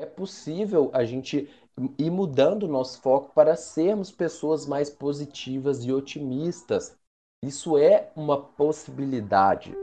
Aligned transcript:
é 0.00 0.06
possível 0.06 0.90
a 0.94 1.04
gente 1.04 1.46
ir 1.98 2.10
mudando 2.10 2.62
o 2.62 2.68
nosso 2.68 3.02
foco 3.02 3.32
para 3.34 3.54
sermos 3.54 4.10
pessoas 4.10 4.66
mais 4.66 4.88
positivas 4.88 5.84
e 5.84 5.92
otimistas. 5.92 6.96
Isso 7.44 7.76
é 7.76 8.10
uma 8.16 8.40
possibilidade. 8.40 9.74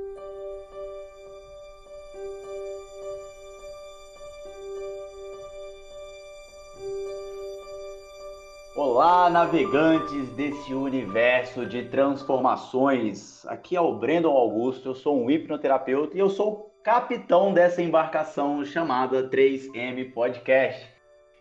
Olá, 8.76 9.30
navegantes 9.30 10.30
desse 10.32 10.74
universo 10.74 11.64
de 11.64 11.90
transformações. 11.90 13.46
Aqui 13.46 13.76
é 13.76 13.82
o 13.82 13.96
Brandon 13.96 14.36
Augusto, 14.36 14.90
eu 14.90 14.96
sou 14.96 15.24
um 15.24 15.30
hipnoterapeuta 15.30 16.18
e 16.18 16.20
eu 16.20 16.30
sou 16.30 16.76
capitão 16.88 17.54
dessa 17.54 17.82
embarcação 17.82 18.64
chamada 18.64 19.30
3M 19.30 20.14
Podcast. 20.14 20.90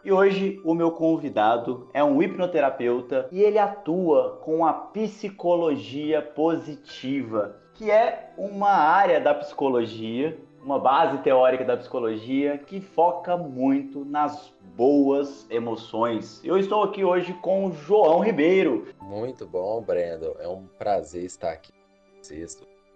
E 0.05 0.11
hoje 0.11 0.61
o 0.65 0.75
meu 0.75 0.91
convidado 0.91 1.89
é 1.95 2.03
um 2.03 2.21
hipnoterapeuta 2.21 3.29
e 3.31 3.45
ele 3.45 3.57
atua 3.57 4.41
com 4.43 4.67
a 4.67 4.73
psicologia 4.73 6.21
positiva, 6.21 7.61
que 7.75 7.93
é 7.93 8.33
uma 8.37 8.73
área 8.73 9.21
da 9.21 9.33
psicologia, 9.35 10.37
uma 10.61 10.81
base 10.81 11.19
teórica 11.19 11.65
da 11.65 11.77
psicologia 11.77 12.59
que 12.59 12.81
foca 12.81 13.37
muito 13.37 14.05
nas 14.05 14.53
boas 14.75 15.49
emoções. 15.49 16.43
Eu 16.43 16.59
estou 16.59 16.83
aqui 16.83 17.05
hoje 17.05 17.33
com 17.35 17.67
o 17.67 17.73
João 17.73 18.19
Ribeiro. 18.19 18.89
Muito 19.01 19.47
bom, 19.47 19.81
Brendo. 19.81 20.35
É 20.41 20.49
um 20.49 20.67
prazer 20.77 21.23
estar 21.23 21.53
aqui 21.53 21.73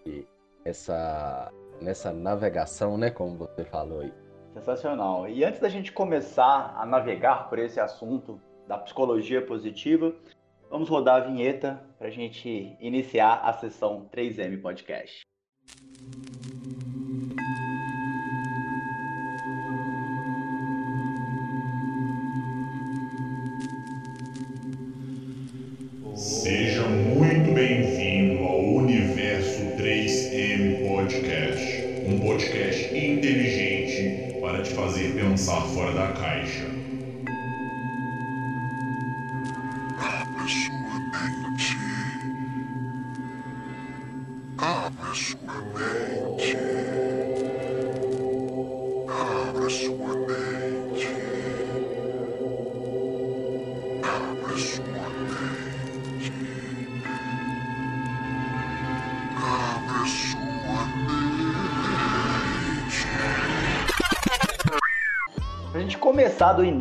e 0.04 0.26
essa 0.64 1.52
nessa 1.80 2.12
navegação, 2.12 2.96
né, 2.96 3.10
como 3.10 3.36
você 3.36 3.64
falou 3.64 4.00
aí. 4.00 4.12
Sensacional. 4.54 5.28
E 5.28 5.44
antes 5.44 5.60
da 5.60 5.68
gente 5.68 5.92
começar 5.92 6.74
a 6.76 6.84
navegar 6.84 7.48
por 7.48 7.58
esse 7.58 7.78
assunto 7.78 8.40
da 8.66 8.78
psicologia 8.78 9.44
positiva, 9.44 10.14
vamos 10.68 10.88
rodar 10.88 11.22
a 11.22 11.26
vinheta 11.26 11.80
para 11.98 12.08
a 12.08 12.10
gente 12.10 12.76
iniciar 12.80 13.40
a 13.42 13.52
sessão 13.52 14.08
3M 14.12 14.60
Podcast. 14.60 15.22
Seja 15.66 16.29
podcast 32.40 32.96
inteligente 32.96 34.38
para 34.40 34.62
te 34.62 34.70
fazer 34.70 35.14
pensar 35.14 35.66
fora 35.74 35.92
da 35.92 36.12
caixa. 36.14 36.79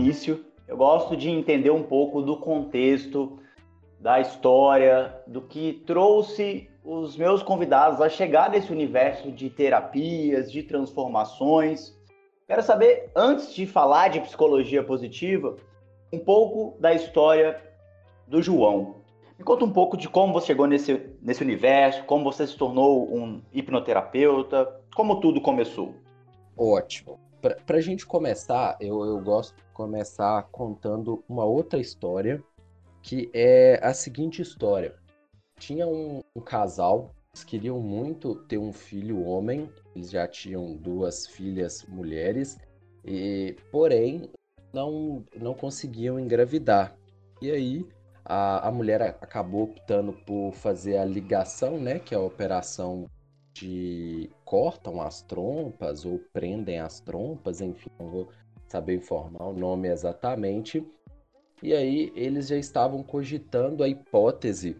Início, 0.09 0.43
eu 0.67 0.75
gosto 0.75 1.15
de 1.15 1.29
entender 1.29 1.69
um 1.69 1.83
pouco 1.83 2.21
do 2.21 2.37
contexto, 2.37 3.39
da 3.99 4.19
história, 4.19 5.15
do 5.27 5.41
que 5.41 5.83
trouxe 5.85 6.67
os 6.83 7.15
meus 7.15 7.43
convidados 7.43 8.01
a 8.01 8.09
chegar 8.09 8.49
nesse 8.49 8.71
universo 8.71 9.31
de 9.31 9.51
terapias, 9.51 10.51
de 10.51 10.63
transformações. 10.63 11.95
Quero 12.47 12.63
saber, 12.63 13.11
antes 13.15 13.53
de 13.53 13.67
falar 13.67 14.07
de 14.07 14.19
psicologia 14.21 14.83
positiva, 14.83 15.57
um 16.11 16.17
pouco 16.17 16.75
da 16.79 16.91
história 16.91 17.61
do 18.27 18.41
João. 18.41 18.95
Me 19.37 19.45
conta 19.45 19.63
um 19.63 19.71
pouco 19.71 19.95
de 19.95 20.09
como 20.09 20.33
você 20.33 20.47
chegou 20.47 20.65
nesse, 20.65 21.07
nesse 21.21 21.43
universo, 21.43 22.03
como 22.05 22.23
você 22.23 22.47
se 22.47 22.57
tornou 22.57 23.13
um 23.15 23.41
hipnoterapeuta, 23.53 24.81
como 24.95 25.19
tudo 25.19 25.39
começou. 25.39 25.93
Ótimo. 26.57 27.19
Para 27.39 27.77
a 27.77 27.81
gente 27.81 28.05
começar, 28.05 28.75
eu, 28.81 29.05
eu 29.05 29.19
gosto 29.21 29.68
começar 29.79 30.43
contando 30.51 31.23
uma 31.29 31.45
outra 31.45 31.79
história, 31.79 32.43
que 33.01 33.31
é 33.33 33.79
a 33.81 33.93
seguinte 33.93 34.41
história. 34.41 34.93
Tinha 35.57 35.87
um, 35.87 36.21
um 36.35 36.41
casal, 36.41 37.15
eles 37.33 37.45
queriam 37.45 37.79
muito 37.79 38.35
ter 38.35 38.57
um 38.57 38.73
filho 38.73 39.23
homem, 39.23 39.71
eles 39.95 40.11
já 40.11 40.27
tinham 40.27 40.75
duas 40.75 41.27
filhas 41.27 41.85
mulheres, 41.87 42.57
e 43.05 43.55
porém 43.71 44.29
não, 44.73 45.23
não 45.33 45.53
conseguiam 45.53 46.19
engravidar. 46.19 46.97
E 47.41 47.49
aí 47.49 47.87
a, 48.25 48.67
a 48.67 48.71
mulher 48.73 49.01
acabou 49.01 49.63
optando 49.63 50.11
por 50.11 50.51
fazer 50.51 50.97
a 50.97 51.05
ligação, 51.05 51.79
né, 51.79 51.99
que 51.99 52.13
é 52.13 52.17
a 52.17 52.21
operação 52.21 53.09
de 53.53 54.29
cortam 54.43 55.01
as 55.01 55.21
trompas 55.21 56.03
ou 56.03 56.19
prendem 56.33 56.79
as 56.79 56.99
trompas, 56.99 57.61
enfim, 57.61 57.89
não 57.97 58.09
vou 58.09 58.29
saber 58.69 58.95
informar 58.95 59.47
o 59.47 59.53
nome 59.53 59.89
exatamente. 59.89 60.85
E 61.61 61.73
aí 61.73 62.11
eles 62.15 62.47
já 62.47 62.55
estavam 62.55 63.03
cogitando 63.03 63.83
a 63.83 63.87
hipótese 63.87 64.77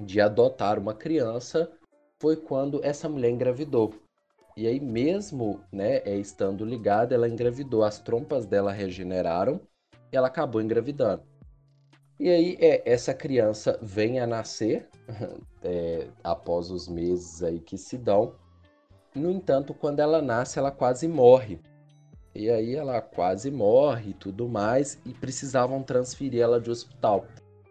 de 0.00 0.20
adotar 0.20 0.78
uma 0.78 0.94
criança, 0.94 1.70
foi 2.18 2.36
quando 2.36 2.84
essa 2.84 3.08
mulher 3.08 3.30
engravidou. 3.30 3.94
E 4.56 4.66
aí 4.66 4.80
mesmo, 4.80 5.60
né, 5.70 5.96
é, 6.04 6.16
estando 6.16 6.64
ligada, 6.64 7.14
ela 7.14 7.28
engravidou, 7.28 7.84
as 7.84 7.98
trompas 7.98 8.46
dela 8.46 8.72
regeneraram 8.72 9.60
e 10.12 10.16
ela 10.16 10.28
acabou 10.28 10.60
engravidando. 10.60 11.22
E 12.18 12.28
aí 12.28 12.56
é, 12.60 12.82
essa 12.90 13.12
criança 13.12 13.78
vem 13.82 14.20
a 14.20 14.26
nascer 14.26 14.88
é, 15.62 16.08
após 16.22 16.70
os 16.70 16.88
meses 16.88 17.42
aí 17.42 17.58
que 17.58 17.76
se 17.76 17.98
dão. 17.98 18.34
No 19.14 19.30
entanto, 19.30 19.74
quando 19.74 20.00
ela 20.00 20.22
nasce, 20.22 20.58
ela 20.58 20.70
quase 20.70 21.06
morre. 21.06 21.60
E 22.34 22.50
aí 22.50 22.74
ela 22.74 23.00
quase 23.00 23.50
morre 23.50 24.10
e 24.10 24.14
tudo 24.14 24.48
mais, 24.48 25.00
e 25.06 25.12
precisavam 25.12 25.82
transferir 25.82 26.40
ela 26.42 26.60
de 26.60 26.70
hospital. 26.70 27.26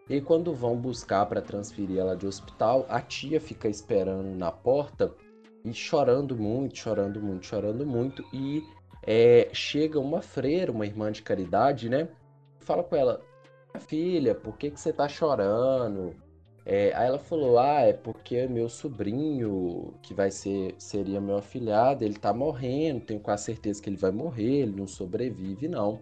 E 0.08 0.20
quando 0.20 0.54
vão 0.54 0.76
buscar 0.76 1.26
para 1.26 1.40
transferir 1.40 1.98
ela 1.98 2.16
de 2.16 2.26
hospital, 2.26 2.86
a 2.88 3.00
tia 3.00 3.40
fica 3.40 3.68
esperando 3.68 4.36
na 4.36 4.50
porta 4.50 5.12
e 5.64 5.72
chorando 5.72 6.36
muito, 6.36 6.78
chorando 6.78 7.20
muito, 7.20 7.46
chorando 7.46 7.86
muito. 7.86 8.24
E 8.32 8.62
é, 9.06 9.48
chega 9.52 9.98
uma 9.98 10.20
freira, 10.20 10.72
uma 10.72 10.86
irmã 10.86 11.10
de 11.10 11.22
caridade, 11.22 11.88
né? 11.88 12.08
Fala 12.60 12.82
com 12.82 12.96
ela: 12.96 13.20
Filha, 13.80 14.34
por 14.34 14.56
que, 14.56 14.70
que 14.70 14.80
você 14.80 14.92
tá 14.92 15.08
chorando? 15.08 16.14
É, 16.66 16.94
aí 16.94 17.06
ela 17.06 17.18
falou: 17.18 17.58
Ah, 17.58 17.80
é 17.82 17.92
porque 17.92 18.46
meu 18.46 18.68
sobrinho, 18.68 19.94
que 20.02 20.14
vai 20.14 20.30
ser, 20.30 20.74
seria 20.78 21.20
meu 21.20 21.36
afilhado, 21.36 22.04
ele 22.04 22.14
tá 22.14 22.32
morrendo, 22.32 23.04
tenho 23.04 23.20
quase 23.20 23.44
certeza 23.44 23.82
que 23.82 23.90
ele 23.90 23.96
vai 23.96 24.10
morrer, 24.10 24.62
ele 24.62 24.76
não 24.76 24.86
sobrevive, 24.86 25.68
não. 25.68 26.00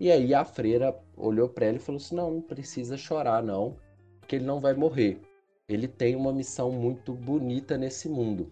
E 0.00 0.10
aí 0.10 0.34
a 0.34 0.44
freira 0.44 0.98
olhou 1.16 1.48
para 1.48 1.66
ela 1.66 1.76
e 1.76 1.80
falou 1.80 2.00
assim: 2.00 2.14
Não, 2.14 2.30
não 2.30 2.40
precisa 2.40 2.96
chorar, 2.96 3.42
não, 3.42 3.76
porque 4.20 4.36
ele 4.36 4.46
não 4.46 4.60
vai 4.60 4.74
morrer. 4.74 5.20
Ele 5.68 5.86
tem 5.86 6.16
uma 6.16 6.32
missão 6.32 6.70
muito 6.70 7.12
bonita 7.12 7.76
nesse 7.76 8.08
mundo. 8.08 8.50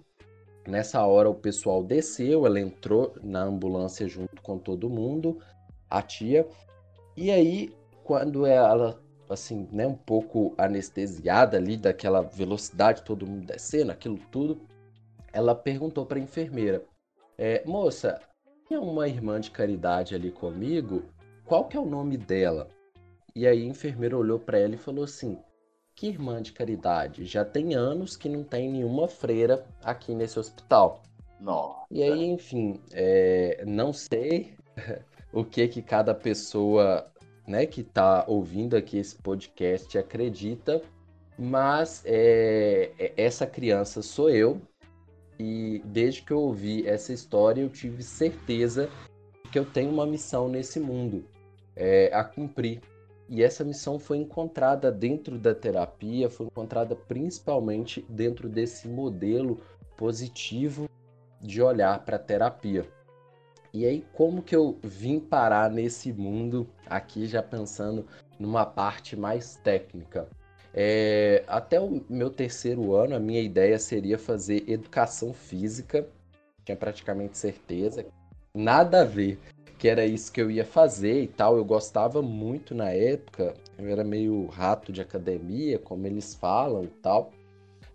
Nessa 0.68 1.04
hora 1.04 1.28
o 1.28 1.34
pessoal 1.34 1.82
desceu, 1.82 2.46
ela 2.46 2.60
entrou 2.60 3.14
na 3.22 3.42
ambulância 3.42 4.06
junto 4.06 4.42
com 4.42 4.58
todo 4.58 4.90
mundo, 4.90 5.38
a 5.88 6.02
tia. 6.02 6.46
E 7.16 7.30
aí, 7.30 7.74
quando 8.04 8.46
ela 8.46 9.00
assim, 9.32 9.68
né, 9.72 9.86
um 9.86 9.94
pouco 9.94 10.54
anestesiada 10.58 11.56
ali 11.56 11.76
daquela 11.76 12.20
velocidade, 12.20 13.02
todo 13.02 13.26
mundo 13.26 13.46
descendo, 13.46 13.92
aquilo 13.92 14.18
tudo, 14.30 14.60
ela 15.32 15.54
perguntou 15.54 16.04
para 16.04 16.18
a 16.18 16.22
enfermeira: 16.22 16.84
é, 17.38 17.62
"Moça, 17.64 18.20
tinha 18.66 18.80
uma 18.80 19.08
irmã 19.08 19.40
de 19.40 19.50
caridade 19.50 20.14
ali 20.14 20.30
comigo? 20.30 21.04
Qual 21.44 21.64
que 21.66 21.76
é 21.76 21.80
o 21.80 21.86
nome 21.86 22.16
dela?" 22.16 22.68
E 23.34 23.46
aí 23.46 23.62
a 23.62 23.66
enfermeira 23.66 24.16
olhou 24.16 24.38
para 24.38 24.58
ela 24.58 24.74
e 24.74 24.78
falou 24.78 25.04
assim: 25.04 25.38
"Que 25.94 26.08
irmã 26.08 26.42
de 26.42 26.52
caridade? 26.52 27.24
Já 27.24 27.44
tem 27.44 27.74
anos 27.74 28.16
que 28.16 28.28
não 28.28 28.42
tem 28.42 28.70
nenhuma 28.70 29.08
freira 29.08 29.64
aqui 29.82 30.14
nesse 30.14 30.38
hospital." 30.38 31.02
Nossa. 31.40 31.86
E 31.90 32.02
aí, 32.02 32.24
enfim, 32.24 32.80
é, 32.92 33.64
não 33.66 33.92
sei 33.92 34.54
o 35.32 35.42
que 35.42 35.66
que 35.68 35.80
cada 35.80 36.14
pessoa, 36.14 37.09
né, 37.50 37.66
que 37.66 37.82
tá 37.82 38.24
ouvindo 38.28 38.76
aqui 38.76 38.96
esse 38.96 39.16
podcast 39.16 39.98
acredita, 39.98 40.80
mas 41.36 42.02
é, 42.06 42.92
é- 42.96 43.12
essa 43.16 43.44
criança 43.44 44.02
sou 44.02 44.30
eu 44.30 44.62
e 45.38 45.82
desde 45.84 46.22
que 46.22 46.32
eu 46.32 46.38
ouvi 46.38 46.86
essa 46.86 47.12
história 47.12 47.60
eu 47.60 47.68
tive 47.68 48.04
certeza 48.04 48.88
porque 49.42 49.58
eu 49.58 49.64
tenho 49.64 49.90
uma 49.90 50.06
missão 50.06 50.48
nesse 50.48 50.78
mundo 50.78 51.24
é, 51.74 52.08
a 52.14 52.22
cumprir. 52.22 52.80
E 53.28 53.42
essa 53.42 53.64
missão 53.64 53.98
foi 53.98 54.18
encontrada 54.18 54.90
dentro 54.90 55.38
da 55.38 55.54
terapia, 55.54 56.28
foi 56.28 56.46
encontrada 56.46 56.94
principalmente 56.94 58.04
dentro 58.08 58.48
desse 58.48 58.88
modelo 58.88 59.60
positivo 59.96 60.88
de 61.40 61.62
olhar 61.62 62.04
para 62.04 62.16
a 62.16 62.18
terapia. 62.18 62.86
E 63.72 63.86
aí, 63.86 64.04
como 64.12 64.42
que 64.42 64.54
eu 64.54 64.78
vim 64.82 65.20
parar 65.20 65.70
nesse 65.70 66.12
mundo 66.12 66.66
aqui, 66.86 67.26
já 67.26 67.42
pensando 67.42 68.04
numa 68.38 68.66
parte 68.66 69.16
mais 69.16 69.56
técnica? 69.62 70.26
É, 70.74 71.44
até 71.46 71.80
o 71.80 72.02
meu 72.08 72.30
terceiro 72.30 72.94
ano, 72.94 73.14
a 73.14 73.20
minha 73.20 73.40
ideia 73.40 73.78
seria 73.78 74.18
fazer 74.18 74.68
educação 74.68 75.32
física, 75.32 76.06
tinha 76.64 76.76
praticamente 76.76 77.38
certeza, 77.38 78.06
nada 78.54 79.02
a 79.02 79.04
ver, 79.04 79.38
que 79.78 79.88
era 79.88 80.04
isso 80.04 80.32
que 80.32 80.40
eu 80.40 80.50
ia 80.50 80.64
fazer 80.64 81.22
e 81.22 81.26
tal. 81.26 81.56
Eu 81.56 81.64
gostava 81.64 82.20
muito 82.20 82.74
na 82.74 82.90
época, 82.90 83.54
eu 83.78 83.88
era 83.88 84.04
meio 84.04 84.46
rato 84.46 84.92
de 84.92 85.00
academia, 85.00 85.78
como 85.78 86.06
eles 86.06 86.34
falam 86.34 86.84
e 86.84 86.88
tal. 87.02 87.32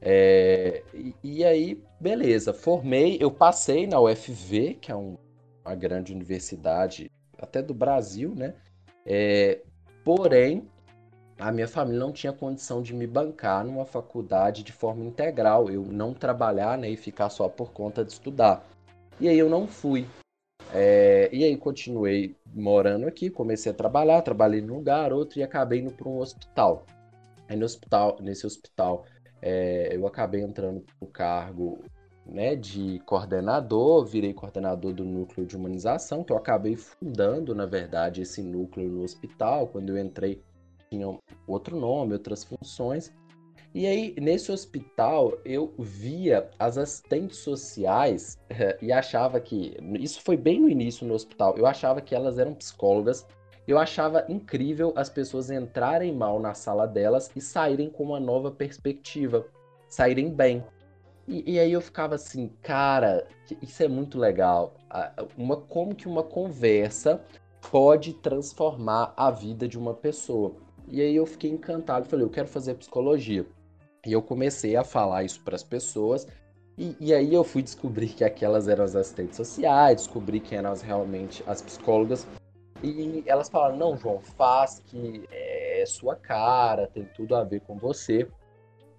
É, 0.02 0.84
e, 0.94 1.16
e, 1.24 1.44
aí, 1.44 1.82
beleza, 2.00 2.54
formei, 2.54 3.18
eu 3.20 3.32
passei 3.32 3.88
na 3.88 4.00
UFV, 4.00 4.76
que 4.82 4.92
é 4.92 4.96
um, 4.96 5.18
uma 5.66 5.76
grande 5.76 6.14
universidade, 6.14 7.12
até 7.38 7.62
do 7.62 7.74
Brasil, 7.74 8.34
né? 8.36 8.54
É, 9.06 9.62
porém, 10.04 10.68
a 11.38 11.52
minha 11.52 11.68
família 11.68 12.00
não 12.00 12.12
tinha 12.12 12.32
condição 12.32 12.82
de 12.82 12.94
me 12.94 13.06
bancar 13.06 13.66
numa 13.66 13.86
faculdade 13.86 14.64
de 14.64 14.72
forma 14.72 15.04
integral, 15.04 15.70
eu 15.70 15.84
não 15.84 16.14
trabalhar 16.14 16.78
né, 16.78 16.90
e 16.90 16.96
ficar 16.96 17.30
só 17.30 17.50
por 17.50 17.72
conta 17.74 18.06
de 18.06 18.12
estudar. 18.12 18.66
E 19.20 19.28
aí 19.28 19.38
eu 19.38 19.50
não 19.50 19.68
fui. 19.68 20.06
É, 20.74 21.30
e 21.32 21.44
aí 21.44 21.56
continuei 21.58 22.36
morando 22.54 23.08
aqui, 23.08 23.30
comecei 23.30 23.72
a 23.72 23.76
trabalhar, 23.76 24.22
trabalhei 24.22 24.62
num 24.62 24.76
lugar, 24.76 25.12
outro, 25.14 25.40
e 25.40 25.44
acabei 25.44 25.80
indo 25.80 25.92
para 25.92 26.08
um 26.08 26.20
hospital. 26.20 26.86
Aí 27.48 27.56
no 27.56 27.66
hospital, 27.66 28.18
nesse 28.22 28.46
hospital 28.46 29.06
é, 29.42 29.90
eu 29.96 30.08
acabei 30.08 30.42
entrando 30.42 30.84
no 31.00 31.08
cargo 31.08 31.84
né, 32.26 32.56
de 32.56 33.00
coordenador, 33.06 34.06
virei 34.06 34.34
coordenador 34.34 34.94
do 34.94 35.06
núcleo 35.06 35.46
de 35.46 35.56
humanização, 35.56 36.24
que 36.24 36.32
eu 36.32 36.38
acabei 36.38 36.76
fundando, 36.76 37.54
na 37.54 37.66
verdade, 37.66 38.22
esse 38.22 38.42
núcleo 38.42 38.90
no 38.90 39.04
hospital. 39.04 39.68
Quando 39.68 39.90
eu 39.90 39.98
entrei, 39.98 40.42
tinha 40.90 41.08
outro 41.48 41.80
nome, 41.80 42.14
outras 42.14 42.44
funções. 42.44 43.14
E 43.74 43.86
aí, 43.86 44.16
nesse 44.20 44.52
hospital, 44.52 45.38
eu 45.44 45.74
via 45.78 46.50
as 46.58 46.78
assistentes 46.78 47.38
sociais 47.38 48.40
e 48.82 48.92
achava 48.92 49.40
que. 49.40 49.78
Isso 50.00 50.22
foi 50.22 50.38
bem 50.38 50.62
no 50.62 50.70
início 50.70 51.06
no 51.06 51.14
hospital. 51.14 51.58
Eu 51.58 51.66
achava 51.66 52.02
que 52.02 52.16
elas 52.16 52.40
eram 52.40 52.54
psicólogas 52.54 53.28
eu 53.68 53.80
achava 53.80 54.26
incrível 54.30 54.94
as 54.96 55.10
pessoas 55.10 55.50
entrarem 55.50 56.14
mal 56.14 56.40
na 56.40 56.54
sala 56.54 56.86
delas 56.86 57.32
e 57.36 57.42
saírem 57.42 57.90
com 57.90 58.04
uma 58.04 58.20
nova 58.20 58.52
perspectiva, 58.52 59.48
saírem 59.88 60.32
bem. 60.32 60.64
E, 61.28 61.54
e 61.54 61.60
aí 61.60 61.72
eu 61.72 61.82
ficava 61.82 62.16
assim, 62.16 62.52
cara, 62.62 63.28
isso 63.62 63.82
é 63.84 63.88
muito 63.88 64.18
legal. 64.20 64.76
Uma, 65.38 65.58
como 65.58 65.96
que 65.96 66.08
uma 66.08 66.24
conversa 66.24 67.22
pode 67.72 68.14
transformar 68.14 69.14
a 69.18 69.32
vida 69.32 69.68
de 69.68 69.78
uma 69.78 69.94
pessoa? 69.94 70.54
E 70.88 71.02
aí 71.02 71.16
eu 71.16 71.26
fiquei 71.26 71.50
encantado, 71.50 72.08
falei, 72.08 72.26
eu 72.26 72.30
quero 72.30 72.48
fazer 72.48 72.76
psicologia. 72.76 73.46
E 74.06 74.12
eu 74.12 74.22
comecei 74.22 74.76
a 74.76 74.84
falar 74.84 75.24
isso 75.24 75.42
para 75.42 75.56
as 75.56 75.64
pessoas. 75.64 76.28
E, 76.78 76.96
e, 77.00 77.14
aí 77.14 77.34
eu 77.34 77.44
fui 77.44 77.64
descobrir 77.64 78.10
que 78.10 78.24
aquelas 78.24 78.68
eram 78.68 78.84
as 78.84 78.96
assistentes 78.96 79.38
sociais, 79.38 79.98
descobri 79.98 80.40
que 80.40 80.54
eram 80.54 80.72
as, 80.72 80.82
realmente 80.82 81.44
as 81.48 81.62
psicólogas. 81.62 82.28
E 82.84 83.24
elas 83.26 83.50
falaram: 83.50 83.78
não, 83.78 83.98
João, 83.98 84.20
faz 84.20 84.82
que 84.86 85.24
é 85.32 85.84
sua 85.88 86.16
cara, 86.16 86.88
tem 86.88 87.06
tudo 87.16 87.36
a 87.36 87.44
ver 87.44 87.62
com 87.62 87.78
você. 87.78 88.28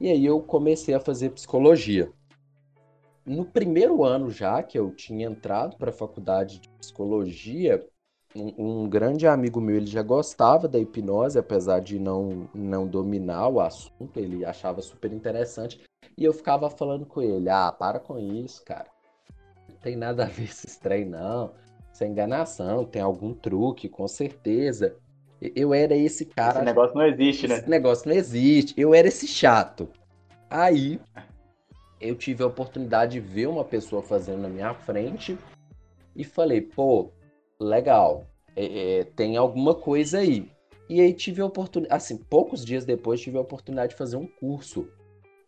E 0.00 0.10
aí 0.10 0.24
eu 0.24 0.40
comecei 0.40 0.94
a 0.94 1.00
fazer 1.00 1.30
psicologia. 1.30 2.10
No 3.24 3.44
primeiro 3.44 4.04
ano 4.04 4.30
já 4.30 4.62
que 4.62 4.78
eu 4.78 4.94
tinha 4.94 5.26
entrado 5.26 5.76
para 5.76 5.90
a 5.90 5.92
faculdade 5.92 6.60
de 6.60 6.68
psicologia, 6.78 7.84
um, 8.34 8.82
um, 8.82 8.88
grande 8.88 9.26
amigo 9.26 9.60
meu 9.60 9.76
ele 9.76 9.86
já 9.86 10.02
gostava 10.02 10.68
da 10.68 10.78
hipnose, 10.78 11.38
apesar 11.38 11.80
de 11.80 11.98
não, 11.98 12.48
não 12.54 12.86
dominar 12.86 13.48
o 13.48 13.60
assunto, 13.60 14.18
ele 14.18 14.44
achava 14.44 14.80
super 14.82 15.12
interessante. 15.12 15.82
E 16.16 16.24
eu 16.24 16.32
ficava 16.32 16.70
falando 16.70 17.06
com 17.06 17.20
ele: 17.20 17.48
ah, 17.48 17.72
para 17.72 17.98
com 17.98 18.18
isso, 18.18 18.62
cara. 18.64 18.86
Não 19.68 19.76
tem 19.76 19.96
nada 19.96 20.24
a 20.24 20.28
ver 20.28 20.44
esse 20.44 20.78
trem, 20.78 21.04
não 21.04 21.52
isso 21.96 22.04
é 22.04 22.06
enganação, 22.06 22.84
tem 22.84 23.00
algum 23.00 23.32
truque, 23.32 23.88
com 23.88 24.06
certeza. 24.06 24.96
Eu 25.40 25.74
era 25.74 25.94
esse 25.94 26.24
cara. 26.24 26.58
Esse 26.58 26.64
negócio 26.64 26.96
não 26.96 27.06
existe, 27.06 27.48
né? 27.48 27.56
Esse 27.56 27.70
negócio 27.70 28.08
não 28.08 28.16
existe. 28.16 28.74
Eu 28.76 28.94
era 28.94 29.08
esse 29.08 29.26
chato. 29.26 29.88
Aí 30.48 31.00
eu 32.00 32.14
tive 32.14 32.42
a 32.42 32.46
oportunidade 32.46 33.12
de 33.12 33.20
ver 33.20 33.46
uma 33.46 33.64
pessoa 33.64 34.02
fazendo 34.02 34.42
na 34.42 34.48
minha 34.48 34.74
frente 34.74 35.36
e 36.14 36.24
falei, 36.24 36.60
pô, 36.60 37.10
legal, 37.60 38.26
é, 38.54 38.98
é, 39.00 39.04
tem 39.04 39.36
alguma 39.36 39.74
coisa 39.74 40.18
aí. 40.18 40.50
E 40.88 41.00
aí 41.00 41.12
tive 41.12 41.42
a 41.42 41.46
oportunidade, 41.46 41.94
assim, 41.94 42.16
poucos 42.16 42.64
dias 42.64 42.84
depois 42.84 43.20
tive 43.20 43.36
a 43.36 43.40
oportunidade 43.40 43.90
de 43.90 43.98
fazer 43.98 44.16
um 44.16 44.26
curso. 44.26 44.88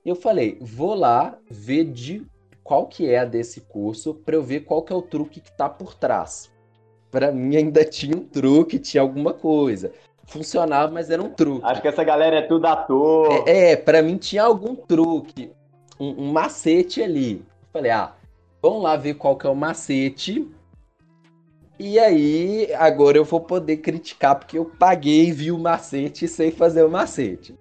E 0.05 0.08
eu 0.08 0.17
falei, 0.17 0.58
vou 0.61 0.94
lá 0.94 1.38
ver 1.49 1.85
de 1.85 2.26
qual 2.62 2.87
que 2.87 3.08
é 3.08 3.20
a 3.20 3.25
desse 3.25 3.62
curso 3.62 4.14
para 4.14 4.35
eu 4.35 4.43
ver 4.43 4.61
qual 4.61 4.82
que 4.82 4.93
é 4.93 4.96
o 4.96 5.02
truque 5.02 5.40
que 5.40 5.49
está 5.49 5.69
por 5.69 5.94
trás. 5.94 6.50
Para 7.10 7.32
mim 7.32 7.56
ainda 7.56 7.84
tinha 7.84 8.16
um 8.16 8.25
truque, 8.25 8.78
tinha 8.78 9.00
alguma 9.02 9.32
coisa. 9.32 9.93
Funcionava, 10.26 10.93
mas 10.93 11.08
era 11.10 11.22
um 11.22 11.31
truque. 11.31 11.64
Acho 11.64 11.81
que 11.81 11.88
essa 11.88 12.05
galera 12.05 12.37
é 12.37 12.43
tudo 12.43 12.66
ator. 12.66 13.44
É, 13.46 13.72
é 13.72 13.76
para 13.76 14.02
mim 14.02 14.19
tinha 14.19 14.43
algum 14.43 14.75
truque, 14.75 15.50
um, 15.99 16.25
um 16.25 16.32
macete 16.32 17.02
ali. 17.02 17.43
Falei, 17.72 17.90
ah, 17.90 18.12
vamos 18.60 18.82
lá 18.82 18.96
ver 18.96 19.14
qual 19.14 19.37
que 19.37 19.46
é 19.46 19.50
o 19.50 19.55
macete. 19.55 20.46
E 21.78 21.99
aí, 21.99 22.75
agora 22.75 23.16
eu 23.16 23.25
vou 23.25 23.40
poder 23.40 23.78
criticar, 23.78 24.37
porque 24.37 24.58
eu 24.58 24.64
paguei, 24.64 25.31
vi 25.32 25.52
o 25.52 25.58
macete 25.58 26.25
e 26.25 26.28
sei 26.28 26.50
fazer 26.50 26.82
o 26.82 26.90
macete. 26.90 27.54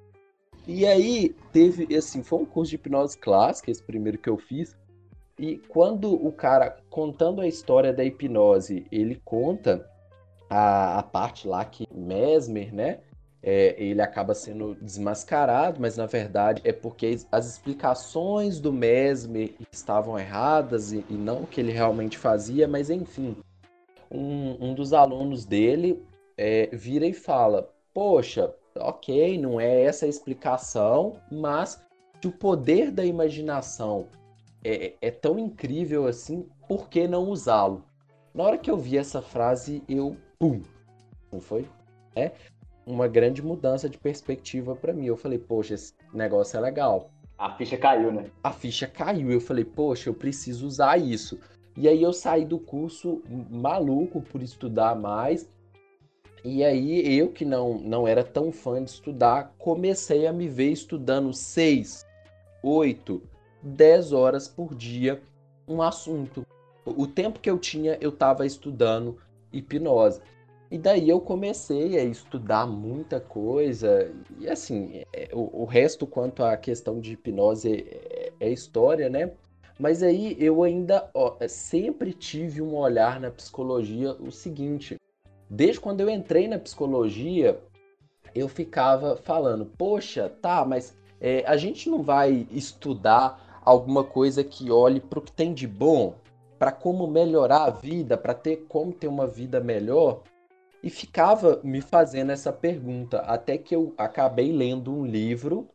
E 0.68 0.86
aí, 0.86 1.36
teve, 1.54 1.96
assim, 1.96 2.24
foi 2.24 2.40
um 2.40 2.46
curso 2.46 2.72
de 2.72 2.76
hipnose 2.76 3.18
clássica, 3.18 3.72
esse 3.72 3.82
primeiro 3.82 4.18
que 4.18 4.30
eu 4.30 4.38
fiz. 4.38 4.76
E 5.40 5.58
quando 5.68 6.14
o 6.14 6.32
cara, 6.32 6.78
contando 6.90 7.42
a 7.42 7.48
história 7.48 7.94
da 7.94 8.04
hipnose, 8.04 8.88
ele 8.92 9.22
conta 9.24 9.88
a, 10.50 11.00
a 11.00 11.04
parte 11.04 11.48
lá 11.48 11.64
que 11.64 11.88
Mesmer, 11.94 12.74
né? 12.74 13.00
É, 13.44 13.76
ele 13.78 14.02
acaba 14.02 14.34
sendo 14.34 14.76
desmascarado, 14.82 15.80
mas 15.80 15.96
na 15.96 16.08
verdade 16.08 16.60
é 16.66 16.74
porque 16.74 17.20
as 17.32 17.48
explicações 17.48 18.60
do 18.60 18.74
Mesmer 18.74 19.54
estavam 19.72 20.18
erradas 20.18 20.92
e, 20.92 21.06
e 21.08 21.14
não 21.14 21.44
o 21.44 21.48
que 21.48 21.62
ele 21.62 21.72
realmente 21.72 22.18
fazia, 22.18 22.68
mas 22.68 22.90
enfim, 22.90 23.38
um, 24.12 24.58
um 24.60 24.74
dos 24.74 24.92
alunos 24.92 25.46
dele 25.46 26.04
é, 26.36 26.68
vira 26.74 27.06
e 27.06 27.14
fala: 27.14 27.72
Poxa, 27.94 28.54
ok, 28.76 29.38
não 29.38 29.62
é 29.62 29.84
essa 29.84 30.06
a 30.06 30.10
explicação, 30.10 31.20
mas 31.32 31.80
se 32.20 32.28
o 32.28 32.32
poder 32.32 32.92
da 32.92 33.06
imaginação 33.06 34.08
é, 34.68 34.94
é 35.02 35.12
tão 35.12 35.40
incrível 35.40 36.06
assim, 36.06 36.46
por 36.68 36.90
que 36.90 37.08
não 37.08 37.30
usá-lo? 37.30 37.84
Na 38.34 38.44
hora 38.44 38.58
que 38.58 38.70
eu 38.70 38.78
vi 38.78 38.98
essa 38.98 39.22
frase, 39.22 39.82
eu 39.88 40.18
pum, 40.38 40.62
não 41.32 41.40
foi? 41.40 41.66
É 42.16 42.32
uma 42.86 43.08
grande 43.08 43.42
mudança 43.42 43.90
de 43.90 43.98
perspectiva 43.98 44.76
para 44.76 44.94
mim. 44.94 45.06
Eu 45.06 45.18
falei, 45.18 45.40
poxa, 45.40 45.74
esse 45.74 45.94
negócio 46.14 46.58
é 46.58 46.60
legal. 46.60 47.10
A 47.38 47.52
ficha 47.56 47.78
caiu, 47.78 48.12
né? 48.12 48.26
A 48.44 48.52
ficha 48.52 48.88
caiu. 48.88 49.32
Eu 49.32 49.40
falei, 49.40 49.64
poxa, 49.64 50.10
eu 50.10 50.14
preciso 50.14 50.68
usar 50.68 50.98
isso. 50.98 51.40
E 51.76 51.88
aí 51.88 52.02
eu 52.02 52.12
saí 52.12 52.44
do 52.44 52.60
curso 52.60 53.22
maluco 53.50 54.22
por 54.22 54.42
estudar 54.42 54.96
mais. 54.96 55.50
E 56.44 56.64
aí 56.64 57.18
eu 57.18 57.30
que 57.30 57.46
não, 57.46 57.78
não 57.78 58.08
era 58.08 58.24
tão 58.24 58.52
fã 58.52 58.84
de 58.84 58.90
estudar, 58.90 59.54
comecei 59.58 60.28
a 60.28 60.34
me 60.34 60.48
ver 60.48 60.72
estudando 60.72 61.34
seis, 61.34 62.06
oito, 62.64 63.22
10 63.68 64.14
horas 64.14 64.48
por 64.48 64.74
dia 64.74 65.22
um 65.68 65.82
assunto. 65.82 66.46
O 66.86 67.06
tempo 67.06 67.40
que 67.40 67.50
eu 67.50 67.58
tinha, 67.58 67.98
eu 68.00 68.10
estava 68.10 68.46
estudando 68.46 69.18
hipnose. 69.52 70.22
E 70.70 70.78
daí 70.78 71.10
eu 71.10 71.20
comecei 71.20 71.98
a 71.98 72.04
estudar 72.04 72.66
muita 72.66 73.20
coisa. 73.20 74.12
E 74.40 74.50
assim, 74.50 75.04
é, 75.14 75.30
o, 75.34 75.64
o 75.64 75.66
resto 75.66 76.06
quanto 76.06 76.44
à 76.44 76.56
questão 76.58 77.00
de 77.00 77.14
hipnose 77.14 77.86
é, 77.90 78.34
é 78.40 78.50
história, 78.50 79.10
né? 79.10 79.32
Mas 79.80 80.02
aí 80.02 80.36
eu 80.40 80.64
ainda 80.64 81.10
ó, 81.14 81.36
sempre 81.48 82.14
tive 82.14 82.62
um 82.62 82.76
olhar 82.76 83.20
na 83.20 83.30
psicologia 83.30 84.14
o 84.14 84.32
seguinte. 84.32 84.98
Desde 85.50 85.80
quando 85.80 86.02
eu 86.02 86.10
entrei 86.10 86.48
na 86.48 86.58
psicologia, 86.58 87.60
eu 88.34 88.48
ficava 88.48 89.16
falando, 89.16 89.66
poxa, 89.78 90.30
tá, 90.42 90.66
mas 90.66 90.98
é, 91.22 91.44
a 91.46 91.56
gente 91.56 91.90
não 91.90 92.02
vai 92.02 92.48
estudar 92.52 93.47
alguma 93.68 94.02
coisa 94.02 94.46
que 94.46 94.72
olhe 94.72 95.02
para 95.02 95.20
o 95.20 95.22
que 95.22 95.32
tem 95.32 95.54
de 95.54 95.68
bom. 95.68 96.16
para 96.58 96.72
como 96.72 97.06
melhorar 97.06 97.66
a 97.66 97.70
vida, 97.70 98.18
para 98.18 98.34
ter 98.34 98.66
como 98.68 98.92
ter 98.92 99.08
uma 99.08 99.28
vida 99.28 99.60
melhor, 99.60 100.24
e 100.82 100.90
ficava 100.90 101.60
me 101.64 101.82
fazendo 101.82 102.32
essa 102.32 102.52
pergunta, 102.52 103.20
até 103.20 103.58
que 103.58 103.76
eu 103.76 103.94
acabei 103.96 104.52
lendo 104.52 104.92
um 104.92 105.06
livro 105.06 105.68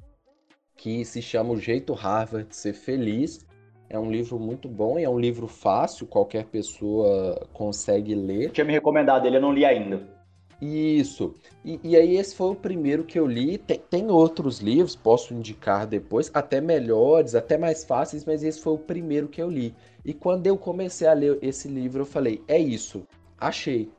que 0.77 1.05
se 1.05 1.23
chama 1.23 1.53
O 1.53 1.57
Jeito 1.57 1.93
Harvard 1.93 2.49
de 2.49 2.57
Ser 2.57 2.73
Feliz. 2.73 3.47
É 3.89 3.99
um 3.99 4.11
livro 4.11 4.41
muito 4.41 4.69
bom, 4.69 4.99
é 4.99 5.09
um 5.09 5.21
livro 5.21 5.47
fácil, 5.47 6.07
qualquer 6.07 6.47
pessoa 6.47 7.47
consegue 7.53 8.15
ler. 8.15 8.51
Tinha 8.51 8.65
me 8.65 8.73
recomendado 8.73 9.27
ele, 9.27 9.37
eu 9.37 9.41
não 9.41 9.53
li 9.53 9.65
ainda. 9.65 10.09
Isso. 10.65 11.35
E, 11.65 11.81
e, 11.83 11.97
aí 11.97 12.17
esse 12.17 12.37
foi 12.37 12.53
o 12.53 12.55
primeiro 12.55 13.03
que 13.03 13.19
eu 13.19 13.27
li. 13.27 13.59
Tem, 13.59 13.81
tem, 13.91 14.11
outros 14.13 14.61
livros, 14.61 14.95
posso 14.95 15.35
indicar 15.35 15.89
depois, 15.89 16.31
até 16.33 16.61
melhores, 16.61 17.35
até 17.35 17.59
mais 17.59 17.83
fáceis, 17.83 18.25
mas 18.25 18.45
esse 18.45 18.61
foi 18.61 18.75
o 18.75 18.79
primeiro 18.79 19.27
que 19.27 19.43
eu 19.43 19.51
li. 19.51 19.75
E 20.05 20.15
quando 20.15 20.47
eu 20.47 20.57
comecei 20.57 21.09
a 21.09 21.15
ler 21.15 21.37
esse 21.43 21.67
livro, 21.67 22.03
eu 22.03 22.07
falei: 22.07 22.45
é 22.47 22.61
isso, 22.61 23.05
achei. 23.37 23.91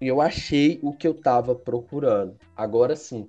Eu 0.00 0.22
achei 0.22 0.80
o 0.82 0.94
que 0.94 1.06
eu 1.06 1.12
estava 1.12 1.54
procurando. 1.54 2.36
Agora 2.56 2.96
sim. 2.96 3.28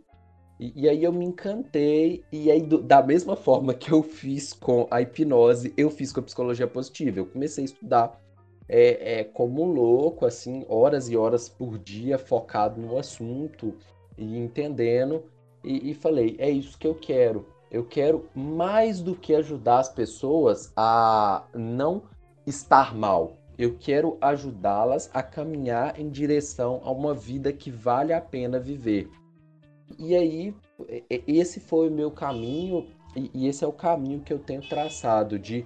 E, 0.57 0.83
e, 0.83 0.89
aí 0.89 1.03
eu 1.03 1.11
me 1.11 1.25
encantei, 1.25 2.23
e 2.31 2.49
aí 2.49 2.61
do, 2.61 2.81
da 2.81 3.03
mesma 3.03 3.35
forma 3.35 3.73
que 3.73 3.91
eu 3.91 4.01
fiz 4.01 4.53
com 4.53 4.87
a 4.89 5.01
hipnose, 5.01 5.73
eu 5.75 5.89
fiz 5.89 6.13
com 6.13 6.21
a 6.21 6.23
psicologia 6.23 6.67
positiva. 6.67 7.19
Eu 7.19 7.25
comecei 7.25 7.63
a 7.63 7.65
estudar 7.65 8.22
é, 8.67 9.19
é, 9.19 9.23
como 9.23 9.63
louco, 9.65 10.25
assim, 10.25 10.65
horas 10.67 11.09
e 11.09 11.17
horas 11.17 11.49
por 11.49 11.77
dia, 11.77 12.17
focado 12.17 12.81
no 12.81 12.97
assunto 12.97 13.75
e 14.17 14.37
entendendo. 14.37 15.23
E, 15.63 15.91
e 15.91 15.93
falei, 15.93 16.35
é 16.39 16.49
isso 16.49 16.77
que 16.77 16.87
eu 16.87 16.95
quero. 16.95 17.45
Eu 17.71 17.83
quero 17.83 18.29
mais 18.35 19.01
do 19.01 19.15
que 19.15 19.33
ajudar 19.33 19.79
as 19.79 19.89
pessoas 19.89 20.71
a 20.75 21.45
não 21.53 22.03
estar 22.45 22.95
mal. 22.95 23.33
Eu 23.57 23.77
quero 23.77 24.17
ajudá-las 24.21 25.09
a 25.13 25.21
caminhar 25.23 25.99
em 25.99 26.09
direção 26.09 26.81
a 26.83 26.91
uma 26.91 27.13
vida 27.13 27.53
que 27.53 27.71
vale 27.71 28.13
a 28.13 28.21
pena 28.21 28.59
viver. 28.59 29.09
E 29.97 30.15
aí, 30.15 30.55
esse 31.09 31.59
foi 31.59 31.87
o 31.87 31.91
meu 31.91 32.09
caminho, 32.09 32.87
e 33.15 33.47
esse 33.47 33.63
é 33.63 33.67
o 33.67 33.73
caminho 33.73 34.21
que 34.21 34.33
eu 34.33 34.39
tenho 34.39 34.61
traçado 34.67 35.37
de 35.37 35.65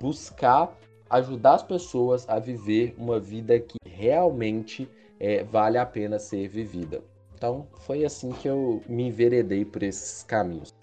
buscar 0.00 0.76
ajudar 1.12 1.54
as 1.54 1.62
pessoas 1.62 2.26
a 2.28 2.38
viver 2.38 2.94
uma 2.96 3.20
vida 3.20 3.60
que 3.60 3.76
realmente 3.84 4.88
é, 5.20 5.44
vale 5.44 5.76
a 5.76 5.84
pena 5.84 6.18
ser 6.18 6.48
vivida. 6.48 7.02
Então, 7.34 7.66
foi 7.86 8.04
assim 8.04 8.32
que 8.32 8.48
eu 8.48 8.82
me 8.88 9.08
enveredei 9.08 9.64
por 9.64 9.82
esses 9.82 10.22
caminhos. 10.22 10.74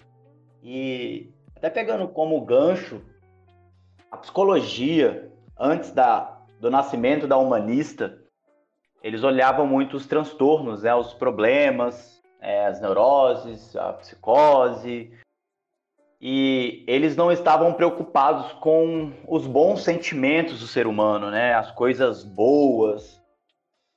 E 0.62 1.30
até 1.56 1.70
pegando 1.70 2.08
como 2.08 2.40
gancho, 2.42 3.02
a 4.12 4.18
psicologia, 4.18 5.32
antes 5.58 5.92
da, 5.92 6.42
do 6.60 6.70
nascimento 6.70 7.28
da 7.28 7.38
humanista, 7.38 8.22
eles 9.02 9.24
olhavam 9.24 9.66
muito 9.66 9.98
os 9.98 10.06
transtornos, 10.06 10.84
né, 10.84 10.94
os 10.94 11.14
problemas, 11.14 12.22
é, 12.40 12.68
as 12.68 12.80
neuroses, 12.80 13.76
a 13.76 13.94
psicose, 13.94 15.12
e 16.22 16.84
eles 16.86 17.16
não 17.16 17.32
estavam 17.32 17.74
preocupados 17.74 18.52
com 18.54 19.14
os 19.28 19.48
bons 19.48 19.84
sentimentos 19.84 20.60
do 20.60 20.68
ser 20.68 20.86
humano, 20.86 21.32
né? 21.32 21.54
As 21.54 21.72
coisas 21.72 22.24
boas. 22.24 23.22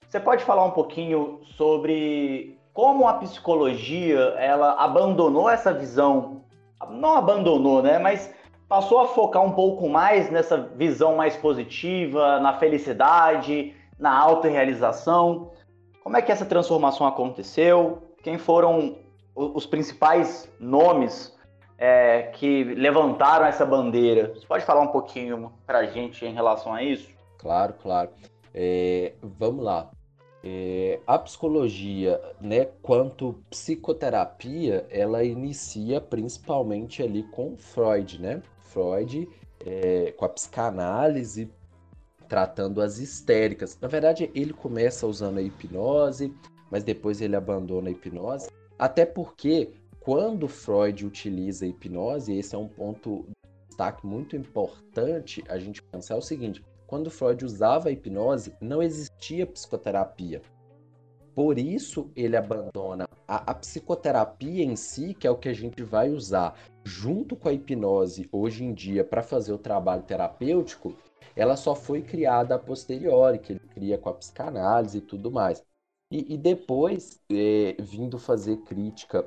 Você 0.09 0.21
pode 0.21 0.45
falar 0.45 0.65
um 0.65 0.71
pouquinho 0.71 1.41
sobre 1.57 2.59
como 2.73 3.09
a 3.09 3.15
psicologia 3.15 4.19
ela 4.39 4.73
abandonou 4.75 5.49
essa 5.49 5.73
visão, 5.73 6.45
não 6.91 7.17
abandonou, 7.17 7.83
né? 7.83 7.99
Mas 7.99 8.33
passou 8.69 9.01
a 9.01 9.09
focar 9.09 9.43
um 9.43 9.53
pouco 9.53 9.89
mais 9.89 10.31
nessa 10.31 10.57
visão 10.57 11.17
mais 11.17 11.37
positiva, 11.37 12.39
na 12.41 12.55
felicidade, 12.55 13.75
na 13.99 14.17
autorrealização. 14.17 15.51
Como 16.03 16.17
é 16.17 16.23
que 16.23 16.33
essa 16.33 16.47
transformação 16.47 17.07
aconteceu? 17.07 18.03
Quem 18.23 18.39
foram 18.39 18.97
os 19.35 19.67
principais 19.67 20.49
nomes 20.61 21.32
é, 21.85 22.31
que 22.35 22.63
levantaram 22.63 23.45
essa 23.45 23.67
bandeira. 23.67 24.33
Você 24.37 24.47
pode 24.47 24.65
falar 24.65 24.83
um 24.83 24.93
pouquinho 24.93 25.53
para 25.67 25.79
a 25.79 25.87
gente 25.87 26.25
em 26.25 26.33
relação 26.33 26.73
a 26.73 26.81
isso? 26.81 27.09
Claro, 27.37 27.75
claro. 27.83 28.11
É, 28.55 29.15
vamos 29.21 29.65
lá. 29.65 29.91
É, 30.45 31.01
a 31.05 31.19
psicologia, 31.19 32.21
né, 32.41 32.67
quanto 32.83 33.43
psicoterapia, 33.51 34.87
ela 34.91 35.25
inicia 35.25 36.01
principalmente 36.01 37.03
ali 37.03 37.25
com 37.25 37.57
Freud, 37.57 38.23
né? 38.23 38.41
Freud 38.61 39.29
é, 39.67 40.13
com 40.13 40.25
a 40.25 40.29
psicanálise 40.29 41.51
tratando 42.29 42.81
as 42.81 43.01
histéricas. 43.01 43.77
Na 43.81 43.89
verdade, 43.89 44.31
ele 44.37 44.53
começa 44.53 45.05
usando 45.05 45.39
a 45.39 45.43
hipnose, 45.43 46.33
mas 46.71 46.85
depois 46.85 47.21
ele 47.21 47.35
abandona 47.35 47.89
a 47.89 47.93
hipnose, 47.93 48.49
até 48.79 49.05
porque 49.05 49.73
quando 50.05 50.49
Freud 50.49 51.07
utiliza 51.07 51.65
a 51.65 51.69
hipnose, 51.69 52.37
esse 52.37 52.55
é 52.55 52.59
um 52.59 52.69
ponto 52.69 53.25
de 53.29 53.69
destaque 53.69 54.05
muito 54.05 54.37
importante 54.37 55.43
a 55.49 55.59
gente 55.59 55.83
pensar 55.83 56.15
é 56.15 56.19
o 56.19 56.23
seguinte: 56.23 56.65
quando 56.87 57.11
Freud 57.11 57.45
usava 57.45 57.89
a 57.89 57.93
hipnose, 57.93 58.55
não 58.61 58.83
existia 58.83 59.47
psicoterapia. 59.47 60.43
Por 61.35 61.59
isso 61.59 62.11
ele 62.15 62.37
abandona 62.37 63.09
a, 63.27 63.53
a, 63.53 63.55
psicoterapia 63.55 64.63
em 64.63 64.77
si, 64.77 65.15
que 65.15 65.27
é 65.27 65.31
o 65.31 65.39
que 65.39 65.49
a 65.49 65.55
gente 65.55 65.83
vai 65.83 66.11
usar 66.11 66.59
junto 66.85 67.35
com 67.35 67.49
a 67.49 67.53
hipnose 67.53 68.29
hoje 68.31 68.65
em 68.65 68.75
dia 68.75 69.03
para 69.03 69.23
fazer 69.23 69.53
o 69.53 69.59
trabalho 69.59 70.03
terapêutico, 70.03 70.95
ela 71.35 71.57
só 71.57 71.75
foi 71.75 72.03
criada 72.03 72.55
a 72.55 72.59
posteriori, 72.59 73.39
que 73.39 73.53
ele 73.53 73.61
cria 73.61 73.97
com 73.97 74.11
a 74.11 74.15
psicanálise 74.15 74.99
e 74.99 75.01
tudo 75.01 75.31
mais. 75.31 75.65
E, 76.11 76.35
e 76.35 76.37
depois, 76.37 77.19
é, 77.31 77.75
vindo 77.81 78.19
fazer 78.19 78.59
crítica 78.59 79.27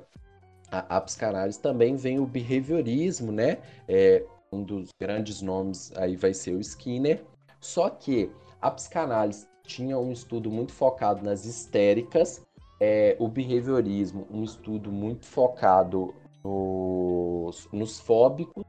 a, 0.72 0.98
a 0.98 1.01
psicanálise 1.01 1.60
também 1.60 1.95
vem 1.95 2.19
o 2.19 2.25
behaviorismo, 2.25 3.31
né? 3.31 3.57
É, 3.88 4.25
um 4.51 4.63
dos 4.63 4.89
grandes 5.00 5.41
nomes 5.41 5.91
aí 5.98 6.15
vai 6.15 6.34
ser 6.34 6.55
o 6.55 6.60
Skinner. 6.60 7.24
Só 7.60 7.89
que 7.89 8.31
a 8.62 8.72
psicanálise 8.72 9.48
tinha 9.63 9.98
um 9.98 10.12
estudo 10.12 10.51
muito 10.51 10.72
focado 10.72 11.24
nas 11.24 11.45
histéricas, 11.45 12.45
é, 12.79 13.15
o 13.19 13.27
behaviorismo, 13.27 14.27
um 14.31 14.43
estudo 14.43 14.91
muito 14.91 15.25
focado 15.25 16.13
nos, 16.43 17.67
nos 17.72 18.00
fóbicos. 18.00 18.63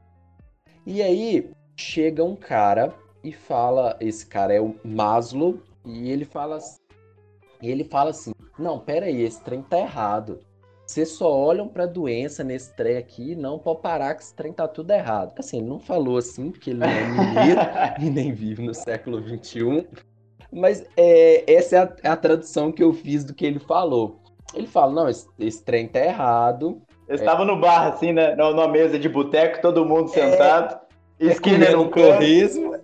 E 0.85 1.01
aí 1.01 1.51
chega 1.75 2.23
um 2.23 2.35
cara 2.35 2.93
e 3.23 3.31
fala, 3.31 3.97
esse 3.99 4.25
cara 4.25 4.53
é 4.53 4.61
o 4.61 4.75
Maslow, 4.83 5.59
e 5.85 6.09
ele 6.09 6.25
fala, 6.25 6.57
e 7.61 7.69
ele 7.69 7.83
fala 7.83 8.11
assim, 8.11 8.31
não, 8.57 8.79
peraí, 8.79 9.21
esse 9.21 9.41
trem 9.41 9.61
tá 9.61 9.77
errado. 9.77 10.39
Vocês 10.87 11.09
só 11.09 11.29
olham 11.29 11.67
pra 11.67 11.85
doença 11.85 12.45
nesse 12.45 12.73
trem 12.73 12.95
aqui, 12.95 13.35
não 13.35 13.59
pode 13.59 13.81
parar 13.81 14.15
que 14.15 14.23
esse 14.23 14.33
trem 14.33 14.53
tá 14.53 14.65
tudo 14.69 14.89
errado. 14.91 15.33
Assim, 15.37 15.57
ele 15.57 15.67
não 15.67 15.79
falou 15.79 16.17
assim, 16.17 16.49
porque 16.49 16.69
ele 16.69 16.79
não 16.79 16.87
é 16.87 17.03
mineiro 17.05 17.59
e 17.99 18.09
nem 18.09 18.31
vive 18.31 18.63
no 18.63 18.73
século 18.73 19.21
XXI. 19.21 19.85
Mas 20.49 20.85
é, 20.95 21.43
essa 21.45 21.75
é 21.75 21.79
a, 21.79 21.93
é 22.03 22.09
a, 22.09 22.15
tradução 22.15 22.71
que 22.71 22.81
eu 22.81 22.93
fiz 22.93 23.25
do 23.25 23.33
que 23.33 23.45
ele 23.45 23.59
falou. 23.59 24.21
Ele 24.53 24.65
fala, 24.65 24.93
não, 24.93 25.09
esse, 25.09 25.27
esse 25.37 25.61
trem 25.61 25.89
tá 25.89 25.99
errado. 25.99 26.81
Eu 27.05 27.15
é... 27.15 27.19
estava 27.19 27.43
no 27.43 27.59
bar, 27.59 27.87
assim, 27.87 28.13
né, 28.13 28.33
numa 28.37 28.69
mesa 28.69 28.97
de 28.97 29.09
boteco, 29.09 29.61
todo 29.61 29.85
mundo 29.85 30.07
sentado. 30.07 30.79
É... 31.19 31.25
Esquina 31.25 31.69
no 31.71 31.89
corrismo. 31.89 32.75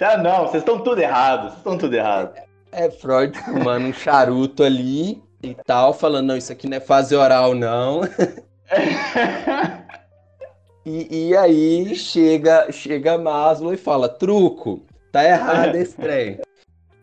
ah, 0.00 0.18
não, 0.22 0.40
vocês 0.42 0.62
estão 0.62 0.82
tudo 0.82 1.00
errados, 1.00 1.46
vocês 1.46 1.58
estão 1.58 1.78
tudo 1.78 1.94
errado. 1.94 2.38
É 2.72 2.90
Freud 2.90 3.38
fumando 3.38 3.86
um 3.86 3.92
charuto 3.94 4.62
ali, 4.62 5.22
e 5.42 5.54
tal, 5.54 5.92
falando, 5.92 6.28
não, 6.28 6.36
isso 6.36 6.52
aqui 6.52 6.68
não 6.68 6.76
é 6.76 6.80
fase 6.80 7.14
oral, 7.14 7.54
não. 7.54 8.00
e, 10.84 11.28
e 11.28 11.36
aí 11.36 11.94
chega, 11.94 12.70
chega 12.72 13.18
Maslow 13.18 13.72
e 13.72 13.76
fala, 13.76 14.08
truco, 14.08 14.82
tá 15.12 15.24
errado 15.24 15.76
esse 15.76 15.96
trem. 15.96 16.40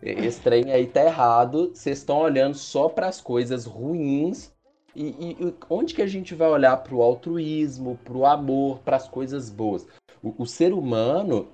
Esse 0.01 0.39
trem 0.41 0.71
aí 0.71 0.85
tá 0.85 1.03
errado, 1.03 1.71
vocês 1.73 1.97
estão 1.97 2.19
olhando 2.19 2.55
só 2.55 2.87
para 2.87 3.07
as 3.07 3.19
coisas 3.19 3.65
ruins 3.65 4.53
e, 4.95 5.07
e, 5.07 5.55
onde 5.69 5.93
que 5.93 6.01
a 6.01 6.07
gente 6.07 6.33
vai 6.33 6.47
olhar 6.47 6.77
para 6.77 6.95
o 6.95 7.01
altruísmo, 7.01 7.99
para 8.03 8.13
o 8.13 8.25
amor, 8.25 8.79
para 8.79 8.95
as 8.95 9.09
coisas 9.09 9.49
boas? 9.49 9.85
O, 10.23 10.43
o, 10.43 10.45
ser 10.45 10.71
humano 10.71 11.49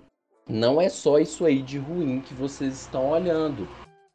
não 0.47 0.79
é 0.79 0.89
só 0.89 1.17
isso 1.17 1.43
aí 1.43 1.61
de 1.61 1.79
ruim 1.79 2.21
que 2.21 2.35
vocês 2.35 2.81
estão 2.81 3.09
olhando. 3.09 3.67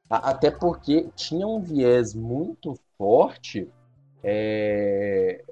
Até 0.08 0.50
porque 0.50 1.08
tinha 1.16 1.46
um 1.46 1.60
viés 1.60 2.14
muito 2.14 2.78
forte, 2.96 3.68
é, 4.22 5.44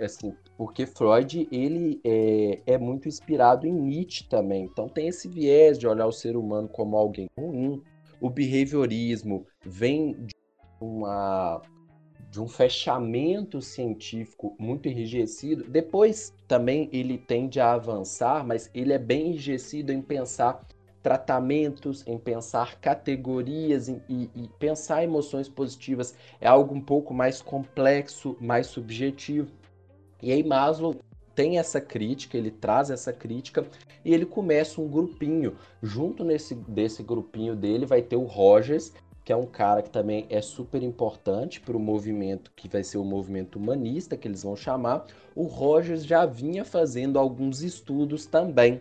assim, 0.00 0.34
porque 0.56 0.86
Freud 0.86 1.46
ele 1.52 2.00
é, 2.02 2.60
é, 2.66 2.78
muito 2.78 3.06
inspirado 3.06 3.66
em 3.66 3.72
Nietzsche 3.72 4.24
também. 4.24 4.64
Então 4.64 4.88
tem 4.88 5.08
esse 5.08 5.28
viés 5.28 5.78
de 5.78 5.86
olhar 5.86 6.06
o 6.06 6.12
ser 6.12 6.36
humano 6.36 6.68
como 6.68 6.96
alguém 6.96 7.28
ruim. 7.38 7.82
O 8.20 8.30
behaviorismo 8.30 9.46
vem 9.64 10.14
de 10.14 10.34
uma 10.80 11.60
de 12.30 12.40
um 12.40 12.48
fechamento 12.48 13.62
científico 13.62 14.54
muito 14.58 14.86
enrijecido. 14.86 15.64
Depois 15.64 16.34
também 16.46 16.88
ele 16.92 17.16
tende 17.16 17.58
a 17.58 17.72
avançar, 17.72 18.46
mas 18.46 18.70
ele 18.74 18.92
é 18.92 18.98
bem 18.98 19.28
enrijecido 19.28 19.92
em 19.92 20.02
pensar 20.02 20.66
tratamentos, 21.02 22.04
em 22.06 22.18
pensar 22.18 22.80
categorias 22.80 23.88
e, 23.88 24.00
e, 24.08 24.48
pensar 24.58 25.04
emoções 25.04 25.48
positivas 25.48 26.14
é 26.40 26.48
algo 26.48 26.74
um 26.74 26.80
pouco 26.80 27.14
mais 27.14 27.40
complexo, 27.40 28.36
mais 28.40 28.66
subjetivo. 28.66 29.48
E 30.22 30.32
aí 30.32 30.42
Maslow 30.42 30.96
tem 31.34 31.58
essa 31.58 31.80
crítica, 31.80 32.36
ele 32.36 32.50
traz 32.50 32.90
essa 32.90 33.12
crítica 33.12 33.64
e 34.04 34.12
ele 34.12 34.26
começa 34.26 34.80
um 34.80 34.88
grupinho. 34.88 35.56
Junto 35.82 36.24
nesse 36.24 36.54
desse 36.54 37.02
grupinho 37.02 37.54
dele 37.54 37.86
vai 37.86 38.02
ter 38.02 38.16
o 38.16 38.24
Rogers, 38.24 38.92
que 39.24 39.32
é 39.32 39.36
um 39.36 39.46
cara 39.46 39.82
que 39.82 39.90
também 39.90 40.26
é 40.30 40.42
super 40.42 40.82
importante 40.82 41.60
para 41.60 41.76
o 41.76 41.80
movimento 41.80 42.50
que 42.56 42.68
vai 42.68 42.82
ser 42.82 42.98
o 42.98 43.04
movimento 43.04 43.56
humanista, 43.56 44.16
que 44.16 44.26
eles 44.26 44.42
vão 44.42 44.56
chamar. 44.56 45.06
O 45.36 45.44
Rogers 45.44 46.04
já 46.04 46.26
vinha 46.26 46.64
fazendo 46.64 47.18
alguns 47.18 47.62
estudos 47.62 48.26
também 48.26 48.80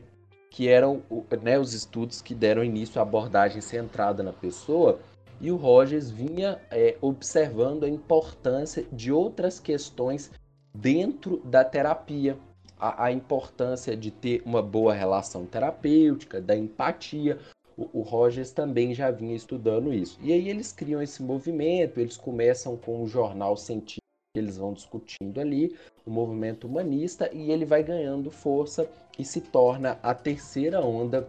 que 0.50 0.68
eram 0.68 1.02
né, 1.42 1.60
os 1.60 1.74
estudos 1.74 2.22
que 2.22 2.34
deram 2.34 2.64
início 2.64 3.00
à 3.00 3.02
abordagem 3.02 3.62
centrada 3.62 4.24
na 4.24 4.34
pessoa, 4.34 5.00
e 5.40 5.52
o 5.52 5.56
Rogers 5.56 6.10
vinha 6.10 6.60
é, 6.72 6.98
observando 7.00 7.84
a 7.84 7.90
importância 7.90 8.86
de 8.92 9.12
outras 9.12 9.60
questões 9.60 10.32
dentro 10.74 11.42
da 11.46 11.64
terapia, 11.64 12.38
a, 12.80 13.06
a, 13.06 13.12
importância 13.12 13.96
de 13.96 14.10
ter 14.10 14.42
uma 14.46 14.62
boa 14.62 14.94
relação 14.94 15.46
terapêutica, 15.46 16.42
da 16.42 16.56
empatia. 16.56 17.38
O, 17.78 18.00
o 18.00 18.02
Rogers 18.02 18.52
também 18.52 18.94
já 18.94 19.12
vinha 19.12 19.36
estudando 19.36 19.94
isso. 19.94 20.18
E 20.22 20.34
aí 20.34 20.50
eles 20.50 20.72
criam 20.74 21.02
esse 21.02 21.22
movimento, 21.22 22.00
eles 22.00 22.18
começam 22.18 22.76
com 22.76 23.04
o 23.04 23.08
jornal 23.08 23.56
científico 23.56 24.07
eles 24.38 24.58
vão 24.58 24.74
discutindo 24.74 25.40
ali, 25.40 25.76
o 26.06 26.12
movimento 26.12 26.68
humanista, 26.68 27.30
e 27.34 27.52
ele 27.52 27.66
vai 27.66 27.84
ganhando 27.84 28.32
força 28.32 28.90
e 29.18 29.26
se 29.26 29.42
torna 29.42 30.00
a 30.04 30.14
terceira 30.14 30.82
onda 30.82 31.28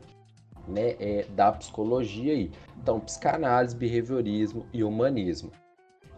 né, 0.67 0.97
é, 1.01 1.27
da 1.31 1.51
psicologia 1.53 2.33
aí. 2.33 2.51
Então, 2.81 3.01
psicanálise, 3.01 3.75
behaviorismo 3.75 4.67
e 4.73 4.85
humanismo. 4.85 5.51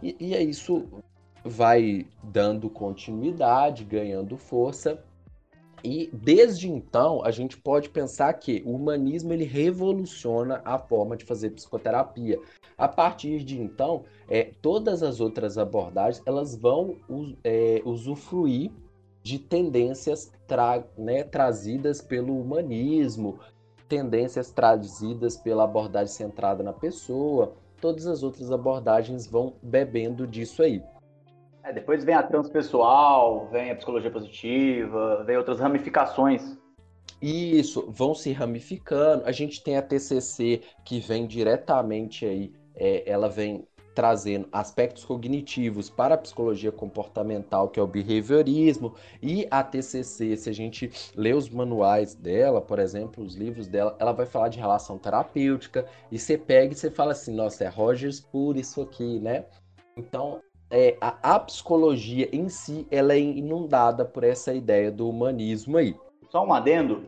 E, 0.03 0.15
e 0.19 0.35
é 0.35 0.43
isso 0.43 0.87
vai 1.43 2.05
dando 2.23 2.69
continuidade, 2.69 3.83
ganhando 3.83 4.37
força. 4.37 5.03
E 5.83 6.09
desde 6.13 6.69
então 6.69 7.23
a 7.23 7.31
gente 7.31 7.57
pode 7.57 7.89
pensar 7.89 8.31
que 8.33 8.61
o 8.65 8.75
humanismo 8.75 9.33
ele 9.33 9.45
revoluciona 9.45 10.61
a 10.63 10.77
forma 10.77 11.17
de 11.17 11.25
fazer 11.25 11.51
psicoterapia. 11.51 12.39
A 12.77 12.87
partir 12.87 13.43
de 13.43 13.59
então, 13.59 14.03
é, 14.29 14.51
todas 14.61 15.03
as 15.03 15.19
outras 15.19 15.57
abordagens 15.57 16.23
elas 16.25 16.55
vão 16.55 16.97
é, 17.43 17.81
usufruir 17.85 18.71
de 19.23 19.37
tendências 19.37 20.31
tra 20.47 20.83
né, 20.97 21.23
trazidas 21.23 22.01
pelo 22.01 22.39
humanismo, 22.39 23.39
tendências 23.87 24.51
trazidas 24.51 25.37
pela 25.37 25.63
abordagem 25.63 26.13
centrada 26.13 26.63
na 26.63 26.73
pessoa. 26.73 27.53
Todas 27.79 28.05
as 28.05 28.23
outras 28.23 28.51
abordagens 28.51 29.25
vão 29.27 29.53
bebendo 29.61 30.27
disso 30.27 30.61
aí. 30.61 30.83
É, 31.63 31.71
depois 31.71 32.03
vem 32.03 32.15
a 32.15 32.23
transpessoal, 32.23 33.47
vem 33.51 33.71
a 33.71 33.75
psicologia 33.75 34.09
positiva, 34.09 35.23
vem 35.25 35.37
outras 35.37 35.59
ramificações. 35.59 36.57
Isso, 37.21 37.85
vão 37.87 38.15
se 38.15 38.31
ramificando. 38.31 39.25
A 39.25 39.31
gente 39.31 39.63
tem 39.63 39.77
a 39.77 39.81
TCC 39.81 40.61
que 40.83 40.99
vem 40.99 41.27
diretamente 41.27 42.25
aí, 42.25 42.51
é, 42.75 43.03
ela 43.09 43.29
vem 43.29 43.67
trazendo 43.93 44.47
aspectos 44.51 45.03
cognitivos 45.03 45.89
para 45.89 46.15
a 46.15 46.17
psicologia 46.17 46.71
comportamental, 46.71 47.69
que 47.69 47.79
é 47.79 47.83
o 47.83 47.87
behaviorismo, 47.87 48.95
e 49.21 49.45
a 49.51 49.61
TCC, 49.63 50.37
se 50.37 50.49
a 50.49 50.53
gente 50.53 50.89
lê 51.13 51.33
os 51.33 51.49
manuais 51.49 52.15
dela, 52.15 52.61
por 52.61 52.79
exemplo, 52.79 53.23
os 53.23 53.35
livros 53.35 53.67
dela, 53.67 53.95
ela 53.99 54.13
vai 54.13 54.25
falar 54.25 54.47
de 54.47 54.59
relação 54.59 54.97
terapêutica, 54.97 55.85
e 56.09 56.17
você 56.17 56.37
pega 56.37 56.73
e 56.73 56.75
você 56.75 56.89
fala 56.89 57.11
assim, 57.11 57.35
nossa, 57.35 57.65
é 57.65 57.67
Rogers 57.67 58.21
por 58.21 58.55
isso 58.55 58.81
aqui, 58.81 59.19
né? 59.19 59.45
Então, 59.97 60.41
é, 60.71 60.97
a, 61.01 61.35
a 61.35 61.39
psicologia 61.39 62.29
em 62.31 62.47
si, 62.47 62.87
ela 62.89 63.13
é 63.13 63.19
inundada 63.19 64.05
por 64.05 64.23
essa 64.23 64.53
ideia 64.53 64.89
do 64.89 65.09
humanismo 65.09 65.77
aí. 65.77 65.95
Só 66.29 66.45
um 66.45 66.53
adendo, 66.53 67.03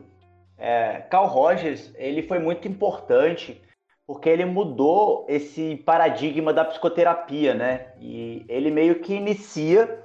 é, 0.58 1.00
Carl 1.10 1.26
Rogers, 1.26 1.90
ele 1.96 2.22
foi 2.22 2.38
muito 2.38 2.68
importante 2.68 3.60
porque 4.06 4.28
ele 4.28 4.44
mudou 4.44 5.24
esse 5.28 5.76
paradigma 5.76 6.52
da 6.52 6.64
psicoterapia, 6.64 7.54
né? 7.54 7.86
E 7.98 8.44
ele 8.48 8.70
meio 8.70 9.00
que 9.00 9.14
inicia 9.14 10.04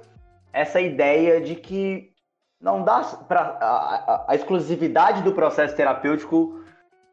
essa 0.52 0.80
ideia 0.80 1.38
de 1.38 1.54
que 1.54 2.10
não 2.58 2.82
dá 2.82 3.02
para 3.28 3.58
a, 3.60 4.24
a, 4.28 4.34
exclusividade 4.34 5.22
do 5.22 5.32
processo 5.32 5.76
terapêutico 5.76 6.60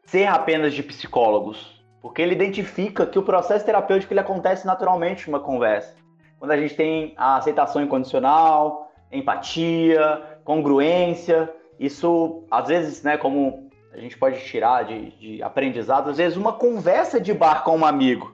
ser 0.06 0.26
apenas 0.26 0.72
de 0.72 0.82
psicólogos, 0.82 1.82
porque 2.00 2.22
ele 2.22 2.34
identifica 2.34 3.06
que 3.06 3.18
o 3.18 3.22
processo 3.22 3.66
terapêutico 3.66 4.12
ele 4.12 4.20
acontece 4.20 4.66
naturalmente 4.66 5.30
numa 5.30 5.40
conversa. 5.40 5.94
Quando 6.38 6.52
a 6.52 6.56
gente 6.56 6.74
tem 6.74 7.14
a 7.16 7.36
aceitação 7.36 7.82
incondicional, 7.82 8.90
empatia, 9.10 10.22
congruência, 10.44 11.52
isso 11.78 12.44
às 12.50 12.68
vezes, 12.68 13.02
né, 13.02 13.16
como 13.16 13.68
a 13.92 13.98
gente 13.98 14.16
pode 14.16 14.40
tirar 14.44 14.84
de, 14.84 15.10
de 15.12 15.42
aprendizado, 15.42 16.10
às 16.10 16.16
vezes 16.16 16.36
uma 16.36 16.52
conversa 16.52 17.20
de 17.20 17.32
bar 17.34 17.64
com 17.64 17.76
um 17.78 17.84
amigo, 17.84 18.32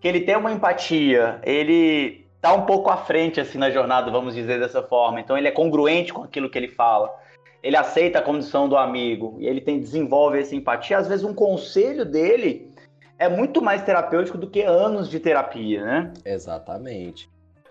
que 0.00 0.08
ele 0.08 0.20
tem 0.20 0.36
uma 0.36 0.52
empatia, 0.52 1.40
ele 1.44 2.26
tá 2.40 2.52
um 2.52 2.62
pouco 2.62 2.90
à 2.90 2.96
frente 2.96 3.40
assim 3.40 3.58
na 3.58 3.70
jornada, 3.70 4.10
vamos 4.10 4.34
dizer 4.34 4.60
dessa 4.60 4.82
forma. 4.82 5.20
Então 5.20 5.36
ele 5.36 5.48
é 5.48 5.50
congruente 5.50 6.12
com 6.12 6.22
aquilo 6.22 6.50
que 6.50 6.58
ele 6.58 6.68
fala. 6.68 7.12
Ele 7.62 7.76
aceita 7.76 8.18
a 8.18 8.22
condição 8.22 8.68
do 8.68 8.76
amigo 8.76 9.36
e 9.40 9.46
ele 9.46 9.60
tem 9.60 9.80
desenvolve 9.80 10.38
essa 10.38 10.54
empatia. 10.54 10.98
Às 10.98 11.08
vezes 11.08 11.24
um 11.24 11.34
conselho 11.34 12.04
dele 12.04 12.70
é 13.18 13.28
muito 13.28 13.62
mais 13.62 13.82
terapêutico 13.82 14.38
do 14.38 14.48
que 14.48 14.62
anos 14.62 15.08
de 15.08 15.18
terapia, 15.18 15.84
né? 15.84 16.12
Exatamente. 16.24 17.28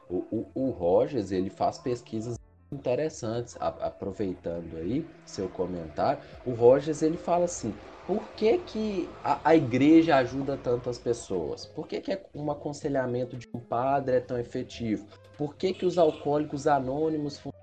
O, 0.10 0.18
o, 0.32 0.52
o 0.54 0.70
Rogers 0.70 1.32
ele 1.32 1.50
faz 1.50 1.78
pesquisas 1.78 2.38
interessantes, 2.72 3.56
a, 3.60 3.68
aproveitando 3.68 4.78
aí 4.78 5.06
seu 5.26 5.48
comentário, 5.50 6.22
o 6.46 6.52
Rogers 6.52 7.02
ele 7.02 7.18
fala 7.18 7.46
assim, 7.46 7.74
por 8.06 8.22
que, 8.36 8.60
que 8.60 9.10
a, 9.24 9.40
a, 9.44 9.56
igreja 9.56 10.18
ajuda 10.18 10.58
tantas 10.58 11.00
pessoas? 11.00 11.66
Por 11.66 11.88
que, 11.88 12.00
que 12.02 12.12
é 12.12 12.24
um 12.36 12.52
aconselhamento 12.52 13.36
de 13.36 13.48
um 13.54 13.60
padre 13.60 14.18
é 14.18 14.20
tão 14.20 14.38
efetivo? 14.38 15.08
Por 15.38 15.56
que, 15.56 15.74
que 15.74 15.86
os 15.86 15.98
alcoólicos 15.98 16.68
anônimos 16.68 17.38
funcionam 17.38 17.56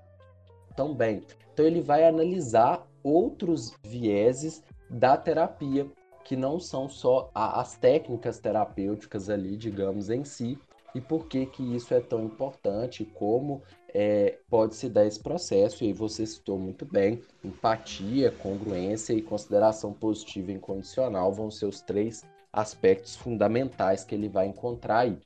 tão 0.75 0.93
bem? 0.93 1.23
Então 1.53 1.65
ele 1.65 1.81
vai 1.81 2.05
analisar 2.05 2.85
outros 3.01 3.73
vieses 3.83 4.61
da 4.89 5.15
terapia, 5.15 5.87
que 6.25 6.35
não 6.35 6.59
são 6.59 6.89
só 6.89 7.29
a, 7.33 7.61
as 7.61 7.77
técnicas 7.77 8.39
terapêuticas 8.39 9.29
ali, 9.29 9.55
digamos, 9.55 10.09
em 10.09 10.23
si, 10.23 10.57
e 10.95 11.01
por 11.01 11.27
que 11.27 11.45
que 11.45 11.75
isso 11.75 11.93
é 11.93 11.99
tão 11.99 12.23
importante, 12.23 13.03
como 13.03 13.61
é, 13.93 14.39
pode 14.49 14.75
se 14.75 14.89
dar 14.89 15.05
esse 15.05 15.19
processo, 15.19 15.83
e 15.83 15.87
aí 15.87 15.93
você 15.93 16.25
citou 16.25 16.57
muito 16.57 16.85
bem, 16.85 17.21
empatia, 17.43 18.31
congruência 18.31 19.13
e 19.13 19.21
consideração 19.21 19.93
positiva 19.93 20.51
e 20.51 20.55
incondicional 20.55 21.31
vão 21.31 21.49
ser 21.49 21.65
os 21.65 21.81
três 21.81 22.23
aspectos 22.51 23.15
fundamentais 23.15 24.03
que 24.03 24.13
ele 24.13 24.29
vai 24.29 24.47
encontrar 24.47 24.99
aí. 24.99 25.17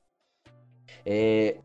É, 1.06 1.58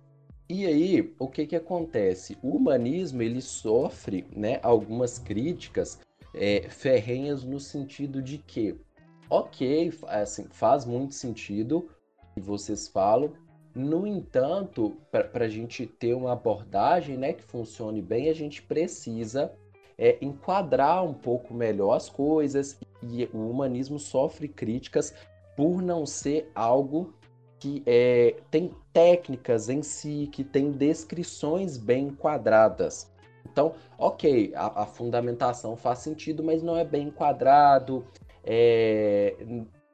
e 0.49 0.67
aí, 0.67 1.15
o 1.19 1.29
que 1.29 1.47
que 1.47 1.57
acontece? 1.57 2.37
O 2.43 2.57
humanismo, 2.57 3.23
ele 3.23 3.41
sofre 3.41 4.27
né, 4.37 4.59
algumas 4.63 5.19
críticas 5.19 5.99
é, 6.35 6.69
ferrenhas 6.69 7.45
no 7.45 7.59
sentido 7.59 8.21
de 8.21 8.39
que, 8.39 8.79
ok, 9.31 9.93
assim, 10.09 10.45
faz 10.51 10.85
muito 10.85 11.15
sentido 11.15 11.89
que 12.35 12.41
vocês 12.41 12.89
falam, 12.89 13.33
no 13.75 14.07
entanto, 14.07 14.97
para 15.11 15.45
a 15.45 15.49
gente 15.49 15.87
ter 15.87 16.15
uma 16.15 16.33
abordagem 16.33 17.17
né, 17.17 17.33
que 17.33 17.43
funcione 17.43 18.03
bem, 18.03 18.29
a 18.29 18.35
gente 18.35 18.63
precisa 18.63 19.53
é, 19.97 20.19
enquadrar 20.21 21.05
um 21.05 21.15
pouco 21.15 21.55
melhor 21.55 21.95
as 21.95 22.09
coisas 22.09 22.79
e 23.03 23.29
o 23.33 23.51
humanismo 23.51 23.99
sofre 23.99 24.49
críticas 24.49 25.15
por 25.57 25.81
não 25.81 26.05
ser 26.05 26.51
algo 26.55 27.15
que 27.59 27.83
é, 27.87 28.37
tem 28.51 28.73
técnicas 28.93 29.69
em 29.69 29.83
si, 29.83 30.29
que 30.33 30.43
tem 30.43 30.73
descrições 30.73 31.77
bem 31.77 32.09
enquadradas. 32.09 33.11
Então, 33.51 33.75
ok, 33.99 34.53
a, 34.55 34.83
a 34.83 34.87
fundamentação 34.87 35.77
faz 35.77 36.01
sentido, 36.01 36.43
mas 36.43 36.63
não 36.63 36.77
é 36.77 36.85
bem 36.85 37.09
enquadrado 37.09 38.05
é, 38.45 39.37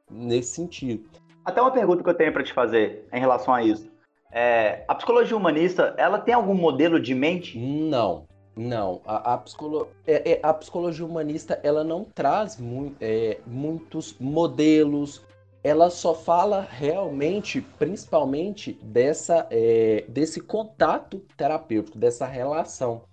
nesse 0.09 0.55
sentido. 0.55 1.07
Até 1.43 1.61
uma 1.61 1.71
pergunta 1.71 2.03
que 2.03 2.09
eu 2.09 2.13
tenho 2.13 2.33
para 2.33 2.43
te 2.43 2.53
fazer 2.53 3.07
em 3.11 3.19
relação 3.19 3.53
a 3.53 3.63
isso. 3.63 3.89
É, 4.31 4.83
a 4.87 4.93
psicologia 4.93 5.35
humanista, 5.35 5.95
ela 5.97 6.19
tem 6.19 6.33
algum 6.33 6.53
modelo 6.53 6.99
de 6.99 7.15
mente? 7.15 7.57
Não, 7.57 8.27
não. 8.55 9.01
A, 9.05 9.33
a, 9.33 9.37
psicolo... 9.37 9.87
É, 10.05 10.33
é, 10.33 10.39
a 10.43 10.53
psicologia 10.53 11.05
humanista, 11.05 11.59
ela 11.63 11.83
não 11.83 12.03
traz 12.03 12.57
mu 12.57 12.93
é, 13.01 13.39
muitos 13.47 14.15
modelos, 14.19 15.25
ela 15.63 15.89
só 15.89 16.13
fala 16.13 16.67
realmente, 16.69 17.61
principalmente, 17.61 18.73
dessa, 18.83 19.47
é, 19.49 20.05
desse 20.07 20.39
contato 20.39 21.19
terapêutico, 21.35 21.97
dessa 21.97 22.25
relação. 22.25 23.03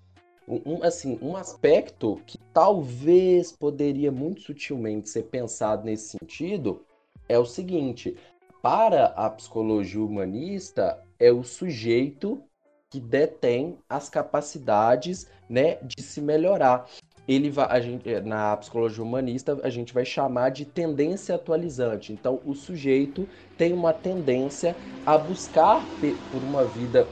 Um, 0.49 0.85
assim, 0.85 1.19
um 1.21 1.37
aspecto 1.37 2.21
que 2.25 2.39
talvez 2.53 3.51
poderia 3.51 4.13
muito 4.13 4.43
sutilmente 4.43 5.09
ser 5.09 5.25
pensado 5.25 5.85
nesse 5.85 6.17
sentido 6.17 6.85
é 7.29 7.39
o 7.39 7.45
seguinte: 7.45 8.17
para 8.63 9.07
a 9.07 9.29
psicologia 9.31 10.03
humanista, 10.03 11.03
é 11.19 11.33
o 11.33 11.43
sujeito 11.43 12.43
que 12.91 13.01
detém 13.01 13.79
as 13.89 14.09
capacidades 14.09 15.29
né, 15.49 15.77
de 15.83 16.03
se 16.03 16.21
melhorar 16.21 16.87
ele 17.29 17.51
vai, 17.51 17.67
a 17.69 17.81
gente, 17.81 18.21
na 18.21 18.57
psicologia 18.57 19.03
humanista, 19.03 19.59
a 19.63 19.71
gente 19.71 19.93
vai 19.93 20.05
chamar 20.05 20.51
de 20.51 20.65
tendência 20.65 21.35
atualizante. 21.35 22.13
Então, 22.13 22.41
o 22.45 22.55
sujeito 22.55 23.29
tem 23.59 23.73
uma 23.73 23.93
tendência 23.93 24.77
a 25.05 25.19
buscar 25.19 25.85
por 26.31 26.43
uma 26.43 26.65
vida 26.65 27.07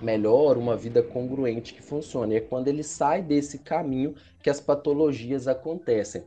melhor, 0.00 0.56
uma 0.56 0.76
vida 0.76 1.02
congruente 1.02 1.74
que 1.74 1.82
funcione. 1.82 2.36
É 2.36 2.40
quando 2.40 2.68
ele 2.68 2.84
sai 2.84 3.20
desse 3.20 3.58
caminho 3.58 4.14
que 4.40 4.48
as 4.48 4.60
patologias 4.60 5.48
acontecem. 5.48 6.22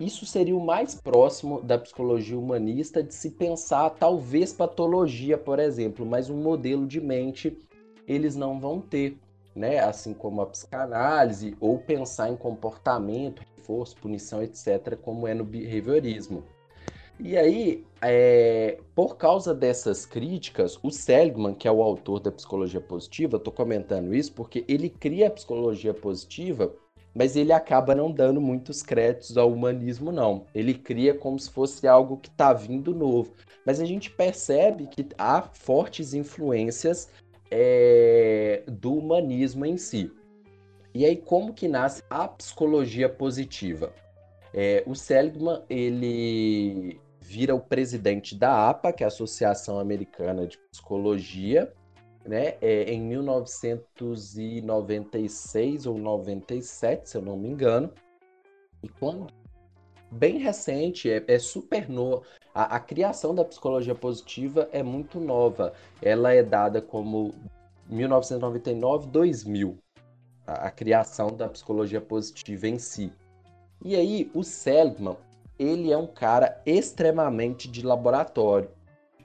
Isso 0.00 0.26
seria 0.26 0.56
o 0.56 0.64
mais 0.64 0.94
próximo 0.94 1.60
da 1.62 1.78
psicologia 1.78 2.38
humanista 2.38 3.02
de 3.02 3.14
se 3.14 3.30
pensar, 3.30 3.90
talvez 3.90 4.52
patologia, 4.52 5.38
por 5.38 5.58
exemplo, 5.58 6.04
mas 6.04 6.28
um 6.28 6.36
modelo 6.36 6.86
de 6.86 7.00
mente 7.00 7.56
eles 8.06 8.36
não 8.36 8.58
vão 8.60 8.80
ter 8.80 9.16
né? 9.54 9.78
Assim 9.78 10.12
como 10.12 10.40
a 10.40 10.46
psicanálise, 10.46 11.56
ou 11.60 11.78
pensar 11.78 12.30
em 12.30 12.36
comportamento, 12.36 13.42
reforço, 13.56 13.96
punição, 13.96 14.42
etc., 14.42 14.96
como 15.00 15.28
é 15.28 15.34
no 15.34 15.44
behaviorismo. 15.44 16.42
E 17.20 17.36
aí, 17.36 17.86
é, 18.02 18.80
por 18.92 19.16
causa 19.16 19.54
dessas 19.54 20.04
críticas, 20.04 20.78
o 20.82 20.90
Seligman, 20.90 21.54
que 21.54 21.68
é 21.68 21.70
o 21.70 21.80
autor 21.80 22.18
da 22.18 22.32
psicologia 22.32 22.80
positiva, 22.80 23.36
estou 23.36 23.52
comentando 23.52 24.12
isso 24.12 24.32
porque 24.32 24.64
ele 24.66 24.90
cria 24.90 25.28
a 25.28 25.30
psicologia 25.30 25.94
positiva, 25.94 26.74
mas 27.14 27.36
ele 27.36 27.52
acaba 27.52 27.94
não 27.94 28.10
dando 28.10 28.40
muitos 28.40 28.82
créditos 28.82 29.38
ao 29.38 29.52
humanismo, 29.52 30.10
não. 30.10 30.46
Ele 30.54 30.74
cria 30.74 31.14
como 31.14 31.38
se 31.38 31.48
fosse 31.50 31.86
algo 31.86 32.16
que 32.16 32.28
está 32.28 32.52
vindo 32.52 32.94
novo. 32.94 33.32
Mas 33.64 33.80
a 33.80 33.84
gente 33.84 34.10
percebe 34.10 34.86
que 34.86 35.06
há 35.16 35.42
fortes 35.42 36.12
influências 36.12 37.08
é, 37.50 38.64
do 38.66 38.94
humanismo 38.94 39.64
em 39.64 39.76
si. 39.76 40.10
E 40.92 41.04
aí, 41.04 41.16
como 41.16 41.54
que 41.54 41.68
nasce 41.68 42.02
a 42.10 42.26
psicologia 42.28 43.08
positiva? 43.08 43.92
É, 44.52 44.82
o 44.86 44.94
Seligman, 44.94 45.62
ele 45.68 47.00
vira 47.20 47.54
o 47.54 47.60
presidente 47.60 48.36
da 48.36 48.68
APA, 48.68 48.92
que 48.92 49.02
é 49.02 49.06
a 49.06 49.08
Associação 49.08 49.80
Americana 49.80 50.46
de 50.46 50.58
Psicologia, 50.70 51.72
né, 52.24 52.54
é, 52.60 52.92
em 52.92 53.00
1996 53.00 55.86
ou 55.86 55.98
97, 55.98 57.10
se 57.10 57.16
eu 57.16 57.22
não 57.22 57.36
me 57.36 57.48
engano. 57.48 57.90
E 58.82 58.88
quando 58.88 59.26
bem 60.10 60.38
recente, 60.38 61.08
é, 61.10 61.22
é 61.26 61.38
super 61.38 61.88
novo. 61.88 62.22
A, 62.54 62.76
a, 62.76 62.80
criação 62.80 63.34
da 63.34 63.44
psicologia 63.44 63.94
positiva 63.94 64.68
é 64.72 64.82
muito 64.82 65.20
nova. 65.20 65.74
Ela 66.00 66.32
é 66.32 66.42
dada 66.42 66.80
como 66.80 67.34
1999-2000, 67.90 69.76
a, 70.46 70.66
a, 70.66 70.70
criação 70.70 71.28
da 71.28 71.48
psicologia 71.48 72.00
positiva 72.00 72.68
em 72.68 72.78
si. 72.78 73.12
E 73.84 73.96
aí, 73.96 74.30
o 74.32 74.42
Seligman, 74.42 75.16
ele 75.58 75.92
é 75.92 75.96
um 75.96 76.06
cara 76.06 76.60
extremamente 76.64 77.68
de 77.68 77.82
laboratório, 77.82 78.70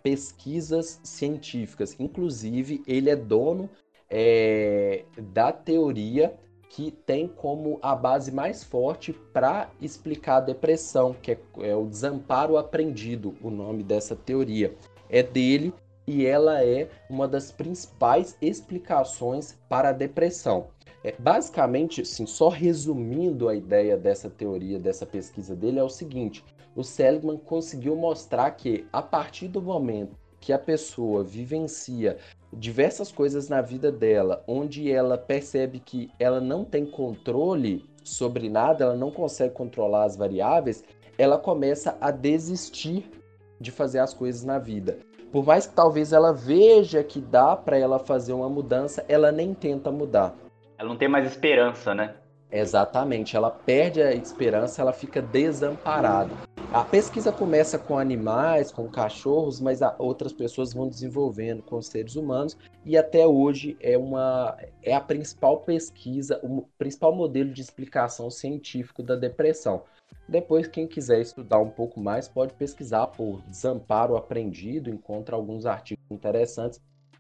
pesquisas 0.02 1.00
científicas. 1.04 1.96
Inclusive, 2.00 2.82
ele 2.88 3.10
é 3.10 3.16
dono 3.16 3.70
é, 4.10 5.06
da 5.18 5.52
teoria 5.52 6.36
que 6.70 6.92
tem 6.92 7.28
como 7.28 7.80
a 7.82 7.96
base 7.96 8.32
mais 8.32 8.64
forte 8.64 9.12
para 9.34 9.70
explicar 9.82 10.38
a 10.38 10.42
depressão, 10.42 11.16
que 11.20 11.32
é, 11.32 11.40
é, 11.62 11.76
o 11.76 11.88
desamparo 11.88 12.58
aprendido, 12.58 13.36
o 13.42 13.50
nome 13.50 13.84
dessa 13.84 14.16
teoria. 14.16 14.76
É 15.10 15.24
dele 15.24 15.74
e 16.08 16.26
ela 16.26 16.64
é 16.64 16.90
uma 17.10 17.28
das 17.28 17.52
principais 17.52 18.38
explicações 18.42 19.58
para 19.68 19.90
a 19.90 19.94
depressão. 19.94 20.68
É, 21.04 21.14
basicamente, 21.18 22.02
assim, 22.02 22.26
só 22.26 22.50
resumindo 22.50 23.48
a 23.48 23.56
ideia 23.56 23.98
dessa 23.98 24.30
teoria, 24.30 24.80
dessa 24.80 25.06
pesquisa 25.06 25.56
dele, 25.56 25.80
é 25.80 25.84
o 25.84 25.90
seguinte: 25.90 26.44
o 26.80 26.84
Seligman 26.84 27.36
conseguiu 27.36 27.94
mostrar 27.94 28.50
que 28.52 28.88
a 28.94 29.02
partir 29.02 29.50
do 29.50 29.62
momento 29.62 30.16
que 30.40 30.54
a 30.54 30.58
pessoa 30.58 31.26
vivencia 31.26 32.16
diversas 32.54 33.12
coisas 33.12 33.50
na 33.50 33.62
vida 33.62 33.92
dela, 33.92 34.42
onde 34.48 34.90
ela 34.90 35.18
percebe 35.18 35.82
que 35.82 36.10
ela 36.18 36.40
não 36.40 36.64
tem 36.64 36.86
controle 36.86 37.84
sobre 38.02 38.48
nada, 38.48 38.86
ela 38.86 38.96
não 38.96 39.12
consegue 39.12 39.54
controlar 39.54 40.06
as 40.06 40.16
variáveis, 40.16 40.82
ela 41.18 41.38
começa 41.38 41.98
a 42.00 42.12
desistir 42.12 43.12
de 43.60 43.72
fazer 43.72 44.00
as 44.00 44.14
coisas 44.14 44.46
na 44.46 44.58
vida. 44.58 45.00
Por 45.34 45.46
mais 45.46 45.68
que 45.68 45.76
talvez 45.76 46.14
ela 46.14 46.32
veja 46.32 47.04
que 47.04 47.20
dá 47.20 47.58
para 47.58 47.78
ela 47.78 48.00
fazer 48.00 48.32
uma 48.32 48.48
mudança, 48.48 49.04
ela 49.10 49.34
nem 49.34 49.54
tenta 49.54 49.92
mudar. 49.92 50.34
Ela 50.78 50.88
não 50.88 50.98
tem 50.98 51.10
mais 51.10 51.28
esperança, 51.28 51.94
né? 51.94 52.16
Exatamente, 52.52 53.36
ela 53.36 53.52
perde 53.52 54.02
a 54.02 54.12
esperança, 54.14 54.82
ela 54.82 54.92
fica 54.92 55.22
desamparada. 55.22 56.32
A 56.74 56.84
pesquisa 56.84 57.32
começa 57.32 57.80
com 57.80 57.98
animais, 57.98 58.72
com 58.72 58.88
cachorros, 58.88 59.60
mas 59.60 59.80
outras 59.98 60.32
pessoas 60.32 60.74
vão 60.74 60.88
desenvolvendo 60.88 61.64
com 61.64 61.82
seres 61.82 62.16
humanos 62.16 62.58
e 62.86 62.96
até 62.96 63.26
hoje 63.26 63.76
é 63.80 63.98
uma 63.98 64.56
é 64.84 64.94
a 64.94 65.02
principal 65.02 65.62
pesquisa, 65.62 66.40
o 66.44 66.64
principal 66.78 67.14
modelo 67.14 67.52
de 67.52 67.62
explicação 67.62 68.30
científico 68.30 69.02
da 69.02 69.16
depressão. 69.16 69.84
Depois, 70.28 70.68
quem 70.68 70.88
quiser 70.88 71.22
estudar 71.22 71.58
um 71.58 71.72
pouco 71.72 72.00
mais, 72.00 72.28
pode 72.28 72.54
pesquisar 72.54 73.08
por 73.08 73.42
desamparo 73.48 74.16
aprendido, 74.16 74.92
encontra 74.92 75.36
alguns 75.36 75.66
artigos 75.66 76.06
interessantes 76.12 76.80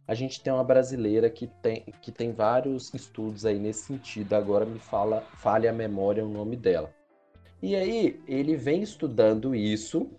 a 0.10 0.15
gente 0.15 0.41
tem 0.41 0.52
uma 0.52 0.63
brasileira 0.63 1.30
que 1.30 1.45
tem, 1.45 1.86
que 2.02 2.12
tem 2.12 2.32
vários 2.32 2.91
estudos 2.95 3.45
aí 3.45 3.60
nesse 3.60 3.84
sentido. 3.84 4.34
Agora 4.34 4.65
me 4.65 4.80
fala, 4.80 5.22
fale 5.36 5.67
a 5.67 5.72
memória 5.72 6.26
o 6.26 6.28
nome 6.28 6.56
dela. 6.56 6.91
E 7.62 7.76
aí 7.76 8.19
ele 8.28 8.56
vem 8.56 8.82
estudando 8.82 9.54
isso 9.54 10.10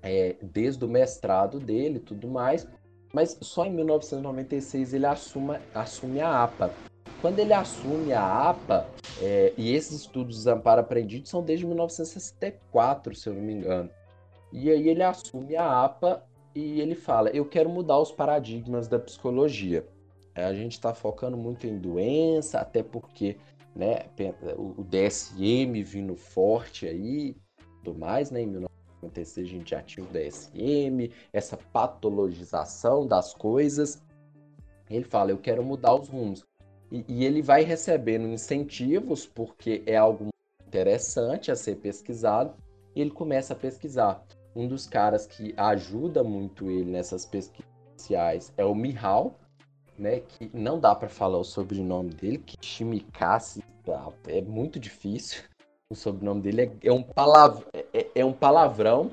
é, 0.00 0.36
desde 0.40 0.84
o 0.84 0.88
mestrado 0.88 1.58
dele 1.58 1.98
tudo 1.98 2.28
mais, 2.28 2.64
mas 3.12 3.36
só 3.40 3.66
em 3.66 3.72
1996 3.72 4.94
ele 4.94 5.06
assuma, 5.06 5.60
assume 5.74 6.20
a 6.20 6.44
APA. 6.44 6.72
Quando 7.20 7.40
ele 7.40 7.52
assume 7.52 8.12
a 8.12 8.50
APA, 8.50 8.86
é, 9.20 9.52
e 9.58 9.74
esses 9.74 10.02
estudos 10.02 10.44
de 10.44 10.50
amparo 10.50 10.80
aprendido 10.80 11.28
são 11.28 11.42
desde 11.42 11.66
1964, 11.66 13.16
se 13.16 13.28
eu 13.28 13.34
não 13.34 13.42
me 13.42 13.54
engano. 13.54 13.90
E 14.52 14.70
aí 14.70 14.88
ele 14.88 15.02
assume 15.02 15.56
a 15.56 15.82
APA 15.82 16.22
e 16.54 16.80
ele 16.80 16.94
fala: 16.94 17.30
Eu 17.30 17.44
quero 17.44 17.68
mudar 17.68 17.98
os 17.98 18.12
paradigmas 18.12 18.86
da 18.86 18.98
psicologia. 18.98 19.86
A 20.34 20.52
gente 20.52 20.72
está 20.72 20.92
focando 20.92 21.36
muito 21.36 21.66
em 21.66 21.78
doença, 21.78 22.60
até 22.60 22.82
porque 22.82 23.36
né, 23.74 24.06
o 24.56 24.82
DSM 24.84 25.82
vindo 25.82 26.16
forte 26.16 26.86
aí, 26.86 27.36
tudo 27.82 27.98
mais, 27.98 28.30
né? 28.30 28.42
Em 28.42 28.46
1996 28.46 29.46
a 29.46 29.50
gente 29.50 29.70
já 29.70 29.82
tinha 29.82 30.04
o 30.04 30.08
DSM, 30.08 31.10
essa 31.32 31.56
patologização 31.56 33.06
das 33.06 33.34
coisas. 33.34 34.02
Ele 34.88 35.04
fala: 35.04 35.30
Eu 35.30 35.38
quero 35.38 35.62
mudar 35.62 35.94
os 35.94 36.08
rumos. 36.08 36.44
E, 36.90 37.04
e 37.08 37.24
ele 37.24 37.42
vai 37.42 37.64
recebendo 37.64 38.28
incentivos, 38.28 39.26
porque 39.26 39.82
é 39.86 39.96
algo 39.96 40.28
interessante 40.66 41.50
a 41.50 41.56
ser 41.56 41.76
pesquisado, 41.76 42.54
e 42.94 43.00
ele 43.00 43.10
começa 43.10 43.52
a 43.52 43.56
pesquisar. 43.56 44.24
Um 44.54 44.68
dos 44.68 44.86
caras 44.86 45.26
que 45.26 45.52
ajuda 45.56 46.22
muito 46.22 46.70
ele 46.70 46.90
nessas 46.90 47.26
pesquisas 47.26 48.52
é 48.56 48.64
o 48.64 48.74
Mihal, 48.74 49.38
né? 49.98 50.20
Que 50.20 50.50
não 50.52 50.78
dá 50.78 50.94
para 50.94 51.08
falar 51.08 51.38
o 51.38 51.44
sobrenome 51.44 52.10
dele, 52.10 52.38
que 52.38 52.56
Shimikasi 52.60 53.62
é 54.26 54.40
muito 54.42 54.78
difícil. 54.78 55.42
O 55.90 55.94
sobrenome 55.94 56.40
dele 56.40 56.62
é, 56.62 56.88
é 56.88 56.92
um, 56.92 57.02
palav 57.02 57.64
é, 57.92 58.06
é, 58.14 58.24
um 58.24 58.32
palavrão. 58.32 59.10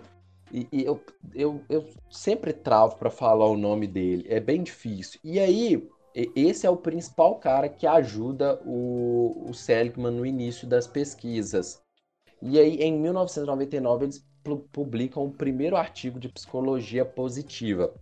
E, 0.51 0.67
e 0.71 0.83
eu, 0.83 1.01
eu, 1.33 1.61
eu 1.69 1.85
sempre 2.09 2.51
travo 2.51 2.97
para 2.97 3.09
falar 3.09 3.47
o 3.47 3.57
nome 3.57 3.87
dele. 3.87 4.25
É 4.27 4.39
bem 4.39 4.61
difícil. 4.63 5.19
E 5.23 5.39
aí, 5.39 5.89
esse 6.35 6.65
é 6.65 6.69
o 6.69 6.77
principal 6.77 7.35
cara 7.35 7.69
que 7.69 7.87
ajuda 7.87 8.61
o, 8.65 9.49
o 9.49 9.53
Seligman 9.53 10.11
no 10.11 10.25
início 10.25 10.67
das 10.67 10.87
pesquisas. 10.87 11.81
E 12.41 12.59
aí, 12.59 12.75
em 12.77 12.97
1999, 12.99 14.05
eles 14.05 14.25
publicam 14.71 15.25
o 15.25 15.31
primeiro 15.31 15.75
artigo 15.75 16.19
de 16.19 16.27
psicologia 16.27 17.05
positiva. 17.05 17.93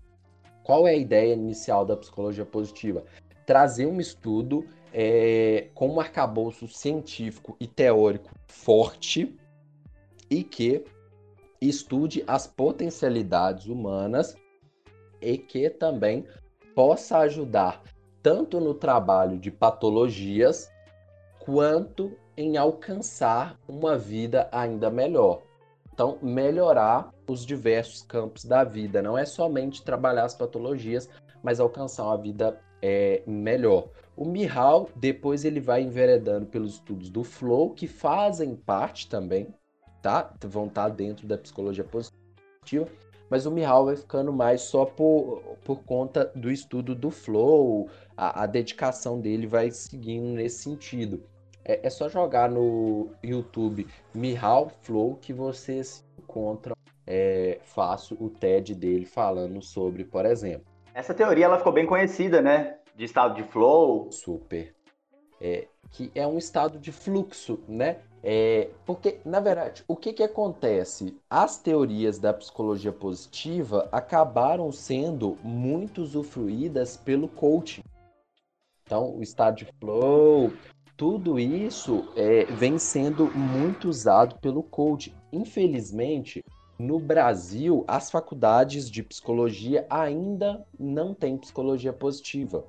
Qual 0.63 0.87
é 0.87 0.91
a 0.91 0.97
ideia 0.97 1.33
inicial 1.33 1.85
da 1.85 1.97
psicologia 1.97 2.45
positiva? 2.45 3.03
Trazer 3.45 3.85
um 3.85 3.99
estudo 3.99 4.65
é, 4.93 5.67
com 5.73 5.89
um 5.89 5.99
arcabouço 5.99 6.67
científico 6.67 7.57
e 7.59 7.67
teórico 7.67 8.29
forte 8.47 9.35
e 10.29 10.43
que 10.43 10.83
estude 11.61 12.23
as 12.27 12.47
potencialidades 12.47 13.65
humanas 13.65 14.35
e 15.21 15.37
que 15.37 15.69
também 15.69 16.25
possa 16.73 17.17
ajudar 17.19 17.83
tanto 18.21 18.59
no 18.59 18.73
trabalho 18.73 19.37
de 19.37 19.51
patologias 19.51 20.71
quanto 21.39 22.15
em 22.39 22.55
alcançar 22.55 23.59
uma 23.67 23.97
vida 23.97 24.47
ainda 24.49 24.89
melhor. 24.89 25.41
Então, 25.93 26.17
melhorar 26.21 27.13
os 27.27 27.45
diversos 27.45 28.01
campos 28.01 28.45
da 28.45 28.63
vida, 28.63 29.01
não 29.01 29.17
é 29.17 29.25
somente 29.25 29.83
trabalhar 29.83 30.23
as 30.23 30.33
patologias, 30.33 31.09
mas 31.43 31.59
alcançar 31.59 32.05
uma 32.05 32.17
vida 32.17 32.57
é, 32.81 33.21
melhor. 33.27 33.89
O 34.15 34.23
Mihal, 34.23 34.89
depois 34.95 35.43
ele 35.43 35.59
vai 35.59 35.81
enveredando 35.81 36.45
pelos 36.45 36.75
estudos 36.75 37.09
do 37.09 37.25
flow, 37.25 37.71
que 37.71 37.87
fazem 37.87 38.55
parte 38.55 39.09
também, 39.09 39.53
tá? 40.01 40.33
Vão 40.45 40.67
estar 40.67 40.87
dentro 40.87 41.27
da 41.27 41.37
psicologia 41.37 41.83
positiva, 41.83 42.89
mas 43.29 43.45
o 43.45 43.51
Mihal 43.51 43.83
vai 43.83 43.97
ficando 43.97 44.31
mais 44.31 44.61
só 44.61 44.85
por, 44.85 45.57
por 45.65 45.83
conta 45.83 46.31
do 46.33 46.49
estudo 46.49 46.95
do 46.95 47.11
flow, 47.11 47.89
a, 48.15 48.43
a 48.43 48.45
dedicação 48.45 49.19
dele 49.19 49.45
vai 49.45 49.71
seguindo 49.71 50.35
nesse 50.35 50.63
sentido. 50.63 51.21
É, 51.69 51.81
é, 51.83 51.89
só 51.91 52.09
jogar 52.09 52.49
no 52.49 53.11
YouTube 53.23 53.85
Mihal 54.11 54.71
Flow 54.81 55.19
que 55.21 55.31
vocês 55.31 56.03
encontram 56.17 56.75
é, 57.05 57.59
fácil 57.61 58.17
o 58.19 58.27
TED 58.27 58.73
dele 58.73 59.05
falando 59.05 59.61
sobre, 59.61 60.03
por 60.03 60.25
exemplo. 60.25 60.65
Essa 60.95 61.13
teoria 61.13 61.45
ela 61.45 61.59
ficou 61.59 61.71
bem 61.71 61.85
conhecida, 61.85 62.41
né? 62.41 62.79
De 62.95 63.05
estado 63.05 63.35
de 63.35 63.43
flow. 63.43 64.11
Super. 64.11 64.73
É, 65.39 65.67
que 65.91 66.11
é 66.15 66.25
um 66.25 66.39
estado 66.39 66.79
de 66.79 66.91
fluxo, 66.91 67.59
né? 67.67 67.97
É, 68.23 68.71
porque, 68.83 69.19
na 69.23 69.39
verdade, 69.39 69.83
o 69.87 69.95
que, 69.95 70.11
que 70.11 70.23
acontece? 70.23 71.15
As 71.29 71.59
teorias 71.59 72.17
da 72.17 72.33
psicologia 72.33 72.91
positiva 72.91 73.87
acabaram 73.91 74.71
sendo 74.71 75.37
muito 75.43 76.01
usufruídas 76.01 76.97
pelo 76.97 77.27
coaching. 77.27 77.83
Então, 78.89 79.15
o 79.15 79.21
estado 79.21 79.57
de 79.57 79.65
flow, 79.79 80.51
tudo 80.99 81.39
isso 81.39 82.09
é, 82.13 82.43
vem 82.43 82.77
sendo 82.77 83.31
muito 83.33 83.87
usado 83.87 84.37
pelo 84.39 84.61
coaching. 84.61 85.13
Infelizmente, 85.31 86.43
no 86.77 86.99
Brasil, 86.99 87.85
as 87.87 88.11
faculdades 88.11 88.91
de 88.91 89.01
psicologia 89.01 89.87
ainda 89.89 90.67
não 90.77 91.13
têm 91.13 91.37
psicologia 91.37 91.93
positiva. 91.93 92.65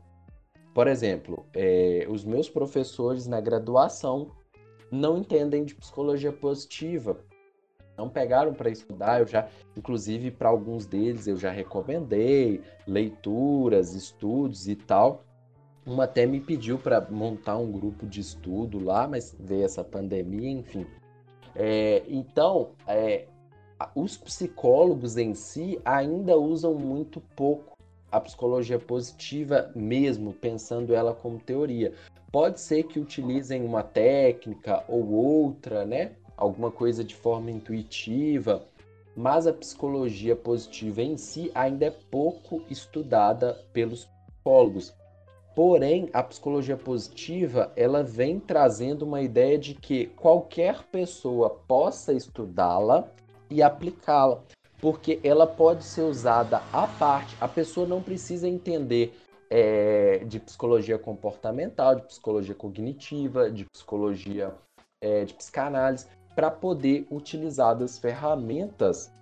Por 0.72 0.86
exemplo, 0.86 1.44
é, 1.52 2.06
os 2.08 2.24
meus 2.24 2.48
professores 2.48 3.26
na 3.26 3.40
graduação 3.40 4.30
não 4.92 5.18
entendem 5.18 5.64
de 5.64 5.74
psicologia 5.74 6.32
positiva. 6.32 7.18
Não 7.98 8.08
pegaram 8.08 8.54
para 8.54 8.70
estudar, 8.70 9.18
eu 9.18 9.26
já, 9.26 9.48
inclusive 9.76 10.30
para 10.30 10.48
alguns 10.48 10.86
deles 10.86 11.26
eu 11.26 11.36
já 11.36 11.50
recomendei 11.50 12.62
leituras, 12.86 13.92
estudos 13.92 14.68
e 14.68 14.76
tal. 14.76 15.24
Uma 15.90 16.04
até 16.04 16.24
me 16.24 16.38
pediu 16.38 16.78
para 16.78 17.00
montar 17.00 17.56
um 17.56 17.72
grupo 17.72 18.06
de 18.06 18.20
estudo 18.20 18.78
lá, 18.78 19.08
mas 19.08 19.34
veio 19.40 19.64
essa 19.64 19.82
pandemia, 19.82 20.48
enfim. 20.48 20.86
É, 21.52 22.04
então, 22.06 22.70
é, 22.86 23.26
os 23.96 24.16
psicólogos 24.16 25.16
em 25.16 25.34
si 25.34 25.80
ainda 25.84 26.38
usam 26.38 26.74
muito 26.74 27.20
pouco 27.34 27.76
a 28.08 28.20
psicologia 28.20 28.78
positiva 28.78 29.72
mesmo, 29.74 30.32
pensando 30.32 30.94
ela 30.94 31.12
como 31.12 31.40
teoria. 31.40 31.92
Pode 32.30 32.60
ser 32.60 32.84
que 32.84 33.00
utilizem 33.00 33.64
uma 33.64 33.82
técnica 33.82 34.84
ou 34.86 35.10
outra, 35.10 35.84
né? 35.84 36.12
Alguma 36.36 36.70
coisa 36.70 37.02
de 37.02 37.16
forma 37.16 37.50
intuitiva, 37.50 38.64
mas 39.16 39.44
a 39.44 39.52
psicologia 39.52 40.36
positiva 40.36 41.02
em 41.02 41.16
si 41.16 41.50
ainda 41.52 41.86
é 41.86 41.90
pouco 41.90 42.62
estudada 42.70 43.54
pelos 43.72 44.08
psicólogos. 44.28 44.99
Porém, 45.62 46.08
a 46.14 46.22
psicologia 46.22 46.74
positiva, 46.74 47.70
ela 47.76 48.02
vem 48.02 48.40
trazendo 48.40 49.02
uma 49.02 49.20
ideia 49.20 49.58
de 49.58 49.74
que 49.74 50.06
qualquer 50.16 50.84
pessoa 50.84 51.50
possa 51.50 52.14
estudá-la 52.14 53.06
e 53.50 53.62
aplicá-la, 53.62 54.40
porque 54.80 55.20
ela 55.22 55.46
pode 55.46 55.84
ser 55.84 56.00
usada 56.00 56.62
à 56.72 56.86
parte. 56.86 57.36
A 57.38 57.46
pessoa 57.46 57.86
não 57.86 58.00
precisa 58.00 58.48
entender 58.48 59.12
é, 59.50 60.24
de 60.24 60.40
psicologia 60.40 60.98
comportamental, 60.98 61.94
de 61.94 62.06
psicologia 62.06 62.54
cognitiva, 62.54 63.50
de 63.50 63.66
psicologia 63.66 64.54
é, 65.04 65.26
de 65.26 65.34
psicanálise, 65.34 66.06
para 66.34 66.50
poder 66.50 67.06
utilizar 67.10 67.76
das 67.76 67.98
ferramentas 67.98 69.12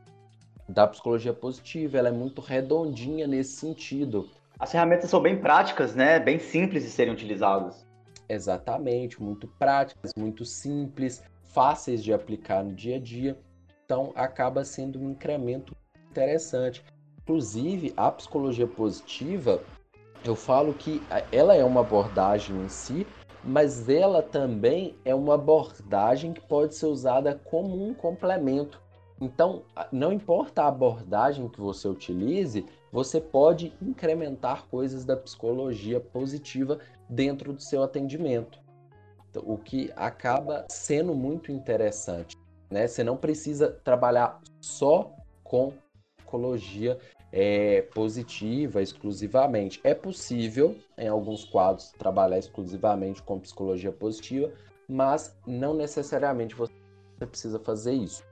da 0.68 0.86
psicologia 0.86 1.32
positiva. 1.32 1.98
Ela 1.98 2.10
é 2.10 2.12
muito 2.12 2.40
redondinha 2.40 3.26
nesse 3.26 3.54
sentido. 3.54 4.30
As 4.58 4.72
ferramentas 4.72 5.08
são 5.08 5.20
bem 5.20 5.38
práticas, 5.38 5.94
né? 5.94 6.18
Bem 6.18 6.40
simples 6.40 6.82
de 6.82 6.90
serem 6.90 7.12
utilizadas. 7.12 7.86
Exatamente, 8.28 9.22
muito 9.22 9.46
práticas, 9.46 10.12
muito 10.18 10.44
simples, 10.44 11.22
fáceis 11.44 12.02
de 12.02 12.12
aplicar 12.12 12.64
no 12.64 12.74
dia 12.74 12.96
a 12.96 13.00
dia. 13.00 13.38
Então, 13.84 14.12
acaba 14.16 14.64
sendo 14.64 14.98
um 15.00 15.10
incremento 15.10 15.76
interessante. 16.10 16.84
Inclusive, 17.22 17.94
a 17.96 18.10
psicologia 18.10 18.66
positiva 18.66 19.62
eu 20.24 20.34
falo 20.34 20.74
que 20.74 21.00
ela 21.30 21.54
é 21.54 21.64
uma 21.64 21.82
abordagem 21.82 22.56
em 22.56 22.68
si, 22.68 23.06
mas 23.44 23.88
ela 23.88 24.20
também 24.20 24.96
é 25.04 25.14
uma 25.14 25.34
abordagem 25.34 26.32
que 26.32 26.40
pode 26.40 26.74
ser 26.74 26.86
usada 26.86 27.40
como 27.44 27.86
um 27.86 27.94
complemento. 27.94 28.80
Então, 29.20 29.62
não 29.92 30.12
importa 30.12 30.62
a 30.62 30.68
abordagem 30.68 31.48
que 31.48 31.60
você 31.60 31.86
utilize, 31.86 32.66
você 32.92 33.20
pode 33.20 33.72
incrementar 33.80 34.66
coisas 34.66 35.04
da 35.04 35.16
psicologia 35.16 36.00
positiva 36.00 36.78
dentro 37.08 37.52
do 37.52 37.62
seu 37.62 37.82
atendimento. 37.82 38.58
Então, 39.30 39.42
o 39.46 39.58
que 39.58 39.92
acaba 39.94 40.66
sendo 40.68 41.14
muito 41.14 41.52
interessante. 41.52 42.36
Né? 42.70 42.86
Você 42.86 43.04
não 43.04 43.16
precisa 43.16 43.70
trabalhar 43.84 44.40
só 44.60 45.12
com 45.44 45.72
psicologia 46.18 46.98
é, 47.32 47.82
positiva 47.94 48.82
exclusivamente. 48.82 49.80
É 49.84 49.94
possível, 49.94 50.76
em 50.96 51.08
alguns 51.08 51.44
quadros, 51.44 51.92
trabalhar 51.98 52.38
exclusivamente 52.38 53.22
com 53.22 53.38
psicologia 53.38 53.92
positiva, 53.92 54.52
mas 54.88 55.36
não 55.46 55.74
necessariamente 55.74 56.54
você 56.54 56.72
precisa 57.18 57.58
fazer 57.58 57.92
isso. 57.92 58.22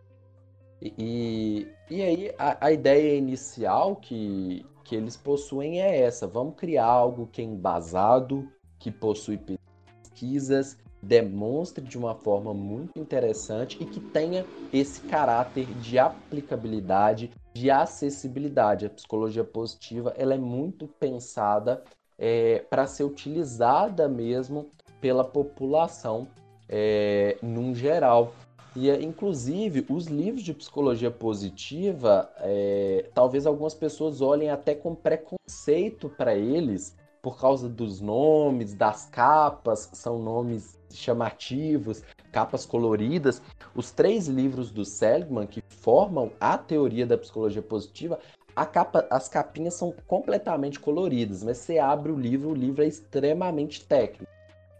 E, 0.81 1.67
e 1.91 2.03
aí 2.03 2.35
a, 2.39 2.67
a 2.67 2.73
ideia 2.73 3.17
inicial 3.17 3.97
que, 3.97 4.65
que 4.85 4.95
eles 4.95 5.17
possuem 5.17 5.81
é 5.81 6.01
essa: 6.01 6.27
vamos 6.27 6.55
criar 6.57 6.87
algo 6.87 7.27
que 7.27 7.41
é 7.41 7.45
embasado, 7.45 8.49
que 8.79 8.91
possui 8.91 9.39
pesquisas, 9.39 10.77
demonstre 11.03 11.85
de 11.85 11.97
uma 11.97 12.15
forma 12.15 12.53
muito 12.53 12.99
interessante 12.99 13.79
e 13.81 13.87
que 13.87 14.01
tenha 14.01 14.45
esse 14.73 15.01
caráter 15.03 15.67
de 15.81 15.99
aplicabilidade, 15.99 17.31
de 17.55 17.71
acessibilidade. 17.71 18.87
A 18.87 18.91
psicologia 18.91 19.45
positiva 19.45 20.12
ela 20.17 20.35
é 20.35 20.39
muito 20.39 20.87
pensada 20.87 21.83
é, 22.19 22.65
para 22.71 22.87
ser 22.87 23.05
utilizada 23.05 24.09
mesmo 24.09 24.71
pela 25.01 25.25
população 25.25 26.27
é, 26.69 27.37
num 27.43 27.75
geral. 27.75 28.33
E, 28.77 28.91
inclusive, 29.03 29.87
os 29.89 30.07
livros 30.07 30.43
de 30.43 30.53
psicologia 30.53 31.11
positiva, 31.11 32.31
é, 32.41 33.09
talvez 33.15 33.47
algumas 33.47 33.73
pessoas 33.73 34.21
olhem 34.21 34.51
até 34.51 34.75
com 34.75 34.95
preconceito 34.95 36.11
para 36.11 36.35
eles, 36.35 36.95
por 37.23 37.41
causa 37.41 37.71
dos 37.71 38.03
nomes, 38.03 38.75
das 38.75 39.07
capas, 39.07 39.89
são 39.95 40.19
nomes 40.19 40.79
chamativos, 40.91 42.03
capas 42.31 42.67
coloridas. 42.67 43.41
Os 43.75 43.91
três 43.91 44.29
livros 44.29 44.71
do 44.71 44.85
Seligman, 44.85 45.47
que 45.47 45.62
formam 45.69 46.31
a 46.39 46.59
teoria 46.59 47.07
da 47.07 47.17
psicologia 47.17 47.62
positiva, 47.62 48.19
capa, 48.67 49.07
as 49.11 49.27
capinhas 49.27 49.73
são 49.73 49.95
completamente 50.07 50.79
coloridas, 50.79 51.43
mas 51.43 51.57
você 51.59 51.79
abre 51.79 52.12
o 52.12 52.19
livro, 52.19 52.51
o 52.51 52.55
livro 52.55 52.83
é 52.83 52.87
extremamente 52.87 53.85
técnico, 53.87 54.31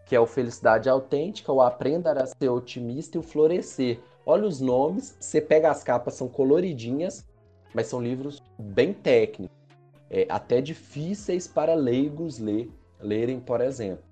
que 0.07 0.15
é 0.15 0.19
o 0.19 0.25
Felicidade 0.25 0.89
Autêntica, 0.89 1.51
o 1.51 1.61
Aprenda 1.61 2.13
a 2.13 2.25
Ser 2.25 2.49
Otimista 2.49 3.17
e 3.17 3.19
o 3.19 3.23
Florescer. 3.23 3.99
Olha 4.25 4.47
os 4.47 4.61
nomes, 4.61 5.17
você 5.19 5.41
pega 5.41 5.69
as 5.69 5.83
capas, 5.83 6.13
são 6.13 6.29
coloridinhas, 6.29 7.27
mas 7.73 7.87
são 7.87 8.01
livros 8.01 8.41
bem 8.57 8.93
técnicos, 8.93 9.55
é, 10.09 10.25
até 10.29 10.61
difíceis 10.61 11.45
para 11.45 11.73
leigos 11.75 12.39
ler, 12.39 12.71
lerem, 13.01 13.39
por 13.39 13.59
exemplo. 13.59 14.03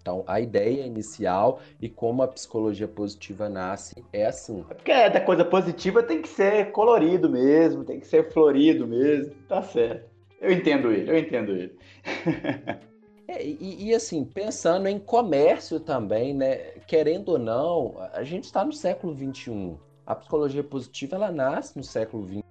Então, 0.00 0.22
a 0.26 0.40
ideia 0.40 0.86
inicial 0.86 1.60
e 1.80 1.88
como 1.88 2.22
a 2.22 2.28
psicologia 2.28 2.86
positiva 2.86 3.48
nasce 3.48 4.02
é 4.12 4.24
assim. 4.24 4.64
É 4.70 4.74
porque 4.74 5.10
da 5.10 5.20
coisa 5.20 5.44
positiva 5.44 6.02
tem 6.02 6.22
que 6.22 6.28
ser 6.28 6.70
colorido 6.70 7.28
mesmo, 7.28 7.84
tem 7.84 7.98
que 7.98 8.06
ser 8.06 8.32
florido 8.32 8.86
mesmo, 8.86 9.34
tá 9.48 9.60
certo. 9.62 10.08
Eu 10.40 10.52
entendo 10.52 10.92
ele, 10.92 11.10
eu 11.10 11.18
entendo 11.18 11.52
ele. 11.52 11.76
É, 13.28 13.44
e, 13.46 13.88
e, 13.88 13.94
assim, 13.94 14.24
pensando 14.24 14.88
em 14.88 14.98
comércio 14.98 15.78
também, 15.78 16.32
né? 16.32 16.56
Querendo 16.86 17.28
ou 17.28 17.38
não, 17.38 17.96
a 18.14 18.24
gente 18.24 18.44
está 18.44 18.64
no 18.64 18.72
século 18.72 19.14
XXI. 19.14 19.76
A 20.06 20.14
psicologia 20.14 20.64
positiva 20.64 21.16
ela 21.16 21.30
nasce 21.30 21.76
no 21.76 21.84
século 21.84 22.26
XX. 22.26 22.42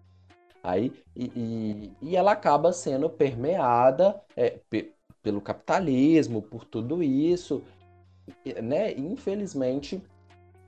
Aí, 0.62 0.94
e, 1.16 1.32
e, 1.36 1.92
e 2.00 2.16
ela 2.16 2.34
acaba 2.34 2.72
sendo 2.72 3.10
permeada 3.10 4.22
é, 4.36 4.60
pe, 4.70 4.94
pelo 5.24 5.42
capitalismo, 5.42 6.44
por 6.44 6.64
tudo 6.64 7.02
isso. 7.02 7.64
Né? 8.62 8.94
Infelizmente, 8.94 10.00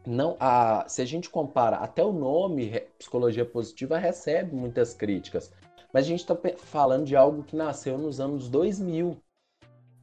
não 0.08 0.36
a, 0.40 0.86
se 0.88 1.04
a 1.04 1.06
gente 1.06 1.30
compara, 1.30 1.78
até 1.78 2.04
o 2.04 2.12
nome 2.12 2.80
psicologia 2.98 3.46
positiva 3.46 4.00
recebe 4.00 4.56
muitas 4.56 4.92
críticas. 4.94 5.54
Mas 5.94 6.06
a 6.06 6.08
gente 6.08 6.22
está 6.22 6.36
falando 6.58 7.06
de 7.06 7.16
algo 7.16 7.44
que 7.44 7.56
nasceu 7.56 7.98
nos 7.98 8.20
anos 8.20 8.50
2000, 8.50 9.16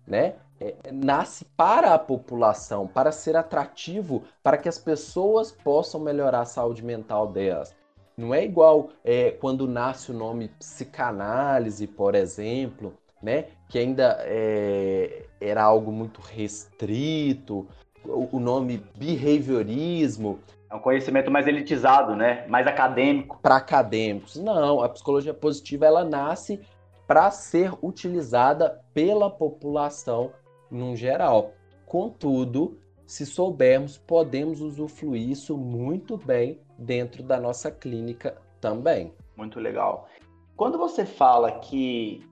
né? 0.06 0.34
É, 0.58 0.74
nasce 0.90 1.44
para 1.56 1.92
a 1.92 1.98
população, 1.98 2.86
para 2.86 3.12
ser 3.12 3.36
atrativo, 3.36 4.24
para 4.42 4.56
que 4.56 4.68
as 4.68 4.78
pessoas 4.78 5.52
possam 5.52 6.00
melhorar 6.00 6.40
a 6.40 6.46
saúde 6.46 6.82
mental 6.82 7.26
delas. 7.26 7.74
Não 8.16 8.34
é 8.34 8.42
igual 8.42 8.88
é, 9.04 9.32
quando 9.32 9.68
nasce 9.68 10.10
o 10.10 10.14
nome 10.14 10.48
psicanálise, 10.58 11.86
por 11.86 12.14
exemplo, 12.14 12.94
né? 13.22 13.46
Que 13.68 13.78
ainda 13.78 14.16
é, 14.20 15.26
era 15.38 15.62
algo 15.62 15.92
muito 15.92 16.22
restrito, 16.22 17.66
o 18.04 18.38
nome 18.38 18.82
behaviorismo. 18.96 20.38
É 20.70 20.74
um 20.74 20.80
conhecimento 20.80 21.30
mais 21.30 21.46
elitizado, 21.46 22.16
né? 22.16 22.46
Mais 22.48 22.66
acadêmico. 22.66 23.38
Para 23.42 23.56
acadêmicos. 23.56 24.36
Não, 24.36 24.82
a 24.82 24.88
psicologia 24.88 25.34
positiva 25.34 25.86
ela 25.86 26.04
nasce 26.04 26.60
para 27.06 27.30
ser 27.30 27.72
utilizada 27.82 28.82
pela 28.92 29.30
população 29.30 30.32
no 30.70 30.96
geral. 30.96 31.52
Contudo, 31.86 32.78
se 33.06 33.24
soubermos, 33.24 33.96
podemos 33.96 34.60
usufruir 34.60 35.30
isso 35.30 35.56
muito 35.56 36.16
bem 36.16 36.60
dentro 36.76 37.22
da 37.22 37.40
nossa 37.40 37.70
clínica 37.70 38.36
também. 38.60 39.14
Muito 39.36 39.60
legal. 39.60 40.08
Quando 40.56 40.78
você 40.78 41.06
fala 41.06 41.60
que 41.60 42.26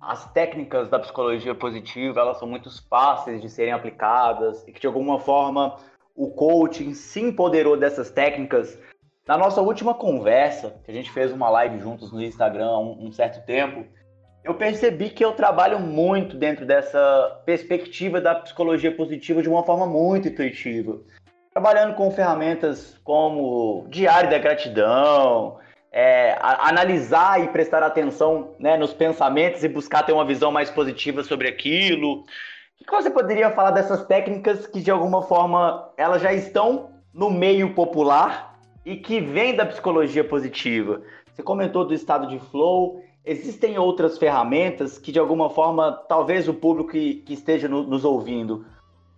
as 0.00 0.30
técnicas 0.32 0.88
da 0.88 0.98
psicologia 0.98 1.54
positiva 1.54 2.20
elas 2.20 2.38
são 2.38 2.48
muito 2.48 2.68
fáceis 2.88 3.40
de 3.40 3.48
serem 3.48 3.72
aplicadas 3.72 4.66
e 4.66 4.72
que 4.72 4.80
de 4.80 4.86
alguma 4.86 5.20
forma 5.20 5.76
o 6.14 6.30
coaching 6.30 6.92
se 6.92 7.20
empoderou 7.20 7.76
dessas 7.76 8.10
técnicas. 8.10 8.78
Na 9.26 9.38
nossa 9.38 9.62
última 9.62 9.94
conversa, 9.94 10.80
que 10.84 10.90
a 10.90 10.94
gente 10.94 11.10
fez 11.12 11.32
uma 11.32 11.48
live 11.48 11.78
juntos 11.78 12.12
no 12.12 12.20
Instagram 12.20 12.66
há 12.66 12.78
um 12.80 13.12
certo 13.12 13.46
tempo, 13.46 13.86
eu 14.44 14.54
percebi 14.54 15.10
que 15.10 15.24
eu 15.24 15.32
trabalho 15.32 15.78
muito 15.78 16.36
dentro 16.36 16.66
dessa 16.66 17.42
perspectiva 17.44 18.20
da 18.20 18.34
psicologia 18.34 18.94
positiva 18.94 19.42
de 19.42 19.48
uma 19.48 19.62
forma 19.62 19.86
muito 19.86 20.28
intuitiva. 20.28 20.98
Trabalhando 21.52 21.94
com 21.94 22.10
ferramentas 22.10 22.98
como 23.04 23.86
Diário 23.88 24.30
da 24.30 24.38
Gratidão, 24.38 25.58
é, 25.92 26.36
analisar 26.40 27.42
e 27.42 27.48
prestar 27.48 27.82
atenção 27.82 28.54
né, 28.58 28.76
nos 28.76 28.92
pensamentos 28.92 29.62
e 29.62 29.68
buscar 29.68 30.02
ter 30.02 30.12
uma 30.12 30.24
visão 30.24 30.50
mais 30.50 30.70
positiva 30.70 31.22
sobre 31.22 31.48
aquilo. 31.48 32.24
O 32.80 32.84
que 32.84 32.90
você 32.90 33.10
poderia 33.10 33.50
falar 33.50 33.70
dessas 33.70 34.04
técnicas 34.06 34.66
que 34.66 34.80
de 34.80 34.90
alguma 34.90 35.22
forma 35.22 35.92
elas 35.96 36.20
já 36.20 36.32
estão 36.32 36.90
no 37.14 37.30
meio 37.30 37.74
popular 37.74 38.58
e 38.84 38.96
que 38.96 39.20
vêm 39.20 39.54
da 39.54 39.66
psicologia 39.66 40.24
positiva? 40.24 41.02
Você 41.32 41.42
comentou 41.42 41.86
do 41.86 41.94
estado 41.94 42.26
de 42.26 42.40
flow. 42.50 43.02
Existem 43.24 43.78
outras 43.78 44.18
ferramentas 44.18 44.98
que 44.98 45.12
de 45.12 45.18
alguma 45.18 45.48
forma 45.48 45.92
talvez 45.92 46.48
o 46.48 46.54
público 46.54 46.90
que, 46.90 47.16
que 47.16 47.34
esteja 47.34 47.68
no, 47.68 47.84
nos 47.84 48.04
ouvindo 48.04 48.66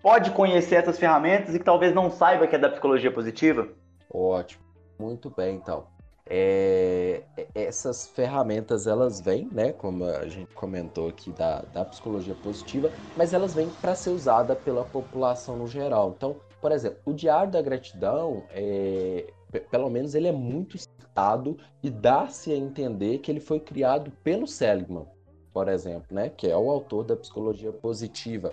pode 0.03 0.31
conhecer 0.33 0.75
essas 0.75 0.99
ferramentas 0.99 1.55
e 1.55 1.59
que 1.59 1.65
talvez 1.65 1.95
não 1.95 2.11
saiba 2.11 2.47
que 2.47 2.55
é 2.55 2.59
da 2.59 2.69
psicologia 2.69 3.11
positiva? 3.11 3.69
Ótimo, 4.13 4.63
muito 4.99 5.31
bem 5.31 5.57
então. 5.57 5.87
É, 6.27 7.23
é, 7.37 7.47
essas 7.55 8.07
ferramentas 8.09 8.87
elas 8.87 9.21
vêm, 9.21 9.49
né, 9.53 9.73
como 9.73 10.05
a 10.05 10.27
gente 10.27 10.55
comentou 10.55 11.09
aqui 11.09 11.31
da, 11.33 11.63
da 11.73 11.85
psicologia 11.85 12.35
positiva, 12.35 12.91
mas 13.17 13.35
elas 13.35 13.55
vêm 13.55 13.69
para 13.81 13.95
ser 13.95 14.11
usada 14.11 14.55
pela 14.55 14.85
população 14.85 15.57
no 15.57 15.67
geral. 15.67 16.15
Então, 16.17 16.37
por 16.61 16.73
exemplo, 16.73 16.99
o 17.05 17.13
Diário 17.13 17.51
da 17.51 17.61
Gratidão, 17.61 18.43
é, 18.51 19.27
pelo 19.61 19.91
menos 19.91 20.15
ele 20.15 20.29
é 20.29 20.33
muito 20.33 20.79
citado 20.79 21.57
e 21.83 21.91
dá-se 21.91 22.53
a 22.53 22.57
entender 22.57 23.19
que 23.19 23.31
ele 23.31 23.41
foi 23.41 23.61
criado 23.61 24.11
pelo 24.23 24.47
Seligman, 24.47 25.07
por 25.53 25.69
exemplo, 25.69 26.09
né, 26.11 26.29
que 26.29 26.49
é 26.49 26.57
o 26.57 26.71
autor 26.71 27.05
da 27.05 27.17
psicologia 27.17 27.73
positiva. 27.73 28.53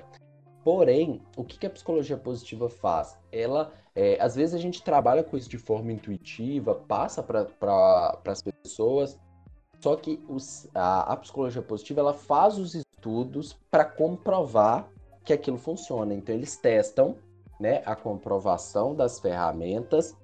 Porém, 0.64 1.22
o 1.36 1.44
que, 1.44 1.58
que 1.58 1.66
a 1.66 1.70
psicologia 1.72 2.18
positiva 2.18 2.70
faz? 2.70 3.18
Ela 3.32 3.72
é, 3.96 4.18
às 4.22 4.36
vezes 4.36 4.56
a 4.56 4.58
gente 4.58 4.84
trabalha 4.84 5.24
com 5.24 5.36
isso 5.36 5.50
de 5.50 5.58
forma 5.58 5.92
intuitiva, 5.92 6.76
passa 6.76 7.22
para 7.22 8.18
as 8.26 8.42
pessoas, 8.42 9.20
só 9.80 9.96
que 9.96 10.24
os, 10.30 10.68
a, 10.74 11.14
a, 11.14 11.18
psicologia 11.18 11.62
positiva 11.62 12.02
ela 12.02 12.14
faz 12.14 12.58
os 12.58 12.76
estudos 12.76 13.58
para 13.70 13.84
comprovar 13.84 14.88
que 15.26 15.34
aquilo 15.34 15.58
funciona. 15.58 16.14
Então 16.14 16.34
eles 16.34 16.56
testam 16.56 17.16
né, 17.60 17.82
a 17.86 17.96
comprovação 17.96 18.96
das 18.96 19.20
ferramentas 19.20 20.16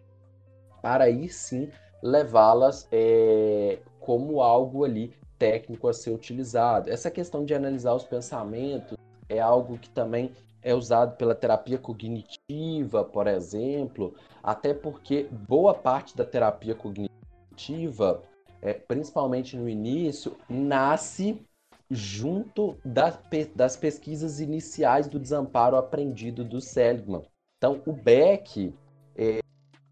para 0.88 1.04
aí 1.04 1.28
sim 1.28 1.69
levá-las 2.02 2.88
é, 2.93 3.80
como 4.00 4.41
algo 4.41 4.86
ali 4.86 5.12
técnico 5.38 5.89
a 5.89 5.93
ser 5.93 6.12
utilizado. 6.12 6.89
Essa 6.89 7.12
questão 7.12 7.43
de 7.43 7.54
analisar 7.54 7.93
os 7.93 8.06
pensamentos 8.06 8.97
é 9.28 9.38
algo 9.38 9.78
que 9.78 9.89
também 9.89 10.32
é 10.62 10.73
usado 10.73 11.17
pela 11.17 11.36
terapia 11.36 11.78
cognitiva, 11.78 13.04
por 13.04 13.28
exemplo, 13.28 14.15
até 14.41 14.73
porque 14.73 15.28
boa 15.30 15.73
parte 15.73 16.15
da 16.15 16.23
terapia 16.23 16.73
cognitiva, 16.73 18.23
é, 18.62 18.73
principalmente 18.73 19.58
no 19.58 19.67
início, 19.67 20.38
nasce 20.50 21.45
junto 21.91 22.78
das, 22.84 23.19
das 23.54 23.76
pesquisas 23.76 24.39
iniciais 24.39 25.10
do 25.10 25.19
desamparo 25.19 25.76
aprendido 25.76 26.45
do 26.45 26.62
Seligman. 26.62 27.23
Então, 27.58 27.82
o 27.86 27.91
Beck, 27.91 28.73
é, 29.17 29.39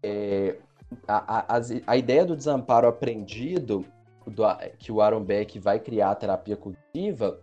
é, 0.02 0.56
a, 1.06 1.56
a, 1.56 1.60
a, 1.86 1.96
ideia 1.96 2.24
do 2.24 2.36
desamparo 2.36 2.88
aprendido, 2.88 3.84
do, 4.26 4.42
que 4.78 4.90
o 4.90 5.00
Aaron 5.00 5.22
Beck 5.22 5.58
vai 5.58 5.78
criar 5.78 6.10
a 6.10 6.14
terapia 6.14 6.56
cognitiva, 6.56 7.40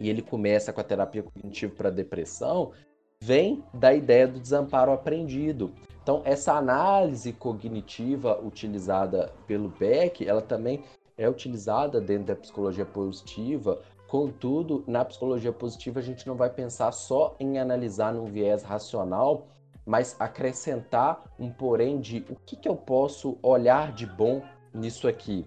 e 0.00 0.08
ele 0.08 0.22
começa 0.22 0.72
com 0.72 0.80
a 0.80 0.84
terapia 0.84 1.22
cognitiva 1.22 1.74
para 1.74 1.90
depressão, 1.90 2.72
vem 3.20 3.64
da 3.74 3.92
ideia 3.92 4.28
do 4.28 4.38
desamparo 4.38 4.92
aprendido. 4.92 5.72
Então, 6.02 6.22
essa 6.24 6.54
análise 6.54 7.32
cognitiva 7.32 8.38
utilizada 8.40 9.32
pelo 9.46 9.68
Beck, 9.68 10.26
ela 10.26 10.40
também 10.40 10.84
é 11.16 11.28
utilizada 11.28 12.00
dentro 12.00 12.26
da 12.26 12.36
psicologia 12.36 12.86
positiva. 12.86 13.82
Contudo, 14.06 14.84
na 14.86 15.04
psicologia 15.04 15.52
positiva, 15.52 15.98
a 15.98 16.02
gente 16.02 16.26
não 16.26 16.34
vai 16.34 16.48
pensar 16.48 16.92
só 16.92 17.36
em 17.38 17.58
analisar 17.58 18.14
num 18.14 18.24
viés 18.24 18.62
racional, 18.62 19.48
mas 19.88 20.14
acrescentar 20.20 21.24
um 21.40 21.50
porém 21.50 21.98
de 22.00 22.24
o 22.30 22.36
que, 22.36 22.54
que 22.54 22.68
eu 22.68 22.76
posso 22.76 23.36
olhar 23.42 23.90
de 23.92 24.06
bom 24.06 24.42
nisso 24.72 25.08
aqui 25.08 25.44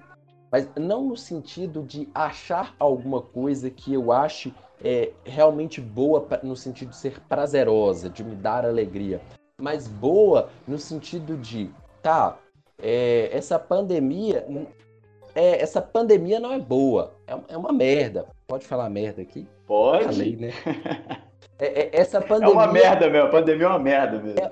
mas 0.52 0.70
não 0.76 1.06
no 1.08 1.16
sentido 1.16 1.82
de 1.82 2.10
achar 2.14 2.76
alguma 2.78 3.22
coisa 3.22 3.70
que 3.70 3.94
eu 3.94 4.12
ache 4.12 4.54
é, 4.84 5.14
realmente 5.24 5.80
boa 5.80 6.28
no 6.44 6.56
sentido 6.56 6.90
de 6.90 6.98
ser 6.98 7.22
prazerosa, 7.22 8.10
de 8.10 8.24
me 8.24 8.36
dar 8.36 8.66
alegria, 8.66 9.22
mas 9.58 9.88
boa 9.88 10.50
no 10.68 10.78
sentido 10.78 11.38
de, 11.38 11.70
tá, 12.02 12.38
é, 12.78 13.30
essa 13.32 13.58
pandemia, 13.58 14.46
é, 15.34 15.62
essa 15.62 15.82
pandemia 15.82 16.40
não 16.40 16.52
é 16.52 16.60
boa, 16.60 17.14
é, 17.26 17.54
é, 17.54 17.58
uma 17.58 17.72
merda. 17.72 18.28
Pode 18.48 18.66
falar 18.66 18.90
merda 18.90 19.22
aqui? 19.22 19.48
Pode. 19.66 20.04
Falei, 20.04 20.36
né? 20.36 20.52
É, 21.60 21.84
é, 21.84 21.90
essa 21.94 22.20
pandemia. 22.20 22.54
É 22.54 22.58
uma 22.58 22.68
merda 22.68 23.10
mesmo, 23.10 23.28
a 23.28 23.32
pandemia 23.32 23.66
é 23.66 23.70
uma 23.70 23.80
merda 23.80 24.20
mesmo. 24.20 24.40
É, 24.40 24.52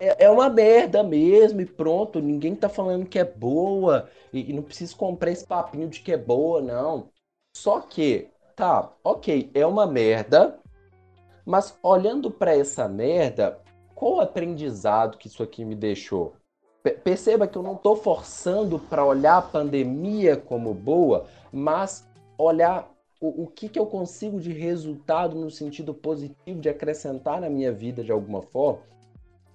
é, 0.00 0.24
é 0.24 0.30
uma 0.30 0.48
merda 0.48 1.02
mesmo 1.02 1.60
e 1.60 1.66
pronto. 1.66 2.20
Ninguém 2.20 2.54
tá 2.54 2.68
falando 2.68 3.06
que 3.06 3.18
é 3.18 3.24
boa 3.24 4.08
e, 4.32 4.50
e 4.50 4.52
não 4.52 4.62
precisa 4.62 4.94
comprar 4.96 5.30
esse 5.30 5.46
papinho 5.46 5.88
de 5.88 6.00
que 6.00 6.12
é 6.12 6.16
boa, 6.16 6.60
não. 6.60 7.08
Só 7.56 7.80
que, 7.80 8.28
tá, 8.54 8.90
ok, 9.02 9.50
é 9.54 9.66
uma 9.66 9.86
merda, 9.86 10.58
mas 11.44 11.76
olhando 11.82 12.30
para 12.30 12.56
essa 12.56 12.88
merda, 12.88 13.58
qual 13.94 14.16
o 14.16 14.20
aprendizado 14.20 15.18
que 15.18 15.26
isso 15.26 15.42
aqui 15.42 15.64
me 15.64 15.74
deixou? 15.74 16.34
Perceba 17.02 17.46
que 17.46 17.58
eu 17.58 17.62
não 17.62 17.74
estou 17.74 17.96
forçando 17.96 18.78
para 18.78 19.04
olhar 19.04 19.38
a 19.38 19.42
pandemia 19.42 20.36
como 20.36 20.72
boa, 20.72 21.26
mas 21.52 22.08
olhar 22.38 22.88
o, 23.20 23.44
o 23.44 23.46
que, 23.46 23.68
que 23.68 23.78
eu 23.78 23.86
consigo 23.86 24.40
de 24.40 24.52
resultado 24.52 25.36
no 25.36 25.50
sentido 25.50 25.92
positivo 25.92 26.60
de 26.60 26.68
acrescentar 26.68 27.40
na 27.40 27.50
minha 27.50 27.72
vida 27.72 28.02
de 28.04 28.12
alguma 28.12 28.42
forma. 28.42 28.82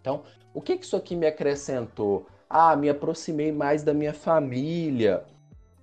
Então, 0.01 0.23
o 0.53 0.61
que, 0.61 0.77
que 0.77 0.85
isso 0.85 0.95
aqui 0.95 1.15
me 1.15 1.25
acrescentou? 1.25 2.25
Ah, 2.49 2.75
me 2.75 2.89
aproximei 2.89 3.51
mais 3.51 3.83
da 3.83 3.93
minha 3.93 4.13
família. 4.13 5.23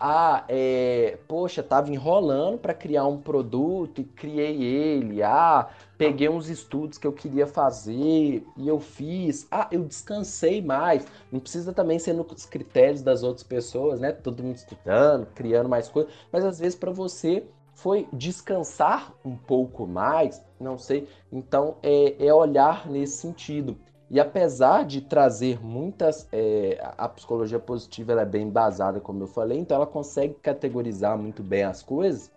Ah, 0.02 0.44
é, 0.48 1.18
poxa, 1.28 1.62
tava 1.62 1.90
enrolando 1.90 2.56
para 2.56 2.72
criar 2.72 3.06
um 3.06 3.18
produto 3.18 4.00
e 4.00 4.04
criei 4.04 4.62
ele. 4.62 5.22
Ah, 5.22 5.68
peguei 5.98 6.28
uns 6.28 6.48
estudos 6.48 6.96
que 6.96 7.06
eu 7.06 7.12
queria 7.12 7.46
fazer 7.46 8.46
e 8.56 8.68
eu 8.68 8.80
fiz. 8.80 9.46
Ah, 9.50 9.68
eu 9.70 9.84
descansei 9.84 10.62
mais. 10.62 11.06
Não 11.30 11.40
precisa 11.40 11.72
também 11.72 11.98
ser 11.98 12.14
nos 12.14 12.46
critérios 12.46 13.02
das 13.02 13.22
outras 13.22 13.42
pessoas, 13.42 14.00
né? 14.00 14.12
Todo 14.12 14.42
mundo 14.42 14.56
estudando, 14.56 15.26
criando 15.34 15.68
mais 15.68 15.88
coisas, 15.88 16.12
mas 16.32 16.44
às 16.44 16.58
vezes 16.58 16.78
para 16.78 16.90
você 16.90 17.44
foi 17.82 18.06
descansar 18.12 19.12
um 19.24 19.36
pouco 19.36 19.86
mais, 19.86 20.42
não 20.60 20.76
sei. 20.78 21.08
Então 21.32 21.76
é, 21.82 22.26
é 22.26 22.32
olhar 22.32 22.88
nesse 22.88 23.18
sentido. 23.18 23.76
E 24.10 24.18
apesar 24.18 24.84
de 24.84 25.00
trazer 25.00 25.64
muitas. 25.64 26.28
É, 26.32 26.78
a 26.98 27.08
psicologia 27.08 27.58
positiva 27.58 28.12
ela 28.12 28.22
é 28.22 28.26
bem 28.26 28.48
embasada, 28.48 29.00
como 29.00 29.22
eu 29.22 29.26
falei, 29.28 29.58
então 29.58 29.76
ela 29.76 29.86
consegue 29.86 30.34
categorizar 30.34 31.16
muito 31.16 31.42
bem 31.42 31.62
as 31.62 31.82
coisas, 31.82 32.30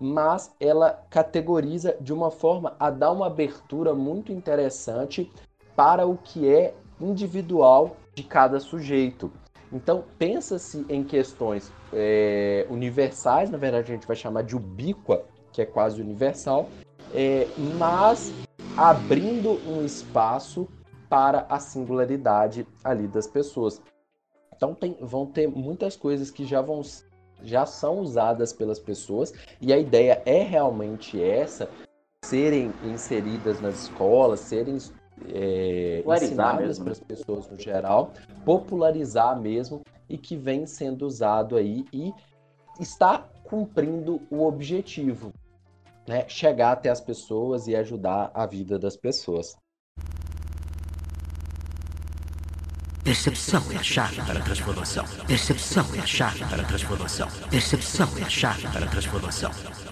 mas 0.00 0.54
ela 0.60 1.04
categoriza 1.10 1.96
de 2.00 2.12
uma 2.12 2.30
forma 2.30 2.76
a 2.78 2.90
dar 2.90 3.12
uma 3.12 3.26
abertura 3.26 3.94
muito 3.94 4.32
interessante 4.32 5.30
para 5.74 6.06
o 6.06 6.16
que 6.16 6.48
é 6.48 6.74
individual 7.00 7.96
de 8.14 8.22
cada 8.22 8.60
sujeito. 8.60 9.30
Então, 9.72 10.04
pensa-se 10.18 10.86
em 10.88 11.02
questões 11.02 11.72
é, 11.92 12.66
universais, 12.70 13.50
na 13.50 13.58
verdade 13.58 13.90
a 13.90 13.94
gente 13.94 14.06
vai 14.06 14.16
chamar 14.16 14.42
de 14.42 14.56
ubíqua, 14.56 15.24
que 15.52 15.60
é 15.60 15.66
quase 15.66 16.00
universal, 16.00 16.68
é, 17.12 17.46
mas 17.78 18.32
abrindo 18.76 19.58
um 19.68 19.84
espaço 19.84 20.68
para 21.08 21.46
a 21.48 21.58
singularidade 21.58 22.66
ali 22.84 23.08
das 23.08 23.26
pessoas. 23.26 23.80
Então 24.54 24.74
tem, 24.74 24.96
vão 25.00 25.26
ter 25.26 25.48
muitas 25.48 25.96
coisas 25.96 26.30
que 26.30 26.44
já 26.44 26.60
vão 26.60 26.82
já 27.42 27.66
são 27.66 28.00
usadas 28.00 28.50
pelas 28.50 28.78
pessoas 28.78 29.32
e 29.60 29.70
a 29.70 29.78
ideia 29.78 30.22
é 30.24 30.42
realmente 30.42 31.22
essa 31.22 31.68
serem 32.24 32.72
inseridas 32.82 33.60
nas 33.60 33.82
escolas, 33.82 34.40
serem 34.40 34.78
é, 35.28 36.02
ensinadas 36.06 36.78
para 36.78 36.92
as 36.92 37.00
pessoas 37.00 37.48
no 37.48 37.58
geral, 37.58 38.12
popularizar 38.44 39.38
mesmo 39.40 39.82
e 40.08 40.16
que 40.16 40.36
vem 40.36 40.66
sendo 40.66 41.06
usado 41.06 41.56
aí 41.56 41.84
e 41.92 42.12
está 42.78 43.26
cumprindo 43.44 44.20
o 44.30 44.44
objetivo, 44.44 45.32
né? 46.06 46.28
Chegar 46.28 46.72
até 46.72 46.90
as 46.90 47.00
pessoas 47.00 47.66
e 47.66 47.74
ajudar 47.74 48.30
a 48.34 48.46
vida 48.46 48.78
das 48.78 48.96
pessoas. 48.96 49.56
Percepção 53.02 53.62
é 53.70 53.76
a 53.76 53.82
chave 53.84 54.20
para 54.22 54.40
a 54.40 54.42
transformação. 54.42 55.04
Percepção 55.28 55.84
é 55.94 56.00
a 56.00 56.06
chave 56.06 56.44
para 56.44 56.62
a 56.62 56.64
transformação. 56.64 57.28
Percepção 57.48 58.08
é 58.18 58.22
a 58.22 58.28
chave 58.28 58.66
para 58.68 58.84
a 58.84 58.88
transformação. 58.88 59.85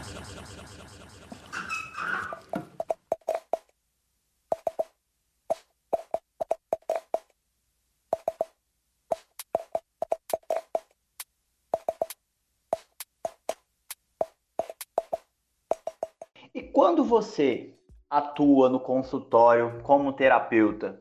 Você 17.14 17.70
atua 18.10 18.68
no 18.68 18.80
consultório 18.80 19.80
como 19.84 20.12
terapeuta, 20.12 21.00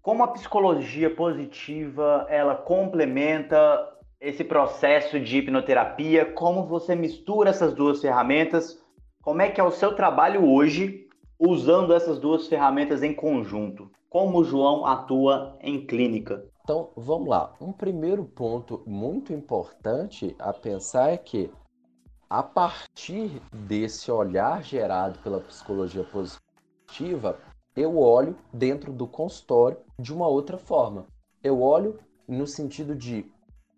como 0.00 0.24
a 0.24 0.28
psicologia 0.28 1.14
positiva 1.14 2.26
ela 2.30 2.54
complementa 2.54 3.58
esse 4.18 4.42
processo 4.42 5.20
de 5.20 5.36
hipnoterapia? 5.36 6.24
Como 6.24 6.64
você 6.64 6.94
mistura 6.94 7.50
essas 7.50 7.74
duas 7.74 8.00
ferramentas? 8.00 8.82
Como 9.22 9.42
é 9.42 9.50
que 9.50 9.60
é 9.60 9.64
o 9.64 9.70
seu 9.70 9.94
trabalho 9.94 10.50
hoje 10.50 11.06
usando 11.38 11.92
essas 11.92 12.18
duas 12.18 12.48
ferramentas 12.48 13.02
em 13.02 13.12
conjunto? 13.12 13.90
Como 14.08 14.38
o 14.38 14.44
João 14.44 14.86
atua 14.86 15.58
em 15.60 15.84
clínica? 15.84 16.46
Então, 16.64 16.88
vamos 16.96 17.28
lá. 17.28 17.52
Um 17.60 17.72
primeiro 17.72 18.24
ponto 18.24 18.82
muito 18.86 19.34
importante 19.34 20.34
a 20.38 20.54
pensar 20.54 21.10
é 21.10 21.18
que, 21.18 21.50
a 22.32 22.42
partir 22.42 23.42
desse 23.52 24.10
olhar 24.10 24.64
gerado 24.64 25.18
pela 25.18 25.38
psicologia 25.38 26.02
positiva, 26.02 27.38
eu 27.76 27.98
olho 27.98 28.34
dentro 28.50 28.90
do 28.90 29.06
consultório 29.06 29.76
de 29.98 30.14
uma 30.14 30.26
outra 30.26 30.56
forma. 30.56 31.04
Eu 31.44 31.60
olho 31.60 31.98
no 32.26 32.46
sentido 32.46 32.94
de 32.94 33.30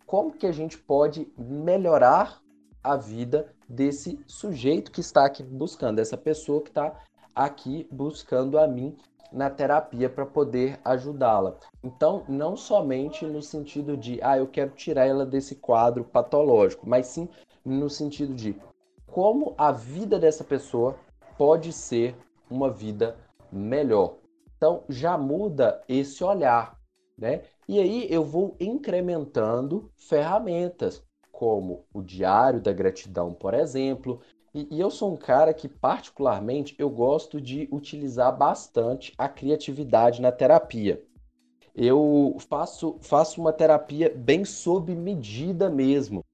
como 0.07 0.31
que 0.31 0.47
a 0.47 0.53
gente 0.53 0.79
pode 0.79 1.27
melhorar 1.37 2.41
a 2.81 2.95
vida 2.95 3.53
desse 3.69 4.21
sujeito 4.25 4.93
que 4.93 5.01
está 5.01 5.25
aqui 5.27 5.43
buscando, 5.43 5.99
essa 5.99 6.17
pessoa 6.17 6.63
que 6.63 6.69
está 6.69 6.95
aqui 7.35 7.89
buscando 7.91 8.57
a 8.57 8.69
mim 8.69 8.97
na 9.33 9.51
terapia 9.51 10.09
para 10.09 10.25
poder 10.25 10.79
ajudá-la. 10.85 11.57
Então, 11.83 12.25
não 12.29 12.57
somente 12.57 13.27
no 13.27 13.43
sentido 13.43 13.97
de, 13.97 14.21
ah, 14.23 14.39
eu 14.39 14.47
quero 14.47 14.71
tirar 14.71 15.07
ela 15.07 15.27
desse 15.27 15.57
quadro 15.57 16.05
patológico, 16.05 16.89
mas 16.89 17.09
sim 17.09 17.29
no 17.65 17.89
sentido 17.89 18.35
de 18.35 18.57
como 19.07 19.55
a 19.57 19.73
vida 19.73 20.19
dessa 20.19 20.45
pessoa 20.45 20.99
pode 21.39 21.73
ser 21.73 22.17
uma 22.51 22.71
vida 22.71 23.17
melhor. 23.51 24.17
Então 24.57 24.83
já 24.89 25.17
muda 25.17 25.83
esse 25.89 26.23
olhar, 26.23 26.79
né? 27.17 27.43
E 27.69 27.79
aí 27.79 28.07
eu 28.11 28.25
vou 28.25 28.57
incrementando 28.61 29.91
ferramentas, 29.97 31.03
como 31.33 31.85
o 31.93 32.03
diário 32.03 32.61
da 32.61 32.73
gratidão, 32.73 33.33
por 33.33 33.55
exemplo. 33.55 34.21
E, 34.55 34.69
e 34.71 34.81
eu 34.81 34.91
sou 34.91 35.13
um 35.13 35.17
cara 35.17 35.53
que, 35.53 35.69
particularmente, 35.69 36.75
eu 36.79 36.89
gosto 36.89 37.41
de 37.41 37.69
utilizar 37.73 38.37
bastante 38.37 39.13
a 39.19 39.29
criatividade 39.29 40.23
na 40.23 40.31
terapia. 40.31 41.03
Eu 41.75 42.37
faço, 42.49 42.99
faço 43.01 43.41
uma 43.41 43.53
terapia 43.53 44.13
bem 44.15 44.45
sob 44.45 44.95
medida 44.95 45.69
mesmo. 45.69 46.25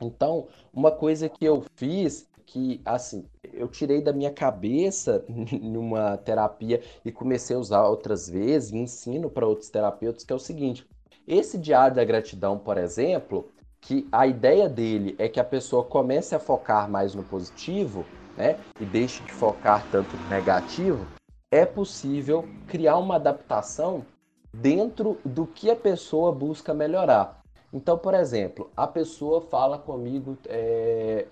Então, 0.00 0.48
uma 0.72 0.90
coisa 0.90 1.28
que 1.28 1.44
eu 1.44 1.64
fiz 1.76 2.28
que, 2.46 2.80
assim, 2.84 3.24
eu 3.52 3.68
tirei 3.68 4.02
da 4.02 4.12
minha 4.12 4.32
cabeça 4.32 5.24
numa 5.62 6.16
terapia 6.16 6.82
e 7.04 7.12
comecei 7.12 7.54
a 7.54 7.58
usar 7.58 7.86
outras 7.86 8.28
vezes, 8.28 8.72
e 8.72 8.78
ensino 8.78 9.30
para 9.30 9.46
outros 9.46 9.70
terapeutas, 9.70 10.24
que 10.24 10.32
é 10.32 10.36
o 10.36 10.40
seguinte: 10.40 10.84
esse 11.28 11.56
diário 11.56 11.94
da 11.94 12.04
gratidão, 12.04 12.58
por 12.58 12.76
exemplo, 12.76 13.48
que 13.80 14.08
a 14.10 14.26
ideia 14.26 14.68
dele 14.68 15.14
é 15.18 15.28
que 15.28 15.38
a 15.38 15.44
pessoa 15.44 15.84
comece 15.84 16.34
a 16.34 16.40
focar 16.40 16.90
mais 16.90 17.14
no 17.14 17.22
positivo, 17.22 18.04
né, 18.36 18.58
e 18.80 18.84
deixe 18.84 19.22
de 19.22 19.32
focar 19.32 19.88
tanto 19.90 20.16
no 20.16 20.28
negativo, 20.28 21.06
é 21.52 21.64
possível 21.64 22.44
criar 22.66 22.96
uma 22.96 23.16
adaptação 23.16 24.04
dentro 24.52 25.18
do 25.24 25.46
que 25.46 25.70
a 25.70 25.76
pessoa 25.76 26.32
busca 26.32 26.74
melhorar. 26.74 27.39
Então, 27.72 27.96
por 27.96 28.14
exemplo, 28.14 28.70
a 28.76 28.86
pessoa 28.86 29.40
fala 29.40 29.78
comigo, 29.78 30.36
é, 30.46 31.26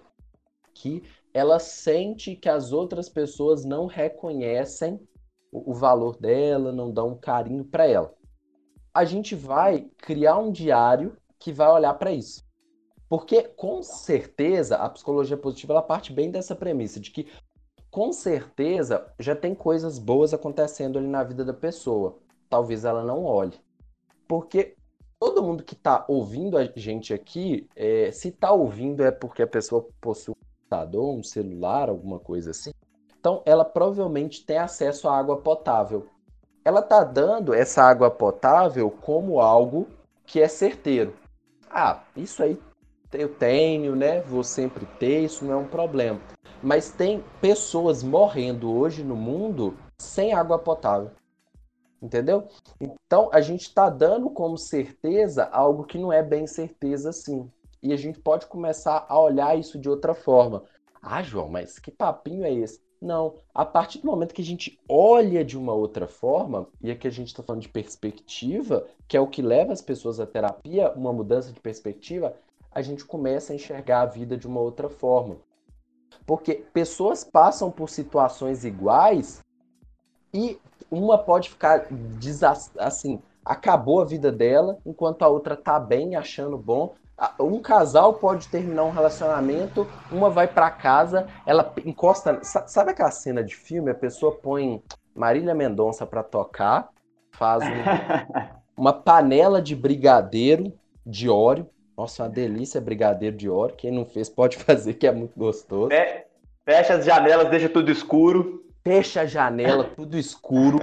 que 0.72 1.02
ela 1.34 1.58
sente 1.58 2.36
que 2.36 2.48
as 2.48 2.72
outras 2.72 3.08
pessoas 3.08 3.64
não 3.64 3.86
reconhecem 3.86 5.00
o, 5.50 5.74
valor 5.74 6.16
dela, 6.16 6.72
não 6.72 6.90
dão 6.90 7.08
um 7.08 7.18
carinho 7.18 7.64
para 7.64 7.86
ela. 7.86 8.14
A 8.94 9.04
gente 9.04 9.34
vai 9.34 9.90
criar 9.98 10.38
um 10.38 10.50
diário 10.50 11.16
que 11.38 11.52
vai 11.52 11.68
olhar 11.68 11.94
para 11.94 12.12
isso. 12.12 12.44
Porque, 13.08 13.42
com 13.42 13.82
certeza, 13.82 14.76
a 14.76 14.88
psicologia 14.88 15.36
positiva 15.36 15.72
ela 15.72 15.82
parte 15.82 16.12
bem 16.12 16.30
dessa 16.30 16.54
premissa, 16.54 17.00
de 17.00 17.10
que, 17.10 17.26
com 17.90 18.12
certeza, 18.12 19.10
já 19.18 19.34
tem 19.34 19.54
coisas 19.54 19.98
boas 19.98 20.34
acontecendo 20.34 20.98
ali 20.98 21.08
na 21.08 21.24
vida 21.24 21.44
da 21.44 21.54
pessoa. 21.54 22.18
Talvez 22.50 22.84
ela 22.84 23.02
não 23.02 23.24
olhe. 23.24 23.58
Porque 24.26 24.76
todo 25.20 25.42
mundo 25.42 25.64
que 25.64 25.74
está 25.74 26.04
ouvindo 26.08 26.56
a 26.56 26.64
gente 26.76 27.12
aqui, 27.12 27.68
é, 27.74 28.10
se 28.10 28.28
está 28.28 28.52
ouvindo 28.52 29.02
é 29.02 29.10
porque 29.10 29.42
a 29.42 29.46
pessoa 29.46 29.86
possui 30.00 30.34
computador, 30.68 31.14
um 31.14 31.22
celular, 31.22 31.88
alguma 31.88 32.18
coisa 32.18 32.50
assim. 32.50 32.72
Então, 33.18 33.42
ela 33.44 33.64
provavelmente 33.64 34.44
tem 34.44 34.58
acesso 34.58 35.08
à 35.08 35.18
água 35.18 35.38
potável. 35.38 36.06
Ela 36.64 36.80
está 36.80 37.02
dando 37.02 37.54
essa 37.54 37.82
água 37.82 38.10
potável 38.10 38.90
como 38.90 39.40
algo 39.40 39.88
que 40.24 40.40
é 40.40 40.48
certeiro. 40.48 41.14
Ah, 41.70 42.02
isso 42.16 42.42
aí 42.42 42.58
eu 43.12 43.34
tenho, 43.34 43.96
né? 43.96 44.20
Vou 44.20 44.44
sempre 44.44 44.86
ter, 44.98 45.24
isso 45.24 45.44
não 45.44 45.54
é 45.54 45.56
um 45.56 45.68
problema. 45.68 46.20
Mas 46.62 46.90
tem 46.90 47.24
pessoas 47.40 48.02
morrendo 48.02 48.70
hoje 48.70 49.02
no 49.02 49.16
mundo 49.16 49.76
sem 49.98 50.34
água 50.34 50.58
potável. 50.58 51.10
Entendeu? 52.00 52.46
Então 52.80 53.28
a 53.32 53.40
gente 53.40 53.62
está 53.62 53.90
dando 53.90 54.30
como 54.30 54.56
certeza 54.56 55.44
algo 55.46 55.84
que 55.84 55.98
não 55.98 56.12
é 56.12 56.22
bem 56.22 56.46
certeza 56.46 57.10
assim. 57.10 57.50
E 57.82 57.92
a 57.92 57.96
gente 57.96 58.20
pode 58.20 58.46
começar 58.46 59.06
a 59.08 59.18
olhar 59.18 59.58
isso 59.58 59.78
de 59.78 59.88
outra 59.88 60.14
forma. 60.14 60.64
Ah, 61.02 61.22
João, 61.22 61.48
mas 61.48 61.78
que 61.78 61.90
papinho 61.90 62.44
é 62.44 62.52
esse? 62.52 62.80
Não, 63.00 63.36
a 63.54 63.64
partir 63.64 64.00
do 64.00 64.06
momento 64.06 64.34
que 64.34 64.42
a 64.42 64.44
gente 64.44 64.78
olha 64.88 65.44
de 65.44 65.56
uma 65.56 65.72
outra 65.72 66.08
forma, 66.08 66.66
e 66.82 66.90
aqui 66.90 67.06
a 67.06 67.10
gente 67.10 67.28
está 67.28 67.42
falando 67.42 67.62
de 67.62 67.68
perspectiva, 67.68 68.86
que 69.06 69.16
é 69.16 69.20
o 69.20 69.28
que 69.28 69.40
leva 69.40 69.72
as 69.72 69.80
pessoas 69.80 70.18
à 70.18 70.26
terapia, 70.26 70.92
uma 70.94 71.12
mudança 71.12 71.52
de 71.52 71.60
perspectiva, 71.60 72.34
a 72.72 72.82
gente 72.82 73.04
começa 73.04 73.52
a 73.52 73.56
enxergar 73.56 74.00
a 74.00 74.06
vida 74.06 74.36
de 74.36 74.48
uma 74.48 74.60
outra 74.60 74.88
forma. 74.88 75.36
Porque 76.26 76.56
pessoas 76.72 77.22
passam 77.22 77.70
por 77.70 77.88
situações 77.88 78.64
iguais 78.64 79.40
e 80.32 80.58
uma 80.90 81.18
pode 81.18 81.50
ficar 81.50 81.86
assim, 82.78 83.20
acabou 83.44 84.00
a 84.00 84.04
vida 84.04 84.30
dela, 84.30 84.78
enquanto 84.84 85.22
a 85.22 85.28
outra 85.28 85.56
tá 85.56 85.78
bem, 85.78 86.16
achando 86.16 86.56
bom. 86.56 86.94
Um 87.40 87.60
casal 87.60 88.14
pode 88.14 88.46
terminar 88.48 88.84
um 88.84 88.90
relacionamento, 88.90 89.86
uma 90.12 90.30
vai 90.30 90.46
para 90.46 90.70
casa, 90.70 91.26
ela 91.44 91.72
encosta. 91.84 92.40
Sabe 92.42 92.92
aquela 92.92 93.10
cena 93.10 93.42
de 93.42 93.56
filme? 93.56 93.90
A 93.90 93.94
pessoa 93.94 94.32
põe 94.32 94.80
Marília 95.14 95.54
Mendonça 95.54 96.06
para 96.06 96.22
tocar, 96.22 96.90
faz 97.32 97.64
um, 97.64 98.78
uma 98.80 98.92
panela 98.92 99.60
de 99.60 99.74
brigadeiro 99.74 100.72
de 101.04 101.28
óleo. 101.28 101.68
Nossa, 101.96 102.22
uma 102.22 102.28
delícia 102.28 102.80
brigadeiro 102.80 103.36
de 103.36 103.50
óleo. 103.50 103.74
Quem 103.74 103.90
não 103.90 104.04
fez 104.04 104.28
pode 104.28 104.56
fazer, 104.62 104.94
que 104.94 105.06
é 105.06 105.12
muito 105.12 105.36
gostoso. 105.36 105.90
Fecha 106.64 106.94
as 106.94 107.04
janelas, 107.04 107.50
deixa 107.50 107.68
tudo 107.68 107.90
escuro. 107.90 108.62
Fecha 108.88 109.20
a 109.20 109.26
janela, 109.26 109.84
tudo 109.84 110.16
escuro. 110.16 110.80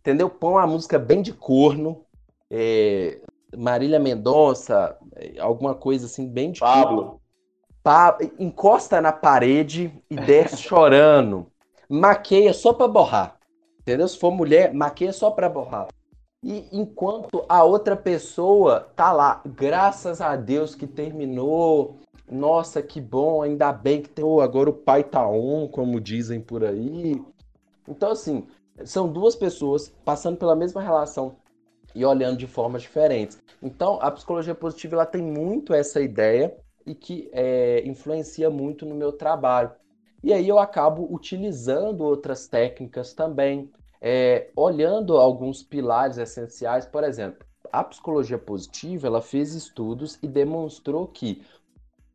entendeu? 0.00 0.30
Põe 0.30 0.52
uma 0.52 0.66
música 0.66 0.96
bem 0.96 1.20
de 1.20 1.32
corno. 1.32 2.04
É, 2.48 3.20
Marília 3.56 3.98
Mendonça, 3.98 4.96
alguma 5.40 5.74
coisa 5.74 6.06
assim, 6.06 6.28
bem 6.28 6.52
de 6.52 6.60
Pablo. 6.60 7.20
Pa... 7.82 8.16
Encosta 8.38 9.00
na 9.00 9.10
parede 9.10 9.92
e 10.08 10.14
desce 10.14 10.58
chorando. 10.58 11.48
Maqueia 11.88 12.52
só 12.52 12.72
pra 12.72 12.86
borrar. 12.86 13.38
Entendeu? 13.80 14.06
Se 14.06 14.18
for 14.18 14.30
mulher, 14.30 14.72
maqueia 14.72 15.12
só 15.12 15.30
pra 15.32 15.48
borrar. 15.48 15.88
E 16.44 16.68
enquanto 16.70 17.44
a 17.48 17.64
outra 17.64 17.96
pessoa 17.96 18.88
tá 18.94 19.10
lá, 19.10 19.42
graças 19.44 20.20
a 20.20 20.36
Deus 20.36 20.76
que 20.76 20.86
terminou. 20.86 21.98
Nossa, 22.30 22.80
que 22.82 23.00
bom, 23.00 23.42
ainda 23.42 23.72
bem 23.72 24.02
que 24.02 24.08
tem. 24.10 24.24
Oh, 24.24 24.40
agora 24.40 24.70
o 24.70 24.74
pai 24.74 25.02
tá 25.02 25.26
on, 25.26 25.66
como 25.66 26.00
dizem 26.00 26.40
por 26.40 26.62
aí. 26.64 27.20
Então, 27.88 28.10
assim, 28.10 28.46
são 28.84 29.10
duas 29.10 29.34
pessoas 29.34 29.88
passando 30.04 30.36
pela 30.36 30.54
mesma 30.54 30.80
relação 30.80 31.36
e 31.94 32.04
olhando 32.04 32.36
de 32.36 32.46
formas 32.46 32.82
diferentes. 32.82 33.42
Então, 33.62 33.98
a 34.00 34.10
psicologia 34.10 34.54
positiva 34.54 34.96
ela 34.96 35.06
tem 35.06 35.22
muito 35.22 35.74
essa 35.74 36.00
ideia 36.00 36.56
e 36.86 36.94
que 36.94 37.28
é, 37.32 37.82
influencia 37.86 38.50
muito 38.50 38.86
no 38.86 38.94
meu 38.94 39.12
trabalho. 39.12 39.70
E 40.22 40.32
aí 40.32 40.48
eu 40.48 40.58
acabo 40.58 41.06
utilizando 41.12 42.02
outras 42.02 42.46
técnicas 42.48 43.12
também, 43.12 43.70
é, 44.00 44.50
olhando 44.56 45.16
alguns 45.16 45.62
pilares 45.62 46.18
essenciais. 46.18 46.86
Por 46.86 47.04
exemplo, 47.04 47.46
a 47.72 47.84
psicologia 47.84 48.38
positiva 48.38 49.06
ela 49.06 49.20
fez 49.20 49.54
estudos 49.54 50.18
e 50.22 50.28
demonstrou 50.28 51.06
que 51.06 51.42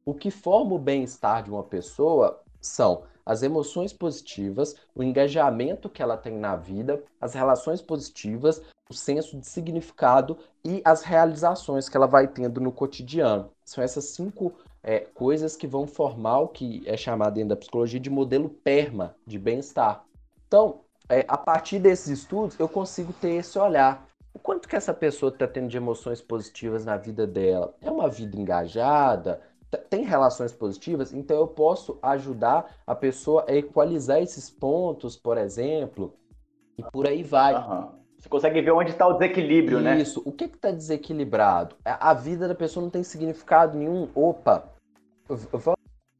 o 0.05 0.13
que 0.13 0.30
forma 0.30 0.76
o 0.76 0.80
bem-estar 0.80 1.43
de 1.43 1.49
uma 1.49 1.63
pessoa 1.63 2.41
são 2.59 3.03
as 3.26 3.43
emoções 3.43 3.93
positivas, 3.93 4.76
o 4.95 5.03
engajamento 5.03 5.89
que 5.89 6.01
ela 6.01 6.17
tem 6.17 6.38
na 6.38 6.55
vida, 6.55 7.03
as 7.19 7.34
relações 7.34 7.82
positivas, 7.82 8.61
o 8.89 8.93
senso 8.93 9.38
de 9.38 9.47
significado 9.47 10.38
e 10.63 10.82
as 10.84 11.03
realizações 11.03 11.88
que 11.88 11.97
ela 11.97 12.07
vai 12.07 12.28
tendo 12.28 12.59
no 12.59 12.71
cotidiano. 12.71 13.49
São 13.63 13.84
essas 13.84 14.05
cinco 14.05 14.53
é, 14.84 14.99
coisas 14.99 15.55
que 15.55 15.65
vão 15.65 15.88
formar 15.88 16.39
o 16.39 16.47
que 16.49 16.84
é 16.86 16.97
chamado 16.97 17.36
dentro 17.36 17.49
da 17.49 17.55
psicologia 17.55 17.99
de 17.99 18.09
modelo 18.09 18.49
PERMA 18.49 19.15
de 19.26 19.39
bem-estar. 19.39 20.03
Então, 20.47 20.82
é, 21.09 21.26
a 21.28 21.38
partir 21.38 21.80
desses 21.80 22.19
estudos, 22.19 22.59
eu 22.59 22.67
consigo 22.67 23.13
ter 23.13 23.36
esse 23.36 23.57
olhar. 23.57 24.05
O 24.34 24.39
quanto 24.39 24.67
que 24.67 24.76
essa 24.76 24.93
pessoa 24.93 25.32
está 25.32 25.47
tendo 25.47 25.67
de 25.67 25.78
emoções 25.78 26.21
positivas 26.21 26.84
na 26.84 26.97
vida 26.97 27.26
dela? 27.26 27.74
É 27.82 27.89
uma 27.89 28.09
vida 28.09 28.36
engajada? 28.36 29.41
Tem 29.78 30.03
relações 30.03 30.51
positivas, 30.51 31.13
então 31.13 31.38
eu 31.38 31.47
posso 31.47 31.97
ajudar 32.01 32.76
a 32.86 32.95
pessoa 32.95 33.45
a 33.47 33.55
equalizar 33.55 34.21
esses 34.21 34.49
pontos, 34.49 35.15
por 35.15 35.38
exemplo, 35.38 36.13
e 36.78 36.84
por 36.84 37.07
aí 37.07 37.24
vai. 37.24 37.55
Uhum. 37.55 38.03
Você 38.17 38.30
consegue 38.30 38.61
ver 38.61 38.71
onde 38.71 38.91
está 38.91 39.05
o 39.05 39.13
desequilíbrio, 39.13 39.80
Isso. 39.80 39.84
né? 39.84 40.01
Isso. 40.01 40.21
O 40.26 40.32
que 40.32 40.45
está 40.45 40.71
desequilibrado? 40.71 41.76
A 41.84 42.13
vida 42.13 42.47
da 42.47 42.55
pessoa 42.55 42.82
não 42.82 42.89
tem 42.89 43.03
significado 43.03 43.78
nenhum. 43.78 44.07
Opa, 44.15 44.63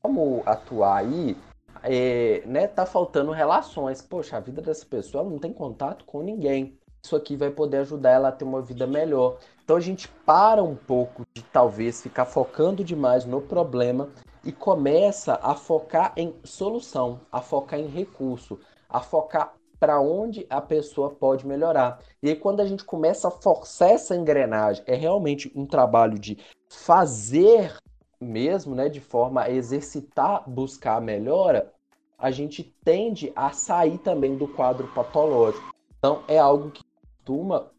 vamos 0.04 0.46
atuar 0.46 0.98
aí. 0.98 1.38
É, 1.82 2.44
né, 2.46 2.68
tá 2.68 2.86
faltando 2.86 3.32
relações. 3.32 4.02
Poxa, 4.02 4.38
a 4.38 4.40
vida 4.40 4.62
dessa 4.62 4.86
pessoa 4.86 5.24
não 5.24 5.40
tem 5.40 5.54
contato 5.54 6.04
com 6.04 6.22
ninguém. 6.22 6.78
Isso 7.02 7.16
aqui 7.16 7.36
vai 7.36 7.50
poder 7.50 7.78
ajudar 7.78 8.12
ela 8.12 8.28
a 8.30 8.32
ter 8.32 8.44
uma 8.46 8.62
vida 8.62 8.86
melhor. 8.86 9.38
Então 9.64 9.78
a 9.78 9.80
gente 9.80 10.08
para 10.26 10.62
um 10.62 10.76
pouco 10.76 11.26
de 11.34 11.42
talvez 11.42 12.02
ficar 12.02 12.26
focando 12.26 12.84
demais 12.84 13.26
no 13.26 13.42
problema 13.42 14.10
e 14.44 14.52
começa 14.52 15.40
a 15.42 15.56
focar 15.56 16.14
em 16.18 16.36
solução, 16.44 17.22
a 17.32 17.42
focar 17.42 17.80
em 17.80 17.88
recurso, 17.88 18.60
a 18.90 19.00
focar 19.00 19.54
para 19.80 20.00
onde 20.02 20.46
a 20.50 20.62
pessoa 20.62 21.10
pode 21.10 21.48
melhorar. 21.48 22.00
E 22.22 22.30
aí, 22.30 22.36
quando 22.36 22.62
a 22.62 22.66
gente 22.66 22.84
começa 22.84 23.28
a 23.28 23.32
forçar 23.32 23.90
essa 23.90 24.16
engrenagem, 24.16 24.84
é 24.86 24.96
realmente 24.96 25.52
um 25.56 25.66
trabalho 25.66 26.18
de 26.18 26.38
fazer 26.70 27.76
mesmo, 28.20 28.74
né, 28.76 28.88
de 28.88 29.02
forma 29.02 29.44
a 29.44 29.52
exercitar, 29.52 30.50
buscar 30.50 30.96
a 30.96 31.02
melhora, 31.02 31.74
a 32.18 32.32
gente 32.32 32.64
tende 32.84 33.32
a 33.36 33.52
sair 33.52 33.98
também 33.98 34.38
do 34.38 34.48
quadro 34.48 34.88
patológico. 34.94 35.74
Então, 36.00 36.24
é 36.28 36.40
algo 36.40 36.72
que 36.72 36.82
costuma 37.18 37.70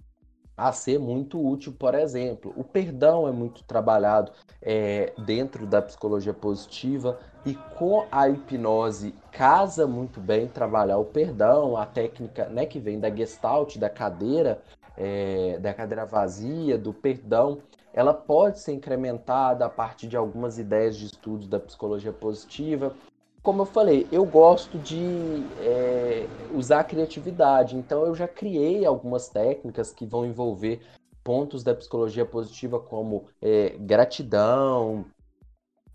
a 0.56 0.72
ser 0.72 0.98
muito 0.98 1.44
útil, 1.44 1.72
por 1.72 1.94
exemplo. 1.94 2.52
O 2.56 2.64
perdão 2.64 3.26
é 3.26 3.32
muito 3.32 3.64
trabalhado 3.64 4.32
é, 4.62 5.12
dentro 5.24 5.66
da 5.66 5.82
psicologia 5.82 6.32
positiva 6.32 7.18
e 7.44 7.54
com 7.76 8.06
a 8.10 8.28
hipnose 8.28 9.14
casa 9.30 9.86
muito 9.86 10.20
bem 10.20 10.46
trabalhar 10.46 10.98
o 10.98 11.04
perdão, 11.04 11.76
a 11.76 11.84
técnica 11.84 12.48
né, 12.48 12.64
que 12.66 12.78
vem 12.78 12.98
da 12.98 13.14
gestalt, 13.14 13.76
da 13.76 13.90
cadeira, 13.90 14.62
é, 14.96 15.58
da 15.58 15.74
cadeira 15.74 16.06
vazia, 16.06 16.78
do 16.78 16.92
perdão, 16.92 17.58
ela 17.92 18.14
pode 18.14 18.60
ser 18.60 18.72
incrementada 18.72 19.66
a 19.66 19.68
partir 19.68 20.08
de 20.08 20.16
algumas 20.16 20.58
ideias 20.58 20.96
de 20.96 21.06
estudos 21.06 21.46
da 21.46 21.60
psicologia 21.60 22.12
positiva 22.12 22.94
como 23.44 23.60
eu 23.60 23.66
falei, 23.66 24.08
eu 24.10 24.24
gosto 24.24 24.78
de 24.78 25.44
é, 25.60 26.26
usar 26.54 26.80
a 26.80 26.84
criatividade. 26.84 27.76
Então, 27.76 28.06
eu 28.06 28.14
já 28.14 28.26
criei 28.26 28.86
algumas 28.86 29.28
técnicas 29.28 29.92
que 29.92 30.06
vão 30.06 30.24
envolver 30.24 30.80
pontos 31.22 31.62
da 31.62 31.74
psicologia 31.74 32.24
positiva, 32.24 32.80
como 32.80 33.26
é, 33.42 33.76
gratidão, 33.78 35.04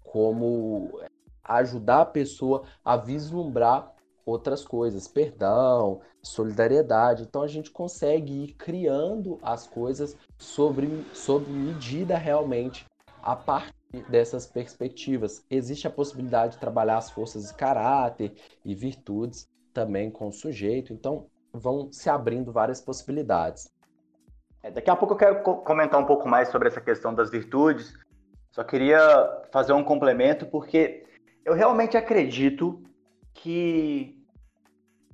como 0.04 1.02
ajudar 1.44 2.02
a 2.02 2.06
pessoa 2.06 2.66
a 2.86 2.96
vislumbrar 2.96 3.96
outras 4.24 4.64
coisas, 4.64 5.08
perdão, 5.08 6.02
solidariedade. 6.22 7.24
Então, 7.24 7.42
a 7.42 7.48
gente 7.48 7.72
consegue 7.72 8.44
ir 8.44 8.54
criando 8.54 9.40
as 9.42 9.66
coisas 9.66 10.16
sobre, 10.38 11.04
sobre 11.16 11.52
medida 11.52 12.16
realmente 12.16 12.86
a 13.24 13.36
partir 13.36 13.79
dessas 14.10 14.46
perspectivas. 14.46 15.46
Existe 15.50 15.88
a 15.88 15.92
possibilidade 15.92 16.54
de 16.54 16.60
trabalhar 16.60 16.98
as 16.98 17.10
forças 17.10 17.48
de 17.48 17.54
caráter 17.56 18.34
e 18.64 18.76
virtudes 18.76 19.48
também 19.74 20.12
com 20.12 20.28
o 20.28 20.32
sujeito, 20.32 20.94
então 20.94 21.28
vão 21.54 21.92
se 21.92 22.10
abrindo 22.10 22.52
várias 22.52 22.82
possibilidades. 22.82 23.72
É, 24.62 24.70
daqui 24.70 24.90
a 24.90 24.96
pouco 24.96 25.14
eu 25.14 25.18
quero 25.18 25.42
comentar 25.42 26.00
um 26.00 26.06
pouco 26.06 26.28
mais 26.28 26.50
sobre 26.50 26.68
essa 26.68 26.82
questão 26.82 27.14
das 27.14 27.32
virtudes. 27.32 27.94
Só 28.52 28.64
queria 28.64 29.00
fazer 29.52 29.74
um 29.74 29.84
complemento 29.84 30.46
porque 30.46 31.06
eu 31.46 31.54
realmente 31.54 31.96
acredito 31.96 32.84
que 33.34 34.22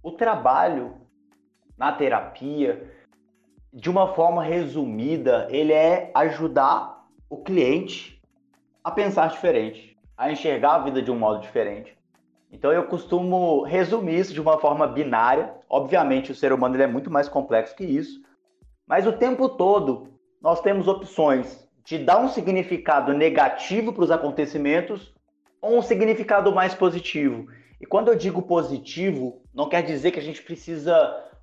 o 0.01 0.11
trabalho 0.11 0.95
na 1.77 1.91
terapia, 1.91 2.91
de 3.71 3.89
uma 3.89 4.13
forma 4.13 4.43
resumida, 4.43 5.47
ele 5.49 5.73
é 5.73 6.11
ajudar 6.15 7.05
o 7.29 7.43
cliente 7.43 8.14
a 8.85 8.91
pensar 8.91 9.29
diferente, 9.29 9.97
a 10.15 10.31
enxergar 10.31 10.75
a 10.75 10.83
vida 10.83 11.01
de 11.01 11.09
um 11.09 11.17
modo 11.17 11.41
diferente. 11.41 11.97
Então 12.51 12.71
eu 12.71 12.83
costumo 12.83 13.63
resumir 13.63 14.19
isso 14.19 14.31
de 14.31 14.39
uma 14.39 14.59
forma 14.59 14.85
binária. 14.85 15.55
Obviamente 15.67 16.31
o 16.31 16.35
ser 16.35 16.53
humano 16.53 16.75
ele 16.75 16.83
é 16.83 16.87
muito 16.87 17.09
mais 17.09 17.27
complexo 17.27 17.75
que 17.75 17.83
isso, 17.83 18.21
mas 18.85 19.07
o 19.07 19.13
tempo 19.13 19.49
todo 19.49 20.09
nós 20.39 20.61
temos 20.61 20.87
opções 20.87 21.67
de 21.83 21.97
dar 21.97 22.19
um 22.19 22.29
significado 22.29 23.11
negativo 23.11 23.91
para 23.91 24.03
os 24.03 24.11
acontecimentos 24.11 25.11
ou 25.59 25.79
um 25.79 25.81
significado 25.81 26.53
mais 26.53 26.75
positivo. 26.75 27.47
E 27.81 27.87
quando 27.87 28.09
eu 28.09 28.15
digo 28.15 28.43
positivo, 28.43 29.41
não 29.51 29.67
quer 29.67 29.81
dizer 29.81 30.11
que 30.11 30.19
a 30.19 30.23
gente 30.23 30.43
precisa 30.43 30.95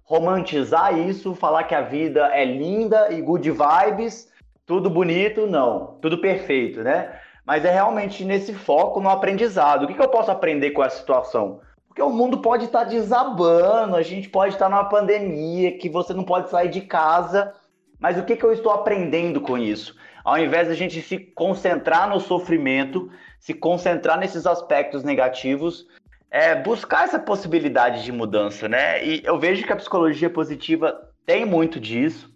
romantizar 0.04 0.96
isso, 0.96 1.34
falar 1.34 1.64
que 1.64 1.74
a 1.74 1.82
vida 1.82 2.24
é 2.32 2.44
linda 2.44 3.12
e 3.12 3.20
good 3.20 3.50
vibes, 3.50 4.30
tudo 4.64 4.88
bonito, 4.88 5.44
não, 5.48 5.98
tudo 6.00 6.18
perfeito, 6.18 6.82
né? 6.82 7.18
Mas 7.44 7.64
é 7.64 7.70
realmente 7.70 8.24
nesse 8.24 8.52
foco 8.52 9.00
no 9.00 9.08
aprendizado. 9.08 9.84
O 9.84 9.86
que, 9.86 9.94
que 9.94 10.02
eu 10.02 10.08
posso 10.08 10.30
aprender 10.30 10.70
com 10.70 10.82
essa 10.82 10.98
situação? 10.98 11.60
Porque 11.88 12.02
o 12.02 12.10
mundo 12.10 12.38
pode 12.38 12.64
estar 12.64 12.84
desabando, 12.84 13.96
a 13.96 14.02
gente 14.02 14.28
pode 14.28 14.54
estar 14.54 14.68
numa 14.68 14.84
pandemia, 14.84 15.76
que 15.76 15.88
você 15.88 16.14
não 16.14 16.24
pode 16.24 16.48
sair 16.48 16.70
de 16.70 16.80
casa, 16.80 17.52
mas 17.98 18.18
o 18.18 18.24
que, 18.24 18.36
que 18.36 18.44
eu 18.44 18.52
estou 18.52 18.72
aprendendo 18.72 19.40
com 19.40 19.58
isso? 19.58 19.94
Ao 20.24 20.38
invés 20.38 20.68
da 20.68 20.74
gente 20.74 21.02
se 21.02 21.18
concentrar 21.18 22.08
no 22.08 22.18
sofrimento, 22.18 23.10
se 23.38 23.52
concentrar 23.52 24.18
nesses 24.18 24.46
aspectos 24.46 25.02
negativos, 25.02 25.86
é, 26.30 26.54
buscar 26.54 27.04
essa 27.04 27.18
possibilidade 27.18 28.02
de 28.04 28.10
mudança, 28.10 28.68
né? 28.68 29.04
E 29.04 29.22
eu 29.24 29.38
vejo 29.38 29.66
que 29.66 29.72
a 29.72 29.76
psicologia 29.76 30.30
positiva 30.30 31.10
tem 31.26 31.44
muito 31.44 31.78
disso. 31.78 32.32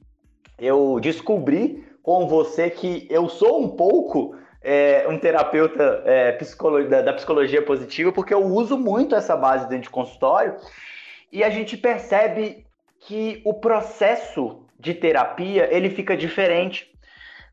Eu 0.58 0.98
descobri 1.00 1.86
com 2.02 2.28
você 2.28 2.68
que 2.68 3.06
eu 3.08 3.28
sou 3.28 3.62
um 3.62 3.68
pouco 3.68 4.36
é, 4.68 5.06
um 5.08 5.16
terapeuta 5.16 6.02
é, 6.04 6.36
da, 6.88 7.02
da, 7.02 7.12
psicologia 7.12 7.62
positiva, 7.62 8.10
porque 8.10 8.34
eu 8.34 8.42
uso 8.44 8.76
muito 8.76 9.14
essa 9.14 9.36
base 9.36 9.68
dentro 9.68 9.84
de 9.84 9.90
consultório 9.90 10.56
e 11.30 11.44
a 11.44 11.50
gente 11.50 11.76
percebe 11.76 12.66
que 12.98 13.40
o 13.44 13.54
processo 13.54 14.66
de 14.76 14.92
terapia 14.92 15.72
ele 15.72 15.88
fica 15.88 16.16
diferente. 16.16 16.92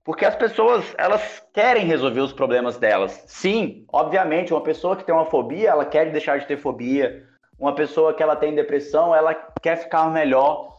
Porque 0.03 0.25
as 0.25 0.35
pessoas, 0.35 0.83
elas 0.97 1.45
querem 1.53 1.85
resolver 1.85 2.19
os 2.19 2.33
problemas 2.33 2.77
delas. 2.77 3.23
Sim, 3.27 3.85
obviamente, 3.93 4.51
uma 4.51 4.63
pessoa 4.63 4.95
que 4.95 5.03
tem 5.03 5.13
uma 5.13 5.27
fobia, 5.27 5.69
ela 5.69 5.85
quer 5.85 6.11
deixar 6.11 6.39
de 6.39 6.47
ter 6.47 6.57
fobia. 6.57 7.23
Uma 7.59 7.75
pessoa 7.75 8.13
que 8.13 8.23
ela 8.23 8.35
tem 8.35 8.55
depressão, 8.55 9.15
ela 9.15 9.35
quer 9.61 9.77
ficar 9.77 10.09
melhor. 10.09 10.72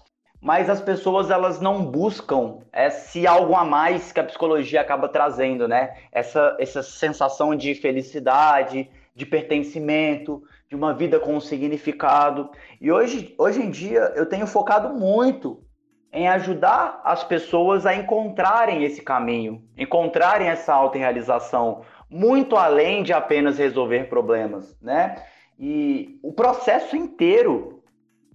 Mas 0.44 0.68
as 0.68 0.78
pessoas, 0.78 1.30
elas 1.30 1.58
não 1.58 1.82
buscam 1.82 2.58
esse 2.70 3.26
algo 3.26 3.56
a 3.56 3.64
mais 3.64 4.12
que 4.12 4.20
a 4.20 4.24
psicologia 4.24 4.82
acaba 4.82 5.08
trazendo, 5.08 5.66
né? 5.66 5.96
Essa, 6.12 6.54
essa 6.60 6.82
sensação 6.82 7.56
de 7.56 7.74
felicidade, 7.74 8.90
de 9.14 9.24
pertencimento, 9.24 10.42
de 10.68 10.76
uma 10.76 10.92
vida 10.92 11.18
com 11.18 11.34
um 11.34 11.40
significado. 11.40 12.50
E 12.78 12.92
hoje, 12.92 13.34
hoje 13.38 13.62
em 13.62 13.70
dia, 13.70 14.12
eu 14.14 14.26
tenho 14.26 14.46
focado 14.46 14.90
muito 14.90 15.64
em 16.12 16.28
ajudar 16.28 17.00
as 17.04 17.24
pessoas 17.24 17.86
a 17.86 17.94
encontrarem 17.94 18.84
esse 18.84 19.00
caminho, 19.00 19.64
encontrarem 19.78 20.48
essa 20.48 20.74
autorrealização, 20.74 21.80
muito 22.10 22.54
além 22.54 23.02
de 23.02 23.14
apenas 23.14 23.56
resolver 23.56 24.10
problemas, 24.10 24.76
né? 24.78 25.24
E 25.58 26.20
o 26.22 26.34
processo 26.34 26.94
inteiro 26.94 27.82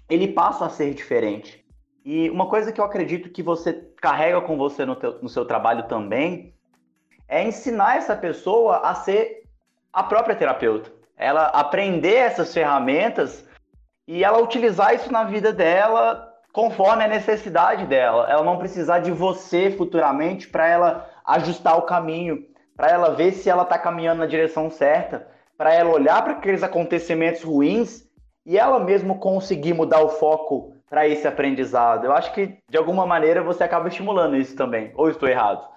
ele 0.09 0.29
passa 0.29 0.65
a 0.65 0.69
ser 0.69 0.95
diferente. 0.95 1.58
E 2.11 2.27
uma 2.31 2.47
coisa 2.47 2.71
que 2.71 2.81
eu 2.81 2.85
acredito 2.85 3.29
que 3.29 3.43
você 3.43 3.71
carrega 4.01 4.41
com 4.41 4.57
você 4.57 4.83
no, 4.83 4.95
teu, 4.95 5.19
no 5.21 5.29
seu 5.29 5.45
trabalho 5.45 5.83
também 5.83 6.55
é 7.27 7.43
ensinar 7.43 7.97
essa 7.97 8.15
pessoa 8.15 8.77
a 8.77 8.95
ser 8.95 9.43
a 9.93 10.01
própria 10.01 10.35
terapeuta. 10.35 10.91
Ela 11.15 11.45
aprender 11.49 12.15
essas 12.15 12.51
ferramentas 12.51 13.45
e 14.07 14.23
ela 14.23 14.41
utilizar 14.41 14.95
isso 14.95 15.11
na 15.11 15.23
vida 15.23 15.53
dela 15.53 16.33
conforme 16.51 17.03
a 17.03 17.07
necessidade 17.07 17.85
dela. 17.85 18.27
Ela 18.27 18.43
não 18.43 18.57
precisar 18.57 19.01
de 19.01 19.11
você 19.11 19.69
futuramente 19.69 20.47
para 20.47 20.67
ela 20.67 21.07
ajustar 21.23 21.77
o 21.77 21.83
caminho, 21.83 22.43
para 22.75 22.89
ela 22.89 23.13
ver 23.13 23.33
se 23.33 23.51
ela 23.51 23.61
está 23.61 23.77
caminhando 23.77 24.21
na 24.21 24.25
direção 24.25 24.71
certa, 24.71 25.27
para 25.55 25.75
ela 25.75 25.91
olhar 25.91 26.23
para 26.23 26.33
aqueles 26.33 26.63
acontecimentos 26.63 27.43
ruins 27.43 28.09
e 28.47 28.57
ela 28.57 28.79
mesmo 28.79 29.19
conseguir 29.19 29.75
mudar 29.75 30.01
o 30.01 30.09
foco 30.09 30.78
para 30.89 31.07
esse 31.07 31.27
aprendizado. 31.27 32.05
Eu 32.05 32.13
acho 32.13 32.33
que 32.33 32.57
de 32.69 32.77
alguma 32.77 33.05
maneira 33.05 33.43
você 33.43 33.63
acaba 33.63 33.87
estimulando 33.87 34.35
isso 34.35 34.55
também. 34.55 34.91
Ou 34.95 35.09
estou 35.09 35.29
errado? 35.29 35.69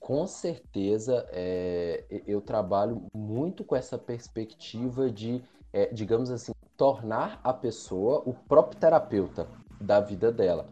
Com 0.00 0.26
certeza, 0.26 1.26
é, 1.30 2.04
eu 2.26 2.40
trabalho 2.40 3.06
muito 3.14 3.64
com 3.64 3.74
essa 3.74 3.96
perspectiva 3.96 5.10
de, 5.10 5.42
é, 5.72 5.86
digamos 5.86 6.30
assim, 6.30 6.52
tornar 6.76 7.40
a 7.42 7.54
pessoa 7.54 8.22
o 8.26 8.34
próprio 8.34 8.78
terapeuta 8.78 9.48
da 9.80 10.00
vida 10.00 10.30
dela, 10.30 10.68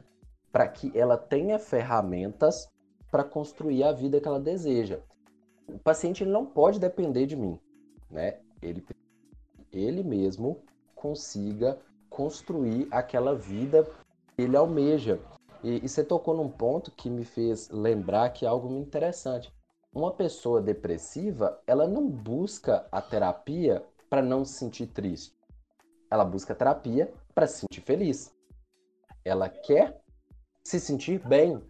para 0.51 0.69
que 0.69 0.93
ela 0.95 1.17
tenha 1.17 1.59
ferramentas 1.59 2.71
para 3.11 3.25
construir 3.25 3.85
a 3.85 3.93
vida 3.93 4.21
que 4.21 4.29
ela 4.29 4.41
deseja. 4.41 5.01
O 5.67 5.79
paciente 5.79 6.27
não 6.27 6.45
pode 6.45 6.79
depender 6.79 7.25
de 7.25 7.37
mim, 7.37 7.59
né? 8.11 8.39
Ele 8.61 8.85
ele 9.73 10.03
mesmo 10.03 10.63
consiga 10.95 11.79
construir 12.13 12.89
aquela 12.91 13.35
vida 13.35 13.85
que 14.37 14.43
ele 14.43 14.57
almeja. 14.57 15.19
E, 15.63 15.85
e 15.85 15.89
você 15.89 16.05
tocou 16.05 16.37
num 16.37 16.49
ponto 16.49 16.91
que 16.91 17.11
me 17.11 17.25
fez 17.25 17.69
lembrar 17.71 18.31
que 18.31 18.45
é 18.45 18.49
algo 18.49 18.69
muito 18.69 18.87
interessante. 18.87 19.53
Uma 19.95 20.13
pessoa 20.13 20.61
depressiva, 20.61 21.61
ela 21.67 21.87
não 21.87 22.09
busca 22.09 22.87
a 22.91 23.01
terapia 23.01 23.85
para 24.09 24.23
não 24.23 24.45
se 24.45 24.55
sentir 24.55 24.87
triste. 24.87 25.35
Ela 26.11 26.25
busca 26.25 26.55
terapia 26.55 27.13
para 27.35 27.47
se 27.47 27.61
sentir 27.61 27.81
feliz 27.81 28.33
ela 29.25 29.49
quer 29.49 30.01
se 30.65 30.79
sentir 30.79 31.19
bem. 31.27 31.61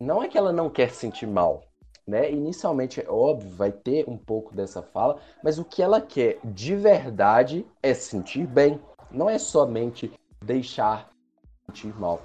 Não 0.00 0.22
é 0.22 0.28
que 0.28 0.36
ela 0.36 0.52
não 0.52 0.68
quer 0.68 0.90
se 0.90 0.96
sentir 0.96 1.26
mal, 1.26 1.62
né? 2.06 2.30
Inicialmente, 2.30 3.00
é 3.00 3.08
óbvio, 3.08 3.50
vai 3.50 3.70
ter 3.70 4.08
um 4.08 4.16
pouco 4.16 4.54
dessa 4.54 4.82
fala, 4.82 5.20
mas 5.42 5.58
o 5.58 5.64
que 5.64 5.82
ela 5.82 6.00
quer 6.00 6.38
de 6.44 6.74
verdade 6.74 7.66
é 7.82 7.94
se 7.94 8.10
sentir 8.10 8.46
bem. 8.46 8.80
Não 9.12 9.28
é 9.28 9.38
somente 9.38 10.12
deixar 10.42 11.10
se 11.30 11.66
sentir 11.66 11.98
mal. 11.98 12.20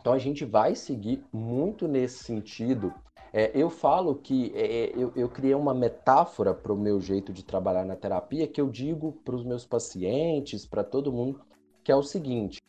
Então 0.00 0.12
a 0.12 0.18
gente 0.18 0.44
vai 0.44 0.74
seguir 0.74 1.24
muito 1.32 1.88
nesse 1.88 2.22
sentido. 2.22 2.92
É, 3.32 3.50
eu 3.54 3.68
falo 3.68 4.14
que 4.14 4.52
é, 4.54 4.84
é 4.84 4.92
eu, 4.96 5.12
eu 5.14 5.28
criei 5.28 5.54
uma 5.54 5.74
metáfora 5.74 6.54
para 6.54 6.72
o 6.72 6.78
meu 6.78 7.00
jeito 7.00 7.32
de 7.32 7.44
trabalhar 7.44 7.84
na 7.84 7.96
terapia 7.96 8.46
que 8.46 8.60
eu 8.60 8.68
digo 8.70 9.12
para 9.24 9.34
os 9.34 9.44
meus 9.44 9.66
pacientes, 9.66 10.66
para 10.66 10.84
todo 10.84 11.12
mundo, 11.12 11.40
que 11.82 11.92
é 11.92 11.96
o 11.96 12.02
seguinte: 12.02 12.60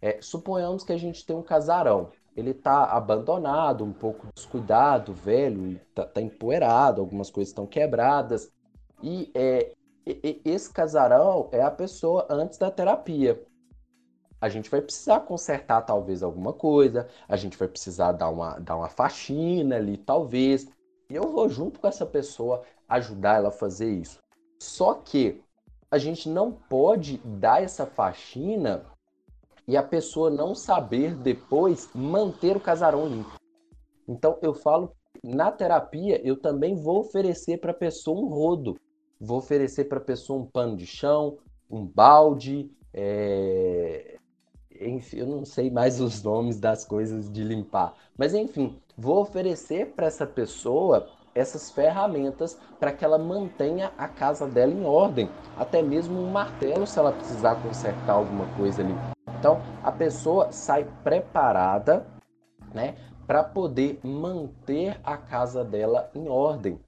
é, 0.00 0.20
suponhamos 0.20 0.82
que 0.82 0.92
a 0.92 0.98
gente 0.98 1.24
tem 1.24 1.36
um 1.36 1.42
casarão. 1.42 2.10
Ele 2.34 2.50
está 2.50 2.84
abandonado, 2.84 3.84
um 3.84 3.92
pouco 3.92 4.26
descuidado, 4.34 5.12
velho, 5.12 5.72
está 5.72 6.04
tá 6.06 6.20
empoeirado, 6.20 7.00
algumas 7.00 7.30
coisas 7.30 7.50
estão 7.50 7.66
quebradas. 7.66 8.50
E 9.02 9.30
é, 9.34 9.72
esse 10.04 10.72
casarão 10.72 11.48
é 11.52 11.62
a 11.62 11.70
pessoa 11.70 12.26
antes 12.28 12.58
da 12.58 12.70
terapia. 12.70 13.42
A 14.40 14.48
gente 14.48 14.68
vai 14.68 14.82
precisar 14.82 15.20
consertar 15.20 15.82
talvez 15.82 16.22
alguma 16.22 16.52
coisa, 16.52 17.08
a 17.28 17.36
gente 17.36 17.56
vai 17.56 17.68
precisar 17.68 18.12
dar 18.12 18.28
uma, 18.28 18.58
dar 18.58 18.76
uma 18.76 18.88
faxina 18.88 19.76
ali, 19.76 19.96
talvez. 19.96 20.66
E 21.08 21.14
eu 21.14 21.30
vou 21.30 21.48
junto 21.48 21.78
com 21.78 21.86
essa 21.86 22.04
pessoa 22.04 22.62
ajudar 22.88 23.36
ela 23.36 23.48
a 23.48 23.52
fazer 23.52 23.90
isso. 23.90 24.18
Só 24.60 24.94
que 24.94 25.40
a 25.90 25.98
gente 25.98 26.28
não 26.28 26.50
pode 26.50 27.18
dar 27.18 27.62
essa 27.62 27.86
faxina 27.86 28.84
e 29.68 29.76
a 29.76 29.82
pessoa 29.82 30.30
não 30.30 30.54
saber 30.54 31.14
depois 31.14 31.88
manter 31.94 32.56
o 32.56 32.60
casarão 32.60 33.06
limpo. 33.06 33.36
Então 34.08 34.38
eu 34.42 34.54
falo, 34.54 34.92
na 35.22 35.52
terapia 35.52 36.20
eu 36.26 36.36
também 36.36 36.74
vou 36.74 37.00
oferecer 37.00 37.58
para 37.58 37.70
a 37.70 37.74
pessoa 37.74 38.20
um 38.20 38.28
rodo, 38.28 38.76
vou 39.22 39.38
oferecer 39.38 39.84
para 39.84 39.98
a 39.98 40.04
pessoa 40.04 40.40
um 40.42 40.44
pano 40.44 40.76
de 40.76 40.84
chão, 40.84 41.38
um 41.70 41.86
balde, 41.86 42.68
é... 42.92 44.18
enfim, 44.80 45.18
eu 45.18 45.26
não 45.26 45.44
sei 45.44 45.70
mais 45.70 46.00
os 46.02 46.22
nomes 46.24 46.58
das 46.58 46.84
coisas 46.84 47.30
de 47.30 47.44
limpar, 47.44 47.94
mas 48.18 48.34
enfim, 48.34 48.76
vou 48.98 49.20
oferecer 49.20 49.92
para 49.94 50.06
essa 50.06 50.26
pessoa 50.26 51.08
essas 51.34 51.70
ferramentas 51.70 52.58
para 52.78 52.92
que 52.92 53.04
ela 53.04 53.16
mantenha 53.16 53.90
a 53.96 54.06
casa 54.06 54.46
dela 54.46 54.72
em 54.72 54.84
ordem, 54.84 55.30
até 55.56 55.80
mesmo 55.80 56.20
um 56.20 56.30
martelo 56.30 56.86
se 56.86 56.98
ela 56.98 57.12
precisar 57.12 57.54
consertar 57.62 58.12
alguma 58.12 58.44
coisa 58.54 58.82
ali. 58.82 58.94
Então, 59.38 59.62
a 59.82 59.90
pessoa 59.90 60.52
sai 60.52 60.86
preparada, 61.02 62.06
né, 62.74 62.96
para 63.26 63.42
poder 63.42 63.98
manter 64.02 65.00
a 65.02 65.16
casa 65.16 65.64
dela 65.64 66.10
em 66.14 66.28
ordem. 66.28 66.78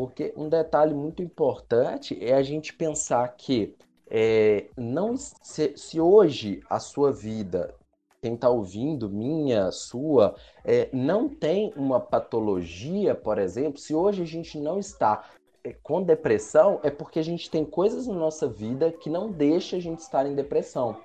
Porque 0.00 0.32
um 0.34 0.48
detalhe 0.48 0.94
muito 0.94 1.22
importante 1.22 2.16
é 2.24 2.32
a 2.32 2.42
gente 2.42 2.72
pensar 2.72 3.28
que 3.36 3.76
é, 4.10 4.68
não 4.74 5.14
se, 5.14 5.76
se, 5.76 6.00
hoje 6.00 6.62
a 6.70 6.80
sua 6.80 7.12
vida, 7.12 7.74
quem 8.22 8.32
está 8.32 8.48
ouvindo, 8.48 9.10
minha, 9.10 9.70
sua, 9.70 10.34
é, 10.64 10.88
não 10.90 11.28
tem 11.28 11.70
uma 11.76 12.00
patologia, 12.00 13.14
por 13.14 13.36
exemplo, 13.36 13.78
se 13.78 13.94
hoje 13.94 14.22
a 14.22 14.26
gente 14.26 14.58
não 14.58 14.78
está 14.78 15.28
é, 15.62 15.74
com 15.82 16.02
depressão, 16.02 16.80
é 16.82 16.88
porque 16.88 17.18
a 17.18 17.24
gente 17.24 17.50
tem 17.50 17.66
coisas 17.66 18.06
na 18.06 18.14
nossa 18.14 18.48
vida 18.48 18.90
que 18.90 19.10
não 19.10 19.30
deixa 19.30 19.76
a 19.76 19.80
gente 19.80 19.98
estar 19.98 20.24
em 20.24 20.34
depressão. 20.34 20.96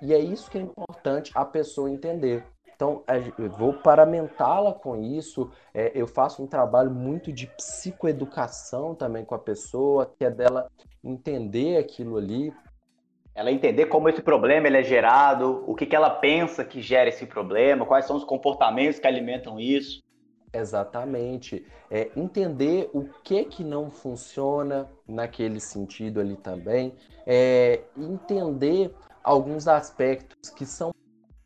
E 0.00 0.14
é 0.14 0.18
isso 0.20 0.48
que 0.48 0.58
é 0.58 0.60
importante 0.60 1.32
a 1.34 1.44
pessoa 1.44 1.90
entender. 1.90 2.44
Então, 2.78 3.02
eu 3.36 3.50
vou 3.50 3.72
paramentá-la 3.72 4.72
com 4.72 4.94
isso. 5.02 5.50
É, 5.74 5.90
eu 5.96 6.06
faço 6.06 6.40
um 6.40 6.46
trabalho 6.46 6.92
muito 6.92 7.32
de 7.32 7.48
psicoeducação 7.48 8.94
também 8.94 9.24
com 9.24 9.34
a 9.34 9.38
pessoa, 9.38 10.06
que 10.16 10.24
é 10.24 10.30
dela 10.30 10.70
entender 11.02 11.76
aquilo 11.76 12.16
ali. 12.16 12.54
Ela 13.34 13.50
entender 13.50 13.86
como 13.86 14.08
esse 14.08 14.22
problema 14.22 14.68
ele 14.68 14.76
é 14.76 14.84
gerado, 14.84 15.64
o 15.66 15.74
que, 15.74 15.86
que 15.86 15.96
ela 15.96 16.08
pensa 16.08 16.64
que 16.64 16.80
gera 16.80 17.08
esse 17.08 17.26
problema, 17.26 17.84
quais 17.84 18.04
são 18.04 18.16
os 18.16 18.22
comportamentos 18.22 19.00
que 19.00 19.08
alimentam 19.08 19.58
isso. 19.58 20.00
Exatamente. 20.52 21.66
É, 21.90 22.12
entender 22.14 22.88
o 22.94 23.08
que 23.24 23.44
que 23.46 23.64
não 23.64 23.90
funciona 23.90 24.88
naquele 25.04 25.58
sentido 25.58 26.20
ali 26.20 26.36
também. 26.36 26.94
É, 27.26 27.80
entender 27.96 28.94
alguns 29.24 29.66
aspectos 29.66 30.48
que 30.50 30.64
são 30.64 30.92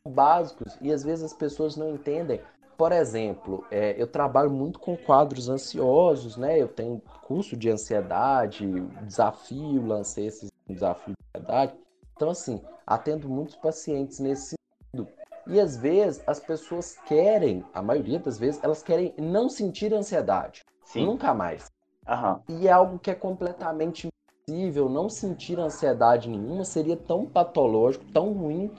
básicos 0.08 0.76
e 0.80 0.92
às 0.92 1.02
vezes 1.02 1.24
as 1.24 1.32
pessoas 1.32 1.76
não 1.76 1.90
entendem. 1.94 2.40
por 2.76 2.90
exemplo, 2.90 3.64
é, 3.70 3.94
eu 4.00 4.08
trabalho 4.08 4.50
muito 4.50 4.80
com 4.80 4.96
quadros 4.96 5.48
ansiosos, 5.48 6.36
né? 6.36 6.60
Eu 6.60 6.66
tenho 6.66 7.00
curso 7.22 7.56
de 7.56 7.70
ansiedade, 7.70 8.66
desafio, 9.06 9.86
lancei 9.86 10.26
esse 10.26 10.48
desafio 10.66 11.14
de 11.14 11.38
ansiedade. 11.38 11.74
Então, 12.16 12.30
assim, 12.30 12.60
atendo 12.84 13.28
muitos 13.28 13.54
pacientes 13.54 14.18
nesse 14.18 14.56
sentido. 14.94 15.08
E 15.46 15.60
às 15.60 15.76
vezes 15.76 16.22
as 16.26 16.40
pessoas 16.40 16.96
querem, 17.06 17.64
a 17.72 17.80
maioria 17.82 18.18
das 18.18 18.38
vezes, 18.38 18.62
elas 18.64 18.82
querem 18.82 19.14
não 19.16 19.48
sentir 19.48 19.94
ansiedade. 19.94 20.64
Sim. 20.84 21.06
Nunca 21.06 21.32
mais. 21.32 21.70
Uhum. 22.08 22.58
E 22.58 22.66
é 22.66 22.72
algo 22.72 22.98
que 22.98 23.10
é 23.10 23.14
completamente 23.14 24.08
impossível. 24.08 24.88
Não 24.88 25.08
sentir 25.08 25.60
ansiedade 25.60 26.28
nenhuma 26.28 26.64
seria 26.64 26.96
tão 26.96 27.26
patológico, 27.26 28.04
tão 28.12 28.32
ruim 28.32 28.72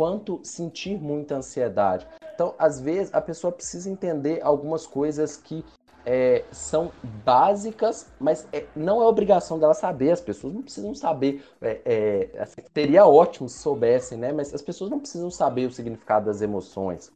quanto 0.00 0.40
sentir 0.42 0.98
muita 0.98 1.34
ansiedade. 1.34 2.08
Então, 2.34 2.54
às 2.58 2.80
vezes, 2.80 3.12
a 3.12 3.20
pessoa 3.20 3.52
precisa 3.52 3.90
entender 3.90 4.40
algumas 4.42 4.86
coisas 4.86 5.36
que 5.36 5.62
é, 6.06 6.42
são 6.50 6.90
básicas, 7.22 8.06
mas 8.18 8.48
é, 8.50 8.64
não 8.74 9.02
é 9.02 9.06
obrigação 9.06 9.58
dela 9.58 9.74
saber. 9.74 10.10
As 10.10 10.20
pessoas 10.22 10.54
não 10.54 10.62
precisam 10.62 10.94
saber. 10.94 11.44
É, 11.60 11.82
é 11.84 12.40
assim, 12.40 12.62
ótimo 13.02 13.46
se 13.46 13.58
soubessem, 13.58 14.16
né? 14.16 14.32
Mas 14.32 14.54
as 14.54 14.62
pessoas 14.62 14.90
não 14.90 14.98
precisam 14.98 15.30
saber 15.30 15.66
o 15.66 15.70
significado 15.70 16.24
das 16.24 16.40
emoções. 16.40 17.12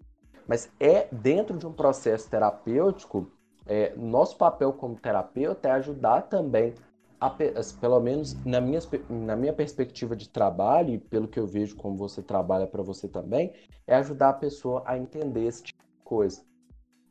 Mas 0.47 0.69
é 0.79 1.09
dentro 1.11 1.57
de 1.57 1.67
um 1.67 1.73
processo 1.73 2.29
terapêutico, 2.29 3.31
é, 3.67 3.95
nosso 3.97 4.37
papel 4.37 4.75
como 4.75 4.97
terapeuta 4.97 5.69
é 5.69 5.73
ajudar 5.73 6.21
também 6.29 6.75
pelo 7.81 8.01
menos 8.01 8.35
na 8.45 8.61
minha, 8.61 8.81
na 9.09 9.37
minha 9.37 9.53
perspectiva 9.53 10.15
de 10.17 10.29
trabalho, 10.29 10.95
e 10.95 10.99
pelo 10.99 11.29
que 11.29 11.39
eu 11.39 11.47
vejo 11.47 11.77
como 11.77 11.97
você 11.97 12.23
trabalha 12.23 12.67
para 12.67 12.83
você 12.83 13.09
também, 13.09 13.53
é 13.87 13.95
ajudar 13.97 14.31
a 14.31 14.35
pessoa 14.35 14.83
a 14.87 14.97
entender 14.99 15.47
esse 15.47 15.63
tipo 15.63 15.83
de 15.83 16.05
coisa. 16.05 16.43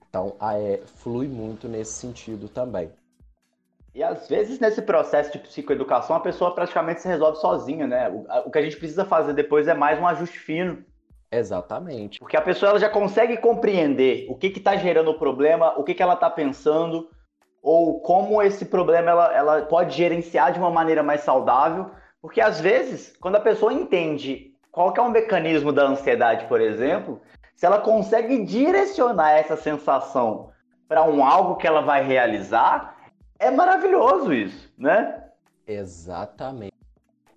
Então, 0.09 0.35
a, 0.39 0.57
é, 0.57 0.81
flui 0.85 1.27
muito 1.27 1.67
nesse 1.67 1.93
sentido 1.93 2.47
também. 2.47 2.91
E 3.95 4.01
às 4.01 4.27
vezes 4.27 4.59
nesse 4.59 4.81
processo 4.81 5.31
de 5.31 5.39
psicoeducação 5.39 6.15
a 6.15 6.19
pessoa 6.19 6.53
praticamente 6.55 7.01
se 7.01 7.07
resolve 7.07 7.37
sozinha, 7.39 7.85
né? 7.85 8.09
O, 8.09 8.47
o 8.47 8.51
que 8.51 8.57
a 8.57 8.61
gente 8.61 8.77
precisa 8.77 9.05
fazer 9.05 9.33
depois 9.33 9.67
é 9.67 9.73
mais 9.73 9.99
um 9.99 10.07
ajuste 10.07 10.39
fino. 10.39 10.83
Exatamente. 11.31 12.19
Porque 12.19 12.37
a 12.37 12.41
pessoa 12.41 12.71
ela 12.71 12.79
já 12.79 12.89
consegue 12.89 13.37
compreender 13.37 14.27
o 14.29 14.35
que 14.35 14.47
está 14.47 14.75
gerando 14.75 15.11
o 15.11 15.17
problema, 15.17 15.73
o 15.79 15.83
que, 15.83 15.93
que 15.93 16.03
ela 16.03 16.13
está 16.13 16.29
pensando, 16.29 17.09
ou 17.63 18.01
como 18.01 18.41
esse 18.41 18.65
problema 18.65 19.09
ela, 19.09 19.33
ela 19.33 19.61
pode 19.61 19.95
gerenciar 19.95 20.51
de 20.51 20.59
uma 20.59 20.69
maneira 20.69 21.01
mais 21.01 21.21
saudável, 21.21 21.89
porque 22.21 22.41
às 22.41 22.59
vezes, 22.59 23.15
quando 23.21 23.37
a 23.37 23.39
pessoa 23.39 23.71
entende 23.71 24.53
qual 24.69 24.93
é 24.95 25.01
o 25.01 25.09
mecanismo 25.09 25.71
da 25.71 25.83
ansiedade, 25.83 26.45
por 26.47 26.59
exemplo, 26.59 27.21
se 27.55 27.65
ela 27.65 27.79
consegue 27.79 28.43
direcionar 28.43 29.31
essa 29.31 29.55
sensação 29.55 30.49
para 30.89 31.05
um 31.05 31.23
algo 31.23 31.55
que 31.55 31.65
ela 31.65 31.81
vai 31.81 32.03
realizar, 32.03 32.97
é 33.39 33.49
maravilhoso 33.49 34.33
isso, 34.33 34.69
né? 34.77 35.23
Exatamente. 35.65 36.73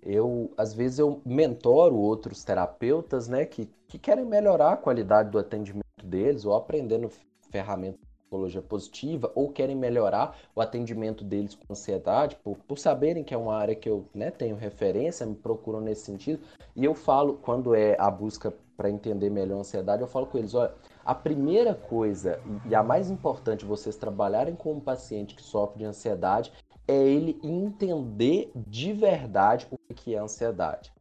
Eu, 0.03 0.51
às 0.57 0.73
vezes, 0.73 0.99
eu 0.99 1.21
mentoro 1.25 1.95
outros 1.95 2.43
terapeutas, 2.43 3.27
né, 3.27 3.45
que, 3.45 3.69
que 3.87 3.97
querem 3.97 4.25
melhorar 4.25 4.73
a 4.73 4.77
qualidade 4.77 5.29
do 5.29 5.39
atendimento 5.39 5.85
deles 6.03 6.45
ou 6.45 6.55
aprendendo 6.55 7.09
ferramentas 7.49 8.06
psicologia 8.27 8.61
positiva 8.61 9.31
ou 9.33 9.49
querem 9.49 9.75
melhorar 9.75 10.37
o 10.53 10.61
atendimento 10.61 11.23
deles 11.23 11.55
com 11.55 11.71
ansiedade, 11.71 12.35
por, 12.43 12.57
por 12.57 12.77
saberem 12.77 13.23
que 13.23 13.33
é 13.33 13.37
uma 13.37 13.55
área 13.55 13.73
que 13.73 13.89
eu 13.89 14.05
né, 14.13 14.29
tenho 14.29 14.55
referência, 14.55 15.25
me 15.25 15.35
procuram 15.35 15.79
nesse 15.79 16.01
sentido. 16.03 16.41
E 16.75 16.83
eu 16.83 16.93
falo, 16.93 17.35
quando 17.41 17.73
é 17.73 17.95
a 17.97 18.11
busca 18.11 18.53
para 18.75 18.89
entender 18.89 19.29
melhor 19.29 19.57
a 19.57 19.59
ansiedade, 19.61 20.01
eu 20.01 20.07
falo 20.07 20.27
com 20.27 20.37
eles: 20.37 20.53
olha, 20.53 20.73
a 21.03 21.15
primeira 21.15 21.73
coisa 21.73 22.39
e 22.69 22.75
a 22.75 22.83
mais 22.83 23.09
importante 23.09 23.65
vocês 23.65 23.95
trabalharem 23.95 24.55
com 24.55 24.73
um 24.73 24.79
paciente 24.79 25.33
que 25.33 25.41
sofre 25.41 25.79
de 25.79 25.85
ansiedade 25.85 26.51
é 26.87 26.95
ele 26.95 27.39
entender 27.43 28.51
de 28.55 28.93
verdade 28.93 29.67
o 29.71 29.93
que 29.93 30.13
é 30.13 30.19
ansiedade. 30.19 30.91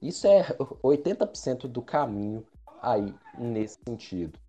Isso 0.00 0.26
é 0.26 0.42
80% 0.82 1.66
do 1.66 1.80
caminho 1.80 2.44
aí 2.80 3.14
nesse 3.38 3.78
sentido. 3.86 4.43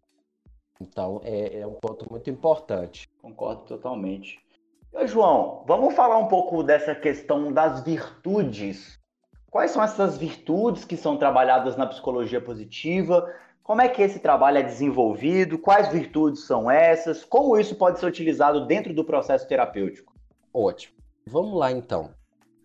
Então, 0.79 1.21
é, 1.23 1.59
é 1.59 1.67
um 1.67 1.75
ponto 1.75 2.05
muito 2.09 2.29
importante. 2.29 3.07
Concordo 3.21 3.63
totalmente. 3.63 4.39
E, 4.93 5.07
João, 5.07 5.63
vamos 5.67 5.93
falar 5.93 6.17
um 6.17 6.27
pouco 6.27 6.63
dessa 6.63 6.93
questão 6.93 7.51
das 7.51 7.81
virtudes. 7.83 8.99
Quais 9.49 9.71
são 9.71 9.81
essas 9.83 10.17
virtudes 10.17 10.83
que 10.83 10.97
são 10.97 11.17
trabalhadas 11.17 11.77
na 11.77 11.85
psicologia 11.85 12.41
positiva? 12.41 13.33
Como 13.63 13.81
é 13.81 13.89
que 13.89 14.01
esse 14.01 14.19
trabalho 14.19 14.59
é 14.59 14.63
desenvolvido? 14.63 15.57
Quais 15.57 15.87
virtudes 15.89 16.45
são 16.45 16.69
essas? 16.69 17.25
Como 17.25 17.57
isso 17.57 17.75
pode 17.75 17.99
ser 17.99 18.05
utilizado 18.05 18.67
dentro 18.67 18.93
do 18.93 19.03
processo 19.03 19.47
terapêutico? 19.47 20.13
Ótimo. 20.53 20.95
Vamos 21.25 21.57
lá 21.57 21.71
então. 21.71 22.11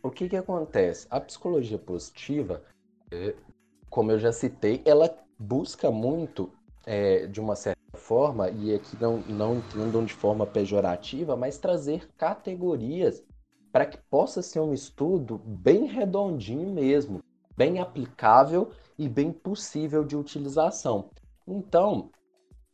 O 0.02 0.10
que, 0.10 0.28
que 0.28 0.36
acontece? 0.36 1.06
A 1.10 1.20
psicologia 1.20 1.78
positiva, 1.78 2.62
é, 3.10 3.34
como 3.88 4.12
eu 4.12 4.18
já 4.18 4.32
citei, 4.32 4.82
ela 4.84 5.10
busca 5.38 5.90
muito, 5.90 6.52
é, 6.86 7.26
de 7.26 7.40
uma 7.40 7.54
certa 7.56 7.80
forma, 7.94 8.50
e 8.50 8.74
aqui 8.74 8.96
não, 9.00 9.18
não 9.28 9.56
entendam 9.56 10.04
de 10.04 10.12
forma 10.12 10.46
pejorativa, 10.46 11.36
mas 11.36 11.58
trazer 11.58 12.08
categorias 12.16 13.22
para 13.72 13.86
que 13.86 13.98
possa 14.10 14.42
ser 14.42 14.60
um 14.60 14.72
estudo 14.72 15.38
bem 15.38 15.86
redondinho 15.86 16.72
mesmo, 16.72 17.22
bem 17.56 17.78
aplicável 17.78 18.70
e 18.98 19.08
bem 19.08 19.32
possível 19.32 20.04
de 20.04 20.16
utilização. 20.16 21.10
Então, 21.46 22.10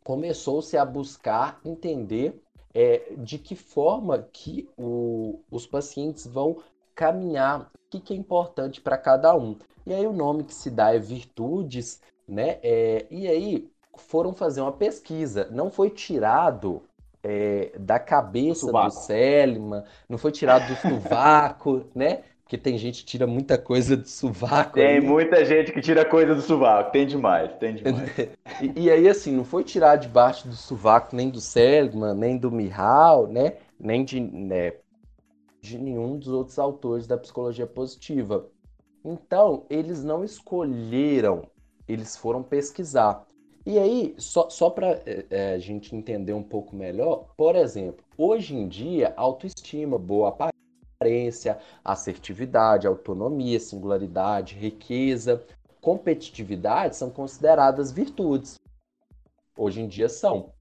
começou-se 0.04 0.76
a 0.76 0.84
buscar 0.84 1.60
entender 1.64 2.40
é, 2.72 3.14
de 3.18 3.38
que 3.38 3.56
forma 3.56 4.28
que 4.32 4.68
o, 4.76 5.40
os 5.50 5.66
pacientes 5.66 6.26
vão 6.26 6.58
caminhar, 6.94 7.62
o 7.62 7.90
que, 7.90 8.00
que 8.00 8.14
é 8.14 8.16
importante 8.16 8.80
para 8.80 8.96
cada 8.96 9.34
um. 9.34 9.56
E 9.86 9.92
aí 9.92 10.06
o 10.06 10.12
nome 10.12 10.44
que 10.44 10.54
se 10.54 10.70
dá 10.70 10.94
é 10.94 10.98
virtudes, 10.98 12.00
né? 12.26 12.58
É, 12.62 13.06
e 13.10 13.26
aí 13.28 13.70
foram 14.02 14.32
fazer 14.32 14.60
uma 14.60 14.72
pesquisa. 14.72 15.48
Não 15.50 15.70
foi 15.70 15.90
tirado 15.90 16.82
é, 17.22 17.72
da 17.78 17.98
cabeça 17.98 18.70
do 18.70 18.90
Selma, 18.90 19.84
não 20.08 20.16
foi 20.16 20.30
tirado 20.30 20.68
do 20.68 20.76
sovaco, 20.76 21.84
né? 21.94 22.22
Porque 22.46 22.56
tem 22.56 22.78
gente 22.78 23.00
que 23.00 23.06
tira 23.06 23.26
muita 23.26 23.58
coisa 23.58 23.96
do 23.96 24.08
sovaco. 24.08 24.74
Tem 24.74 25.00
muita 25.00 25.44
gente 25.44 25.72
que 25.72 25.80
tira 25.80 26.04
coisa 26.04 26.32
do 26.32 26.40
sovaco, 26.40 26.92
tem 26.92 27.04
demais, 27.04 27.52
tem 27.58 27.74
demais. 27.74 28.08
e, 28.62 28.84
e, 28.84 28.90
aí, 28.90 29.08
assim, 29.08 29.32
não 29.32 29.44
foi 29.44 29.64
tirado 29.64 30.02
debaixo 30.02 30.46
do 30.46 30.54
sovaco 30.54 31.16
nem 31.16 31.28
do 31.28 31.40
Selma, 31.40 32.14
nem 32.14 32.38
do 32.38 32.52
Mihal, 32.52 33.26
né? 33.26 33.54
Nem 33.80 34.04
de, 34.04 34.20
né, 34.20 34.74
de 35.60 35.76
nenhum 35.76 36.16
dos 36.16 36.28
outros 36.28 36.56
autores 36.56 37.04
da 37.08 37.18
psicologia 37.18 37.66
positiva. 37.66 38.46
Então, 39.04 39.66
eles 39.68 40.04
não 40.04 40.22
escolheram, 40.22 41.42
eles 41.88 42.16
foram 42.16 42.44
pesquisar. 42.44 43.25
E 43.66 43.80
aí, 43.80 44.14
só, 44.16 44.48
só 44.48 44.70
para 44.70 45.02
é, 45.04 45.26
é, 45.28 45.52
a 45.54 45.58
gente 45.58 45.96
entender 45.96 46.32
um 46.32 46.42
pouco 46.42 46.76
melhor, 46.76 47.26
por 47.36 47.56
exemplo, 47.56 48.04
hoje 48.16 48.54
em 48.54 48.68
dia, 48.68 49.12
autoestima, 49.16 49.98
boa 49.98 50.28
aparência, 50.28 51.58
assertividade, 51.84 52.86
autonomia, 52.86 53.58
singularidade, 53.58 54.54
riqueza, 54.54 55.44
competitividade 55.80 56.94
são 56.94 57.10
consideradas 57.10 57.90
virtudes. 57.90 58.54
Hoje 59.58 59.80
em 59.80 59.88
dia 59.88 60.08
são. 60.08 60.52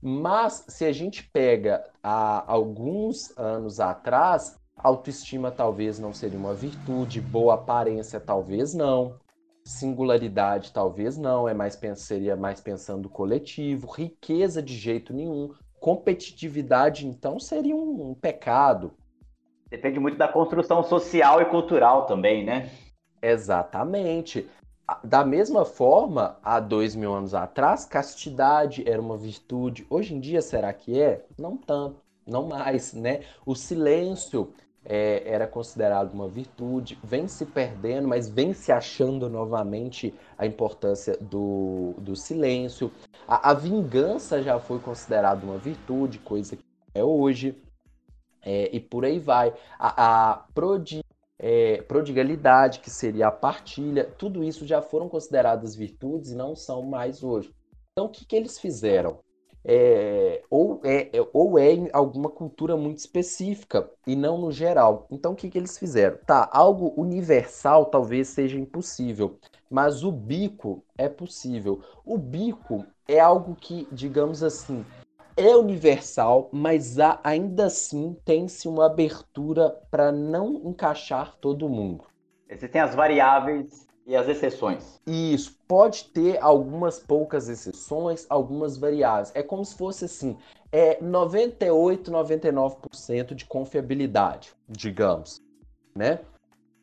Mas 0.00 0.64
se 0.68 0.86
a 0.86 0.92
gente 0.92 1.28
pega 1.34 1.84
há 2.02 2.50
alguns 2.50 3.36
anos 3.36 3.80
atrás, 3.80 4.58
autoestima 4.74 5.50
talvez 5.50 5.98
não 5.98 6.14
seria 6.14 6.38
uma 6.38 6.54
virtude, 6.54 7.20
boa 7.20 7.54
aparência 7.54 8.18
talvez 8.18 8.72
não, 8.72 9.18
Singularidade 9.66 10.72
talvez 10.72 11.18
não, 11.18 11.48
é 11.48 11.52
mais 11.52 11.76
seria 11.96 12.36
mais 12.36 12.60
pensando 12.60 13.08
coletivo, 13.08 13.90
riqueza 13.90 14.62
de 14.62 14.76
jeito 14.76 15.12
nenhum, 15.12 15.52
competitividade 15.80 17.04
então 17.04 17.40
seria 17.40 17.74
um, 17.74 18.10
um 18.10 18.14
pecado. 18.14 18.94
Depende 19.68 19.98
muito 19.98 20.16
da 20.16 20.28
construção 20.28 20.84
social 20.84 21.42
e 21.42 21.46
cultural 21.46 22.06
também, 22.06 22.44
né? 22.44 22.70
Exatamente. 23.20 24.48
Da 25.02 25.24
mesma 25.24 25.64
forma, 25.64 26.38
há 26.44 26.60
dois 26.60 26.94
mil 26.94 27.12
anos 27.12 27.34
atrás, 27.34 27.84
castidade 27.84 28.88
era 28.88 29.02
uma 29.02 29.16
virtude. 29.16 29.84
Hoje 29.90 30.14
em 30.14 30.20
dia, 30.20 30.40
será 30.40 30.72
que 30.72 31.00
é? 31.00 31.24
Não 31.36 31.56
tanto, 31.56 32.00
não 32.24 32.46
mais, 32.46 32.94
né? 32.94 33.22
O 33.44 33.56
silêncio 33.56 34.54
é, 34.88 35.22
era 35.26 35.46
considerado 35.46 36.12
uma 36.12 36.28
virtude, 36.28 36.98
vem 37.02 37.26
se 37.26 37.44
perdendo, 37.44 38.06
mas 38.06 38.28
vem 38.28 38.54
se 38.54 38.70
achando 38.70 39.28
novamente 39.28 40.14
a 40.38 40.46
importância 40.46 41.16
do, 41.20 41.94
do 41.98 42.14
silêncio. 42.14 42.90
A, 43.26 43.50
a 43.50 43.54
vingança 43.54 44.42
já 44.42 44.58
foi 44.60 44.78
considerada 44.78 45.44
uma 45.44 45.58
virtude, 45.58 46.18
coisa 46.20 46.56
que 46.56 46.64
é 46.94 47.02
hoje, 47.02 47.60
é, 48.42 48.74
e 48.74 48.78
por 48.78 49.04
aí 49.04 49.18
vai. 49.18 49.52
A, 49.78 50.30
a 50.30 50.36
prodi, 50.54 51.02
é, 51.38 51.82
prodigalidade, 51.82 52.78
que 52.78 52.88
seria 52.88 53.26
a 53.26 53.32
partilha, 53.32 54.04
tudo 54.16 54.44
isso 54.44 54.64
já 54.64 54.80
foram 54.80 55.08
consideradas 55.08 55.74
virtudes 55.74 56.30
e 56.30 56.36
não 56.36 56.54
são 56.54 56.82
mais 56.82 57.24
hoje. 57.24 57.52
Então, 57.92 58.06
o 58.06 58.08
que, 58.08 58.24
que 58.24 58.36
eles 58.36 58.58
fizeram? 58.58 59.18
É, 59.68 60.42
ou, 60.48 60.80
é, 60.84 61.08
é, 61.12 61.28
ou 61.32 61.58
é 61.58 61.72
em 61.72 61.90
alguma 61.92 62.30
cultura 62.30 62.76
muito 62.76 62.98
específica 62.98 63.90
e 64.06 64.14
não 64.14 64.38
no 64.38 64.52
geral. 64.52 65.06
Então, 65.10 65.32
o 65.32 65.34
que, 65.36 65.50
que 65.50 65.58
eles 65.58 65.76
fizeram? 65.76 66.18
Tá, 66.24 66.48
algo 66.52 66.94
universal 66.96 67.86
talvez 67.86 68.28
seja 68.28 68.56
impossível, 68.56 69.38
mas 69.68 70.04
o 70.04 70.12
bico 70.12 70.84
é 70.96 71.08
possível. 71.08 71.82
O 72.04 72.16
bico 72.16 72.86
é 73.08 73.18
algo 73.18 73.56
que, 73.56 73.88
digamos 73.90 74.42
assim, 74.42 74.84
é 75.36 75.56
universal, 75.56 76.48
mas 76.52 76.98
há, 76.98 77.18
ainda 77.24 77.66
assim 77.66 78.16
tem-se 78.24 78.68
uma 78.68 78.86
abertura 78.86 79.70
para 79.90 80.12
não 80.12 80.62
encaixar 80.64 81.36
todo 81.40 81.68
mundo. 81.68 82.04
Existem 82.48 82.80
as 82.80 82.94
variáveis 82.94 83.85
e 84.06 84.14
as 84.14 84.28
exceções. 84.28 85.00
Isso, 85.04 85.58
pode 85.66 86.04
ter 86.04 86.40
algumas 86.40 86.98
poucas 86.98 87.48
exceções, 87.48 88.24
algumas 88.30 88.78
variáveis. 88.78 89.32
É 89.34 89.42
como 89.42 89.64
se 89.64 89.76
fosse 89.76 90.04
assim, 90.04 90.36
é 90.70 91.02
98, 91.02 92.10
99% 92.10 93.34
de 93.34 93.44
confiabilidade, 93.44 94.54
digamos, 94.68 95.42
né? 95.94 96.20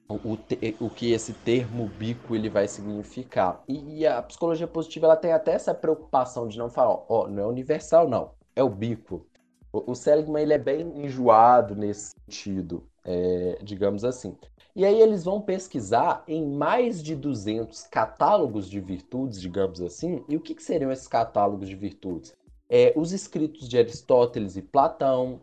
O, 0.09 0.37
o, 0.85 0.89
que 0.89 1.11
esse 1.11 1.33
termo 1.33 1.87
bico 1.87 2.35
ele 2.35 2.49
vai 2.49 2.67
significar. 2.67 3.63
E, 3.67 4.01
e, 4.01 4.05
a 4.05 4.21
psicologia 4.21 4.67
positiva 4.67 5.07
ela 5.07 5.15
tem 5.15 5.31
até 5.31 5.53
essa 5.53 5.73
preocupação 5.73 6.47
de 6.47 6.57
não 6.57 6.69
falar, 6.69 6.91
ó, 6.91 7.05
ó 7.07 7.27
não 7.27 7.43
é 7.43 7.47
universal 7.47 8.07
não, 8.07 8.31
é 8.55 8.61
o 8.61 8.69
bico. 8.69 9.25
O, 9.71 9.91
o 9.91 9.95
Seligman 9.95 10.43
ele 10.43 10.53
é 10.53 10.57
bem 10.57 10.81
enjoado 11.03 11.73
nesse 11.73 12.11
sentido, 12.11 12.85
é, 13.05 13.57
digamos 13.63 14.03
assim. 14.03 14.37
E 14.75 14.83
aí 14.85 14.99
eles 14.99 15.23
vão 15.23 15.39
pesquisar 15.39 16.23
em 16.27 16.43
mais 16.43 17.01
de 17.03 17.15
200 17.15 17.83
catálogos 17.83 18.67
de 18.67 18.79
virtudes, 18.79 19.39
digamos 19.39 19.81
assim. 19.81 20.23
E 20.27 20.35
o 20.35 20.39
que, 20.39 20.55
que 20.55 20.63
seriam 20.63 20.91
esses 20.91 21.07
catálogos 21.07 21.69
de 21.69 21.75
virtudes? 21.75 22.35
É, 22.67 22.91
os 22.95 23.11
escritos 23.11 23.69
de 23.69 23.77
Aristóteles 23.77 24.57
e 24.57 24.61
Platão, 24.63 25.41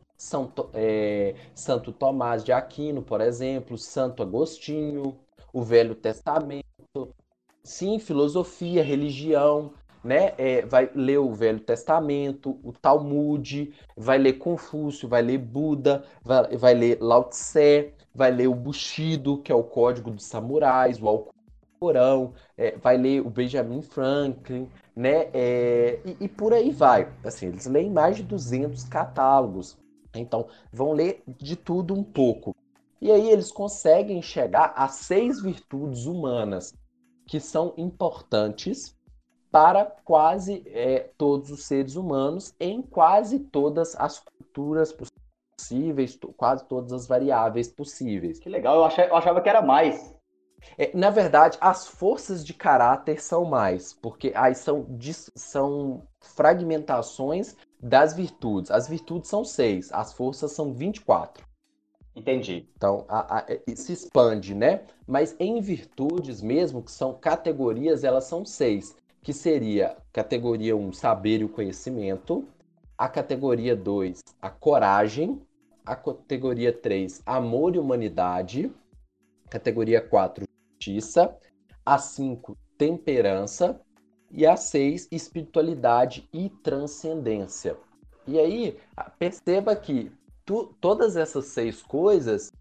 é, 0.75 1.37
Santo 1.55 1.93
Tomás 1.93 2.43
de 2.43 2.53
Aquino, 2.53 3.03
por 3.03 3.21
exemplo, 3.21 3.79
Santo 3.79 4.23
Agostinho, 4.23 5.17
o 5.53 5.63
Velho 5.63 5.95
Testamento, 5.95 6.65
sim, 7.63 8.01
filosofia, 8.01 8.83
religião, 8.83 9.73
né? 10.03 10.33
É, 10.39 10.67
vai 10.67 10.91
ler 10.95 11.19
o 11.19 11.33
Velho 11.33 11.61
Testamento, 11.61 12.59
o 12.65 12.73
Talmud, 12.73 13.73
vai 13.97 14.19
ler 14.19 14.35
Confúcio, 14.35 15.09
vai 15.09 15.23
ler 15.23 15.39
Buda, 15.39 16.05
vai, 16.23 16.57
vai 16.57 16.75
ler 16.75 16.99
Lao 17.01 17.25
Tse, 17.25 17.93
vai 18.15 18.31
ler 18.31 18.49
o 18.49 18.55
Bushido, 18.55 19.39
que 19.39 19.53
é 19.53 19.55
o 19.55 19.65
Código 19.65 20.11
dos 20.11 20.25
Samurais, 20.25 21.01
o 21.01 21.09
Alcorão, 21.09 22.35
é, 22.57 22.77
vai 22.77 22.97
ler 22.97 23.21
o 23.21 23.31
Benjamin 23.31 23.83
Franklin, 23.83 24.69
né? 24.95 25.31
É, 25.33 26.01
e, 26.05 26.25
e, 26.25 26.29
por 26.29 26.53
aí 26.53 26.71
vai. 26.71 27.13
Assim, 27.25 27.47
eles 27.47 27.67
leem 27.67 27.91
mais 27.91 28.17
de 28.17 28.23
200 28.23 28.85
catálogos. 28.85 29.79
Então, 30.15 30.49
vão 30.73 30.93
ler 30.93 31.23
de 31.27 31.57
tudo 31.57 31.95
um 31.95 32.03
pouco. 32.03 32.55
E 33.01 33.11
aí 33.11 33.31
eles 33.31 33.51
conseguem 33.51 34.21
chegar 34.21 34.75
a 34.77 34.89
seis 34.89 35.41
virtudes 35.41 36.05
humanas 36.05 36.75
que 37.27 37.41
são 37.41 37.73
importantes 37.77 38.95
para 39.51 39.85
quase 40.05 40.63
é, 40.67 41.11
todos 41.17 41.51
os 41.51 41.65
seres 41.65 41.97
humanos 41.97 42.55
em 42.61 42.83
quase 42.83 43.39
todas 43.39 43.97
as 43.97 44.21
culturas 44.21 44.93
possíveis, 44.93 45.20
quase 46.37 46.65
todas 46.67 46.93
as 46.93 47.07
variáveis 47.07 47.69
possíveis. 47.69 48.39
Que 48.39 48.49
legal, 48.49 48.77
eu 48.77 48.85
achava, 48.85 49.09
eu 49.09 49.17
achava 49.17 49.41
que 49.41 49.49
era 49.49 49.63
mais. 49.63 50.15
É, 50.77 50.91
na 50.95 51.11
verdade, 51.11 51.57
as 51.61 51.87
forças 51.87 52.45
de 52.45 52.53
caráter 52.53 53.21
são 53.21 53.45
mais, 53.45 53.95
porque 53.95 54.33
aí 54.35 54.55
são, 54.55 54.87
são 55.35 56.03
fragmentações 56.21 57.57
das 57.81 58.15
virtudes. 58.15 58.71
As 58.71 58.89
virtudes 58.89 59.31
são 59.31 59.45
seis, 59.45 59.91
as 59.93 60.13
forças 60.13 60.53
são 60.53 60.73
24. 60.73 61.49
Entendi. 62.15 62.69
Então, 62.77 63.05
a, 63.09 63.39
a, 63.39 63.47
se 63.75 63.93
expande, 63.93 64.55
né? 64.55 64.83
Mas 65.07 65.35
em 65.39 65.61
virtudes 65.61 66.43
mesmo, 66.43 66.83
que 66.83 66.91
são 66.91 67.15
categorias, 67.15 68.05
elas 68.05 68.25
são 68.25 68.45
seis 68.45 68.95
que 69.23 69.33
seria 69.33 69.97
categoria 70.13 70.77
1, 70.77 70.93
saber 70.93 71.41
e 71.41 71.45
o 71.45 71.49
conhecimento, 71.49 72.47
a 72.97 73.09
categoria 73.09 73.77
2, 73.77 74.21
a 74.41 74.51
coragem, 74.51 75.41
a 75.85 75.97
categoria 75.97 76.73
3, 76.73 77.23
amor 77.25 77.75
e 77.75 77.79
humanidade, 77.79 78.73
categoria 79.49 80.01
4, 80.01 80.45
justiça, 80.81 81.37
a 81.85 81.99
5, 81.99 82.57
temperança 82.79 83.81
e 84.31 84.47
a 84.47 84.57
6, 84.57 85.09
espiritualidade 85.11 86.29
e 86.33 86.49
transcendência. 86.49 87.77
E 88.27 88.39
aí, 88.39 88.79
perceba 89.19 89.75
que 89.75 90.13
tu, 90.45 90.75
todas 90.81 91.17
essas 91.17 91.47
seis 91.47 91.83
coisas, 91.83 92.53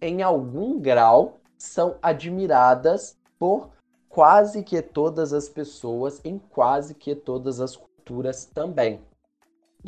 em 0.00 0.22
algum 0.22 0.80
grau, 0.80 1.38
são 1.58 1.98
admiradas 2.00 3.18
por 3.38 3.70
quase 4.08 4.62
que 4.62 4.80
todas 4.80 5.32
as 5.32 5.48
pessoas, 5.48 6.20
em 6.24 6.38
quase 6.38 6.94
que 6.94 7.14
todas 7.14 7.60
as 7.60 7.76
culturas 7.76 8.46
também. 8.46 9.00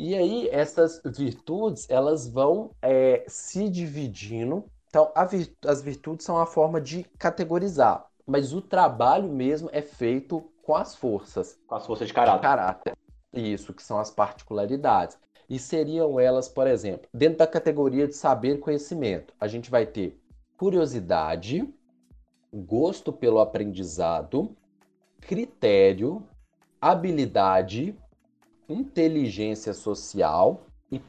E 0.01 0.15
aí, 0.15 0.47
essas 0.49 1.01
virtudes, 1.03 1.85
elas 1.89 2.25
vão 2.25 2.71
é, 2.81 3.25
se 3.27 3.67
dividindo. 3.67 4.63
Então, 4.87 5.11
virtu 5.29 5.67
as 5.67 5.81
virtudes 5.81 6.25
são 6.25 6.37
a 6.37 6.45
forma 6.45 6.79
de 6.79 7.03
categorizar, 7.17 8.05
mas 8.25 8.53
o 8.53 8.61
trabalho 8.61 9.27
mesmo 9.27 9.69
é 9.73 9.81
feito 9.81 10.49
com 10.63 10.73
as 10.73 10.95
forças. 10.95 11.59
Com 11.67 11.75
as 11.75 11.85
forças 11.85 12.07
de 12.07 12.13
caráter. 12.13 12.37
De 12.37 12.41
caráter. 12.41 12.97
Isso, 13.33 13.73
que 13.73 13.83
são 13.83 13.99
as 13.99 14.09
particularidades. 14.09 15.17
E 15.49 15.59
seriam 15.59 16.17
elas, 16.17 16.47
por 16.47 16.65
exemplo, 16.65 17.09
dentro 17.13 17.39
da 17.39 17.47
categoria 17.47 18.07
de 18.07 18.15
saber 18.15 18.55
e 18.55 18.57
conhecimento, 18.57 19.33
a 19.37 19.49
gente 19.49 19.69
vai 19.69 19.85
ter 19.85 20.17
curiosidade, 20.55 21.67
gosto 22.53 23.11
pelo 23.11 23.39
aprendizado, 23.39 24.55
critério, 25.19 26.25
habilidade, 26.79 27.97
inteligência 28.69 29.73
social 29.73 30.61
e 30.91 31.01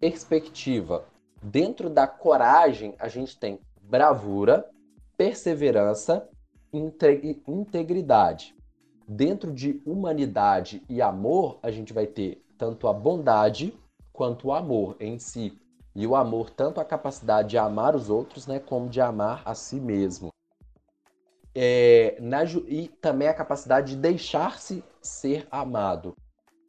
perspectiva. 0.00 1.04
Dentro 1.42 1.90
da 1.90 2.06
coragem, 2.06 2.94
a 2.98 3.08
gente 3.08 3.38
tem 3.38 3.60
bravura, 3.82 4.68
perseverança, 5.16 6.28
integridade. 6.72 8.56
Dentro 9.06 9.52
de 9.52 9.82
humanidade 9.84 10.82
e 10.88 11.02
amor, 11.02 11.58
a 11.62 11.70
gente 11.70 11.92
vai 11.92 12.06
ter 12.06 12.42
tanto 12.56 12.88
a 12.88 12.92
bondade 12.92 13.76
quanto 14.12 14.48
o 14.48 14.52
amor 14.52 14.96
em 14.98 15.18
si. 15.18 15.58
E 15.94 16.06
o 16.06 16.16
amor, 16.16 16.48
tanto 16.48 16.80
a 16.80 16.84
capacidade 16.84 17.50
de 17.50 17.58
amar 17.58 17.94
os 17.94 18.08
outros, 18.08 18.46
né, 18.46 18.58
como 18.58 18.88
de 18.88 19.00
amar 19.00 19.42
a 19.44 19.54
si 19.54 19.78
mesmo 19.78 20.32
é, 21.54 22.16
na, 22.20 22.44
e 22.44 22.88
também 23.00 23.28
a 23.28 23.34
capacidade 23.34 23.94
de 23.94 24.00
deixar-se 24.00 24.82
ser 25.00 25.46
amado. 25.50 26.14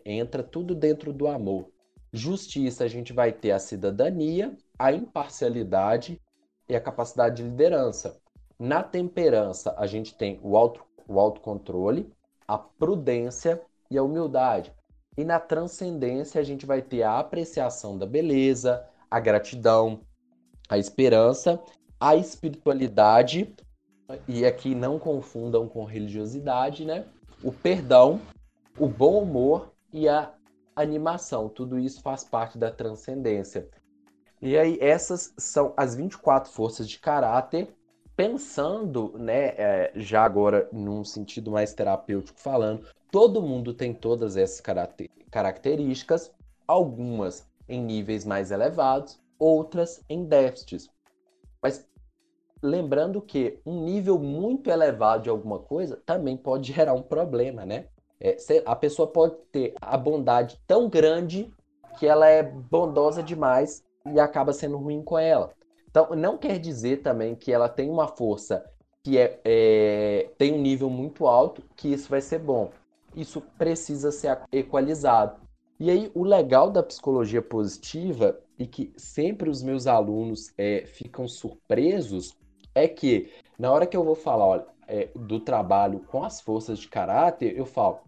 Entra 0.06 0.44
tudo 0.44 0.76
dentro 0.76 1.14
do 1.14 1.28
amor. 1.28 1.70
Justiça, 2.12 2.84
a 2.84 2.88
gente 2.88 3.12
vai 3.12 3.32
ter 3.32 3.52
a 3.52 3.60
cidadania, 3.60 4.56
a 4.78 4.92
imparcialidade 4.92 6.22
e 6.70 6.76
a 6.76 6.82
capacidade 6.82 7.38
de 7.38 7.44
liderança. 7.44 8.20
Na 8.60 8.84
temperança, 8.84 9.74
a 9.78 9.88
gente 9.88 10.16
tem 10.16 10.40
o, 10.44 10.56
auto, 10.56 10.86
o 11.08 11.20
autocontrole, 11.20 12.12
a 12.48 12.58
prudência 12.58 13.62
e 13.90 13.98
a 13.98 14.04
humildade. 14.04 14.72
E 15.18 15.24
na 15.24 15.40
transcendência, 15.40 16.40
a 16.40 16.44
gente 16.44 16.66
vai 16.66 16.82
ter 16.82 17.04
a 17.04 17.20
apreciação 17.20 17.98
da 17.98 18.06
beleza, 18.06 18.86
a 19.10 19.20
gratidão, 19.20 20.02
a 20.70 20.78
esperança, 20.78 21.62
a 22.00 22.16
espiritualidade 22.16 23.54
e 24.28 24.46
aqui 24.46 24.76
não 24.76 25.00
confundam 25.00 25.68
com 25.68 25.84
religiosidade, 25.84 26.86
né? 26.86 27.06
O 27.44 27.52
perdão, 27.52 28.22
o 28.78 28.88
bom 28.88 29.22
humor 29.22 29.73
e 29.94 30.10
a 30.10 30.34
animação, 30.76 31.48
tudo 31.48 31.78
isso 31.78 32.02
faz 32.02 32.24
parte 32.24 32.58
da 32.58 32.72
transcendência. 32.72 33.70
E 34.42 34.58
aí 34.58 34.78
essas 34.82 35.34
são 35.38 35.74
as 35.78 35.96
24 35.96 36.52
forças 36.52 36.90
de 36.90 37.00
caráter, 37.00 37.74
pensando, 38.16 39.14
né, 39.18 39.54
é, 39.58 39.92
já 39.96 40.24
agora 40.24 40.68
num 40.74 41.04
sentido 41.04 41.52
mais 41.52 41.74
terapêutico 41.74 42.40
falando, 42.40 42.86
todo 43.12 43.42
mundo 43.42 43.74
tem 43.74 43.94
todas 43.94 44.36
essas 44.36 44.62
características, 45.32 46.34
algumas 46.68 47.48
em 47.70 47.82
níveis 47.82 48.26
mais 48.26 48.52
elevados, 48.52 49.22
outras 49.40 50.04
em 50.10 50.26
déficits. 50.26 50.90
Mas 51.62 51.88
lembrando 52.62 53.22
que 53.22 53.60
um 53.66 53.84
nível 53.84 54.18
muito 54.20 54.70
elevado 54.70 55.24
de 55.24 55.30
alguma 55.30 55.60
coisa 55.60 56.02
também 56.06 56.36
pode 56.36 56.74
gerar 56.74 56.94
um 56.94 57.04
problema, 57.04 57.66
né? 57.66 57.88
É, 58.24 58.38
a 58.66 58.76
pessoa 58.76 59.06
pode 59.06 59.36
ter 59.52 59.74
a 59.82 59.98
bondade 59.98 60.58
tão 60.66 60.88
grande 60.88 61.54
que 62.00 62.08
ela 62.08 62.28
é 62.28 62.42
bondosa 62.42 63.22
demais 63.22 63.84
e 64.12 64.18
acaba 64.18 64.54
sendo 64.54 64.78
ruim 64.78 65.04
com 65.04 65.20
ela. 65.20 65.52
Então, 65.90 66.16
não 66.16 66.38
quer 66.38 66.58
dizer 66.58 67.02
também 67.02 67.36
que 67.36 67.52
ela 67.52 67.68
tem 67.68 67.90
uma 67.90 68.08
força 68.08 68.66
que 69.04 69.18
é, 69.18 69.40
é, 69.44 70.30
tem 70.38 70.54
um 70.54 70.62
nível 70.62 70.90
muito 70.90 71.28
alto, 71.28 71.62
que 71.76 71.90
isso 71.90 72.10
vai 72.10 72.22
ser 72.22 72.40
bom. 72.40 72.72
Isso 73.14 73.42
precisa 73.58 74.12
ser 74.12 74.40
equalizado. 74.52 75.42
E 75.78 75.92
aí, 75.92 76.10
o 76.16 76.24
legal 76.24 76.72
da 76.72 76.82
psicologia 76.82 77.42
positiva 77.42 78.40
e 78.58 78.66
que 78.66 78.94
sempre 78.96 79.50
os 79.50 79.62
meus 79.62 79.86
alunos 79.86 80.54
é, 80.58 80.86
ficam 80.86 81.28
surpresos 81.28 82.34
é 82.74 82.88
que 82.88 83.32
na 83.60 83.72
hora 83.72 83.86
que 83.86 83.98
eu 83.98 84.04
vou 84.04 84.16
falar 84.16 84.46
olha, 84.46 84.66
é, 84.88 85.10
do 85.14 85.40
trabalho 85.40 86.00
com 86.08 86.24
as 86.24 86.40
forças 86.42 86.80
de 86.80 86.88
caráter, 86.88 87.56
eu 87.58 87.66
falo, 87.66 88.00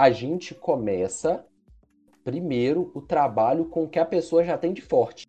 a 0.00 0.10
gente 0.10 0.54
começa 0.54 1.44
primeiro 2.24 2.90
o 2.94 3.02
trabalho 3.02 3.66
com 3.66 3.84
o 3.84 3.88
que 3.88 3.98
a 3.98 4.04
pessoa 4.06 4.42
já 4.42 4.56
tem 4.56 4.72
de 4.72 4.80
forte. 4.80 5.26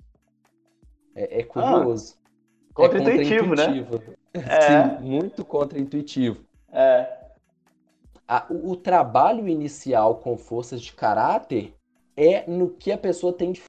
É, 1.13 1.41
é 1.41 1.43
curioso. 1.43 2.15
Ah, 2.23 2.73
contra-intuitivo, 2.73 3.53
né? 3.53 3.85
É. 4.33 4.61
Sim, 4.97 5.05
muito 5.05 5.43
contra-intuitivo. 5.43 6.45
É. 6.71 7.33
o, 8.49 8.71
o 8.71 8.75
trabalho 8.77 9.45
inicial 9.49 10.15
com 10.19 10.37
forças 10.37 10.81
de 10.81 10.93
caráter 10.93 11.75
é 12.15 12.49
no 12.49 12.69
que 12.69 12.93
a 12.93 12.97
pessoa 12.97 13.33
tem 13.33 13.51
de 13.51 13.61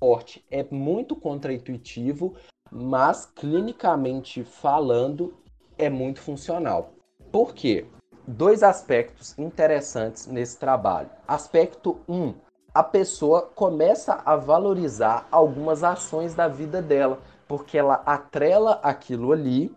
forte. 0.00 0.42
É 0.50 0.64
muito 0.70 1.14
contra-intuitivo, 1.14 2.34
mas 2.72 3.26
clinicamente 3.26 4.42
falando, 4.44 5.36
é 5.76 5.90
muito 5.90 6.22
funcional. 6.22 6.94
Por 7.30 7.54
quê? 7.54 7.84
Dois 8.30 8.62
aspectos 8.62 9.34
interessantes 9.38 10.26
nesse 10.26 10.58
trabalho. 10.58 11.08
Aspecto 11.26 11.98
1. 12.06 12.14
Um, 12.14 12.34
a 12.74 12.82
pessoa 12.82 13.40
começa 13.40 14.20
a 14.22 14.36
valorizar 14.36 15.26
algumas 15.30 15.82
ações 15.82 16.34
da 16.34 16.46
vida 16.46 16.82
dela, 16.82 17.20
porque 17.48 17.78
ela 17.78 18.02
atrela 18.04 18.80
aquilo 18.82 19.32
ali 19.32 19.74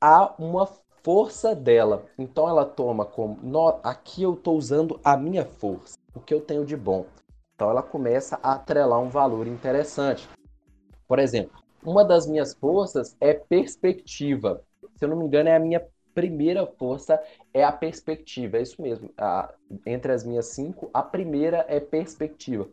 a 0.00 0.32
uma 0.38 0.66
força 1.02 1.54
dela. 1.54 2.06
Então 2.18 2.48
ela 2.48 2.64
toma 2.64 3.04
como, 3.04 3.38
aqui 3.84 4.22
eu 4.22 4.32
estou 4.32 4.56
usando 4.56 4.98
a 5.04 5.14
minha 5.14 5.44
força, 5.44 5.98
o 6.14 6.20
que 6.20 6.32
eu 6.32 6.40
tenho 6.40 6.64
de 6.64 6.78
bom. 6.78 7.04
Então 7.54 7.68
ela 7.68 7.82
começa 7.82 8.40
a 8.42 8.54
atrelar 8.54 8.98
um 8.98 9.10
valor 9.10 9.46
interessante. 9.46 10.26
Por 11.06 11.18
exemplo, 11.18 11.60
uma 11.84 12.02
das 12.02 12.26
minhas 12.26 12.54
forças 12.54 13.14
é 13.20 13.34
perspectiva. 13.34 14.62
Se 14.96 15.04
eu 15.04 15.10
não 15.10 15.18
me 15.18 15.26
engano, 15.26 15.50
é 15.50 15.56
a 15.56 15.60
minha 15.60 15.86
primeira 16.20 16.66
força 16.66 17.18
é 17.54 17.64
a 17.64 17.72
perspectiva. 17.72 18.58
É 18.58 18.62
isso 18.62 18.82
mesmo. 18.82 19.10
A, 19.16 19.54
entre 19.86 20.12
as 20.12 20.22
minhas 20.22 20.46
cinco, 20.46 20.90
a 20.92 21.02
primeira 21.02 21.64
é 21.66 21.80
perspectiva. 21.80 22.68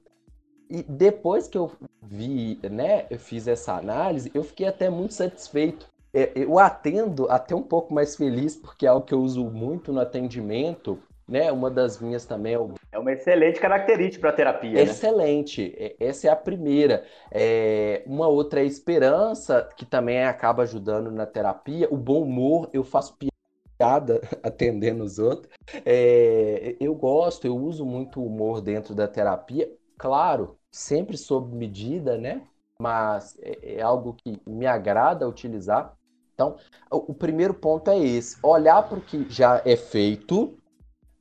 E 0.69 0.83
depois 0.83 1.47
que 1.47 1.57
eu 1.57 1.71
vi, 2.01 2.59
né, 2.69 3.05
eu 3.09 3.17
fiz 3.17 3.47
essa 3.47 3.73
análise, 3.73 4.29
eu 4.33 4.43
fiquei 4.43 4.67
até 4.67 4.89
muito 4.89 5.13
satisfeito. 5.13 5.87
É, 6.13 6.31
eu 6.35 6.59
atendo 6.59 7.29
até 7.29 7.55
um 7.55 7.63
pouco 7.63 7.93
mais 7.93 8.17
feliz, 8.17 8.57
porque 8.57 8.85
é 8.85 8.89
algo 8.89 9.05
que 9.05 9.13
eu 9.13 9.21
uso 9.21 9.45
muito 9.45 9.93
no 9.93 10.01
atendimento, 10.01 10.99
né? 11.25 11.51
Uma 11.51 11.69
das 11.69 12.01
minhas 12.01 12.25
também 12.25 12.53
é 12.53 12.59
o... 12.59 12.73
É 12.91 12.99
uma 12.99 13.11
excelente 13.11 13.59
característica 13.59 14.21
para 14.21 14.35
terapia. 14.35 14.71
Né? 14.71 14.81
Excelente. 14.81 15.75
Né? 15.77 15.91
Essa 15.99 16.27
é 16.27 16.31
a 16.31 16.35
primeira. 16.35 17.05
É... 17.31 18.03
Uma 18.05 18.27
outra 18.27 18.59
é 18.61 18.63
a 18.63 18.65
esperança, 18.65 19.69
que 19.77 19.85
também 19.85 20.23
acaba 20.23 20.63
ajudando 20.63 21.11
na 21.11 21.25
terapia. 21.25 21.87
O 21.91 21.97
bom 21.97 22.23
humor, 22.23 22.69
eu 22.73 22.83
faço 22.83 23.15
piada 23.17 23.36
atendendo 24.43 25.03
os 25.03 25.19
outros. 25.19 25.51
É... 25.85 26.75
Eu 26.79 26.95
gosto, 26.95 27.45
eu 27.45 27.55
uso 27.57 27.85
muito 27.85 28.23
humor 28.23 28.61
dentro 28.61 28.95
da 28.95 29.07
terapia. 29.07 29.71
Claro, 29.97 30.57
sempre 30.71 31.17
sob 31.17 31.55
medida, 31.55 32.17
né? 32.17 32.47
Mas 32.79 33.37
é, 33.41 33.77
é 33.77 33.81
algo 33.81 34.13
que 34.13 34.39
me 34.45 34.65
agrada 34.65 35.27
utilizar. 35.27 35.95
Então, 36.33 36.55
o 36.91 37.15
primeiro 37.15 37.53
ponto 37.55 37.89
é 37.89 37.97
esse: 37.97 38.37
olhar 38.43 38.87
para 38.87 38.99
o 38.99 39.01
que 39.01 39.27
já 39.27 39.61
é 39.65 39.75
feito 39.75 40.55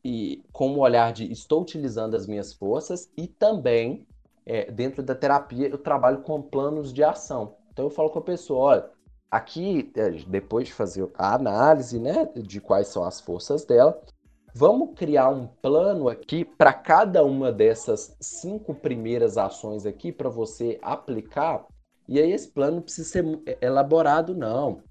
e 0.04 0.44
com 0.52 0.74
o 0.74 0.80
olhar 0.80 1.12
de 1.12 1.30
estou 1.32 1.62
utilizando 1.62 2.14
as 2.14 2.26
minhas 2.26 2.52
forças 2.52 3.10
e 3.16 3.26
também 3.26 4.06
é, 4.44 4.70
dentro 4.70 5.02
da 5.02 5.14
terapia 5.14 5.68
eu 5.68 5.78
trabalho 5.78 6.22
com 6.22 6.40
planos 6.40 6.92
de 6.92 7.02
ação. 7.02 7.56
Então 7.72 7.86
eu 7.86 7.90
falo 7.90 8.10
com 8.10 8.20
a 8.20 8.22
pessoa, 8.22 8.60
olha, 8.60 8.90
aqui 9.30 9.92
é, 9.96 10.10
depois 10.10 10.68
de 10.68 10.74
fazer 10.74 11.08
a 11.14 11.34
análise, 11.34 11.98
né, 11.98 12.28
de 12.34 12.60
quais 12.60 12.88
são 12.88 13.04
as 13.04 13.20
forças 13.20 13.64
dela, 13.64 14.00
vamos 14.54 14.94
criar 14.94 15.28
um 15.28 15.46
plano 15.46 16.08
aqui 16.08 16.44
para 16.44 16.72
cada 16.72 17.24
uma 17.24 17.52
dessas 17.52 18.16
cinco 18.20 18.74
primeiras 18.74 19.36
ações 19.36 19.84
aqui 19.84 20.10
para 20.10 20.28
você 20.28 20.78
aplicar. 20.82 21.66
E 22.08 22.18
aí 22.20 22.32
esse 22.32 22.48
plano 22.48 22.80
precisa 22.80 23.08
ser 23.08 23.40
é, 23.46 23.58
elaborado 23.60 24.34
não. 24.34 24.82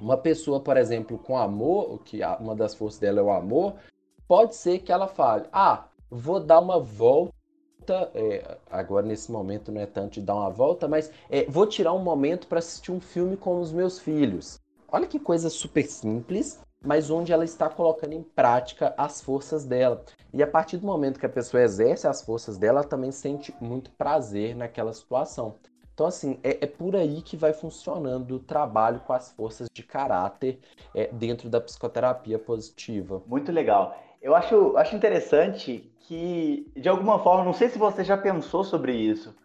Uma 0.00 0.16
pessoa, 0.16 0.60
por 0.60 0.76
exemplo, 0.76 1.18
com 1.18 1.36
amor, 1.36 2.02
que 2.04 2.20
uma 2.38 2.54
das 2.54 2.74
forças 2.74 3.00
dela 3.00 3.20
é 3.20 3.22
o 3.22 3.30
amor, 3.30 3.74
pode 4.28 4.54
ser 4.54 4.78
que 4.80 4.92
ela 4.92 5.08
fale: 5.08 5.46
ah, 5.52 5.88
vou 6.10 6.38
dar 6.38 6.60
uma 6.60 6.78
volta. 7.88 8.10
É, 8.14 8.58
agora, 8.70 9.06
nesse 9.06 9.32
momento, 9.32 9.72
não 9.72 9.80
é 9.80 9.86
tanto 9.86 10.14
de 10.14 10.20
dar 10.20 10.34
uma 10.34 10.50
volta, 10.50 10.86
mas 10.86 11.10
é, 11.30 11.44
vou 11.46 11.66
tirar 11.66 11.92
um 11.92 11.98
momento 11.98 12.46
para 12.46 12.58
assistir 12.58 12.92
um 12.92 13.00
filme 13.00 13.36
com 13.36 13.60
os 13.60 13.72
meus 13.72 13.98
filhos. 13.98 14.60
Olha 14.90 15.06
que 15.06 15.18
coisa 15.18 15.50
super 15.50 15.84
simples, 15.84 16.60
mas 16.84 17.10
onde 17.10 17.32
ela 17.32 17.44
está 17.44 17.68
colocando 17.68 18.12
em 18.12 18.22
prática 18.22 18.94
as 18.96 19.20
forças 19.20 19.64
dela. 19.64 20.04
E 20.32 20.42
a 20.42 20.46
partir 20.46 20.76
do 20.76 20.86
momento 20.86 21.18
que 21.18 21.26
a 21.26 21.30
pessoa 21.30 21.62
exerce 21.62 22.06
as 22.06 22.22
forças 22.22 22.56
dela, 22.56 22.80
ela 22.80 22.88
também 22.88 23.10
sente 23.10 23.54
muito 23.60 23.90
prazer 23.92 24.54
naquela 24.54 24.92
situação. 24.92 25.56
Então, 25.92 26.06
assim, 26.06 26.38
é, 26.44 26.58
é, 26.60 26.66
por 26.66 26.94
aí 26.94 27.20
que 27.22 27.36
vai 27.36 27.52
funcionando 27.52 28.36
o 28.36 28.38
trabalho 28.38 29.00
com 29.00 29.12
as 29.12 29.32
forças 29.32 29.66
de 29.72 29.82
caráter 29.82 30.60
é, 30.94 31.08
dentro 31.08 31.48
da 31.48 31.60
psicoterapia 31.60 32.38
positiva. 32.38 33.20
Muito 33.26 33.50
legal. 33.50 33.98
Eu 34.22 34.34
acho, 34.34 34.76
acho 34.76 34.94
interessante 34.94 35.90
que, 36.08 36.72
de 36.74 36.88
alguma 36.88 37.18
forma, 37.18 37.44
não 37.44 37.52
sei 37.52 37.68
se 37.68 37.78
você 37.78 38.02
já 38.02 38.16
pensou 38.16 38.64
sobre 38.64 38.94
isso, 38.94 39.36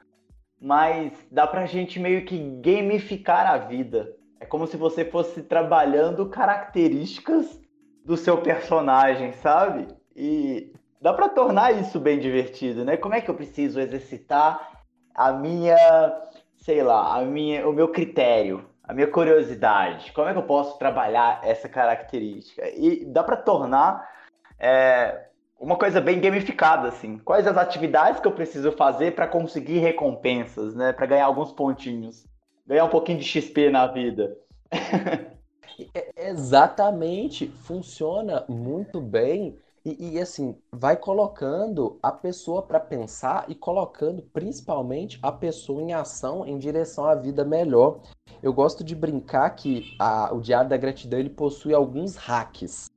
mas 0.62 1.12
dá 1.30 1.46
pra 1.46 1.66
gente 1.66 2.00
meio 2.00 2.24
que 2.24 2.40
gamificar 2.62 3.46
a 3.46 3.58
vida. 3.58 4.16
É 4.40 4.46
como 4.46 4.66
se 4.66 4.78
você 4.78 5.04
fosse 5.04 5.44
trabalhando 5.44 6.30
características 6.30 7.62
do 8.06 8.16
seu 8.16 8.38
personagem, 8.38 9.34
sabe? 9.34 9.90
E 10.16 10.72
dá 11.02 11.12
para 11.12 11.28
tornar 11.28 11.74
isso 11.74 12.00
bem 12.00 12.18
divertido, 12.18 12.86
né? 12.86 12.96
Como 12.96 13.14
é 13.14 13.20
que 13.20 13.30
eu 13.30 13.36
preciso 13.36 13.82
exercitar 13.82 14.72
a 15.14 15.34
minha, 15.34 15.76
sei 16.56 16.82
lá, 16.82 17.18
a 17.18 17.26
minha, 17.26 17.68
o 17.68 17.74
meu 17.74 17.90
critério, 17.90 18.64
a 18.82 18.94
minha 18.94 19.08
curiosidade? 19.08 20.14
Como 20.14 20.30
é 20.30 20.32
que 20.32 20.40
eu 20.40 20.44
posso 20.44 20.80
trabalhar 20.80 21.42
essa 21.44 21.68
característica? 21.68 22.66
E 22.70 23.04
dá 23.04 23.22
para 23.22 23.36
tornar 23.36 24.10
é, 24.58 25.26
uma 25.64 25.78
coisa 25.78 26.02
bem 26.02 26.20
gamificada, 26.20 26.90
assim. 26.90 27.18
Quais 27.20 27.48
as 27.48 27.58
atividades 27.58 28.20
que 28.20 28.28
eu 28.28 28.34
preciso 28.34 28.72
fazer 28.74 29.16
para 29.16 29.28
conseguir 29.28 29.80
recompensas, 29.80 30.76
né? 30.76 30.92
Para 30.92 31.06
ganhar 31.06 31.26
alguns 31.26 31.52
pontinhos. 31.52 32.26
Ganhar 32.68 32.86
um 32.86 32.90
pouquinho 32.90 33.20
de 33.20 33.26
XP 33.26 33.70
na 33.70 33.88
vida. 33.88 34.38
É, 35.96 36.30
exatamente, 36.30 37.48
funciona 37.48 38.46
muito 38.48 39.02
bem 39.02 39.58
e, 39.84 40.14
e, 40.14 40.20
assim, 40.20 40.56
vai 40.72 40.96
colocando 40.96 41.98
a 42.02 42.12
pessoa 42.12 42.62
para 42.62 42.80
pensar 42.80 43.46
e 43.50 43.56
colocando 43.56 44.22
principalmente 44.22 45.20
a 45.22 45.32
pessoa 45.32 45.82
em 45.82 45.94
ação 45.94 46.46
em 46.46 46.58
direção 46.58 47.06
à 47.06 47.16
vida 47.16 47.44
melhor. 47.44 48.00
Eu 48.42 48.54
gosto 48.54 48.84
de 48.84 48.96
brincar 48.96 49.50
que 49.52 49.96
a, 50.00 50.34
o 50.34 50.40
Diário 50.40 50.70
da 50.70 50.78
Gratidão 50.78 51.20
ele 51.20 51.30
possui 51.30 51.74
alguns 51.74 52.16
hacks. 52.16 52.90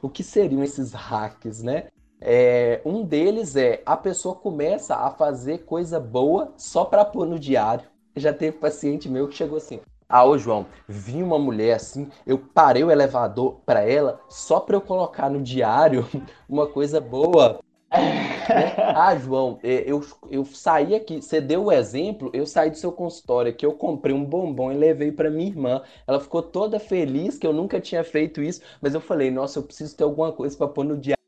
O 0.00 0.08
que 0.08 0.22
seriam 0.22 0.62
esses 0.62 0.92
hacks, 0.92 1.62
né? 1.62 1.88
É, 2.24 2.80
um 2.84 3.04
deles 3.04 3.56
é 3.56 3.82
a 3.84 3.96
pessoa 3.96 4.34
começa 4.34 4.94
a 4.94 5.10
fazer 5.10 5.64
coisa 5.64 5.98
boa 5.98 6.52
só 6.56 6.84
para 6.84 7.04
pôr 7.04 7.26
no 7.26 7.38
diário. 7.38 7.84
Já 8.16 8.32
teve 8.32 8.58
paciente 8.58 9.08
meu 9.08 9.26
que 9.26 9.34
chegou 9.34 9.58
assim: 9.58 9.80
Ah, 10.08 10.24
ô 10.24 10.38
João, 10.38 10.66
vi 10.86 11.22
uma 11.22 11.38
mulher 11.38 11.74
assim, 11.74 12.08
eu 12.26 12.38
parei 12.38 12.84
o 12.84 12.90
elevador 12.90 13.60
para 13.66 13.82
ela 13.82 14.20
só 14.28 14.60
para 14.60 14.76
eu 14.76 14.80
colocar 14.80 15.28
no 15.28 15.42
diário 15.42 16.06
uma 16.48 16.66
coisa 16.66 17.00
boa. 17.00 17.54
Né? 17.54 17.58
Ah, 18.94 19.16
João, 19.16 19.58
é, 19.62 19.84
eu, 19.86 20.02
eu 20.30 20.44
saí 20.44 20.94
aqui, 20.94 21.20
você 21.20 21.40
deu 21.40 21.64
o 21.64 21.72
exemplo, 21.72 22.30
eu 22.32 22.46
saí 22.46 22.70
do 22.70 22.76
seu 22.76 22.90
consultório 22.90 23.54
que 23.54 23.64
eu 23.64 23.72
comprei 23.72 24.14
um 24.14 24.24
bombom 24.24 24.72
e 24.72 24.76
levei 24.76 25.12
para 25.12 25.30
minha 25.30 25.48
irmã. 25.48 25.82
Ela 26.06 26.20
ficou 26.20 26.42
toda 26.42 26.78
feliz 26.80 27.38
que 27.38 27.46
eu 27.46 27.52
nunca 27.52 27.80
tinha 27.80 28.02
feito 28.02 28.42
isso, 28.42 28.60
mas 28.80 28.94
eu 28.94 29.00
falei, 29.00 29.30
nossa, 29.30 29.58
eu 29.58 29.62
preciso 29.62 29.96
ter 29.96 30.04
alguma 30.04 30.32
coisa 30.32 30.56
para 30.56 30.68
pôr 30.68 30.84
no 30.84 30.96
diário 30.96 31.21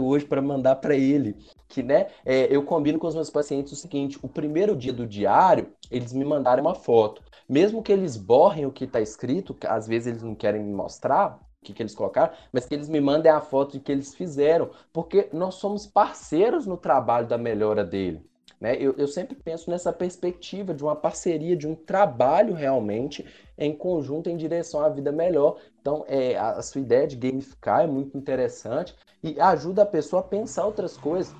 hoje 0.00 0.24
para 0.24 0.42
mandar 0.42 0.76
para 0.76 0.96
ele. 0.96 1.36
Que, 1.68 1.82
né, 1.82 2.08
é, 2.24 2.54
eu 2.54 2.64
combino 2.64 2.98
com 2.98 3.06
os 3.06 3.14
meus 3.14 3.30
pacientes 3.30 3.72
o 3.72 3.76
seguinte: 3.76 4.18
o 4.22 4.28
primeiro 4.28 4.74
dia 4.74 4.92
do 4.92 5.06
diário, 5.06 5.72
eles 5.90 6.12
me 6.12 6.24
mandaram 6.24 6.62
uma 6.62 6.74
foto. 6.74 7.22
Mesmo 7.48 7.82
que 7.82 7.92
eles 7.92 8.16
borrem 8.16 8.66
o 8.66 8.72
que 8.72 8.84
está 8.84 9.00
escrito, 9.00 9.56
às 9.64 9.86
vezes 9.86 10.08
eles 10.08 10.22
não 10.22 10.34
querem 10.34 10.62
me 10.62 10.72
mostrar, 10.72 11.40
que, 11.62 11.72
que 11.72 11.82
eles 11.82 11.94
colocaram, 11.94 12.32
mas 12.52 12.66
que 12.66 12.74
eles 12.74 12.88
me 12.88 13.00
mandem 13.00 13.30
a 13.30 13.40
foto 13.40 13.72
de 13.72 13.80
que 13.80 13.92
eles 13.92 14.14
fizeram, 14.14 14.70
porque 14.92 15.28
nós 15.32 15.54
somos 15.54 15.86
parceiros 15.86 16.66
no 16.66 16.76
trabalho 16.76 17.28
da 17.28 17.38
melhora 17.38 17.84
dele. 17.84 18.28
Né? 18.60 18.76
Eu, 18.76 18.94
eu 18.98 19.06
sempre 19.06 19.36
penso 19.36 19.70
nessa 19.70 19.92
perspectiva 19.92 20.74
de 20.74 20.82
uma 20.82 20.96
parceria, 20.96 21.56
de 21.56 21.66
um 21.66 21.74
trabalho 21.74 22.54
realmente 22.54 23.24
em 23.56 23.74
conjunto 23.74 24.28
em 24.28 24.36
direção 24.36 24.80
à 24.80 24.88
vida 24.88 25.12
melhor. 25.12 25.58
Então, 25.80 26.04
é, 26.08 26.36
a, 26.36 26.52
a 26.52 26.62
sua 26.62 26.80
ideia 26.80 27.06
de 27.06 27.16
gamificar 27.16 27.84
é 27.84 27.86
muito 27.86 28.16
interessante 28.16 28.96
e 29.22 29.40
ajuda 29.40 29.82
a 29.82 29.86
pessoa 29.86 30.20
a 30.20 30.24
pensar 30.24 30.66
outras 30.66 30.96
coisas. 30.96 31.34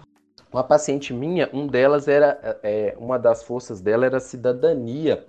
Uma 0.52 0.64
paciente 0.64 1.12
minha, 1.12 1.50
um 1.52 1.66
delas 1.66 2.08
era, 2.08 2.58
é, 2.62 2.96
uma 2.98 3.18
das 3.18 3.42
forças 3.42 3.80
dela 3.80 4.06
era 4.06 4.20
cidadania. 4.20 5.26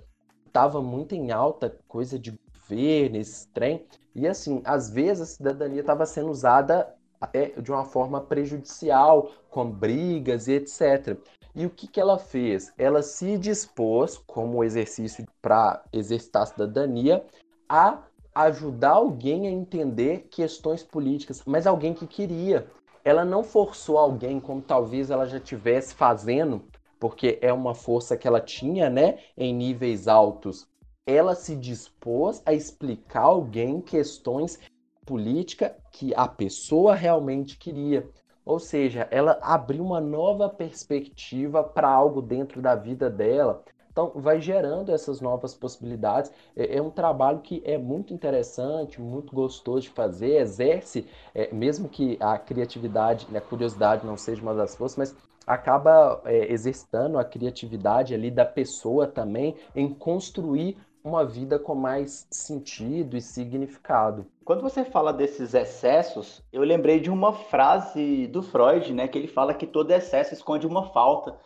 Tava 0.52 0.80
muito 0.80 1.14
em 1.14 1.30
alta 1.30 1.76
coisa 1.86 2.18
de 2.18 2.38
governo, 2.70 3.16
esse 3.16 3.46
trem. 3.48 3.84
E 4.14 4.26
assim, 4.26 4.62
às 4.64 4.90
vezes 4.90 5.20
a 5.20 5.26
cidadania 5.26 5.80
estava 5.80 6.06
sendo 6.06 6.30
usada 6.30 6.94
é, 7.32 7.60
de 7.60 7.70
uma 7.70 7.84
forma 7.84 8.20
prejudicial, 8.20 9.30
com 9.50 9.70
brigas 9.70 10.48
e 10.48 10.52
etc. 10.52 11.18
E 11.54 11.66
o 11.66 11.70
que, 11.70 11.86
que 11.88 12.00
ela 12.00 12.18
fez? 12.18 12.72
Ela 12.78 13.02
se 13.02 13.36
dispôs, 13.36 14.18
como 14.18 14.62
exercício 14.62 15.26
para 15.42 15.82
exercitar 15.92 16.42
a 16.42 16.46
cidadania, 16.46 17.24
a 17.68 18.02
ajudar 18.34 18.90
alguém 18.90 19.46
a 19.46 19.50
entender 19.50 20.28
questões 20.30 20.82
políticas, 20.82 21.42
mas 21.44 21.66
alguém 21.66 21.92
que 21.92 22.06
queria. 22.06 22.66
Ela 23.04 23.24
não 23.24 23.42
forçou 23.42 23.98
alguém 23.98 24.38
como 24.38 24.62
talvez 24.62 25.10
ela 25.10 25.26
já 25.26 25.38
estivesse 25.38 25.94
fazendo, 25.94 26.62
porque 26.98 27.38
é 27.40 27.52
uma 27.52 27.74
força 27.74 28.16
que 28.16 28.28
ela 28.28 28.40
tinha, 28.40 28.90
né, 28.90 29.18
em 29.36 29.54
níveis 29.54 30.06
altos. 30.06 30.68
Ela 31.06 31.34
se 31.34 31.56
dispôs 31.56 32.42
a 32.44 32.52
explicar 32.52 33.22
a 33.22 33.24
alguém 33.24 33.80
questões 33.80 34.60
política 35.04 35.76
que 35.90 36.14
a 36.14 36.28
pessoa 36.28 36.94
realmente 36.94 37.58
queria. 37.58 38.08
Ou 38.44 38.58
seja, 38.58 39.06
ela 39.10 39.38
abriu 39.42 39.84
uma 39.84 40.00
nova 40.00 40.48
perspectiva 40.48 41.62
para 41.62 41.88
algo 41.88 42.22
dentro 42.22 42.60
da 42.60 42.74
vida 42.74 43.10
dela. 43.10 43.62
Então, 43.92 44.12
vai 44.14 44.40
gerando 44.40 44.92
essas 44.92 45.20
novas 45.20 45.54
possibilidades. 45.54 46.32
É, 46.56 46.76
é, 46.76 46.82
um 46.82 46.90
trabalho 46.90 47.40
que 47.40 47.60
é 47.64 47.76
muito 47.76 48.14
interessante, 48.14 49.00
muito 49.00 49.34
gostoso 49.34 49.82
de 49.82 49.90
fazer, 49.90 50.40
exerce, 50.40 51.06
é, 51.34 51.52
mesmo 51.52 51.88
que 51.88 52.16
a 52.20 52.38
criatividade, 52.38 53.26
a 53.36 53.40
curiosidade 53.40 54.06
não 54.06 54.16
seja 54.16 54.40
uma 54.40 54.54
das 54.54 54.76
forças, 54.76 54.96
mas 54.96 55.16
acaba 55.46 56.20
é, 56.24 56.52
exercitando 56.52 57.18
a 57.18 57.24
criatividade 57.24 58.14
ali 58.14 58.30
da 58.30 58.44
pessoa 58.44 59.06
também 59.06 59.56
em 59.74 59.92
construir 59.92 60.76
uma 61.02 61.24
vida 61.24 61.58
com 61.58 61.74
mais 61.74 62.26
sentido 62.30 63.16
e 63.16 63.20
significado. 63.20 64.26
Quando 64.44 64.62
você 64.62 64.84
fala 64.84 65.12
desses 65.12 65.54
excessos, 65.54 66.42
eu 66.52 66.62
lembrei 66.62 67.00
de 67.00 67.10
uma 67.10 67.32
frase 67.32 68.26
do 68.26 68.42
Freud, 68.42 68.92
né, 68.92 69.08
que 69.08 69.16
ele 69.16 69.28
fala 69.28 69.54
que 69.54 69.66
todo 69.66 69.90
excesso 69.90 70.34
esconde 70.34 70.66
uma 70.66 70.90
falta. 70.92 71.36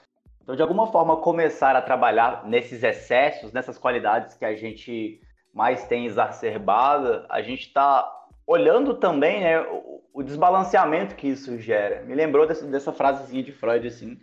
Então, 0.43 0.57
de 0.57 0.63
alguma 0.63 0.87
forma, 0.89 1.17
começar 1.19 1.75
a 1.77 1.83
trabalhar 1.83 2.45
nesses 2.47 2.83
excessos, 2.83 3.53
nessas 3.53 3.79
qualidades 3.79 4.35
que 4.35 4.45
a 4.45 4.55
gente 4.55 5.21
mais 5.53 5.87
tem 5.87 6.05
exacerbada, 6.05 7.25
a 7.31 7.41
gente 7.41 7.69
está 7.69 8.11
olhando 8.47 8.95
também 8.95 9.41
né, 9.41 9.61
o, 9.61 10.03
o, 10.13 10.23
desbalanceamento 10.23 11.15
que 11.15 11.29
isso 11.29 11.59
gera. 11.59 12.03
Me 12.05 12.15
lembrou 12.15 12.47
dessa, 12.47 12.67
dessa 12.67 12.93
frasezinha 12.93 13.43
de 13.43 13.53
Freud, 13.53 13.87
assim, 13.87 14.21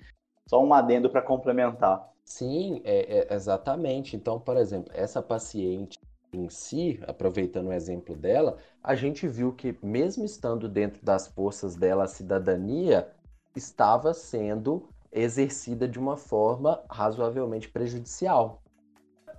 só 0.48 0.64
um 0.64 0.74
adendo 0.74 1.10
para 1.10 1.22
complementar. 1.22 2.11
Sim, 2.26 2.82
é, 2.84 3.28
é, 3.30 3.34
exatamente. 3.34 4.16
Então, 4.16 4.40
por 4.40 4.58
exemplo, 4.58 4.92
essa 4.96 5.22
paciente 5.22 5.98
em 6.34 6.48
si, 6.50 7.00
aproveitando 7.06 7.68
o 7.68 7.74
exemplo 7.74 8.16
dela, 8.16 8.58
a 8.82 8.96
gente 8.96 9.28
viu 9.28 9.54
que, 9.54 9.78
mesmo 9.84 10.24
estando 10.24 10.70
dentro 10.70 11.04
das 11.04 11.28
forças 11.28 11.76
dela, 11.76 12.06
a 12.06 12.08
cidadania 12.08 13.12
estava 13.56 14.14
sendo 14.14 14.88
exercida 15.12 15.88
de 15.88 16.00
uma 16.00 16.16
forma 16.16 16.82
razoavelmente 16.90 17.70
prejudicial. 17.70 18.62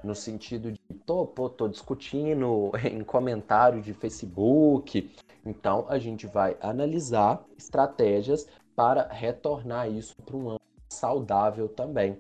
No 0.05 0.15
sentido 0.15 0.73
de, 0.73 0.79
tô, 1.07 1.27
pô, 1.27 1.49
tô 1.49 1.69
discutindo 1.69 2.73
em 2.85 3.03
comentário 3.03 3.81
de 3.81 3.95
Facebook. 3.95 5.11
Então, 5.47 5.87
a 5.89 5.99
gente 5.99 6.27
vai 6.27 6.57
analisar 6.61 7.43
estratégias 7.57 8.47
para 8.77 9.09
retornar 9.09 9.91
isso 9.91 10.15
para 10.25 10.37
um 10.37 10.51
âmbito 10.51 10.63
saudável 10.91 11.69
também. 11.69 12.19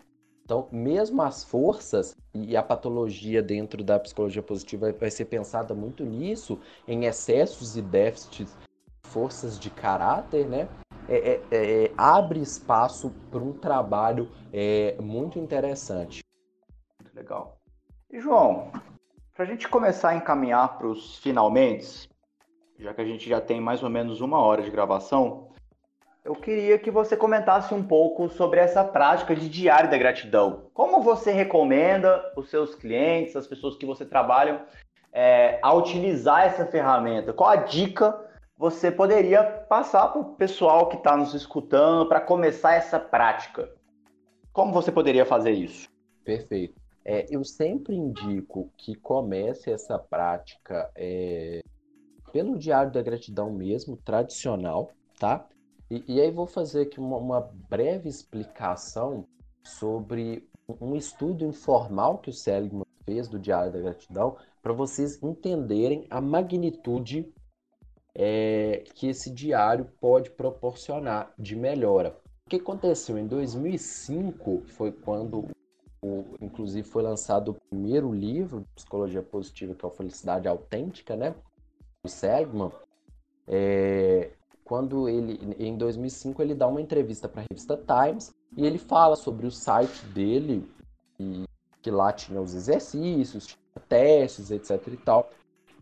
Então, 0.52 0.68
mesmo 0.70 1.22
as 1.22 1.42
forças 1.42 2.14
e 2.34 2.54
a 2.54 2.62
patologia 2.62 3.42
dentro 3.42 3.82
da 3.82 3.98
psicologia 3.98 4.42
positiva 4.42 4.92
vai 4.92 5.10
ser 5.10 5.24
pensada 5.24 5.74
muito 5.74 6.04
nisso, 6.04 6.60
em 6.86 7.06
excessos 7.06 7.74
e 7.74 7.80
déficits, 7.80 8.54
forças 9.02 9.58
de 9.58 9.70
caráter, 9.70 10.46
né? 10.46 10.68
É, 11.08 11.16
é, 11.16 11.42
é, 11.50 11.92
abre 11.96 12.38
espaço 12.38 13.10
para 13.30 13.40
um 13.40 13.54
trabalho 13.54 14.28
é, 14.52 14.94
muito 15.00 15.38
interessante. 15.38 16.22
Legal. 17.14 17.56
E 18.10 18.20
João, 18.20 18.70
para 19.34 19.46
a 19.46 19.48
gente 19.48 19.66
começar 19.66 20.10
a 20.10 20.16
encaminhar 20.16 20.76
para 20.76 20.86
os 20.86 21.16
finalmente, 21.16 22.10
já 22.78 22.92
que 22.92 23.00
a 23.00 23.06
gente 23.06 23.26
já 23.26 23.40
tem 23.40 23.58
mais 23.58 23.82
ou 23.82 23.88
menos 23.88 24.20
uma 24.20 24.38
hora 24.38 24.60
de 24.60 24.70
gravação, 24.70 25.48
eu 26.24 26.36
queria 26.36 26.78
que 26.78 26.90
você 26.90 27.16
comentasse 27.16 27.74
um 27.74 27.82
pouco 27.82 28.28
sobre 28.28 28.60
essa 28.60 28.84
prática 28.84 29.34
de 29.34 29.48
diário 29.48 29.90
da 29.90 29.98
gratidão. 29.98 30.70
Como 30.72 31.02
você 31.02 31.32
recomenda 31.32 32.32
os 32.36 32.48
seus 32.48 32.74
clientes, 32.74 33.34
as 33.34 33.46
pessoas 33.46 33.76
que 33.76 33.84
você 33.84 34.04
trabalha, 34.04 34.64
é, 35.12 35.58
a 35.62 35.74
utilizar 35.74 36.46
essa 36.46 36.64
ferramenta? 36.64 37.32
Qual 37.32 37.50
a 37.50 37.56
dica 37.56 38.18
você 38.56 38.90
poderia 38.90 39.42
passar 39.42 40.08
para 40.08 40.20
o 40.20 40.36
pessoal 40.36 40.88
que 40.88 40.96
está 40.96 41.16
nos 41.16 41.34
escutando 41.34 42.08
para 42.08 42.20
começar 42.20 42.74
essa 42.74 43.00
prática? 43.00 43.68
Como 44.52 44.72
você 44.72 44.92
poderia 44.92 45.26
fazer 45.26 45.50
isso? 45.50 45.88
Perfeito. 46.24 46.80
É, 47.04 47.26
eu 47.28 47.44
sempre 47.44 47.96
indico 47.96 48.70
que 48.78 48.94
comece 48.94 49.72
essa 49.72 49.98
prática 49.98 50.88
é, 50.94 51.62
pelo 52.32 52.56
diário 52.56 52.92
da 52.92 53.02
gratidão 53.02 53.50
mesmo, 53.50 53.96
tradicional, 53.96 54.92
tá? 55.18 55.44
E, 55.92 56.02
e 56.08 56.20
aí 56.22 56.30
vou 56.30 56.46
fazer 56.46 56.82
aqui 56.82 56.98
uma, 56.98 57.18
uma 57.18 57.40
breve 57.68 58.08
explicação 58.08 59.26
sobre 59.62 60.48
um 60.80 60.96
estudo 60.96 61.44
informal 61.44 62.16
que 62.16 62.30
o 62.30 62.32
Seligman 62.32 62.86
fez 63.04 63.28
do 63.28 63.38
Diário 63.38 63.70
da 63.70 63.78
Gratidão, 63.78 64.38
para 64.62 64.72
vocês 64.72 65.22
entenderem 65.22 66.06
a 66.08 66.18
magnitude 66.18 67.30
é, 68.14 68.84
que 68.94 69.08
esse 69.08 69.30
diário 69.30 69.86
pode 70.00 70.30
proporcionar 70.30 71.34
de 71.38 71.54
melhora. 71.54 72.16
O 72.46 72.48
que 72.48 72.56
aconteceu 72.56 73.18
em 73.18 73.26
2005 73.26 74.62
foi 74.68 74.92
quando, 74.92 75.46
o, 76.02 76.24
inclusive, 76.40 76.88
foi 76.88 77.02
lançado 77.02 77.50
o 77.50 77.54
primeiro 77.68 78.10
livro 78.14 78.60
de 78.60 78.66
psicologia 78.76 79.22
positiva, 79.22 79.74
que 79.74 79.84
é 79.84 79.88
a 79.88 79.92
Felicidade 79.92 80.48
Autêntica, 80.48 81.16
né? 81.16 81.34
Do 82.02 82.08
Seligman. 82.08 82.70
É, 83.46 84.30
quando 84.72 85.06
ele, 85.06 85.38
em 85.58 85.76
2005, 85.76 86.40
ele 86.40 86.54
dá 86.54 86.66
uma 86.66 86.80
entrevista 86.80 87.28
para 87.28 87.42
a 87.42 87.44
revista 87.46 87.76
Times 87.76 88.32
e 88.56 88.64
ele 88.64 88.78
fala 88.78 89.16
sobre 89.16 89.46
o 89.46 89.50
site 89.50 90.02
dele, 90.06 90.66
e, 91.20 91.44
que 91.82 91.90
lá 91.90 92.10
tinha 92.10 92.40
os 92.40 92.54
exercícios, 92.54 93.48
tinha 93.48 93.86
testes, 93.86 94.50
etc 94.50 94.80
e 94.86 94.96
tal. 94.96 95.30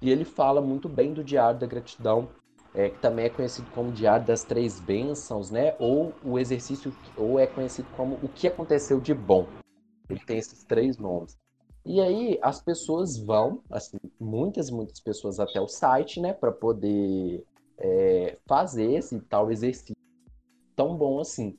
E 0.02 0.10
ele 0.10 0.24
fala 0.24 0.60
muito 0.60 0.88
bem 0.88 1.12
do 1.14 1.22
Diário 1.22 1.60
da 1.60 1.68
Gratidão, 1.68 2.30
é, 2.74 2.90
que 2.90 2.98
também 2.98 3.26
é 3.26 3.30
conhecido 3.30 3.70
como 3.70 3.92
Diário 3.92 4.26
das 4.26 4.42
Três 4.42 4.80
Bênçãos, 4.80 5.52
né? 5.52 5.76
Ou 5.78 6.12
o 6.24 6.36
exercício, 6.36 6.92
ou 7.16 7.38
é 7.38 7.46
conhecido 7.46 7.86
como 7.96 8.18
O 8.24 8.28
que 8.28 8.48
aconteceu 8.48 9.00
de 9.00 9.14
bom. 9.14 9.46
Ele 10.08 10.18
tem 10.18 10.36
esses 10.36 10.64
três 10.64 10.98
nomes. 10.98 11.38
E 11.86 12.00
aí 12.00 12.40
as 12.42 12.60
pessoas 12.60 13.16
vão, 13.16 13.62
assim, 13.70 13.98
muitas, 14.18 14.68
muitas 14.68 14.98
pessoas 14.98 15.38
até 15.38 15.60
o 15.60 15.68
site, 15.68 16.20
né, 16.20 16.32
para 16.32 16.50
poder 16.50 17.46
é, 17.80 18.36
fazer 18.46 18.92
esse 18.92 19.18
tal 19.20 19.50
exercício 19.50 19.96
tão 20.76 20.96
bom 20.96 21.20
assim. 21.20 21.58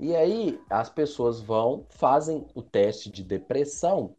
E 0.00 0.16
aí 0.16 0.60
as 0.68 0.90
pessoas 0.90 1.40
vão, 1.40 1.86
fazem 1.90 2.46
o 2.54 2.62
teste 2.62 3.10
de 3.10 3.22
depressão 3.22 4.16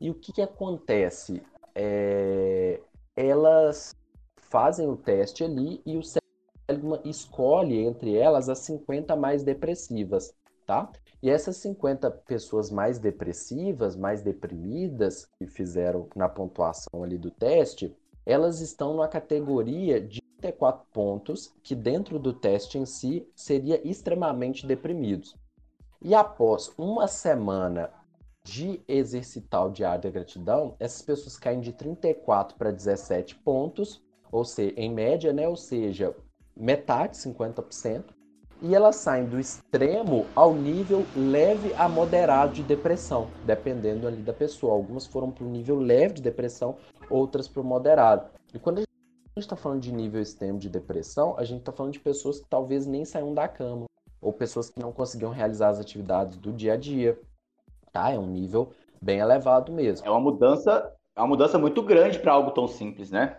e 0.00 0.10
o 0.10 0.14
que, 0.14 0.32
que 0.32 0.42
acontece? 0.42 1.42
É, 1.74 2.80
elas 3.16 3.94
fazem 4.36 4.88
o 4.88 4.96
teste 4.96 5.44
ali 5.44 5.80
e 5.86 5.96
o 5.96 6.02
Seligman 6.02 7.00
escolhe 7.04 7.78
entre 7.78 8.16
elas 8.16 8.48
as 8.48 8.58
50 8.60 9.14
mais 9.14 9.42
depressivas, 9.42 10.34
tá? 10.66 10.90
E 11.22 11.28
essas 11.28 11.56
50 11.58 12.10
pessoas 12.10 12.70
mais 12.70 12.98
depressivas, 12.98 13.94
mais 13.94 14.22
deprimidas, 14.22 15.26
que 15.38 15.46
fizeram 15.46 16.08
na 16.16 16.28
pontuação 16.28 17.04
ali 17.04 17.18
do 17.18 17.30
teste, 17.30 17.94
elas 18.24 18.60
estão 18.60 18.92
numa 18.92 19.08
categoria 19.08 20.00
de 20.00 20.20
34 20.40 20.86
pontos, 20.92 21.52
que 21.62 21.74
dentro 21.74 22.18
do 22.18 22.32
teste 22.32 22.78
em 22.78 22.86
si 22.86 23.26
seria 23.34 23.80
extremamente 23.86 24.66
deprimidos. 24.66 25.34
E 26.02 26.14
após 26.14 26.72
uma 26.78 27.06
semana 27.06 27.90
de 28.42 28.80
exercitar 28.88 29.66
o 29.66 29.70
diário 29.70 30.02
da 30.02 30.10
gratidão, 30.10 30.74
essas 30.80 31.02
pessoas 31.02 31.36
caem 31.36 31.60
de 31.60 31.72
34 31.72 32.56
para 32.56 32.70
17 32.70 33.34
pontos, 33.36 34.02
ou 34.32 34.44
seja, 34.44 34.72
em 34.76 34.90
média, 34.90 35.32
né? 35.32 35.46
Ou 35.46 35.56
seja, 35.56 36.16
metade, 36.56 37.16
50%, 37.18 38.04
e 38.62 38.74
elas 38.74 38.96
saem 38.96 39.24
do 39.24 39.40
extremo 39.40 40.26
ao 40.34 40.54
nível 40.54 41.04
leve 41.16 41.72
a 41.74 41.88
moderado 41.88 42.52
de 42.54 42.62
depressão, 42.62 43.28
dependendo 43.44 44.06
ali 44.06 44.22
da 44.22 44.32
pessoa. 44.32 44.74
Algumas 44.74 45.06
foram 45.06 45.30
para 45.30 45.44
o 45.44 45.48
nível 45.48 45.78
leve 45.78 46.14
de 46.14 46.22
depressão, 46.22 46.76
outras 47.10 47.48
para 47.48 47.60
o 47.60 47.64
moderado. 47.64 48.30
E 48.54 48.58
quando 48.58 48.78
a 48.78 48.80
gente 48.80 48.88
está 49.36 49.56
falando 49.56 49.80
de 49.80 49.92
nível 49.92 50.20
extremo 50.20 50.58
de 50.58 50.68
depressão, 50.68 51.36
a 51.36 51.44
gente 51.44 51.60
está 51.60 51.72
falando 51.72 51.92
de 51.92 52.00
pessoas 52.00 52.40
que 52.40 52.48
talvez 52.48 52.86
nem 52.86 53.04
saiam 53.04 53.34
da 53.34 53.48
cama, 53.48 53.86
ou 54.20 54.32
pessoas 54.32 54.70
que 54.70 54.80
não 54.80 54.92
conseguiam 54.92 55.30
realizar 55.30 55.70
as 55.70 55.80
atividades 55.80 56.36
do 56.36 56.52
dia 56.52 56.74
a 56.74 56.76
dia, 56.76 57.18
tá? 57.92 58.10
É 58.10 58.18
um 58.18 58.26
nível 58.26 58.72
bem 59.00 59.18
elevado 59.18 59.72
mesmo. 59.72 60.06
É 60.06 60.10
uma 60.10 60.20
mudança, 60.20 60.92
é 61.16 61.20
uma 61.20 61.28
mudança 61.28 61.58
muito 61.58 61.82
grande 61.82 62.18
para 62.18 62.32
algo 62.32 62.50
tão 62.50 62.68
simples, 62.68 63.10
né? 63.10 63.36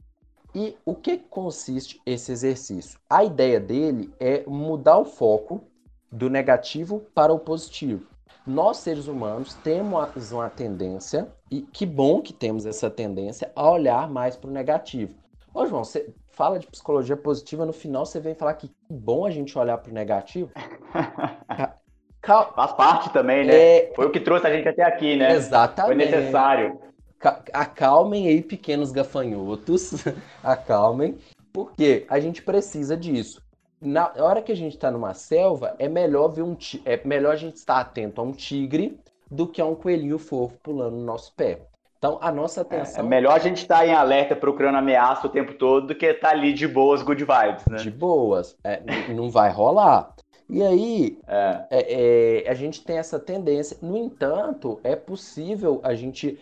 E 0.56 0.74
o 0.86 0.94
que 0.94 1.18
consiste 1.18 2.00
esse 2.06 2.32
exercício? 2.32 2.98
A 3.10 3.22
ideia 3.22 3.60
dele 3.60 4.10
é 4.18 4.42
mudar 4.46 4.96
o 4.96 5.04
foco 5.04 5.62
do 6.10 6.30
negativo 6.30 7.00
para 7.14 7.30
o 7.30 7.38
positivo. 7.38 8.06
Nós, 8.46 8.78
seres 8.78 9.06
humanos, 9.06 9.52
temos 9.62 10.32
uma 10.32 10.48
tendência, 10.48 11.28
e 11.50 11.60
que 11.60 11.84
bom 11.84 12.22
que 12.22 12.32
temos 12.32 12.64
essa 12.64 12.88
tendência, 12.88 13.52
a 13.54 13.70
olhar 13.70 14.08
mais 14.08 14.34
para 14.34 14.48
o 14.48 14.52
negativo. 14.52 15.14
Ô, 15.52 15.66
João, 15.66 15.84
você 15.84 16.08
fala 16.30 16.58
de 16.58 16.66
psicologia 16.66 17.18
positiva, 17.18 17.66
no 17.66 17.72
final 17.74 18.06
você 18.06 18.18
vem 18.18 18.34
falar 18.34 18.54
que 18.54 18.68
que 18.68 18.94
bom 18.94 19.26
a 19.26 19.30
gente 19.30 19.58
olhar 19.58 19.76
para 19.76 19.90
o 19.90 19.94
negativo. 19.94 20.50
Faz 22.24 22.72
parte 22.72 23.12
também, 23.12 23.44
né? 23.44 23.54
É, 23.54 23.92
Foi 23.94 24.06
o 24.06 24.10
que 24.10 24.20
trouxe 24.20 24.46
a 24.46 24.52
gente 24.52 24.66
até 24.66 24.82
aqui, 24.82 25.16
né? 25.16 25.28
Foi 25.28 25.36
exatamente. 25.36 26.10
necessário. 26.10 26.80
Ca- 27.26 27.42
Acalmem 27.52 28.28
aí, 28.28 28.40
pequenos 28.40 28.92
gafanhotos. 28.92 29.94
Acalmem. 30.44 31.16
Porque 31.52 32.06
a 32.08 32.20
gente 32.20 32.40
precisa 32.40 32.96
disso. 32.96 33.42
Na 33.80 34.12
hora 34.18 34.40
que 34.40 34.52
a 34.52 34.56
gente 34.56 34.74
está 34.76 34.92
numa 34.92 35.12
selva, 35.12 35.74
é 35.78 35.88
melhor 35.88 36.28
ver 36.28 36.42
um 36.42 36.56
é 36.84 37.00
melhor 37.04 37.32
a 37.32 37.36
gente 37.36 37.56
estar 37.56 37.80
atento 37.80 38.20
a 38.20 38.24
um 38.24 38.30
tigre 38.30 38.96
do 39.28 39.44
que 39.48 39.60
a 39.60 39.66
um 39.66 39.74
coelhinho 39.74 40.18
fofo 40.18 40.56
pulando 40.62 40.96
no 40.96 41.04
nosso 41.04 41.34
pé. 41.34 41.62
Então, 41.98 42.18
a 42.20 42.30
nossa 42.30 42.60
É 42.60 42.62
atenção 42.62 43.04
melhor 43.04 43.32
a 43.32 43.38
gente 43.40 43.58
estar 43.62 43.84
em 43.84 43.92
alerta 43.92 44.36
procurando 44.36 44.76
ameaça 44.78 45.26
o 45.26 45.30
tempo 45.30 45.54
todo 45.54 45.88
do 45.88 45.94
que 45.96 46.06
estar 46.06 46.30
ali 46.30 46.52
de 46.52 46.68
boas, 46.68 47.02
good 47.02 47.24
vibes, 47.24 47.64
né? 47.68 47.78
de 47.78 47.90
boas, 47.90 48.56
é, 48.62 48.80
não 49.12 49.30
vai 49.30 49.50
rolar. 49.50 50.14
E 50.48 50.62
aí, 50.62 51.18
É. 51.26 51.64
é, 51.70 52.44
é, 52.46 52.50
a 52.50 52.54
gente 52.54 52.84
tem 52.84 52.98
essa 52.98 53.18
tendência. 53.18 53.76
No 53.82 53.96
entanto, 53.96 54.78
é 54.84 54.94
possível 54.94 55.80
a 55.82 55.92
gente 55.94 56.38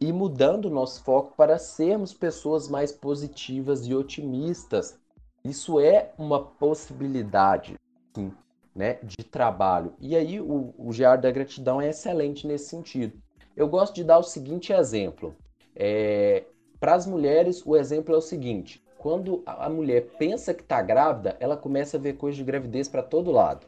ir 0.00 0.12
mudando 0.12 0.66
o 0.66 0.70
nosso 0.70 1.02
foco 1.04 1.34
para 1.36 1.58
sermos 1.58 2.12
pessoas 2.12 2.68
mais 2.68 2.92
positivas 2.92 3.86
e 3.86 3.94
otimistas. 3.94 4.98
Isso 5.44 5.78
é 5.78 6.12
uma 6.18 6.42
possibilidade, 6.42 7.74
sim, 8.14 8.32
né, 8.74 8.98
de 9.02 9.24
trabalho. 9.24 9.94
E 10.00 10.16
aí 10.16 10.40
o, 10.40 10.74
o 10.76 10.90
GR 10.90 11.20
da 11.20 11.30
gratidão 11.30 11.80
é 11.80 11.90
excelente 11.90 12.46
nesse 12.46 12.68
sentido. 12.68 13.16
Eu 13.56 13.68
gosto 13.68 13.94
de 13.94 14.04
dar 14.04 14.18
o 14.18 14.22
seguinte 14.22 14.72
exemplo. 14.72 15.34
É, 15.74 16.44
para 16.80 16.94
as 16.94 17.06
mulheres, 17.06 17.64
o 17.64 17.76
exemplo 17.76 18.14
é 18.14 18.18
o 18.18 18.22
seguinte: 18.22 18.82
quando 18.98 19.42
a 19.46 19.68
mulher 19.68 20.08
pensa 20.18 20.52
que 20.52 20.62
está 20.62 20.82
grávida, 20.82 21.36
ela 21.38 21.56
começa 21.56 21.96
a 21.96 22.00
ver 22.00 22.16
coisas 22.16 22.36
de 22.36 22.44
gravidez 22.44 22.88
para 22.88 23.02
todo 23.02 23.30
lado. 23.30 23.66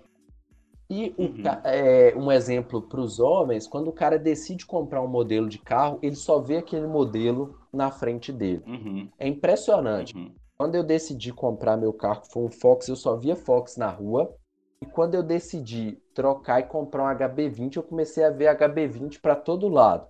E 0.91 1.15
o 1.17 1.23
Uhum. 1.23 1.43
é, 1.65 2.13
um 2.17 2.33
exemplo 2.33 2.83
para 2.83 3.01
os 3.01 3.21
homens, 3.21 3.67
quando 3.69 3.89
o 3.89 3.93
cara 3.93 4.19
decide 4.19 4.67
comprar 4.67 5.01
um 5.01 5.07
modelo 5.07 5.49
de 5.49 5.59
carro, 5.59 5.99
ele 6.03 6.17
só 6.17 6.41
vê 6.41 6.57
aquele 6.57 6.87
modelo 6.89 7.55
na 7.73 7.91
frente 7.93 8.33
dele. 8.33 8.63
Uhum, 8.67 9.09
É 9.19 9.29
impressionante. 9.29 10.17
uhum. 10.17 10.33
Quando 10.59 10.75
eu 10.75 10.83
decidi 10.83 11.33
comprar 11.33 11.77
meu 11.77 11.93
carro, 11.93 12.23
que 12.23 12.33
foi 12.33 12.43
um 12.43 12.51
Fox, 12.51 12.89
eu 12.89 12.97
só 12.97 13.17
via 13.17 13.37
Fox 13.37 13.77
na 13.77 13.89
rua. 13.89 14.35
E 14.83 14.87
quando 14.87 15.15
eu 15.15 15.23
decidi 15.23 15.99
trocar 16.15 16.61
e 16.61 16.65
comprar 16.65 17.05
um 17.05 17.17
HB20, 17.17 17.77
eu 17.77 17.83
comecei 17.83 18.25
a 18.25 18.31
ver 18.31 18.49
HB20 18.57 19.21
para 19.21 19.37
todo 19.37 19.69
lado. 19.69 20.07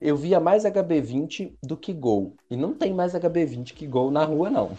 Eu 0.00 0.16
via 0.16 0.40
mais 0.40 0.64
HB20 0.64 1.54
do 1.62 1.76
que 1.76 1.92
Gol. 1.92 2.34
E 2.50 2.56
não 2.56 2.74
tem 2.74 2.92
mais 2.92 3.14
HB20 3.14 3.72
que 3.72 3.86
Gol 3.86 4.10
na 4.10 4.24
rua, 4.24 4.50
não. 4.50 4.72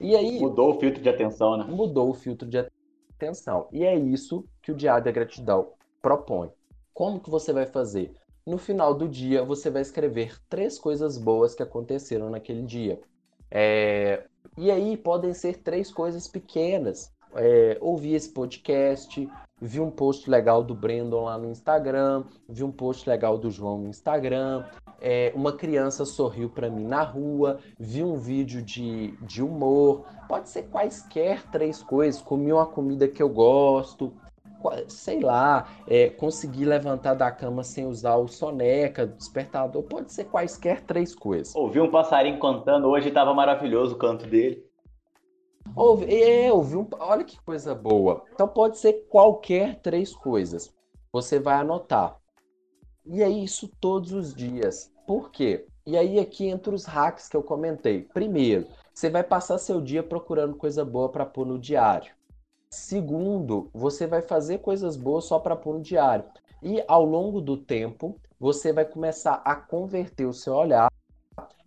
E 0.00 0.16
aí, 0.16 0.40
Mudou 0.40 0.74
o 0.74 0.80
filtro 0.80 1.00
de 1.02 1.08
atenção, 1.08 1.56
né? 1.56 1.64
mudou 1.68 2.10
o 2.10 2.14
filtro 2.14 2.48
de 2.48 2.58
atenção. 2.58 2.74
E 3.72 3.84
é 3.84 3.94
isso 3.96 4.44
que 4.62 4.72
o 4.72 4.74
Diário 4.74 5.04
da 5.04 5.10
Gratidão 5.12 5.72
propõe. 6.02 6.50
Como 6.92 7.20
que 7.20 7.30
você 7.30 7.52
vai 7.52 7.66
fazer? 7.66 8.12
No 8.46 8.58
final 8.58 8.94
do 8.94 9.08
dia, 9.08 9.42
você 9.42 9.70
vai 9.70 9.82
escrever 9.82 10.38
três 10.48 10.78
coisas 10.78 11.16
boas 11.16 11.54
que 11.54 11.62
aconteceram 11.62 12.28
naquele 12.28 12.62
dia. 12.62 13.00
É, 13.50 14.24
E 14.58 14.70
aí 14.70 14.96
podem 14.96 15.32
ser 15.32 15.58
três 15.58 15.90
coisas 15.90 16.28
pequenas. 16.28 17.12
É, 17.34 17.78
Ouvir 17.80 18.14
esse 18.14 18.28
podcast, 18.28 19.28
vi 19.64 19.80
um 19.80 19.90
post 19.90 20.28
legal 20.28 20.62
do 20.62 20.74
Brandon 20.74 21.24
lá 21.24 21.38
no 21.38 21.50
Instagram, 21.50 22.24
vi 22.46 22.62
um 22.62 22.70
post 22.70 23.08
legal 23.08 23.38
do 23.38 23.50
João 23.50 23.78
no 23.78 23.88
Instagram, 23.88 24.64
é, 25.00 25.32
uma 25.34 25.52
criança 25.52 26.04
sorriu 26.04 26.50
para 26.50 26.68
mim 26.68 26.84
na 26.84 27.02
rua, 27.02 27.58
vi 27.78 28.04
um 28.04 28.16
vídeo 28.16 28.60
de, 28.60 29.12
de 29.22 29.42
humor, 29.42 30.04
pode 30.28 30.50
ser 30.50 30.64
quaisquer 30.64 31.42
três 31.50 31.82
coisas, 31.82 32.20
comi 32.20 32.52
uma 32.52 32.66
comida 32.66 33.08
que 33.08 33.22
eu 33.22 33.28
gosto, 33.28 34.12
sei 34.86 35.20
lá, 35.20 35.66
é, 35.86 36.10
consegui 36.10 36.64
levantar 36.64 37.14
da 37.14 37.30
cama 37.30 37.62
sem 37.62 37.86
usar 37.86 38.16
o 38.16 38.28
soneca, 38.28 39.06
despertador, 39.06 39.82
pode 39.82 40.12
ser 40.12 40.24
quaisquer 40.24 40.82
três 40.82 41.14
coisas. 41.14 41.54
Ouvi 41.54 41.80
um 41.80 41.90
passarinho 41.90 42.38
cantando 42.38 42.88
hoje, 42.88 43.10
tava 43.10 43.32
maravilhoso 43.32 43.94
o 43.94 43.98
canto 43.98 44.26
dele. 44.26 44.63
Ouvi, 45.74 46.22
é, 46.22 46.52
ouvi 46.52 46.76
um, 46.76 46.86
olha 46.98 47.24
que 47.24 47.40
coisa 47.42 47.74
boa. 47.74 48.24
Então 48.32 48.46
pode 48.46 48.78
ser 48.78 49.06
qualquer 49.08 49.80
três 49.80 50.14
coisas. 50.14 50.72
Você 51.12 51.38
vai 51.38 51.54
anotar. 51.54 52.16
E 53.04 53.22
é 53.22 53.28
isso 53.28 53.68
todos 53.80 54.12
os 54.12 54.34
dias. 54.34 54.92
Por 55.06 55.30
quê? 55.30 55.66
E 55.86 55.96
aí 55.96 56.18
aqui 56.18 56.46
entra 56.46 56.74
os 56.74 56.84
hacks 56.84 57.28
que 57.28 57.36
eu 57.36 57.42
comentei. 57.42 58.02
Primeiro, 58.02 58.66
você 58.92 59.10
vai 59.10 59.22
passar 59.22 59.58
seu 59.58 59.80
dia 59.80 60.02
procurando 60.02 60.56
coisa 60.56 60.84
boa 60.84 61.08
para 61.08 61.26
pôr 61.26 61.44
no 61.44 61.58
diário. 61.58 62.14
Segundo, 62.70 63.68
você 63.72 64.06
vai 64.06 64.22
fazer 64.22 64.58
coisas 64.58 64.96
boas 64.96 65.24
só 65.24 65.38
para 65.38 65.56
pôr 65.56 65.74
no 65.74 65.82
diário. 65.82 66.24
E 66.62 66.82
ao 66.88 67.04
longo 67.04 67.40
do 67.40 67.56
tempo, 67.56 68.18
você 68.40 68.72
vai 68.72 68.84
começar 68.84 69.42
a 69.44 69.54
converter 69.54 70.24
o 70.24 70.32
seu 70.32 70.54
olhar 70.54 70.90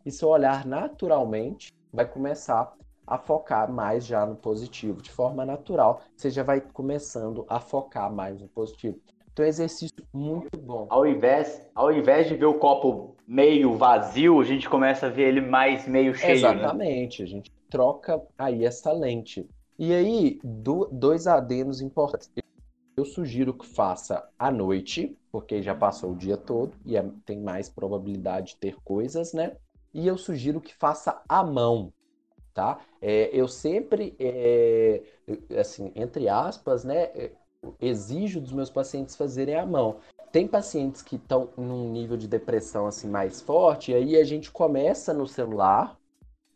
e 0.05 0.11
seu 0.11 0.29
olhar 0.29 0.65
naturalmente 0.65 1.71
vai 1.93 2.07
começar 2.07 2.75
a 3.07 3.17
focar 3.17 3.71
mais 3.71 4.05
já 4.05 4.25
no 4.25 4.35
positivo, 4.35 5.01
de 5.01 5.09
forma 5.09 5.45
natural, 5.45 6.01
você 6.15 6.29
já 6.29 6.43
vai 6.43 6.61
começando 6.61 7.45
a 7.49 7.59
focar 7.59 8.11
mais 8.13 8.39
no 8.41 8.49
positivo. 8.49 8.99
Então, 9.31 9.43
é 9.43 9.47
um 9.47 9.49
exercício 9.49 9.95
muito 10.13 10.57
bom. 10.59 10.87
Ao 10.89 11.05
invés, 11.05 11.65
ao 11.73 11.91
invés 11.91 12.27
de 12.27 12.35
ver 12.35 12.45
o 12.45 12.59
copo 12.59 13.15
meio 13.27 13.77
vazio, 13.77 14.39
a 14.41 14.43
gente 14.43 14.69
começa 14.69 15.07
a 15.07 15.09
ver 15.09 15.29
ele 15.29 15.41
mais 15.41 15.87
meio 15.87 16.13
cheio, 16.13 16.55
né? 16.55 16.67
Exatamente, 16.67 17.21
a 17.23 17.25
gente 17.25 17.51
troca 17.69 18.21
aí 18.37 18.65
essa 18.65 18.91
lente. 18.91 19.47
E 19.77 19.93
aí, 19.93 20.39
do- 20.43 20.89
dois 20.91 21.27
adenos 21.27 21.81
importantes. 21.81 22.29
Eu 22.97 23.05
sugiro 23.05 23.53
que 23.53 23.65
faça 23.67 24.27
à 24.39 24.51
noite, 24.51 25.17
porque 25.31 25.61
já 25.61 25.75
passou 25.75 26.13
o 26.13 26.15
dia 26.17 26.37
todo 26.37 26.75
e 26.85 26.97
é- 26.97 27.11
tem 27.25 27.39
mais 27.41 27.69
probabilidade 27.69 28.53
de 28.53 28.57
ter 28.57 28.75
coisas, 28.83 29.33
né? 29.33 29.55
E 29.93 30.07
eu 30.07 30.17
sugiro 30.17 30.59
que 30.61 30.75
faça 30.75 31.21
à 31.29 31.43
mão, 31.43 31.93
tá? 32.57 32.79
É, 32.99 33.29
eu 33.31 33.47
sempre, 33.47 34.15
é, 34.19 35.03
assim, 35.59 35.91
entre 35.95 36.27
aspas, 36.27 36.83
né, 36.83 37.03
é, 37.13 37.31
exijo 37.79 38.41
dos 38.41 38.51
meus 38.51 38.71
pacientes 38.71 39.15
fazerem 39.15 39.53
à 39.53 39.63
mão. 39.63 39.97
Tem 40.31 40.47
pacientes 40.47 41.03
que 41.03 41.17
estão 41.17 41.49
num 41.55 41.91
nível 41.91 42.17
de 42.17 42.27
depressão 42.27 42.87
assim 42.87 43.07
mais 43.07 43.41
forte, 43.41 43.91
e 43.91 43.95
aí 43.95 44.15
a 44.17 44.23
gente 44.23 44.51
começa 44.51 45.13
no 45.13 45.27
celular, 45.27 45.99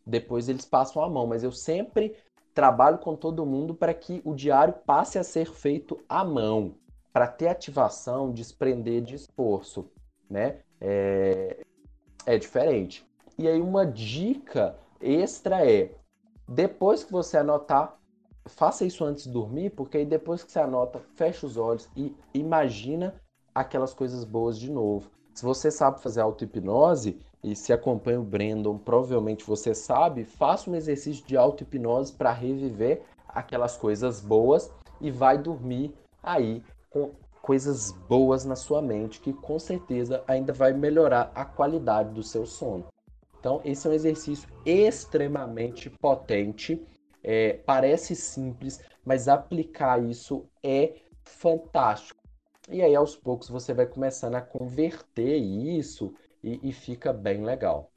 depois 0.04 0.48
eles 0.48 0.64
passam 0.64 1.04
a 1.04 1.08
mão, 1.08 1.24
mas 1.24 1.44
eu 1.44 1.52
sempre 1.52 2.16
trabalho 2.52 2.98
com 2.98 3.14
todo 3.14 3.46
mundo 3.46 3.72
para 3.72 3.94
que 3.94 4.20
o 4.24 4.34
diário 4.34 4.74
passe 4.84 5.20
a 5.20 5.22
ser 5.22 5.46
feito 5.46 6.00
à 6.08 6.24
mão, 6.24 6.74
para 7.12 7.28
ter 7.28 7.46
ativação, 7.46 8.32
desprender 8.32 9.02
de 9.02 9.14
esforço, 9.14 9.88
né? 10.28 10.58
É, 10.80 11.64
é 12.26 12.36
diferente. 12.36 13.06
E 13.38 13.46
aí 13.46 13.60
uma 13.60 13.86
dica 13.86 14.76
extra 15.02 15.68
é, 15.68 15.94
depois 16.48 17.04
que 17.04 17.12
você 17.12 17.36
anotar, 17.36 17.98
faça 18.46 18.84
isso 18.84 19.04
antes 19.04 19.24
de 19.24 19.30
dormir, 19.30 19.70
porque 19.70 19.98
aí 19.98 20.06
depois 20.06 20.42
que 20.42 20.52
você 20.52 20.60
anota, 20.60 21.00
fecha 21.14 21.46
os 21.46 21.56
olhos 21.56 21.88
e 21.96 22.14
imagina 22.34 23.14
aquelas 23.54 23.94
coisas 23.94 24.24
boas 24.24 24.58
de 24.58 24.70
novo. 24.70 25.10
Se 25.34 25.44
você 25.44 25.70
sabe 25.70 26.00
fazer 26.00 26.20
auto-hipnose 26.20 27.18
e 27.42 27.56
se 27.56 27.72
acompanha 27.72 28.20
o 28.20 28.24
Brandon, 28.24 28.76
provavelmente 28.78 29.44
você 29.44 29.74
sabe, 29.74 30.24
faça 30.24 30.70
um 30.70 30.74
exercício 30.74 31.24
de 31.26 31.36
auto-hipnose 31.36 32.12
para 32.12 32.32
reviver 32.32 33.02
aquelas 33.28 33.76
coisas 33.76 34.20
boas 34.20 34.70
e 35.00 35.10
vai 35.10 35.38
dormir 35.38 35.94
aí 36.22 36.62
com 36.90 37.10
coisas 37.40 37.90
boas 38.08 38.44
na 38.44 38.54
sua 38.54 38.80
mente, 38.80 39.20
que 39.20 39.32
com 39.32 39.58
certeza 39.58 40.22
ainda 40.28 40.52
vai 40.52 40.72
melhorar 40.72 41.32
a 41.34 41.44
qualidade 41.44 42.10
do 42.10 42.22
seu 42.22 42.46
sono. 42.46 42.84
Então, 43.42 43.60
esse 43.64 43.88
é 43.88 43.90
um 43.90 43.92
exercício 43.92 44.48
extremamente 44.64 45.90
potente. 45.90 46.80
É, 47.24 47.54
parece 47.66 48.14
simples, 48.14 48.80
mas 49.04 49.26
aplicar 49.26 50.00
isso 50.00 50.48
é 50.62 50.94
fantástico. 51.24 52.22
E 52.70 52.80
aí, 52.80 52.94
aos 52.94 53.16
poucos, 53.16 53.48
você 53.48 53.74
vai 53.74 53.84
começando 53.84 54.36
a 54.36 54.40
converter 54.40 55.38
isso 55.38 56.14
e, 56.40 56.60
e 56.62 56.72
fica 56.72 57.12
bem 57.12 57.44
legal. 57.44 57.90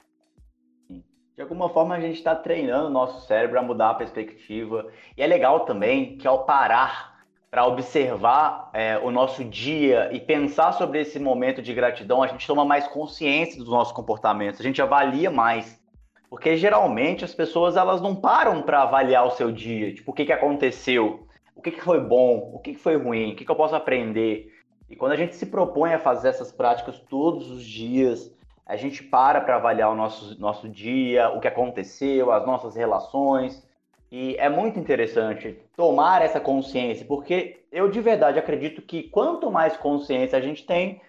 De 1.36 1.42
alguma 1.42 1.68
forma, 1.68 1.94
a 1.94 2.00
gente 2.00 2.16
está 2.16 2.34
treinando 2.34 2.88
o 2.88 2.92
nosso 2.92 3.24
cérebro 3.28 3.60
a 3.60 3.62
mudar 3.62 3.90
a 3.90 3.94
perspectiva. 3.94 4.90
E 5.16 5.22
é 5.22 5.28
legal 5.28 5.64
também 5.64 6.18
que, 6.18 6.26
ao 6.26 6.44
parar 6.44 7.15
para 7.56 7.66
observar 7.66 8.68
é, 8.74 8.98
o 8.98 9.10
nosso 9.10 9.42
dia 9.42 10.10
e 10.12 10.20
pensar 10.20 10.72
sobre 10.72 11.00
esse 11.00 11.18
momento 11.18 11.62
de 11.62 11.72
gratidão, 11.72 12.22
a 12.22 12.26
gente 12.26 12.46
toma 12.46 12.66
mais 12.66 12.86
consciência 12.86 13.56
dos 13.56 13.70
nossos 13.70 13.94
comportamentos, 13.94 14.60
a 14.60 14.62
gente 14.62 14.82
avalia 14.82 15.30
mais. 15.30 15.82
Porque 16.28 16.54
geralmente 16.58 17.24
as 17.24 17.32
pessoas 17.32 17.74
elas 17.74 18.02
não 18.02 18.14
param 18.14 18.60
para 18.60 18.82
avaliar 18.82 19.26
o 19.26 19.30
seu 19.30 19.50
dia, 19.50 19.94
tipo, 19.94 20.10
o 20.10 20.14
que, 20.14 20.26
que 20.26 20.34
aconteceu, 20.34 21.26
o 21.54 21.62
que, 21.62 21.70
que 21.70 21.80
foi 21.80 21.98
bom, 21.98 22.52
o 22.52 22.58
que, 22.58 22.74
que 22.74 22.78
foi 22.78 22.98
ruim, 22.98 23.32
o 23.32 23.36
que, 23.36 23.46
que 23.46 23.50
eu 23.50 23.56
posso 23.56 23.74
aprender. 23.74 24.52
E 24.90 24.94
quando 24.94 25.12
a 25.12 25.16
gente 25.16 25.34
se 25.34 25.46
propõe 25.46 25.94
a 25.94 25.98
fazer 25.98 26.28
essas 26.28 26.52
práticas 26.52 27.00
todos 27.08 27.50
os 27.50 27.64
dias, 27.64 28.30
a 28.66 28.76
gente 28.76 29.02
para 29.02 29.40
para 29.40 29.56
avaliar 29.56 29.90
o 29.90 29.94
nosso, 29.94 30.38
nosso 30.38 30.68
dia, 30.68 31.30
o 31.30 31.40
que 31.40 31.48
aconteceu, 31.48 32.30
as 32.32 32.44
nossas 32.44 32.76
relações. 32.76 33.65
E 34.10 34.36
é 34.36 34.48
muito 34.48 34.78
interessante 34.78 35.58
tomar 35.76 36.22
essa 36.22 36.38
consciência, 36.38 37.04
porque 37.06 37.64
eu 37.72 37.90
de 37.90 38.00
verdade 38.00 38.38
acredito 38.38 38.80
que 38.82 39.04
quanto 39.04 39.50
mais 39.50 39.76
consciência 39.76 40.38
a 40.38 40.40
gente 40.40 40.64
tem, 40.64 41.00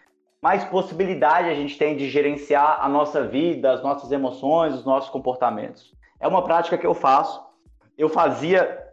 mais 0.42 0.64
possibilidade 0.66 1.50
a 1.50 1.54
gente 1.54 1.78
tem 1.78 1.96
de 1.96 2.10
gerenciar 2.10 2.80
a 2.82 2.90
nossa 2.90 3.24
vida, 3.26 3.72
as 3.72 3.84
nossas 3.84 4.12
emoções, 4.12 4.74
os 4.74 4.86
nossos 4.86 5.10
comportamentos. 5.10 5.94
É 6.20 6.28
uma 6.28 6.44
prática 6.44 6.78
que 6.78 6.86
eu 6.86 6.94
faço. 6.94 7.46
Eu 7.98 8.10
fazia 8.10 8.86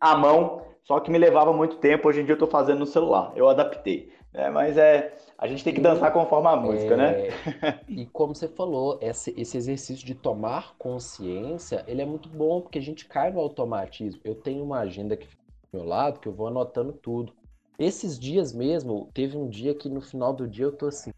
à 0.00 0.16
mão, 0.16 0.62
só 0.84 1.00
que 1.00 1.10
me 1.10 1.18
levava 1.18 1.52
muito 1.52 1.76
tempo. 1.76 2.08
Hoje 2.08 2.20
em 2.20 2.24
dia 2.24 2.32
eu 2.32 2.36
estou 2.36 2.48
fazendo 2.48 2.80
no 2.80 2.86
celular. 2.86 3.32
Eu 3.34 3.48
adaptei. 3.48 4.12
É, 4.34 4.50
mas 4.50 4.76
é, 4.76 5.14
a 5.38 5.46
gente 5.46 5.62
tem 5.62 5.72
que 5.72 5.80
dançar 5.80 6.12
conforme 6.12 6.48
a 6.48 6.56
música, 6.56 6.96
né? 6.96 7.28
é, 7.28 7.30
né? 7.62 7.80
e 7.88 8.06
como 8.06 8.34
você 8.34 8.48
falou, 8.48 8.98
esse, 9.00 9.32
esse 9.36 9.56
exercício 9.56 10.04
de 10.04 10.14
tomar 10.14 10.74
consciência, 10.76 11.84
ele 11.86 12.02
é 12.02 12.04
muito 12.04 12.28
bom, 12.28 12.60
porque 12.60 12.80
a 12.80 12.82
gente 12.82 13.06
cai 13.06 13.30
no 13.30 13.38
automatismo. 13.38 14.20
Eu 14.24 14.34
tenho 14.34 14.64
uma 14.64 14.80
agenda 14.80 15.14
aqui 15.14 15.26
do 15.26 15.78
meu 15.78 15.86
lado, 15.86 16.18
que 16.18 16.26
eu 16.26 16.32
vou 16.32 16.48
anotando 16.48 16.92
tudo. 16.92 17.32
Esses 17.78 18.18
dias 18.18 18.52
mesmo, 18.52 19.08
teve 19.14 19.36
um 19.36 19.48
dia 19.48 19.72
que 19.74 19.88
no 19.88 20.00
final 20.00 20.32
do 20.32 20.48
dia 20.48 20.64
eu 20.64 20.72
tô 20.72 20.86
assim, 20.86 21.12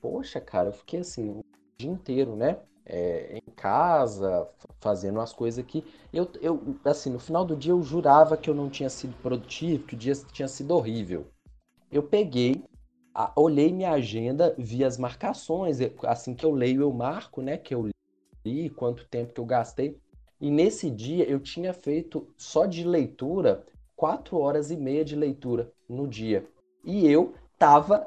poxa, 0.00 0.40
cara, 0.40 0.70
eu 0.70 0.72
fiquei 0.72 1.00
assim, 1.00 1.28
o 1.28 1.44
dia 1.78 1.90
inteiro, 1.90 2.34
né? 2.34 2.56
É, 2.88 3.36
em 3.36 3.50
casa, 3.52 4.48
fazendo 4.80 5.20
as 5.20 5.34
coisas 5.34 5.62
aqui. 5.62 5.84
Eu, 6.10 6.26
eu, 6.40 6.76
assim, 6.84 7.10
no 7.10 7.18
final 7.18 7.44
do 7.44 7.54
dia 7.54 7.72
eu 7.72 7.82
jurava 7.82 8.38
que 8.38 8.48
eu 8.48 8.54
não 8.54 8.70
tinha 8.70 8.88
sido 8.88 9.14
produtivo, 9.20 9.84
que 9.84 9.94
o 9.94 9.98
dia 9.98 10.14
tinha 10.32 10.48
sido 10.48 10.70
horrível 10.70 11.26
eu 11.90 12.02
peguei, 12.02 12.62
olhei 13.34 13.72
minha 13.72 13.92
agenda, 13.92 14.54
vi 14.58 14.84
as 14.84 14.98
marcações, 14.98 15.78
assim 16.04 16.34
que 16.34 16.44
eu 16.44 16.52
leio 16.52 16.82
eu 16.82 16.92
marco, 16.92 17.40
né, 17.40 17.56
que 17.56 17.74
eu 17.74 17.88
li, 18.44 18.70
quanto 18.70 19.06
tempo 19.06 19.32
que 19.32 19.40
eu 19.40 19.46
gastei. 19.46 19.98
E 20.40 20.50
nesse 20.50 20.90
dia 20.90 21.24
eu 21.28 21.40
tinha 21.40 21.72
feito 21.72 22.28
só 22.36 22.66
de 22.66 22.84
leitura 22.84 23.64
quatro 23.96 24.38
horas 24.38 24.70
e 24.70 24.76
meia 24.76 25.04
de 25.04 25.16
leitura 25.16 25.72
no 25.88 26.06
dia. 26.06 26.46
E 26.84 27.10
eu 27.10 27.34
tava. 27.58 28.06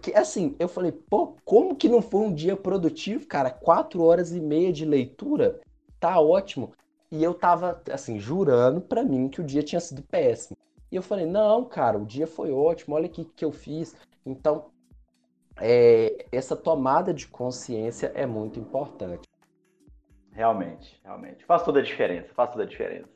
Que 0.00 0.14
Assim, 0.14 0.56
eu 0.58 0.66
falei, 0.66 0.90
pô, 0.90 1.36
como 1.44 1.76
que 1.76 1.88
não 1.88 2.02
foi 2.02 2.22
um 2.22 2.34
dia 2.34 2.56
produtivo, 2.56 3.26
cara? 3.26 3.50
Quatro 3.50 4.02
horas 4.02 4.32
e 4.32 4.40
meia 4.40 4.72
de 4.72 4.84
leitura? 4.84 5.60
Tá 6.00 6.18
ótimo. 6.18 6.72
E 7.10 7.22
eu 7.22 7.32
tava, 7.32 7.80
assim, 7.92 8.18
jurando 8.18 8.80
para 8.80 9.04
mim 9.04 9.28
que 9.28 9.40
o 9.40 9.44
dia 9.44 9.62
tinha 9.62 9.80
sido 9.80 10.02
péssimo. 10.02 10.56
E 10.90 10.96
eu 10.96 11.02
falei, 11.02 11.26
não, 11.26 11.64
cara, 11.64 11.98
o 11.98 12.04
dia 12.04 12.26
foi 12.26 12.50
ótimo, 12.50 12.96
olha 12.96 13.06
o 13.06 13.10
que, 13.10 13.24
que 13.24 13.44
eu 13.44 13.52
fiz. 13.52 13.94
Então, 14.24 14.70
é, 15.60 16.26
essa 16.30 16.56
tomada 16.56 17.12
de 17.12 17.26
consciência 17.26 18.12
é 18.14 18.26
muito 18.26 18.58
importante. 18.58 19.28
Realmente, 20.32 21.00
realmente. 21.02 21.44
Faz 21.44 21.62
toda 21.62 21.80
a 21.80 21.82
diferença, 21.82 22.32
faz 22.34 22.50
toda 22.50 22.62
a 22.62 22.66
diferença. 22.66 23.08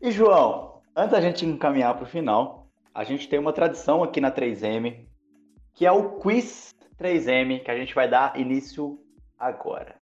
E, 0.00 0.10
João, 0.10 0.82
antes 0.94 1.12
da 1.12 1.20
gente 1.20 1.46
encaminhar 1.46 1.94
para 1.94 2.04
o 2.04 2.06
final, 2.06 2.68
a 2.94 3.02
gente 3.04 3.28
tem 3.28 3.38
uma 3.38 3.52
tradição 3.52 4.02
aqui 4.02 4.20
na 4.20 4.30
3M, 4.30 5.06
que 5.72 5.86
é 5.86 5.92
o 5.92 6.18
Quiz 6.18 6.74
3M, 6.98 7.62
que 7.64 7.70
a 7.70 7.76
gente 7.76 7.94
vai 7.94 8.08
dar 8.08 8.38
início 8.38 8.98
agora. 9.38 9.96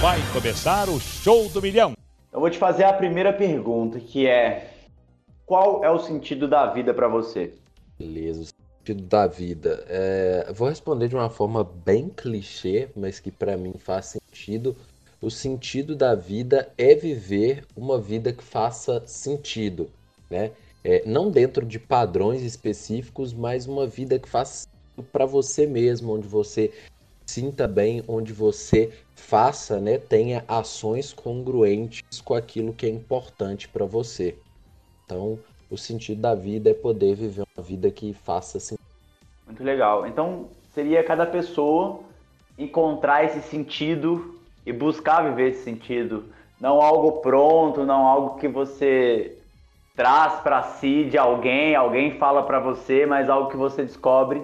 Vai 0.00 0.20
começar 0.32 0.88
o 0.88 1.00
show 1.00 1.48
do 1.48 1.60
milhão. 1.60 1.97
Eu 2.32 2.40
vou 2.40 2.50
te 2.50 2.58
fazer 2.58 2.84
a 2.84 2.92
primeira 2.92 3.32
pergunta, 3.32 3.98
que 3.98 4.26
é: 4.26 4.70
qual 5.46 5.82
é 5.82 5.90
o 5.90 5.98
sentido 5.98 6.46
da 6.46 6.66
vida 6.66 6.92
para 6.92 7.08
você? 7.08 7.54
Beleza, 7.98 8.42
o 8.42 8.44
sentido 8.44 9.02
da 9.04 9.26
vida. 9.26 9.84
É, 9.88 10.52
vou 10.52 10.68
responder 10.68 11.08
de 11.08 11.16
uma 11.16 11.30
forma 11.30 11.64
bem 11.64 12.08
clichê, 12.08 12.88
mas 12.94 13.18
que 13.18 13.30
para 13.30 13.56
mim 13.56 13.74
faz 13.78 14.06
sentido. 14.06 14.76
O 15.20 15.30
sentido 15.30 15.96
da 15.96 16.14
vida 16.14 16.68
é 16.78 16.94
viver 16.94 17.64
uma 17.76 17.98
vida 17.98 18.32
que 18.32 18.44
faça 18.44 19.02
sentido, 19.04 19.90
né? 20.30 20.52
É, 20.84 21.02
não 21.04 21.28
dentro 21.28 21.66
de 21.66 21.78
padrões 21.78 22.42
específicos, 22.42 23.32
mas 23.32 23.66
uma 23.66 23.84
vida 23.84 24.16
que 24.18 24.28
faça 24.28 24.68
para 25.10 25.26
você 25.26 25.66
mesmo, 25.66 26.14
onde 26.14 26.28
você 26.28 26.72
sinta 27.28 27.68
bem, 27.68 28.02
onde 28.08 28.32
você 28.32 28.90
faça, 29.14 29.78
né, 29.80 29.98
tenha 29.98 30.44
ações 30.48 31.12
congruentes 31.12 32.22
com 32.24 32.34
aquilo 32.34 32.72
que 32.72 32.86
é 32.86 32.88
importante 32.88 33.68
para 33.68 33.84
você. 33.84 34.38
Então, 35.04 35.38
o 35.70 35.76
sentido 35.76 36.22
da 36.22 36.34
vida 36.34 36.70
é 36.70 36.74
poder 36.74 37.14
viver 37.14 37.44
uma 37.56 37.62
vida 37.62 37.90
que 37.90 38.14
faça 38.14 38.58
sentido. 38.58 38.84
Muito 39.46 39.62
legal. 39.62 40.06
Então, 40.06 40.48
seria 40.74 41.04
cada 41.04 41.26
pessoa 41.26 42.00
encontrar 42.56 43.24
esse 43.24 43.42
sentido 43.42 44.40
e 44.64 44.72
buscar 44.72 45.22
viver 45.22 45.50
esse 45.50 45.64
sentido, 45.64 46.24
não 46.58 46.80
algo 46.80 47.20
pronto, 47.20 47.84
não 47.84 48.06
algo 48.06 48.38
que 48.38 48.48
você 48.48 49.36
traz 49.94 50.40
para 50.40 50.62
si 50.62 51.04
de 51.04 51.18
alguém, 51.18 51.74
alguém 51.74 52.18
fala 52.18 52.42
para 52.42 52.58
você, 52.58 53.04
mas 53.04 53.28
algo 53.28 53.50
que 53.50 53.56
você 53.56 53.82
descobre 53.82 54.42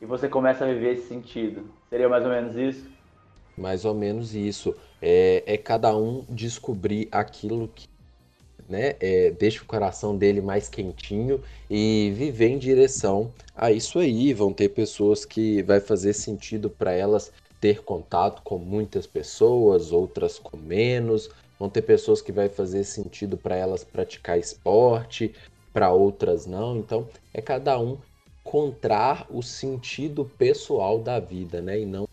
e 0.00 0.06
você 0.06 0.28
começa 0.28 0.64
a 0.64 0.68
viver 0.68 0.94
esse 0.94 1.08
sentido. 1.08 1.64
Seria 1.94 2.08
mais 2.08 2.24
ou 2.24 2.30
menos 2.32 2.56
isso? 2.56 2.90
Mais 3.56 3.84
ou 3.84 3.94
menos 3.94 4.34
isso. 4.34 4.74
É, 5.00 5.44
é 5.46 5.56
cada 5.56 5.96
um 5.96 6.24
descobrir 6.28 7.06
aquilo 7.12 7.68
que 7.68 7.86
né, 8.68 8.96
é, 8.98 9.30
deixa 9.30 9.62
o 9.62 9.64
coração 9.64 10.18
dele 10.18 10.40
mais 10.40 10.68
quentinho 10.68 11.40
e 11.70 12.12
viver 12.16 12.48
em 12.48 12.58
direção 12.58 13.32
a 13.54 13.70
isso 13.70 14.00
aí. 14.00 14.34
Vão 14.34 14.52
ter 14.52 14.70
pessoas 14.70 15.24
que 15.24 15.62
vai 15.62 15.78
fazer 15.78 16.14
sentido 16.14 16.68
para 16.68 16.90
elas 16.90 17.30
ter 17.60 17.84
contato 17.84 18.42
com 18.42 18.58
muitas 18.58 19.06
pessoas, 19.06 19.92
outras 19.92 20.36
com 20.36 20.56
menos. 20.56 21.30
Vão 21.60 21.70
ter 21.70 21.82
pessoas 21.82 22.20
que 22.20 22.32
vai 22.32 22.48
fazer 22.48 22.82
sentido 22.82 23.36
para 23.36 23.54
elas 23.54 23.84
praticar 23.84 24.36
esporte, 24.36 25.32
para 25.72 25.92
outras 25.92 26.44
não. 26.44 26.76
Então, 26.76 27.08
é 27.32 27.40
cada 27.40 27.78
um 27.78 27.98
encontrar 28.44 29.26
o 29.30 29.42
sentido 29.42 30.24
pessoal 30.24 30.98
da 30.98 31.18
vida, 31.18 31.62
né? 31.62 31.80
E 31.80 31.86
não 31.86 32.06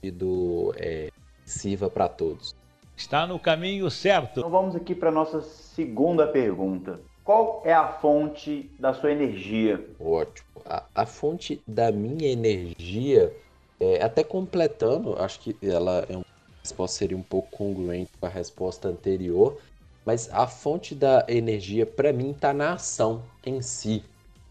sentido 0.00 0.72
é, 0.76 1.10
sirva 1.44 1.90
para 1.90 2.08
todos. 2.08 2.54
Está 2.96 3.26
no 3.26 3.38
caminho 3.38 3.90
certo. 3.90 4.40
Então 4.40 4.50
vamos 4.50 4.76
aqui 4.76 4.94
para 4.94 5.10
nossa 5.10 5.40
segunda 5.40 6.26
pergunta. 6.26 7.00
Qual 7.24 7.62
é 7.64 7.72
a 7.72 7.88
fonte 7.88 8.70
da 8.78 8.94
sua 8.94 9.12
energia? 9.12 9.84
Ótimo. 10.00 10.46
A, 10.64 10.84
a 10.94 11.06
fonte 11.06 11.60
da 11.66 11.90
minha 11.92 12.28
energia 12.28 13.34
É, 13.80 14.02
até 14.02 14.24
completando, 14.24 15.14
acho 15.22 15.38
que 15.38 15.56
ela 15.62 16.04
é 16.08 16.16
um, 16.16 16.22
a 16.22 16.60
resposta 16.64 16.98
seria 16.98 17.16
um 17.16 17.22
pouco 17.22 17.56
congruente 17.56 18.10
com 18.18 18.26
a 18.26 18.28
resposta 18.28 18.88
anterior, 18.88 19.56
mas 20.04 20.28
a 20.32 20.48
fonte 20.48 20.96
da 20.96 21.24
energia, 21.28 21.86
para 21.86 22.12
mim, 22.12 22.32
está 22.32 22.52
na 22.52 22.72
ação 22.72 23.22
em 23.46 23.62
si. 23.62 24.02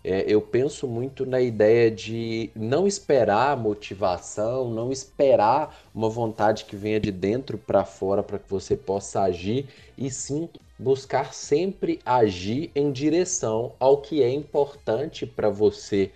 É, 0.10 0.24
eu 0.26 0.40
penso 0.40 0.88
muito 0.88 1.26
na 1.26 1.42
ideia 1.42 1.92
de 1.92 2.50
não 2.56 2.88
esperar 2.88 3.58
motivação, 3.58 4.72
não 4.72 4.90
esperar 4.90 5.78
uma 5.94 6.08
vontade 6.10 6.64
que 6.64 6.78
venha 6.78 6.98
de 6.98 7.12
dentro 7.12 7.58
para 7.58 7.84
fora 7.84 8.24
para 8.24 8.40
que 8.40 8.50
você 8.50 8.78
possa 8.78 9.24
agir, 9.24 9.68
e 9.98 10.10
sim 10.10 10.48
buscar 10.80 11.34
sempre 11.34 12.00
agir 12.06 12.72
em 12.74 12.90
direção 12.90 13.74
ao 13.82 13.98
que 13.98 14.24
é 14.24 14.30
importante 14.30 15.26
para 15.26 15.50
você. 15.50 16.10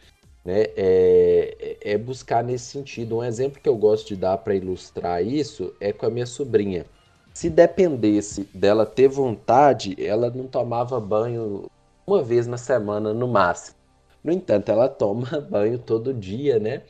Né? 0.45 0.68
É, 0.77 1.77
é, 1.81 1.97
buscar 1.97 2.45
nesse 2.45 2.68
sentido. 2.68 3.18
Um 3.18 3.23
exemplo 3.26 3.59
que 3.61 3.68
eu 3.68 3.76
gosto 3.76 4.07
de 4.07 4.15
dar 4.15 4.38
para 4.38 4.55
ilustrar 4.55 5.22
isso 5.22 5.73
é 5.81 5.91
com 5.91 6.05
a 6.05 6.09
minha 6.09 6.26
sobrinha. 6.26 6.85
Se 7.34 7.49
dependesse 7.49 8.47
dela 8.53 8.85
ter 8.85 9.09
vontade, 9.09 9.97
ela 10.01 10.30
não 10.30 10.47
tomava 10.47 10.97
banho 10.97 11.65
uma 12.07 12.23
vez 12.23 12.47
na 12.47 12.57
semana 12.57 13.13
no 13.13 13.27
máximo. 13.27 13.80
No 14.23 14.31
entanto, 14.31 14.69
ela 14.72 14.88
toma 14.89 15.39
banho 15.41 15.80
todo 15.80 16.14
dia, 16.14 16.60
né? 16.60 16.84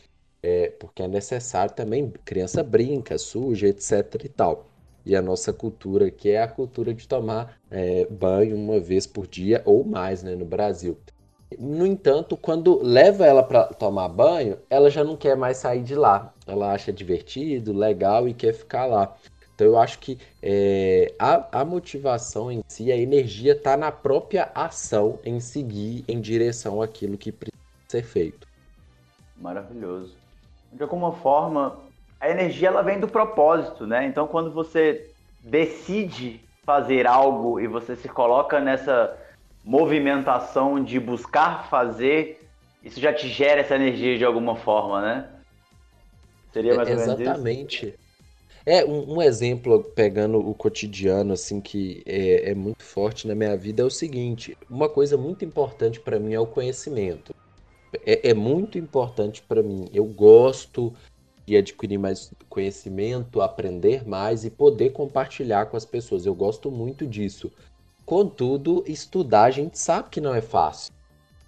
É, 0.44 0.70
porque 0.72 1.04
é 1.04 1.08
necessário 1.08 1.74
também, 1.76 2.12
criança 2.26 2.64
brinca, 2.64 3.18
suja, 3.18 3.68
etc 3.68 4.24
e 4.26 4.30
tal. 4.30 4.66
E 5.06 5.16
a 5.16 5.22
nossa 5.22 5.54
cultura 5.54 6.08
aqui 6.08 6.30
é 6.32 6.42
a 6.42 6.48
cultura 6.48 6.94
de 6.94 7.08
tomar 7.08 7.60
é, 7.70 8.06
banho 8.08 8.56
uma 8.56 8.80
vez 8.80 9.06
por 9.08 9.28
dia 9.28 9.62
ou 9.66 9.84
mais, 9.84 10.24
né, 10.24 10.36
no 10.36 10.46
Brasil. 10.46 10.98
No 11.60 11.86
entanto, 11.86 12.38
quando 12.38 12.82
leva 12.82 13.26
ela 13.26 13.44
para 13.44 13.66
tomar 13.74 14.08
banho, 14.10 14.58
ela 14.70 14.90
já 14.90 15.04
não 15.04 15.18
quer 15.18 15.36
mais 15.36 15.58
sair 15.58 15.84
de 15.84 15.96
lá. 15.96 16.34
Ela 16.48 16.72
acha 16.74 16.94
divertido, 16.94 17.74
legal 17.74 18.28
e 18.28 18.34
quer 18.34 18.54
ficar 18.54 18.86
lá. 18.86 19.16
Então 19.62 19.70
eu 19.70 19.78
acho 19.78 20.00
que 20.00 20.18
é, 20.42 21.14
a, 21.20 21.60
a 21.62 21.64
motivação 21.64 22.52
em 22.52 22.64
si, 22.68 22.92
a 22.92 22.98
energia 22.98 23.52
está 23.52 23.78
na 23.78 23.92
própria 23.92 24.50
ação 24.56 25.20
em 25.24 25.40
seguir 25.40 26.04
em 26.08 26.20
direção 26.20 26.82
àquilo 26.82 27.16
que 27.16 27.32
precisa 27.32 27.62
ser 27.88 28.04
feito. 28.04 28.48
Maravilhoso. 29.38 30.16
De 30.74 30.82
alguma 30.82 31.12
forma, 31.12 31.78
a 32.20 32.28
energia 32.28 32.70
ela 32.70 32.82
vem 32.82 33.00
do 33.00 33.08
propósito, 33.08 33.86
né? 33.86 34.04
Então 34.08 34.26
quando 34.26 34.50
você 34.52 35.08
decide 35.44 36.42
fazer 36.66 37.06
algo 37.06 37.60
e 37.60 37.68
você 37.68 37.96
se 37.96 38.10
coloca 38.10 38.60
nessa 38.60 39.16
movimentação 39.64 40.84
de 40.84 41.00
buscar 41.00 41.70
fazer, 41.70 42.50
isso 42.84 43.00
já 43.00 43.14
te 43.14 43.28
gera 43.28 43.62
essa 43.62 43.76
energia 43.76 44.18
de 44.18 44.26
alguma 44.26 44.56
forma, 44.56 45.02
né? 45.02 45.30
Seria 46.52 46.74
mais 46.74 46.90
ou 46.90 46.96
menos 46.96 47.20
Exatamente. 47.20 47.86
Isso? 47.90 48.11
É, 48.66 48.86
um, 48.86 49.16
um, 49.16 49.22
exemplo, 49.22 49.84
pegando 49.84 50.38
o 50.38 50.54
cotidiano, 50.54 51.34
assim, 51.34 51.60
que 51.60 52.04
é, 52.06 52.52
é, 52.52 52.56
muito 52.56 52.84
forte 52.84 53.28
na 53.28 53.34
minha 53.34 53.58
vida, 53.58 53.82
é 53.82 53.86
o 53.86 53.90
seguinte: 53.90 54.58
uma 54.70 54.88
coisa 54.88 55.18
muito 55.18 55.44
importante 55.44 56.00
para 56.00 56.20
mim 56.20 56.34
é 56.34 56.40
o 56.40 56.46
conhecimento. 56.46 57.34
É, 58.06 58.30
é 58.30 58.34
muito 58.34 58.78
importante 58.78 59.42
para 59.42 59.64
mim. 59.64 59.90
Eu 59.94 60.06
gosto 60.06 60.94
de 61.46 61.58
adquirir 61.58 61.98
mais 61.98 62.32
conhecimento, 62.48 63.42
aprender 63.42 64.08
mais 64.08 64.46
e 64.46 64.50
poder 64.50 64.92
compartilhar 64.92 65.66
com 65.66 65.76
as 65.76 65.86
pessoas. 65.86 66.26
Eu 66.26 66.36
gosto 66.36 66.70
muito 66.70 67.06
disso. 67.06 67.52
Contudo, 68.06 68.84
estudar 68.88 69.46
a 69.46 69.52
gente 69.52 69.78
sabe 69.80 70.10
que 70.10 70.22
não 70.22 70.36
é 70.36 70.42
fácil. 70.42 70.94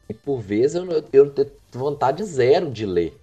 E 0.10 0.14
por 0.14 0.40
vezes 0.40 0.76
eu, 0.76 0.86
eu 1.14 1.30
tenho 1.30 1.52
vontade 1.72 2.24
zero 2.24 2.72
de 2.72 2.86
ler. 2.86 3.18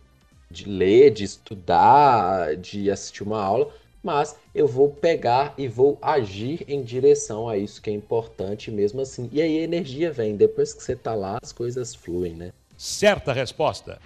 De 0.50 0.68
ler, 0.68 1.10
de 1.10 1.24
estudar, 1.24 2.56
de 2.56 2.90
assistir 2.90 3.22
uma 3.22 3.42
aula 3.42 3.72
mas 4.02 4.38
eu 4.54 4.66
vou 4.66 4.88
pegar 4.88 5.52
e 5.58 5.68
vou 5.68 5.98
agir 6.00 6.64
em 6.66 6.82
direção 6.82 7.48
a 7.48 7.56
isso 7.56 7.82
que 7.82 7.90
é 7.90 7.92
importante 7.92 8.70
mesmo 8.70 9.00
assim. 9.00 9.28
E 9.32 9.40
aí 9.40 9.58
a 9.58 9.62
energia 9.62 10.10
vem, 10.10 10.36
depois 10.36 10.72
que 10.72 10.82
você 10.82 10.96
tá 10.96 11.14
lá, 11.14 11.38
as 11.42 11.52
coisas 11.52 11.94
fluem, 11.94 12.34
né? 12.34 12.52
Certa 12.76 13.32
resposta. 13.32 13.98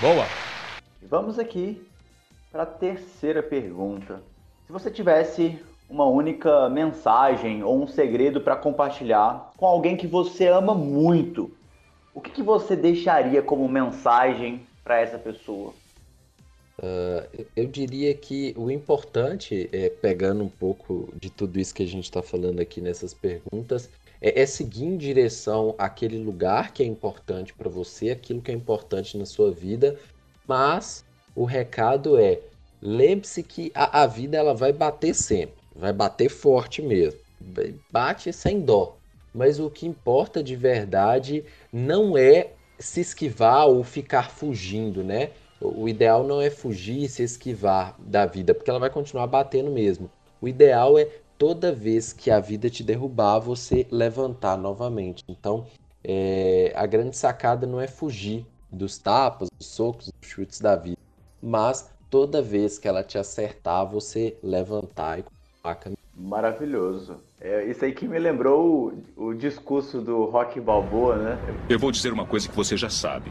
Boa. 0.00 0.24
Vamos 1.02 1.38
aqui 1.38 1.80
para 2.50 2.64
a 2.64 2.66
terceira 2.66 3.42
pergunta. 3.42 4.20
Se 4.66 4.72
você 4.72 4.90
tivesse 4.90 5.58
uma 5.88 6.04
única 6.04 6.68
mensagem 6.68 7.62
ou 7.62 7.80
um 7.80 7.86
segredo 7.86 8.40
para 8.40 8.56
compartilhar 8.56 9.52
com 9.56 9.64
alguém 9.64 9.96
que 9.96 10.08
você 10.08 10.48
ama 10.48 10.74
muito, 10.74 11.52
o 12.12 12.20
que, 12.20 12.30
que 12.30 12.42
você 12.42 12.74
deixaria 12.74 13.40
como 13.40 13.68
mensagem 13.68 14.66
para 14.82 15.00
essa 15.00 15.18
pessoa? 15.18 15.72
Uh, 16.78 17.46
eu 17.56 17.66
diria 17.66 18.12
que 18.12 18.52
o 18.56 18.70
importante, 18.70 19.68
é, 19.72 19.88
pegando 19.88 20.44
um 20.44 20.48
pouco 20.48 21.08
de 21.18 21.30
tudo 21.30 21.58
isso 21.58 21.74
que 21.74 21.82
a 21.82 21.86
gente 21.86 22.04
está 22.04 22.22
falando 22.22 22.60
aqui 22.60 22.82
nessas 22.82 23.14
perguntas, 23.14 23.88
é, 24.20 24.42
é, 24.42 24.46
seguir 24.46 24.84
em 24.84 24.96
direção 24.96 25.74
àquele 25.78 26.18
lugar 26.18 26.72
que 26.72 26.82
é 26.82 26.86
importante 26.86 27.54
para 27.54 27.70
você, 27.70 28.10
aquilo 28.10 28.42
que 28.42 28.50
é 28.50 28.54
importante 28.54 29.16
na 29.16 29.24
sua 29.24 29.50
vida, 29.50 29.98
mas 30.46 31.02
o 31.34 31.44
recado 31.44 32.18
é: 32.18 32.40
lembre-se 32.82 33.42
que 33.42 33.72
a, 33.74 34.02
a 34.02 34.06
vida 34.06 34.36
ela 34.36 34.54
vai 34.54 34.72
bater 34.72 35.14
sempre, 35.14 35.56
vai 35.74 35.94
bater 35.94 36.28
forte 36.28 36.82
mesmo, 36.82 37.18
bate 37.90 38.32
sem 38.32 38.60
dó. 38.60 38.96
Mas 39.34 39.60
o 39.60 39.70
que 39.70 39.86
importa 39.86 40.42
de 40.42 40.56
verdade 40.56 41.44
não 41.70 42.16
é 42.16 42.52
se 42.78 43.00
esquivar 43.00 43.66
ou 43.66 43.84
ficar 43.84 44.30
fugindo, 44.30 45.04
né? 45.04 45.30
O 45.60 45.88
ideal 45.88 46.22
não 46.24 46.40
é 46.40 46.50
fugir 46.50 47.04
e 47.04 47.08
se 47.08 47.22
esquivar 47.22 47.94
da 47.98 48.26
vida, 48.26 48.54
porque 48.54 48.68
ela 48.68 48.78
vai 48.78 48.90
continuar 48.90 49.26
batendo 49.26 49.70
mesmo. 49.70 50.10
O 50.40 50.46
ideal 50.46 50.98
é 50.98 51.08
toda 51.38 51.72
vez 51.72 52.12
que 52.12 52.30
a 52.30 52.40
vida 52.40 52.68
te 52.68 52.82
derrubar, 52.82 53.38
você 53.38 53.86
levantar 53.90 54.56
novamente. 54.56 55.24
Então, 55.28 55.66
é, 56.04 56.72
a 56.74 56.86
grande 56.86 57.16
sacada 57.16 57.66
não 57.66 57.80
é 57.80 57.86
fugir 57.86 58.46
dos 58.70 58.98
tapas, 58.98 59.48
dos 59.50 59.66
socos, 59.66 60.10
dos 60.20 60.30
chutes 60.30 60.60
da 60.60 60.76
vida, 60.76 60.98
mas 61.42 61.90
toda 62.10 62.42
vez 62.42 62.78
que 62.78 62.86
ela 62.86 63.02
te 63.02 63.18
acertar, 63.18 63.86
você 63.86 64.36
levantar 64.42 65.18
e 65.18 65.22
continuar 65.22 65.74
caminhando. 65.76 65.96
Maravilhoso. 66.16 67.16
É 67.40 67.64
isso 67.64 67.84
aí 67.84 67.92
que 67.92 68.08
me 68.08 68.18
lembrou 68.18 68.94
o, 69.16 69.28
o 69.28 69.34
discurso 69.34 70.00
do 70.00 70.24
Rock 70.24 70.60
Balboa, 70.60 71.16
né? 71.16 71.38
Eu 71.68 71.78
vou 71.78 71.90
dizer 71.92 72.12
uma 72.12 72.24
coisa 72.24 72.48
que 72.48 72.56
você 72.56 72.76
já 72.76 72.88
sabe. 72.88 73.30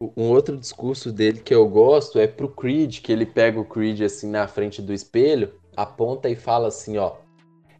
Um 0.00 0.28
outro 0.30 0.56
discurso 0.56 1.10
dele 1.10 1.40
que 1.40 1.54
eu 1.54 1.66
gosto 1.66 2.18
é 2.18 2.26
pro 2.26 2.48
Creed, 2.48 3.00
que 3.00 3.10
ele 3.10 3.24
pega 3.24 3.58
o 3.58 3.64
Creed 3.64 4.02
assim 4.02 4.30
na 4.30 4.46
frente 4.46 4.82
do 4.82 4.92
espelho, 4.92 5.54
aponta 5.74 6.28
e 6.28 6.36
fala 6.36 6.68
assim, 6.68 6.98
ó, 6.98 7.14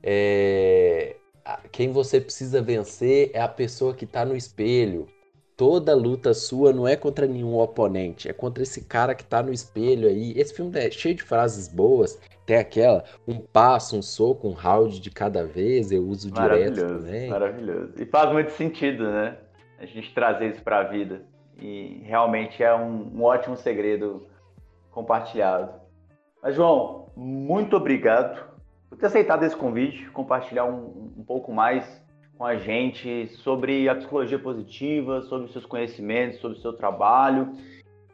é... 0.03 1.17
quem 1.71 1.93
você 1.93 2.19
precisa 2.21 2.63
vencer 2.63 3.31
é 3.35 3.41
a 3.41 3.49
pessoa 3.49 3.95
que 3.95 4.07
tá 4.07 4.25
no 4.25 4.35
espelho. 4.35 5.07
Toda 5.59 5.95
luta 5.95 6.35
sua 6.35 6.71
não 6.73 6.87
é 6.87 6.97
contra 6.97 7.27
nenhum 7.27 7.59
oponente, 7.59 8.29
é 8.29 8.33
contra 8.33 8.63
esse 8.63 8.85
cara 8.85 9.15
que 9.15 9.25
tá 9.25 9.43
no 9.43 9.53
espelho 9.53 10.07
aí. 10.07 10.33
Esse 10.37 10.55
filme 10.55 10.79
é 10.79 10.91
cheio 10.91 11.15
de 11.15 11.23
frases 11.23 11.67
boas. 11.67 12.19
Tem 12.45 12.57
aquela, 12.57 13.05
um 13.27 13.39
passo, 13.39 13.97
um 13.97 14.03
soco, 14.03 14.49
um 14.49 14.53
round 14.53 15.01
de 15.01 15.11
cada 15.11 15.45
vez, 15.45 15.91
eu 15.91 16.03
uso 16.03 16.31
direto 16.31 16.77
também. 16.77 17.29
Maravilhoso. 17.29 17.93
E 17.99 18.05
faz 18.05 18.33
muito 18.33 18.53
sentido, 18.53 19.05
né? 19.11 19.39
A 19.79 19.87
gente 19.87 20.13
trazer 20.15 20.53
isso 20.53 20.63
pra 20.63 20.83
vida. 20.83 21.23
E 21.59 22.03
realmente 22.05 22.63
é 22.63 22.75
um, 22.75 23.13
um 23.15 23.23
ótimo 23.23 23.57
segredo 23.57 24.27
compartilhado. 24.91 25.73
Mas, 26.43 26.55
João, 26.55 27.11
muito 27.17 27.77
obrigado 27.77 28.45
por 28.89 28.99
ter 28.99 29.07
aceitado 29.07 29.43
esse 29.45 29.57
convite, 29.57 30.09
compartilhar 30.11 30.65
um, 30.65 31.13
um 31.19 31.25
pouco 31.25 31.53
mais 31.53 32.05
com 32.37 32.45
a 32.45 32.57
gente 32.57 33.29
sobre 33.29 33.89
a 33.89 33.95
psicologia 33.95 34.39
positiva, 34.39 35.23
sobre 35.23 35.47
os 35.47 35.53
seus 35.53 35.65
conhecimentos, 35.65 36.41
sobre 36.41 36.59
o 36.59 36.61
seu 36.61 36.73
trabalho. 36.73 37.53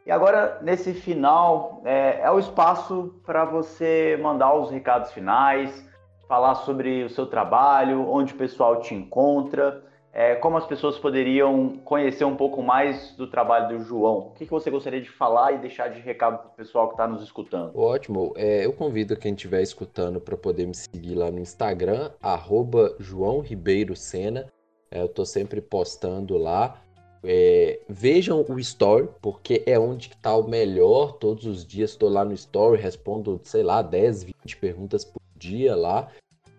E 0.05 0.11
agora, 0.11 0.59
nesse 0.61 0.93
final, 0.93 1.81
é, 1.85 2.21
é 2.21 2.31
o 2.31 2.39
espaço 2.39 3.13
para 3.25 3.45
você 3.45 4.17
mandar 4.21 4.53
os 4.53 4.71
recados 4.71 5.11
finais, 5.11 5.87
falar 6.27 6.55
sobre 6.55 7.03
o 7.03 7.09
seu 7.09 7.25
trabalho, 7.25 8.09
onde 8.09 8.33
o 8.33 8.37
pessoal 8.37 8.79
te 8.79 8.95
encontra 8.95 9.83
é, 10.13 10.35
como 10.35 10.57
as 10.57 10.67
pessoas 10.67 10.99
poderiam 10.99 11.77
conhecer 11.83 12.23
um 12.23 12.35
pouco 12.35 12.61
mais 12.61 13.15
do 13.15 13.25
trabalho 13.25 13.79
do 13.79 13.83
João. 13.83 14.19
O 14.19 14.31
que, 14.31 14.45
que 14.45 14.51
você 14.51 14.69
gostaria 14.69 15.01
de 15.01 15.09
falar 15.09 15.53
e 15.53 15.57
deixar 15.57 15.87
de 15.87 15.99
recado 15.99 16.37
para 16.37 16.49
o 16.49 16.53
pessoal 16.53 16.87
que 16.87 16.93
está 16.93 17.07
nos 17.07 17.23
escutando? 17.23 17.75
Ótimo. 17.75 18.31
É, 18.37 18.63
eu 18.63 18.73
convido 18.73 19.17
quem 19.17 19.33
estiver 19.33 19.63
escutando 19.63 20.21
para 20.21 20.37
poder 20.37 20.67
me 20.67 20.75
seguir 20.75 21.15
lá 21.15 21.31
no 21.31 21.39
Instagram, 21.39 22.11
arroba 22.21 22.95
João 22.99 23.39
Ribeiro 23.39 23.95
Sena. 23.95 24.45
É, 24.91 25.01
eu 25.01 25.07
estou 25.07 25.25
sempre 25.25 25.59
postando 25.59 26.37
lá. 26.37 26.79
É, 27.23 27.79
vejam 27.89 28.45
o 28.47 28.59
story, 28.59 29.09
porque 29.19 29.63
é 29.65 29.79
onde 29.79 30.09
está 30.09 30.35
o 30.35 30.47
melhor. 30.47 31.13
Todos 31.13 31.47
os 31.47 31.65
dias 31.65 31.89
estou 31.89 32.09
lá 32.09 32.23
no 32.23 32.33
story, 32.33 32.79
respondo, 32.79 33.41
sei 33.43 33.63
lá, 33.63 33.81
10, 33.81 34.25
20 34.25 34.57
perguntas 34.57 35.03
por 35.03 35.21
dia 35.35 35.75
lá, 35.75 36.09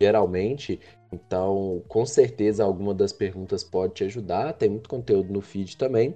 geralmente. 0.01 0.81
Então, 1.14 1.82
com 1.88 2.04
certeza, 2.04 2.64
alguma 2.64 2.92
das 2.92 3.12
perguntas 3.12 3.62
pode 3.62 3.94
te 3.94 4.04
ajudar. 4.04 4.52
Tem 4.52 4.68
muito 4.68 4.88
conteúdo 4.88 5.32
no 5.32 5.40
feed 5.40 5.76
também. 5.76 6.14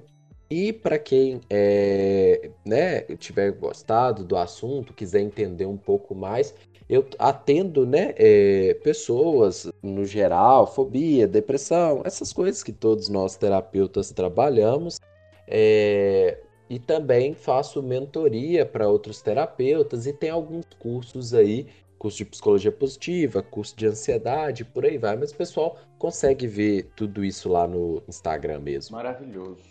E 0.50 0.72
para 0.72 0.98
quem 0.98 1.40
é, 1.50 2.50
né, 2.64 3.02
tiver 3.18 3.52
gostado 3.52 4.24
do 4.24 4.36
assunto, 4.36 4.94
quiser 4.94 5.20
entender 5.20 5.66
um 5.66 5.76
pouco 5.76 6.14
mais, 6.14 6.54
eu 6.88 7.06
atendo 7.18 7.86
né, 7.86 8.14
é, 8.16 8.74
pessoas 8.82 9.70
no 9.82 10.06
geral, 10.06 10.66
fobia, 10.66 11.28
depressão, 11.28 12.00
essas 12.04 12.32
coisas 12.32 12.62
que 12.62 12.72
todos 12.72 13.10
nós 13.10 13.36
terapeutas 13.36 14.10
trabalhamos. 14.10 14.98
É, 15.46 16.38
e 16.70 16.78
também 16.78 17.32
faço 17.32 17.82
mentoria 17.82 18.66
para 18.66 18.88
outros 18.88 19.22
terapeutas 19.22 20.06
e 20.06 20.12
tem 20.12 20.28
alguns 20.28 20.66
cursos 20.78 21.32
aí 21.32 21.66
curso 21.98 22.18
de 22.18 22.24
psicologia 22.24 22.72
positiva, 22.72 23.42
curso 23.42 23.76
de 23.76 23.86
ansiedade, 23.86 24.64
por 24.64 24.84
aí 24.84 24.96
vai. 24.96 25.16
Mas 25.16 25.32
o 25.32 25.36
pessoal 25.36 25.76
consegue 25.98 26.46
ver 26.46 26.90
tudo 26.96 27.24
isso 27.24 27.48
lá 27.48 27.66
no 27.66 28.02
Instagram 28.08 28.60
mesmo. 28.60 28.96
Maravilhoso. 28.96 29.62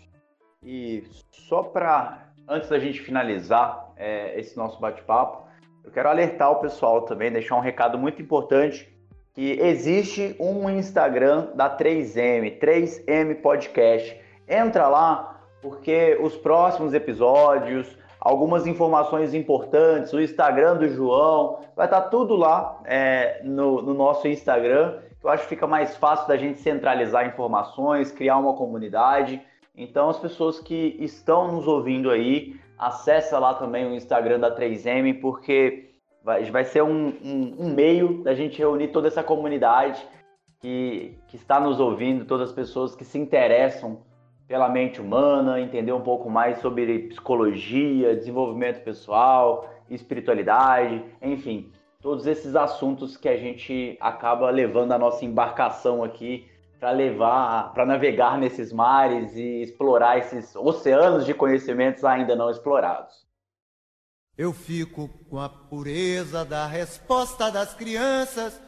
E 0.62 1.04
só 1.30 1.62
para, 1.62 2.30
antes 2.48 2.68
da 2.68 2.78
gente 2.78 3.00
finalizar 3.00 3.92
é, 3.96 4.38
esse 4.38 4.56
nosso 4.56 4.78
bate-papo, 4.78 5.48
eu 5.84 5.90
quero 5.90 6.08
alertar 6.08 6.50
o 6.50 6.56
pessoal 6.56 7.02
também, 7.02 7.32
deixar 7.32 7.56
um 7.56 7.60
recado 7.60 7.98
muito 7.98 8.20
importante, 8.20 8.92
que 9.32 9.52
existe 9.52 10.36
um 10.38 10.68
Instagram 10.68 11.48
da 11.54 11.74
3M, 11.74 12.58
3M 12.58 13.40
Podcast. 13.40 14.20
Entra 14.46 14.88
lá, 14.88 15.40
porque 15.62 16.18
os 16.20 16.36
próximos 16.36 16.92
episódios, 16.92 17.96
algumas 18.28 18.66
informações 18.66 19.32
importantes, 19.32 20.12
o 20.12 20.20
Instagram 20.20 20.76
do 20.76 20.88
João, 20.90 21.60
vai 21.74 21.86
estar 21.86 22.02
tá 22.02 22.08
tudo 22.10 22.36
lá 22.36 22.78
é, 22.84 23.40
no, 23.42 23.80
no, 23.80 23.94
nosso 23.94 24.28
Instagram. 24.28 24.98
Eu 25.24 25.30
acho 25.30 25.44
que 25.44 25.48
fica 25.48 25.66
mais 25.66 25.96
fácil 25.96 26.28
da 26.28 26.36
gente 26.36 26.60
centralizar 26.60 27.26
informações, 27.26 28.12
criar 28.12 28.36
uma 28.36 28.52
comunidade. 28.52 29.40
Então, 29.74 30.10
as 30.10 30.18
pessoas 30.18 30.60
que 30.60 30.94
estão 31.00 31.50
nos 31.52 31.66
ouvindo 31.66 32.10
aí, 32.10 32.54
acessa 32.78 33.38
lá 33.38 33.54
também 33.54 33.86
o 33.86 33.94
Instagram 33.94 34.38
da 34.38 34.54
3M, 34.54 35.22
porque 35.22 35.88
vai, 36.22 36.44
vai 36.50 36.64
ser 36.66 36.82
um, 36.82 37.08
um, 37.24 37.56
um 37.58 37.74
meio 37.74 38.22
da 38.22 38.34
gente 38.34 38.58
reunir 38.58 38.88
toda 38.88 39.08
essa 39.08 39.22
comunidade 39.22 40.06
que, 40.60 41.16
que 41.28 41.36
está 41.36 41.58
nos 41.58 41.80
ouvindo, 41.80 42.26
todas 42.26 42.50
as 42.50 42.54
pessoas 42.54 42.94
que 42.94 43.06
se 43.06 43.18
interessam 43.18 44.02
pela 44.48 44.68
mente 44.70 44.98
humana, 44.98 45.60
entender 45.60 45.92
um 45.92 46.00
pouco 46.00 46.30
mais 46.30 46.58
sobre 46.60 47.00
psicologia, 47.00 48.16
desenvolvimento 48.16 48.82
pessoal, 48.82 49.68
espiritualidade, 49.90 51.04
enfim, 51.20 51.70
todos 52.00 52.26
esses 52.26 52.56
assuntos 52.56 53.14
que 53.14 53.28
a 53.28 53.36
gente 53.36 53.98
acaba 54.00 54.48
levando 54.48 54.92
a 54.92 54.98
nossa 54.98 55.24
embarcação 55.24 56.02
aqui 56.02 56.50
para 56.80 56.92
levar, 56.92 57.74
para 57.74 57.84
navegar 57.84 58.38
nesses 58.38 58.72
mares 58.72 59.36
e 59.36 59.62
explorar 59.62 60.18
esses 60.18 60.56
oceanos 60.56 61.26
de 61.26 61.34
conhecimentos 61.34 62.02
ainda 62.04 62.34
não 62.34 62.50
explorados. 62.50 63.28
Eu 64.36 64.52
fico 64.52 65.08
com 65.28 65.38
a 65.38 65.48
pureza 65.48 66.44
da 66.44 66.66
resposta 66.66 67.50
das 67.50 67.74
crianças. 67.74 68.67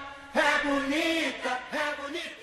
É 0.33 0.63
bonita, 0.63 1.59
é 1.73 2.01
bonita. 2.01 2.40